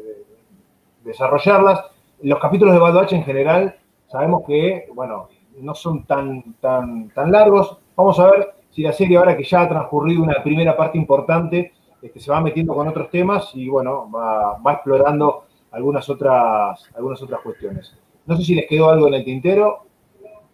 desarrollarlas. 1.04 1.84
Los 2.22 2.38
capítulos 2.38 2.74
de 2.74 2.80
Bad 2.80 2.94
Batch 2.94 3.12
en 3.12 3.24
general, 3.24 3.76
sabemos 4.08 4.42
que, 4.46 4.88
bueno, 4.94 5.28
no 5.60 5.74
son 5.74 6.04
tan, 6.04 6.54
tan, 6.60 7.08
tan 7.10 7.30
largos. 7.30 7.78
Vamos 7.96 8.18
a 8.18 8.30
ver 8.30 8.54
si 8.70 8.82
la 8.82 8.92
serie, 8.92 9.18
ahora 9.18 9.36
que 9.36 9.44
ya 9.44 9.62
ha 9.62 9.68
transcurrido 9.68 10.22
una 10.22 10.42
primera 10.42 10.76
parte 10.76 10.98
importante, 10.98 11.72
este, 12.00 12.18
se 12.18 12.32
va 12.32 12.40
metiendo 12.40 12.74
con 12.74 12.88
otros 12.88 13.10
temas 13.10 13.50
y 13.54 13.68
bueno, 13.68 14.10
va, 14.10 14.58
explorando 14.72 15.44
algunas 15.72 16.08
otras, 16.08 16.80
algunas 16.94 17.20
otras 17.22 17.40
cuestiones. 17.40 17.92
No 18.26 18.36
sé 18.36 18.44
si 18.44 18.54
les 18.54 18.66
quedó 18.68 18.90
algo 18.90 19.08
en 19.08 19.14
el 19.14 19.24
tintero. 19.24 19.86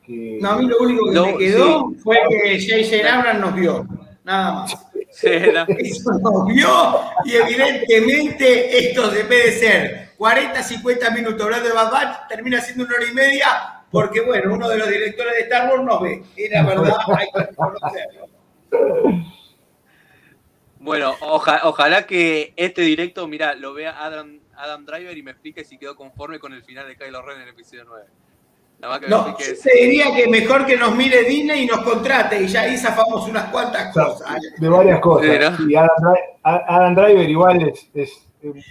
No, 0.07 0.51
a 0.51 0.57
mí 0.57 0.67
lo 0.67 0.79
único 0.79 1.11
que 1.11 1.21
me 1.21 1.37
quedó 1.37 1.91
fue 2.03 2.17
que 2.31 2.59
J.J. 2.59 3.15
Abrams 3.15 3.41
nos 3.41 3.55
vio, 3.55 3.87
nada 4.25 4.53
más. 4.53 4.87
Eso 5.23 6.13
nos 6.23 6.47
vio 6.47 7.01
y 7.25 7.35
evidentemente 7.35 8.79
esto 8.79 9.11
debe 9.11 9.37
de 9.37 9.53
ser 9.53 10.09
40, 10.19 10.63
50 10.63 11.11
minutos 11.11 11.41
hablando 11.43 11.69
de 11.69 11.75
Bad 11.75 11.91
Batch, 11.91 12.29
termina 12.29 12.61
siendo 12.61 12.85
una 12.85 12.95
hora 12.95 13.07
y 13.11 13.15
media 13.15 13.79
porque 13.91 14.21
bueno, 14.21 14.55
uno 14.55 14.69
de 14.69 14.79
los 14.79 14.89
directores 14.89 15.35
de 15.35 15.41
Star 15.41 15.71
Wars 15.71 15.85
nos 15.85 16.03
ve, 16.03 16.23
y 16.37 16.49
la 16.49 16.63
verdad 16.63 16.97
hay 17.17 17.27
que 17.33 17.41
reconocerlo. 17.41 18.29
Bueno, 20.81 21.15
ojalá 21.21 22.07
que 22.07 22.53
este 22.57 22.83
directo, 22.83 23.27
mira, 23.27 23.55
lo 23.55 23.75
vea 23.75 24.05
Adam, 24.05 24.41
Adam 24.59 24.85
Driver 24.85 25.17
y 25.17 25.23
me 25.23 25.31
explique 25.31 25.65
si 25.65 25.79
quedó 25.79 25.95
conforme 25.95 26.39
con 26.39 26.53
el 26.53 26.63
final 26.63 26.87
de 26.87 26.97
Kylo 26.97 27.23
Ren 27.23 27.37
en 27.37 27.43
el 27.45 27.49
episodio 27.51 27.85
9. 27.87 28.05
no, 29.09 29.37
se 29.39 29.71
diría 29.75 30.15
que 30.15 30.29
mejor 30.29 30.67
que 30.67 30.77
nos 30.77 30.95
mire 30.95 31.23
Disney 31.25 31.63
y 31.63 31.67
nos 31.67 31.81
contrate 31.81 32.43
y 32.43 32.49
ya 32.49 32.63
ahí 32.63 32.77
zafamos 32.77 33.29
unas 33.29 33.51
cuantas 33.51 33.93
cosas. 33.95 34.37
De 34.59 34.69
varias 34.69 35.01
cosas. 35.01 35.61
Y 35.61 35.75
Adam, 35.77 36.95
Driver 36.95 37.29
igual 37.29 37.73
es, 37.95 38.29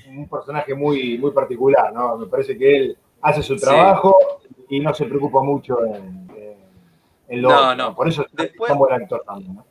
un 0.07 0.27
personaje 0.27 0.73
muy, 0.76 1.18
muy 1.18 1.31
particular, 1.31 1.93
¿no? 1.93 2.18
Me 2.18 2.27
parece 2.27 2.57
que 2.57 2.77
él 2.77 2.97
hace 3.22 3.41
su 3.41 3.55
trabajo 3.55 4.18
y 4.69 4.80
no 4.80 4.93
se 4.93 5.05
preocupa 5.05 5.41
mucho 5.41 5.84
en, 5.85 6.27
en, 7.30 7.41
lo 7.41 7.49
No, 7.49 7.76
no. 7.76 7.95
Por 7.95 8.07
eso 8.07 8.26
es 8.38 8.51
un 8.69 8.77
buen 8.77 8.93
actor 8.93 9.23
también, 9.26 9.55
¿no? 9.55 9.65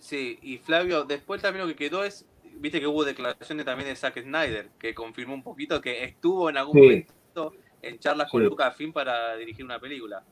Sí, 0.00 0.38
y 0.42 0.58
Flavio, 0.58 1.04
después 1.04 1.42
también 1.42 1.66
lo 1.66 1.70
que 1.70 1.76
quedó 1.76 2.02
es, 2.02 2.24
viste 2.58 2.80
que 2.80 2.86
hubo 2.86 3.04
declaraciones 3.04 3.64
también 3.64 3.88
de 3.88 3.96
Zack 3.96 4.20
Snyder, 4.22 4.70
que 4.78 4.94
confirmó 4.94 5.34
un 5.34 5.42
poquito 5.42 5.80
que 5.80 6.04
estuvo 6.04 6.50
en 6.50 6.56
algún 6.56 6.76
momento 6.76 7.52
en 7.82 7.98
charlas 7.98 8.30
con 8.30 8.42
Lucas 8.42 8.66
Lucasfilm 8.66 8.92
para 8.92 9.36
dirigir 9.36 9.64
una 9.64 9.78
película. 9.78 10.22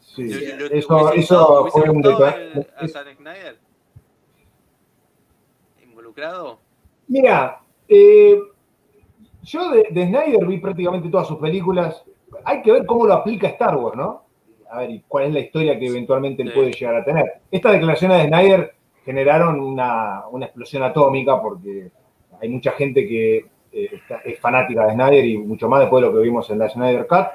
Sí, 0.00 0.28
eso, 0.72 1.12
eso 1.12 1.66
fue 1.70 1.88
un 1.88 2.02
detalle. 2.02 2.66
a 2.76 2.88
Zack 2.88 3.16
Snyder? 3.16 3.58
¿Involucrado? 5.82 6.60
Mira, 7.08 7.60
eh, 7.88 8.38
yo 9.42 9.70
de, 9.70 9.88
de, 9.90 10.06
Snyder 10.06 10.46
vi 10.46 10.58
prácticamente 10.58 11.08
todas 11.08 11.28
sus 11.28 11.38
películas. 11.38 12.04
Hay 12.44 12.62
que 12.62 12.72
ver 12.72 12.86
cómo 12.86 13.06
lo 13.06 13.14
aplica 13.14 13.48
Star 13.48 13.76
Wars, 13.76 13.96
¿no? 13.96 14.22
a 14.72 14.78
ver, 14.78 14.90
¿y 14.90 15.02
cuál 15.06 15.26
es 15.26 15.34
la 15.34 15.40
historia 15.40 15.78
que 15.78 15.86
eventualmente 15.86 16.42
él 16.42 16.52
puede 16.52 16.72
llegar 16.72 16.96
a 16.96 17.04
tener? 17.04 17.42
Estas 17.50 17.72
declaraciones 17.72 18.18
de 18.18 18.28
Snyder 18.28 18.74
generaron 19.04 19.60
una, 19.60 20.24
explosión 20.42 20.82
atómica 20.82 21.40
porque 21.40 21.90
hay 22.40 22.48
mucha 22.48 22.72
gente 22.72 23.06
que 23.06 23.46
eh, 23.72 24.00
es 24.24 24.40
fanática 24.40 24.86
de 24.86 24.92
Snyder 24.92 25.24
y 25.24 25.38
mucho 25.38 25.68
más 25.68 25.80
después 25.80 26.02
de 26.02 26.08
lo 26.08 26.14
que 26.14 26.22
vimos 26.22 26.48
en 26.50 26.58
la 26.58 26.68
Snyder 26.68 27.06
Cut, 27.06 27.26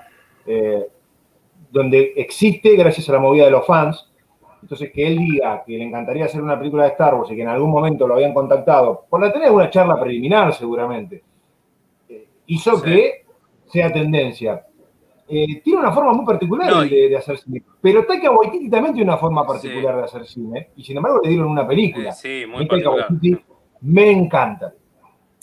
eh, 0.46 0.88
donde 1.72 2.14
existe 2.16 2.76
gracias 2.76 3.10
a 3.10 3.14
la 3.14 3.20
movida 3.20 3.46
de 3.46 3.52
los 3.52 3.66
fans. 3.66 4.12
Entonces, 4.62 4.92
que 4.92 5.06
él 5.08 5.18
diga 5.20 5.64
que 5.66 5.78
le 5.78 5.84
encantaría 5.84 6.26
hacer 6.26 6.42
una 6.42 6.58
película 6.58 6.84
de 6.84 6.90
Star 6.90 7.16
Wars 7.16 7.32
y 7.32 7.36
que 7.36 7.44
en 7.44 7.48
algún 7.48 7.70
momento 7.70 8.08
lo 8.08 8.16
habían 8.16 8.34
contactado, 8.34 9.06
por 9.10 9.22
la 9.22 9.32
tener 9.32 9.52
una 9.52 9.70
charla 9.70 10.00
preliminar 10.00 10.54
seguramente, 10.54 11.24
eh, 12.10 12.28
hizo 12.48 12.82
que 12.82 13.26
sea 13.66 13.92
tendencia. 13.92 14.66
Eh, 15.30 15.62
tiene 15.62 15.82
una 15.82 15.92
forma 15.92 16.14
muy 16.14 16.26
particular 16.26 16.88
de, 16.88 17.18
hacer 17.18 17.38
cine. 17.38 17.62
Pero 17.82 18.06
Taika 18.06 18.32
Waititi 18.32 18.70
también 18.70 18.96
tiene 18.96 19.10
una 19.10 19.18
forma 19.18 19.46
particular 19.46 19.98
de 19.98 20.04
hacer 20.04 20.26
cine. 20.26 20.70
Y 20.78 20.84
sin 20.84 20.98
embargo 20.98 21.20
le 21.22 21.30
dieron 21.30 21.50
una 21.50 21.68
película. 21.68 22.12
Sí, 22.14 22.46
muy 22.48 22.68
Taika 22.68 22.90
Waititi 22.90 23.38
me 23.82 24.10
encanta. 24.10 24.74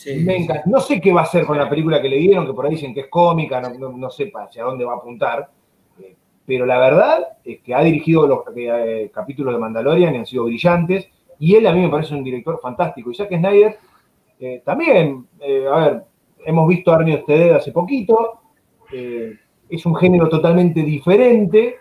me 0.07 0.37
encanta. 0.37 0.63
No 0.67 0.81
sé 0.81 1.01
qué 1.01 1.13
va 1.13 1.21
a 1.21 1.25
hacer 1.25 1.45
con 1.45 1.59
la 1.59 1.69
película 1.69 2.01
que 2.01 2.09
le 2.09 2.17
dieron, 2.17 2.47
que 2.47 2.55
por 2.55 2.65
ahí 2.65 2.73
dicen 2.73 2.95
que 2.95 3.01
es 3.01 3.09
cómica, 3.09 3.61
no, 3.61 3.91
no, 3.91 4.11
sé 4.11 4.33
hacia 4.35 4.65
dónde 4.65 4.87
va 4.87 4.95
a 4.95 4.97
apuntar. 4.97 5.51
Eh, 6.01 6.17
pero 6.47 6.65
la 6.65 6.79
verdad 6.79 7.37
es 7.45 7.61
que 7.61 7.75
ha 7.75 7.83
dirigido 7.83 8.27
los 8.27 8.41
eh, 8.57 9.11
capítulos 9.13 9.53
de 9.53 9.61
Mandalorian 9.61 10.15
y 10.15 10.19
han 10.19 10.27
sido 10.27 10.45
brillantes. 10.45 11.09
Y 11.39 11.57
él 11.57 11.67
a 11.67 11.75
mí 11.75 11.81
me 11.81 11.91
parece 11.91 12.15
un 12.15 12.25
director 12.25 12.59
fantástico. 12.59 13.11
Y 13.11 13.15
Zack 13.15 13.29
Snyder 13.29 13.79
también, 14.65 15.27
a 15.71 15.79
ver, 15.79 16.05
hemos 16.45 16.69
visto 16.69 16.93
a 16.93 16.97
Arnie 16.97 17.17
Ustedes 17.17 17.55
hace 17.55 17.73
poquito 17.73 18.41
es 19.75 19.87
un 19.87 19.95
género 19.97 20.29
totalmente 20.29 20.83
diferente, 20.83 21.79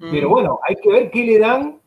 pero 0.00 0.28
bueno, 0.28 0.60
hay 0.66 0.76
que 0.76 0.90
ver 0.90 1.10
qué 1.10 1.24
le 1.24 1.38
dan, 1.38 1.80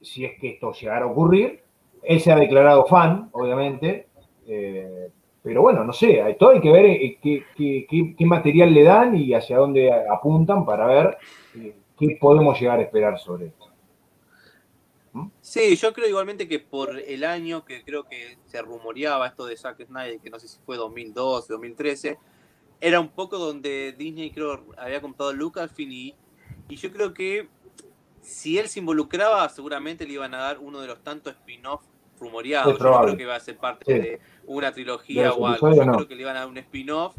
si 0.00 0.24
es 0.24 0.38
que 0.38 0.50
esto 0.50 0.72
llegara 0.72 1.04
a 1.04 1.08
ocurrir. 1.08 1.60
Él 2.02 2.20
se 2.20 2.30
ha 2.30 2.36
declarado 2.36 2.86
fan, 2.86 3.28
obviamente, 3.32 4.06
eh, 4.46 5.10
pero 5.42 5.62
bueno, 5.62 5.84
no 5.84 5.92
sé, 5.92 6.36
todo 6.38 6.50
hay 6.50 6.60
que 6.60 6.72
ver 6.72 6.84
eh, 6.86 7.18
qué, 7.20 8.26
material 8.26 8.74
le 8.74 8.82
dan 8.82 9.16
y 9.16 9.32
hacia 9.32 9.58
dónde 9.58 9.92
apuntan 9.92 10.64
para 10.64 10.86
ver 10.86 11.18
eh, 11.56 11.74
qué 11.98 12.18
podemos 12.20 12.58
llegar 12.60 12.78
a 12.78 12.82
esperar 12.82 13.18
sobre 13.18 13.46
esto. 13.46 13.66
¿Mm? 15.12 15.28
Sí, 15.40 15.76
yo 15.76 15.92
creo 15.92 16.08
igualmente 16.08 16.48
que 16.48 16.58
por 16.58 16.98
el 16.98 17.24
año 17.24 17.64
que 17.64 17.84
creo 17.84 18.04
que 18.04 18.38
se 18.44 18.60
rumoreaba 18.60 19.28
esto 19.28 19.46
de 19.46 19.56
Zack 19.56 19.86
Snyder, 19.86 20.18
que 20.20 20.30
no 20.30 20.38
sé 20.38 20.48
si 20.48 20.58
fue 20.66 20.76
2012, 20.76 21.52
2013, 21.52 22.18
era 22.80 23.00
un 23.00 23.08
poco 23.08 23.38
donde 23.38 23.94
Disney 23.96 24.30
creo 24.30 24.64
había 24.76 25.00
comprado 25.00 25.32
Lucasfilm 25.32 25.92
y, 25.92 26.14
y 26.68 26.76
yo 26.76 26.92
creo 26.92 27.14
que 27.14 27.48
si 28.20 28.58
él 28.58 28.68
se 28.68 28.80
involucraba 28.80 29.48
seguramente 29.48 30.06
le 30.06 30.14
iban 30.14 30.34
a 30.34 30.38
dar 30.38 30.58
uno 30.58 30.80
de 30.80 30.88
los 30.88 31.02
tantos 31.02 31.32
spin-off 31.34 31.82
rumoreados. 32.18 32.78
Yo 32.78 32.78
creo 32.78 33.16
que 33.16 33.22
iba 33.22 33.36
a 33.36 33.40
ser 33.40 33.56
parte 33.56 33.92
de 33.92 34.20
una 34.46 34.72
trilogía 34.72 35.32
o 35.32 35.46
algo. 35.46 35.74
Yo 35.74 35.82
creo 35.82 36.08
que 36.08 36.14
le 36.14 36.22
iban 36.22 36.36
a 36.36 36.40
dar 36.40 36.48
un 36.48 36.58
spin-off. 36.58 37.14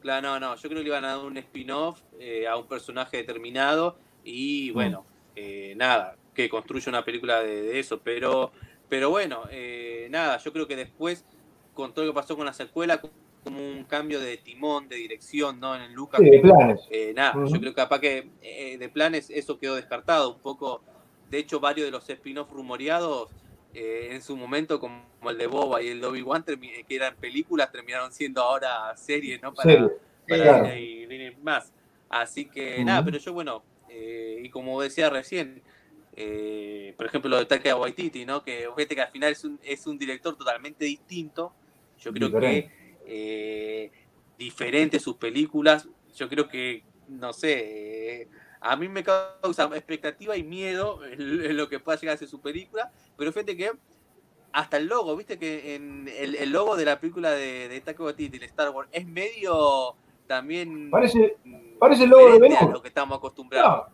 Claro, 0.00 0.28
no, 0.28 0.40
no, 0.40 0.56
yo 0.56 0.62
creo 0.62 0.78
que 0.78 0.84
le 0.84 0.88
iban 0.88 1.04
a 1.04 1.16
dar 1.16 1.18
un 1.18 1.36
spin-off 1.36 2.00
eh, 2.18 2.46
a 2.48 2.56
un 2.56 2.66
personaje 2.66 3.18
determinado 3.18 3.96
y 4.24 4.70
mm. 4.70 4.74
bueno, 4.74 5.04
eh, 5.36 5.74
nada, 5.76 6.16
que 6.34 6.48
construya 6.48 6.88
una 6.88 7.04
película 7.04 7.40
de, 7.40 7.78
eso, 7.78 8.00
pero, 8.00 8.50
pero 8.88 9.10
bueno, 9.10 9.42
eh, 9.50 10.08
nada, 10.10 10.38
yo 10.38 10.52
creo 10.54 10.66
que 10.66 10.76
después, 10.76 11.26
con 11.74 11.92
todo 11.92 12.06
lo 12.06 12.12
que 12.12 12.14
pasó 12.14 12.34
con 12.34 12.46
la 12.46 12.54
secuela, 12.54 13.02
como 13.42 13.58
un 13.58 13.84
cambio 13.84 14.20
de 14.20 14.36
timón, 14.36 14.88
de 14.88 14.96
dirección, 14.96 15.60
¿no? 15.60 15.74
En 15.74 15.82
el 15.82 15.92
Lucas. 15.92 16.20
Sí, 16.22 16.30
de 16.30 16.40
planes. 16.40 16.80
Eh, 16.90 17.12
nada, 17.14 17.34
yo 17.34 17.58
creo 17.58 17.72
que 17.72 17.74
capaz 17.74 18.00
que 18.00 18.30
eh, 18.42 18.76
de 18.78 18.88
planes 18.88 19.30
eso 19.30 19.58
quedó 19.58 19.76
descartado 19.76 20.34
un 20.34 20.40
poco. 20.40 20.82
De 21.30 21.38
hecho, 21.38 21.60
varios 21.60 21.86
de 21.86 21.90
los 21.90 22.08
spin-off 22.08 22.50
rumoreados 22.50 23.30
eh, 23.72 24.08
en 24.12 24.22
su 24.22 24.36
momento, 24.36 24.80
como 24.80 25.04
el 25.28 25.38
de 25.38 25.46
Boba 25.46 25.82
y 25.82 25.88
el 25.88 26.00
de 26.00 26.06
Obi-Wan, 26.06 26.44
que 26.44 26.84
eran 26.88 27.16
películas, 27.16 27.70
terminaron 27.70 28.12
siendo 28.12 28.42
ahora 28.42 28.96
series, 28.96 29.40
¿no? 29.40 29.54
Para, 29.54 29.88
para 30.28 30.78
y 30.78 31.36
más. 31.42 31.72
Así 32.08 32.46
que 32.46 32.84
nada, 32.84 33.04
pero 33.04 33.18
yo, 33.18 33.32
bueno, 33.32 33.62
y 33.88 34.48
como 34.50 34.82
decía 34.82 35.08
recién, 35.08 35.62
por 36.96 37.06
ejemplo, 37.06 37.30
lo 37.30 37.38
de 37.38 37.46
Taika 37.46 37.76
Waititi, 37.76 38.26
¿no? 38.26 38.42
Que 38.42 38.68
fíjate 38.76 38.96
que 38.96 39.02
al 39.02 39.10
final 39.12 39.30
es 39.30 39.44
un, 39.44 39.60
es 39.62 39.86
un 39.86 39.96
director 39.96 40.36
totalmente 40.36 40.84
distinto. 40.84 41.52
Yo 42.00 42.12
creo 42.12 42.32
que 42.32 42.79
eh, 43.12 43.90
diferentes 44.38 45.02
sus 45.02 45.16
películas. 45.16 45.88
Yo 46.14 46.28
creo 46.28 46.48
que, 46.48 46.84
no 47.08 47.32
sé, 47.32 48.22
eh, 48.22 48.28
a 48.60 48.76
mí 48.76 48.88
me 48.88 49.02
causa 49.02 49.64
expectativa 49.74 50.36
y 50.36 50.44
miedo 50.44 51.04
en, 51.04 51.56
lo 51.56 51.68
que 51.68 51.80
pueda 51.80 51.98
llegar 51.98 52.14
a 52.14 52.18
ser 52.18 52.28
su 52.28 52.40
película, 52.40 52.92
pero 53.16 53.32
fíjate 53.32 53.56
que 53.56 53.72
hasta 54.52 54.76
el 54.76 54.86
logo, 54.86 55.16
viste 55.16 55.38
que 55.38 55.74
en 55.74 56.08
el, 56.08 56.50
logo 56.50 56.76
de 56.76 56.84
la 56.84 57.00
película 57.00 57.30
de, 57.32 57.68
de 57.68 57.80
Taco 57.80 58.04
Waititi, 58.04 58.38
de 58.38 58.46
Star 58.46 58.70
Wars, 58.70 58.88
es 58.92 59.06
medio 59.06 59.96
también... 60.26 60.90
Parece, 60.90 61.36
parece 61.78 62.04
el 62.04 62.10
logo 62.10 62.32
de 62.32 62.38
Benur. 62.38 62.72
lo 62.72 62.82
que 62.82 62.88
estamos 62.88 63.18
acostumbrados. 63.18 63.88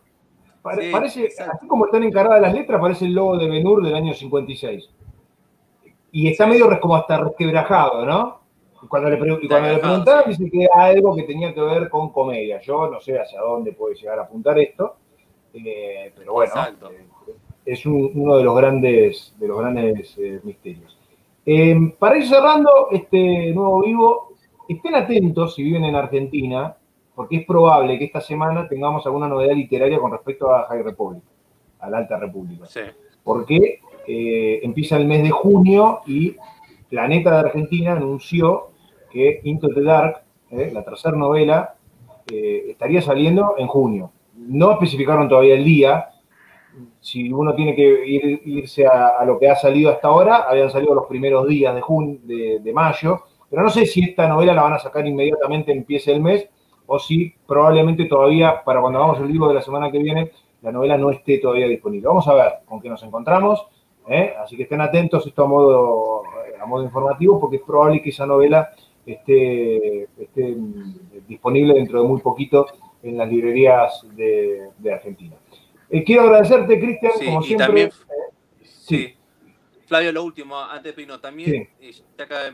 parece, 0.61 1.27
así 1.27 1.67
como 1.67 1.85
están 1.85 2.03
encaradas 2.03 2.41
las 2.41 2.53
letras, 2.53 2.79
parece 2.79 3.05
el 3.05 3.13
logo 3.13 3.37
de 3.37 3.47
Benur 3.47 3.83
del 3.83 3.95
año 3.95 4.13
56. 4.13 4.89
Y 6.11 6.27
está 6.27 6.45
medio 6.45 6.67
como 6.79 6.95
hasta 6.95 7.17
resquebrajado, 7.17 8.05
¿no? 8.05 8.46
Cuando 8.87 9.09
le, 9.09 9.17
cuando 9.17 9.67
le 9.67 9.79
preguntaron, 9.79 10.29
dice 10.29 10.49
que 10.49 10.63
era 10.63 10.85
algo 10.85 11.15
que 11.15 11.23
tenía 11.23 11.53
que 11.53 11.61
ver 11.61 11.89
con 11.89 12.11
comedia. 12.11 12.59
Yo 12.61 12.89
no 12.89 12.99
sé 12.99 13.19
hacia 13.19 13.41
dónde 13.41 13.73
puede 13.73 13.95
llegar 13.95 14.19
a 14.19 14.23
apuntar 14.23 14.57
esto, 14.59 14.95
eh, 15.53 16.11
pero 16.15 16.33
bueno, 16.33 16.53
eh, 16.55 17.05
es 17.65 17.85
uno 17.85 18.37
de 18.37 18.43
los 18.43 18.55
grandes, 18.55 19.35
de 19.37 19.47
los 19.47 19.59
grandes 19.59 20.17
eh, 20.17 20.39
misterios. 20.43 20.97
para 21.99 22.17
ir 22.17 22.27
cerrando 22.27 22.89
este 22.91 23.51
nuevo 23.53 23.81
vivo, 23.81 24.33
estén 24.67 24.95
atentos 24.95 25.55
si 25.55 25.63
viven 25.63 25.85
en 25.85 25.95
Argentina, 25.95 26.75
porque 27.15 27.37
es 27.37 27.45
probable 27.45 27.97
que 27.97 28.05
esta 28.05 28.21
semana 28.21 28.67
tengamos 28.67 29.05
alguna 29.05 29.27
novedad 29.27 29.55
literaria 29.55 29.99
con 29.99 30.11
respecto 30.11 30.53
a 30.53 30.67
High 30.67 30.83
Republic, 30.83 31.23
a 31.79 31.89
la 31.89 31.97
Alta 31.97 32.17
República. 32.17 32.65
Porque 33.23 33.81
empieza 34.05 34.95
el 34.95 35.05
mes 35.05 35.23
de 35.23 35.31
junio 35.31 36.01
y 36.05 36.37
Planeta 36.89 37.31
de 37.31 37.39
Argentina 37.39 37.93
anunció 37.93 38.69
que 39.17 39.41
Into 39.43 39.69
the 39.69 39.81
Dark, 39.81 40.21
eh, 40.51 40.69
la 40.73 40.83
tercera 40.83 41.17
novela, 41.17 41.75
eh, 42.31 42.65
estaría 42.69 43.01
saliendo 43.01 43.55
en 43.57 43.67
junio. 43.67 44.11
No 44.35 44.73
especificaron 44.73 45.27
todavía 45.27 45.55
el 45.55 45.63
día. 45.63 46.09
Si 46.99 47.31
uno 47.31 47.55
tiene 47.55 47.75
que 47.75 48.39
irse 48.45 48.85
a, 48.85 49.23
lo 49.25 49.39
que 49.39 49.49
ha 49.49 49.55
salido 49.55 49.89
hasta 49.89 50.07
ahora, 50.09 50.45
habían 50.47 50.69
salido 50.69 50.93
los 50.93 51.07
primeros 51.07 51.47
días 51.47 51.73
de, 51.73 52.59
de, 52.61 52.73
mayo, 52.73 53.23
pero 53.49 53.63
no 53.63 53.69
sé 53.69 53.87
si 53.87 54.03
esta 54.03 54.27
novela 54.27 54.53
la 54.53 54.61
van 54.61 54.73
a 54.73 54.79
sacar 54.79 55.07
inmediatamente 55.07 55.71
empiece 55.71 56.11
el 56.11 56.21
mes 56.21 56.47
o 56.85 56.99
si 56.99 57.33
probablemente 57.47 58.05
todavía, 58.05 58.63
para 58.63 58.79
cuando 58.79 58.99
hagamos 58.99 59.19
el 59.19 59.27
libro 59.27 59.47
de 59.47 59.55
la 59.55 59.61
semana 59.61 59.91
que 59.91 59.97
viene, 59.97 60.31
la 60.61 60.71
novela 60.71 60.97
no 60.97 61.09
esté 61.09 61.39
todavía 61.39 61.67
disponible. 61.67 62.07
Vamos 62.07 62.27
a 62.27 62.33
ver 62.33 62.53
con 62.65 62.79
qué 62.79 62.89
nos 62.89 63.01
encontramos. 63.03 63.65
¿eh? 64.07 64.33
Así 64.39 64.55
que 64.55 64.63
estén 64.63 64.81
atentos, 64.81 65.25
esto 65.25 65.43
a 65.43 65.47
modo, 65.47 66.23
a 66.61 66.65
modo 66.65 66.83
informativo, 66.83 67.39
porque 67.39 67.57
es 67.57 67.61
probable 67.63 68.01
que 68.01 68.09
esa 68.09 68.25
novela 68.25 68.69
esté, 69.07 70.07
disponible 71.27 71.73
dentro 71.73 72.01
de 72.01 72.07
muy 72.07 72.21
poquito 72.21 72.67
en 73.01 73.17
las 73.17 73.29
librerías 73.29 74.05
de, 74.15 74.69
Argentina. 74.91 75.35
Eh, 75.89 76.03
quiero 76.03 76.23
agradecerte, 76.23 76.79
Cristian, 76.79 77.13
como 77.25 77.41
siempre. 77.41 77.89
sí. 78.61 79.13
Flavio, 79.87 80.11
lo 80.11 80.25
último, 80.25 80.59
antes 80.59 80.93
de 80.93 81.01
irnos, 81.01 81.21
también, 81.21 81.69
ya 82.17 82.25
acá 82.25 82.51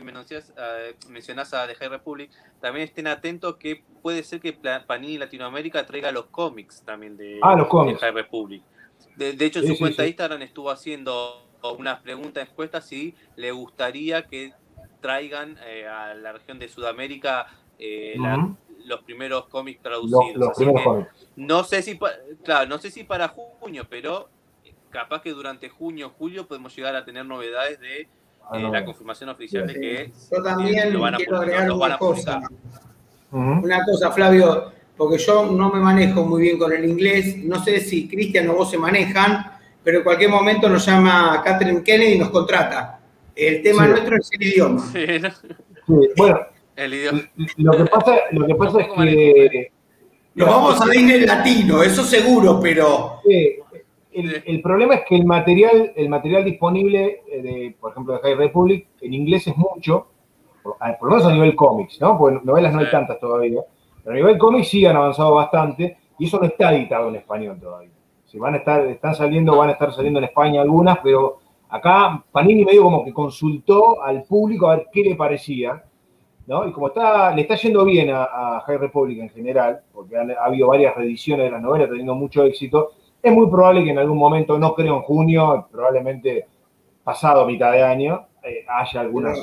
mencionás, 1.08 1.52
a 1.52 1.66
The 1.66 1.74
High 1.74 1.88
Republic, 1.88 2.30
también 2.60 2.84
estén 2.84 3.08
atentos 3.08 3.56
que 3.56 3.82
puede 4.02 4.22
ser 4.22 4.40
que 4.40 4.52
Panini 4.52 5.18
Latinoamérica 5.18 5.84
traiga 5.84 6.12
los 6.12 6.26
cómics 6.26 6.84
también 6.84 7.16
de, 7.16 7.40
ah, 7.42 7.56
los 7.56 7.66
cómics. 7.66 7.98
High 7.98 8.12
Republic. 8.12 8.62
De, 9.16 9.44
hecho, 9.44 9.58
en 9.58 9.66
su 9.66 9.78
cuenta 9.78 10.06
Instagram 10.06 10.42
estuvo 10.42 10.70
haciendo 10.70 11.48
unas 11.76 12.00
preguntas, 12.02 12.48
encuestas 12.48 12.86
si 12.86 13.16
le 13.34 13.50
gustaría 13.50 14.28
que 14.28 14.52
traigan 15.04 15.58
eh, 15.66 15.86
a 15.86 16.14
la 16.14 16.32
región 16.32 16.58
de 16.58 16.66
Sudamérica 16.66 17.46
eh, 17.78 18.16
los 18.86 19.02
primeros 19.02 19.48
cómics 19.48 19.82
traducidos. 19.82 20.56
No 21.36 21.62
sé 21.62 21.82
si, 21.82 21.98
claro, 22.42 22.66
no 22.70 22.78
sé 22.78 22.90
si 22.90 23.04
para 23.04 23.28
junio, 23.28 23.86
pero 23.90 24.30
capaz 24.88 25.20
que 25.20 25.32
durante 25.32 25.68
junio, 25.68 26.10
julio 26.18 26.48
podemos 26.48 26.74
llegar 26.74 26.96
a 26.96 27.04
tener 27.04 27.26
novedades 27.26 27.78
de 27.80 28.08
ah, 28.48 28.58
eh, 28.58 28.62
la 28.62 28.82
confirmación 28.82 29.28
oficial 29.28 29.66
de 29.66 29.74
que 29.74 30.12
yo 30.32 30.42
también 30.42 30.90
lo 30.94 31.00
van 31.00 31.16
a 31.16 31.16
quiero 31.18 31.36
agregar 31.36 31.70
una 31.70 31.98
cosa. 31.98 32.40
Una 33.30 33.84
cosa, 33.84 34.10
Flavio, 34.10 34.72
porque 34.96 35.18
yo 35.18 35.44
no 35.44 35.70
me 35.70 35.80
manejo 35.80 36.24
muy 36.24 36.40
bien 36.40 36.58
con 36.58 36.72
el 36.72 36.82
inglés, 36.82 37.36
no 37.44 37.62
sé 37.62 37.78
si 37.80 38.08
Cristian 38.08 38.48
o 38.48 38.54
vos 38.54 38.70
se 38.70 38.78
manejan, 38.78 39.52
pero 39.82 39.98
en 39.98 40.04
cualquier 40.04 40.30
momento 40.30 40.66
nos 40.70 40.86
llama 40.86 41.42
Catherine 41.44 41.82
Kennedy 41.82 42.14
y 42.14 42.18
nos 42.20 42.30
contrata. 42.30 43.00
El 43.36 43.62
tema 43.62 43.86
nuestro 43.86 44.16
es 44.16 44.30
el 44.32 44.42
idioma. 44.42 44.84
bueno, 46.16 46.40
el 46.76 46.94
idioma. 46.94 47.20
Lo, 47.56 47.72
que 47.72 47.84
pasa, 47.86 48.16
lo 48.32 48.46
que 48.46 48.54
pasa 48.54 48.80
es 48.80 48.88
que... 48.88 49.72
Nos 50.34 50.48
vamos 50.48 50.80
a 50.80 50.94
ir 50.96 51.10
en 51.12 51.26
latino, 51.26 51.82
eso 51.82 52.02
seguro, 52.02 52.58
pero 52.60 53.20
el, 54.14 54.62
problema 54.62 54.94
es 54.94 55.02
que 55.08 55.16
el 55.16 55.26
material, 55.26 55.92
el 55.96 56.08
material 56.08 56.44
disponible, 56.44 57.22
eh, 57.28 57.42
de, 57.42 57.76
por 57.80 57.92
ejemplo, 57.92 58.14
de 58.14 58.20
High 58.20 58.34
Republic, 58.34 58.88
en 59.00 59.14
inglés 59.14 59.46
es 59.46 59.56
mucho, 59.56 60.08
por, 60.62 60.76
lo 61.02 61.10
menos 61.10 61.26
a 61.26 61.32
nivel 61.32 61.54
cómics, 61.54 62.00
¿no? 62.00 62.16
Porque 62.16 62.40
novelas 62.44 62.72
no 62.72 62.80
hay 62.80 62.90
tantas 62.90 63.18
todavía. 63.20 63.60
Pero 64.02 64.14
a 64.14 64.16
nivel 64.16 64.38
cómics 64.38 64.68
sí 64.68 64.86
han 64.86 64.96
avanzado 64.96 65.34
bastante 65.34 65.98
y 66.18 66.26
eso 66.26 66.38
no 66.38 66.46
está 66.46 66.74
editado 66.74 67.08
en 67.08 67.16
español 67.16 67.58
todavía. 67.60 67.90
Si 68.24 68.38
van 68.38 68.54
a 68.54 68.58
estar, 68.58 68.86
están 68.86 69.14
saliendo, 69.14 69.56
van 69.56 69.70
a 69.70 69.72
estar 69.72 69.92
saliendo 69.92 70.18
en 70.18 70.26
España 70.26 70.62
algunas, 70.62 70.98
pero 71.02 71.38
acá 71.74 72.24
Panini 72.30 72.64
medio 72.64 72.84
como 72.84 73.04
que 73.04 73.12
consultó 73.12 74.00
al 74.00 74.22
público 74.22 74.68
a 74.68 74.76
ver 74.76 74.86
qué 74.92 75.02
le 75.02 75.16
parecía. 75.16 75.84
¿no? 76.46 76.68
Y 76.68 76.72
como 76.72 76.88
está, 76.88 77.34
le 77.34 77.42
está 77.42 77.56
yendo 77.56 77.84
bien 77.84 78.10
a, 78.12 78.62
High 78.64 78.78
Republic 78.78 79.18
en 79.18 79.30
general, 79.30 79.80
porque 79.92 80.16
ha 80.16 80.44
habido 80.44 80.68
varias 80.68 80.94
reediciones 80.94 81.46
de 81.46 81.50
las 81.50 81.62
novelas 81.62 81.88
teniendo 81.88 82.14
mucho 82.14 82.44
éxito, 82.44 82.92
es 83.20 83.32
muy 83.32 83.48
probable 83.48 83.82
que 83.82 83.90
en 83.90 83.98
algún 83.98 84.18
momento, 84.18 84.58
no 84.58 84.74
creo 84.74 84.96
en 84.96 85.02
junio, 85.02 85.66
probablemente 85.72 86.46
pasado 87.02 87.46
mitad 87.46 87.72
de 87.72 87.82
año, 87.82 88.26
eh, 88.42 88.64
haya 88.68 89.00
algunas 89.00 89.38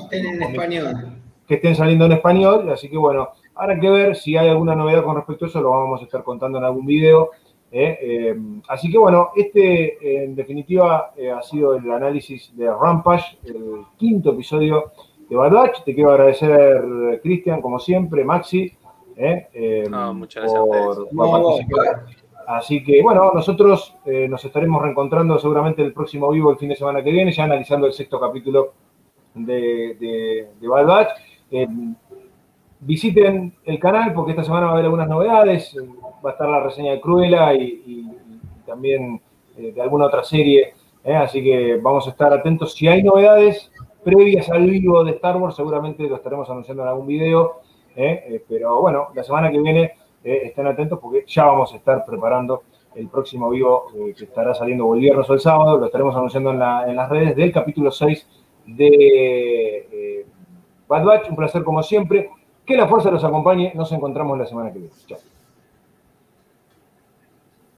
que 1.47 1.55
estén 1.55 1.75
saliendo 1.75 2.05
en 2.05 2.13
español. 2.13 2.69
Así 2.69 2.87
que 2.89 2.97
bueno, 2.97 3.29
habrá 3.55 3.79
que 3.79 3.89
ver 3.89 4.15
si 4.15 4.37
hay 4.37 4.47
alguna 4.47 4.75
novedad 4.75 5.03
con 5.03 5.15
respecto 5.15 5.45
a 5.45 5.47
eso, 5.49 5.59
lo 5.59 5.71
vamos 5.71 6.01
a 6.01 6.05
estar 6.05 6.23
contando 6.23 6.59
en 6.59 6.63
algún 6.63 6.85
video. 6.85 7.31
Eh, 7.71 7.97
eh, 8.01 8.35
así 8.67 8.91
que 8.91 8.97
bueno, 8.97 9.29
este 9.35 10.23
en 10.23 10.35
definitiva 10.35 11.13
ha 11.35 11.41
sido 11.41 11.75
el 11.75 11.89
análisis 11.89 12.55
de 12.55 12.69
Rampage, 12.69 13.37
el 13.45 13.83
quinto 13.97 14.31
episodio 14.31 14.91
de 15.29 15.35
Bad 15.37 15.71
Te 15.85 15.95
quiero 15.95 16.11
agradecer, 16.11 17.19
Cristian, 17.23 17.61
como 17.61 17.79
siempre, 17.79 18.25
Maxi, 18.25 18.73
muchas 20.13 20.43
gracias 20.43 20.61
por, 20.61 21.09
participar. 21.15 22.05
Así 22.47 22.83
que 22.83 23.01
bueno, 23.01 23.31
nosotros 23.33 23.95
eh, 24.05 24.27
nos 24.27 24.43
estaremos 24.43 24.81
reencontrando 24.81 25.39
seguramente 25.39 25.81
el 25.81 25.93
próximo 25.93 26.29
vivo 26.31 26.51
el 26.51 26.57
fin 26.57 26.69
de 26.69 26.75
semana 26.75 27.03
que 27.03 27.11
viene, 27.11 27.31
ya 27.31 27.43
analizando 27.43 27.87
el 27.87 27.93
sexto 27.93 28.19
capítulo 28.19 28.73
de, 29.33 29.95
de, 30.59 30.67
Bad 30.67 30.85
Batch. 30.85 31.09
Eh, 31.51 31.67
visiten 32.79 33.53
el 33.63 33.79
canal 33.79 34.13
porque 34.13 34.31
esta 34.31 34.43
semana 34.43 34.65
va 34.65 34.71
a 34.71 34.73
haber 34.73 34.85
algunas 34.85 35.07
novedades. 35.07 35.77
Va 36.23 36.31
a 36.31 36.33
estar 36.33 36.49
la 36.49 36.61
reseña 36.61 36.91
de 36.91 37.01
Cruella 37.01 37.53
y, 37.53 38.07
también 38.65 39.21
eh, 39.57 39.71
de 39.73 39.81
alguna 39.81 40.05
otra 40.05 40.23
serie. 40.23 40.73
así 41.03 41.43
que 41.43 41.77
vamos 41.77 42.07
a 42.07 42.11
estar 42.11 42.31
atentos. 42.33 42.73
Si 42.73 42.87
hay 42.87 43.03
novedades 43.03 43.71
previas 44.03 44.49
al 44.49 44.69
vivo 44.69 45.03
de 45.03 45.11
Star 45.11 45.37
Wars, 45.37 45.55
seguramente 45.55 46.03
lo 46.03 46.15
estaremos 46.15 46.49
anunciando 46.49 46.83
en 46.83 46.89
algún 46.89 47.07
video. 47.07 47.61
pero 48.47 48.81
bueno, 48.81 49.09
la 49.13 49.23
semana 49.23 49.51
que 49.51 49.59
viene 49.59 49.93
eh, 50.23 50.41
estén 50.45 50.67
atentos 50.67 50.99
porque 50.99 51.25
ya 51.27 51.45
vamos 51.45 51.73
a 51.73 51.77
estar 51.77 52.05
preparando 52.05 52.63
el 52.93 53.07
próximo 53.07 53.49
vivo 53.49 53.87
eh, 53.95 54.13
que 54.15 54.25
estará 54.25 54.53
saliendo 54.53 54.93
el 54.93 54.99
viernes 54.99 55.27
o 55.29 55.33
el 55.33 55.39
sábado, 55.39 55.77
lo 55.77 55.85
estaremos 55.85 56.15
anunciando 56.15 56.51
en, 56.51 56.59
las 56.59 57.09
redes 57.09 57.35
del 57.35 57.51
capítulo 57.51 57.89
6 57.89 58.27
de 58.67 59.87
eh, 59.91 60.25
Bad 60.87 61.05
Batch. 61.05 61.29
Un 61.29 61.35
placer 61.35 61.63
como 61.63 61.81
siempre. 61.81 62.29
Que 62.65 62.77
la 62.77 62.87
fuerza 62.87 63.09
los 63.09 63.23
acompañe. 63.23 63.71
Nos 63.73 63.91
encontramos 63.91 64.37
la 64.37 64.45
semana 64.45 64.71
que 64.71 64.79
viene. 64.79 64.93
Chao. 65.07 65.30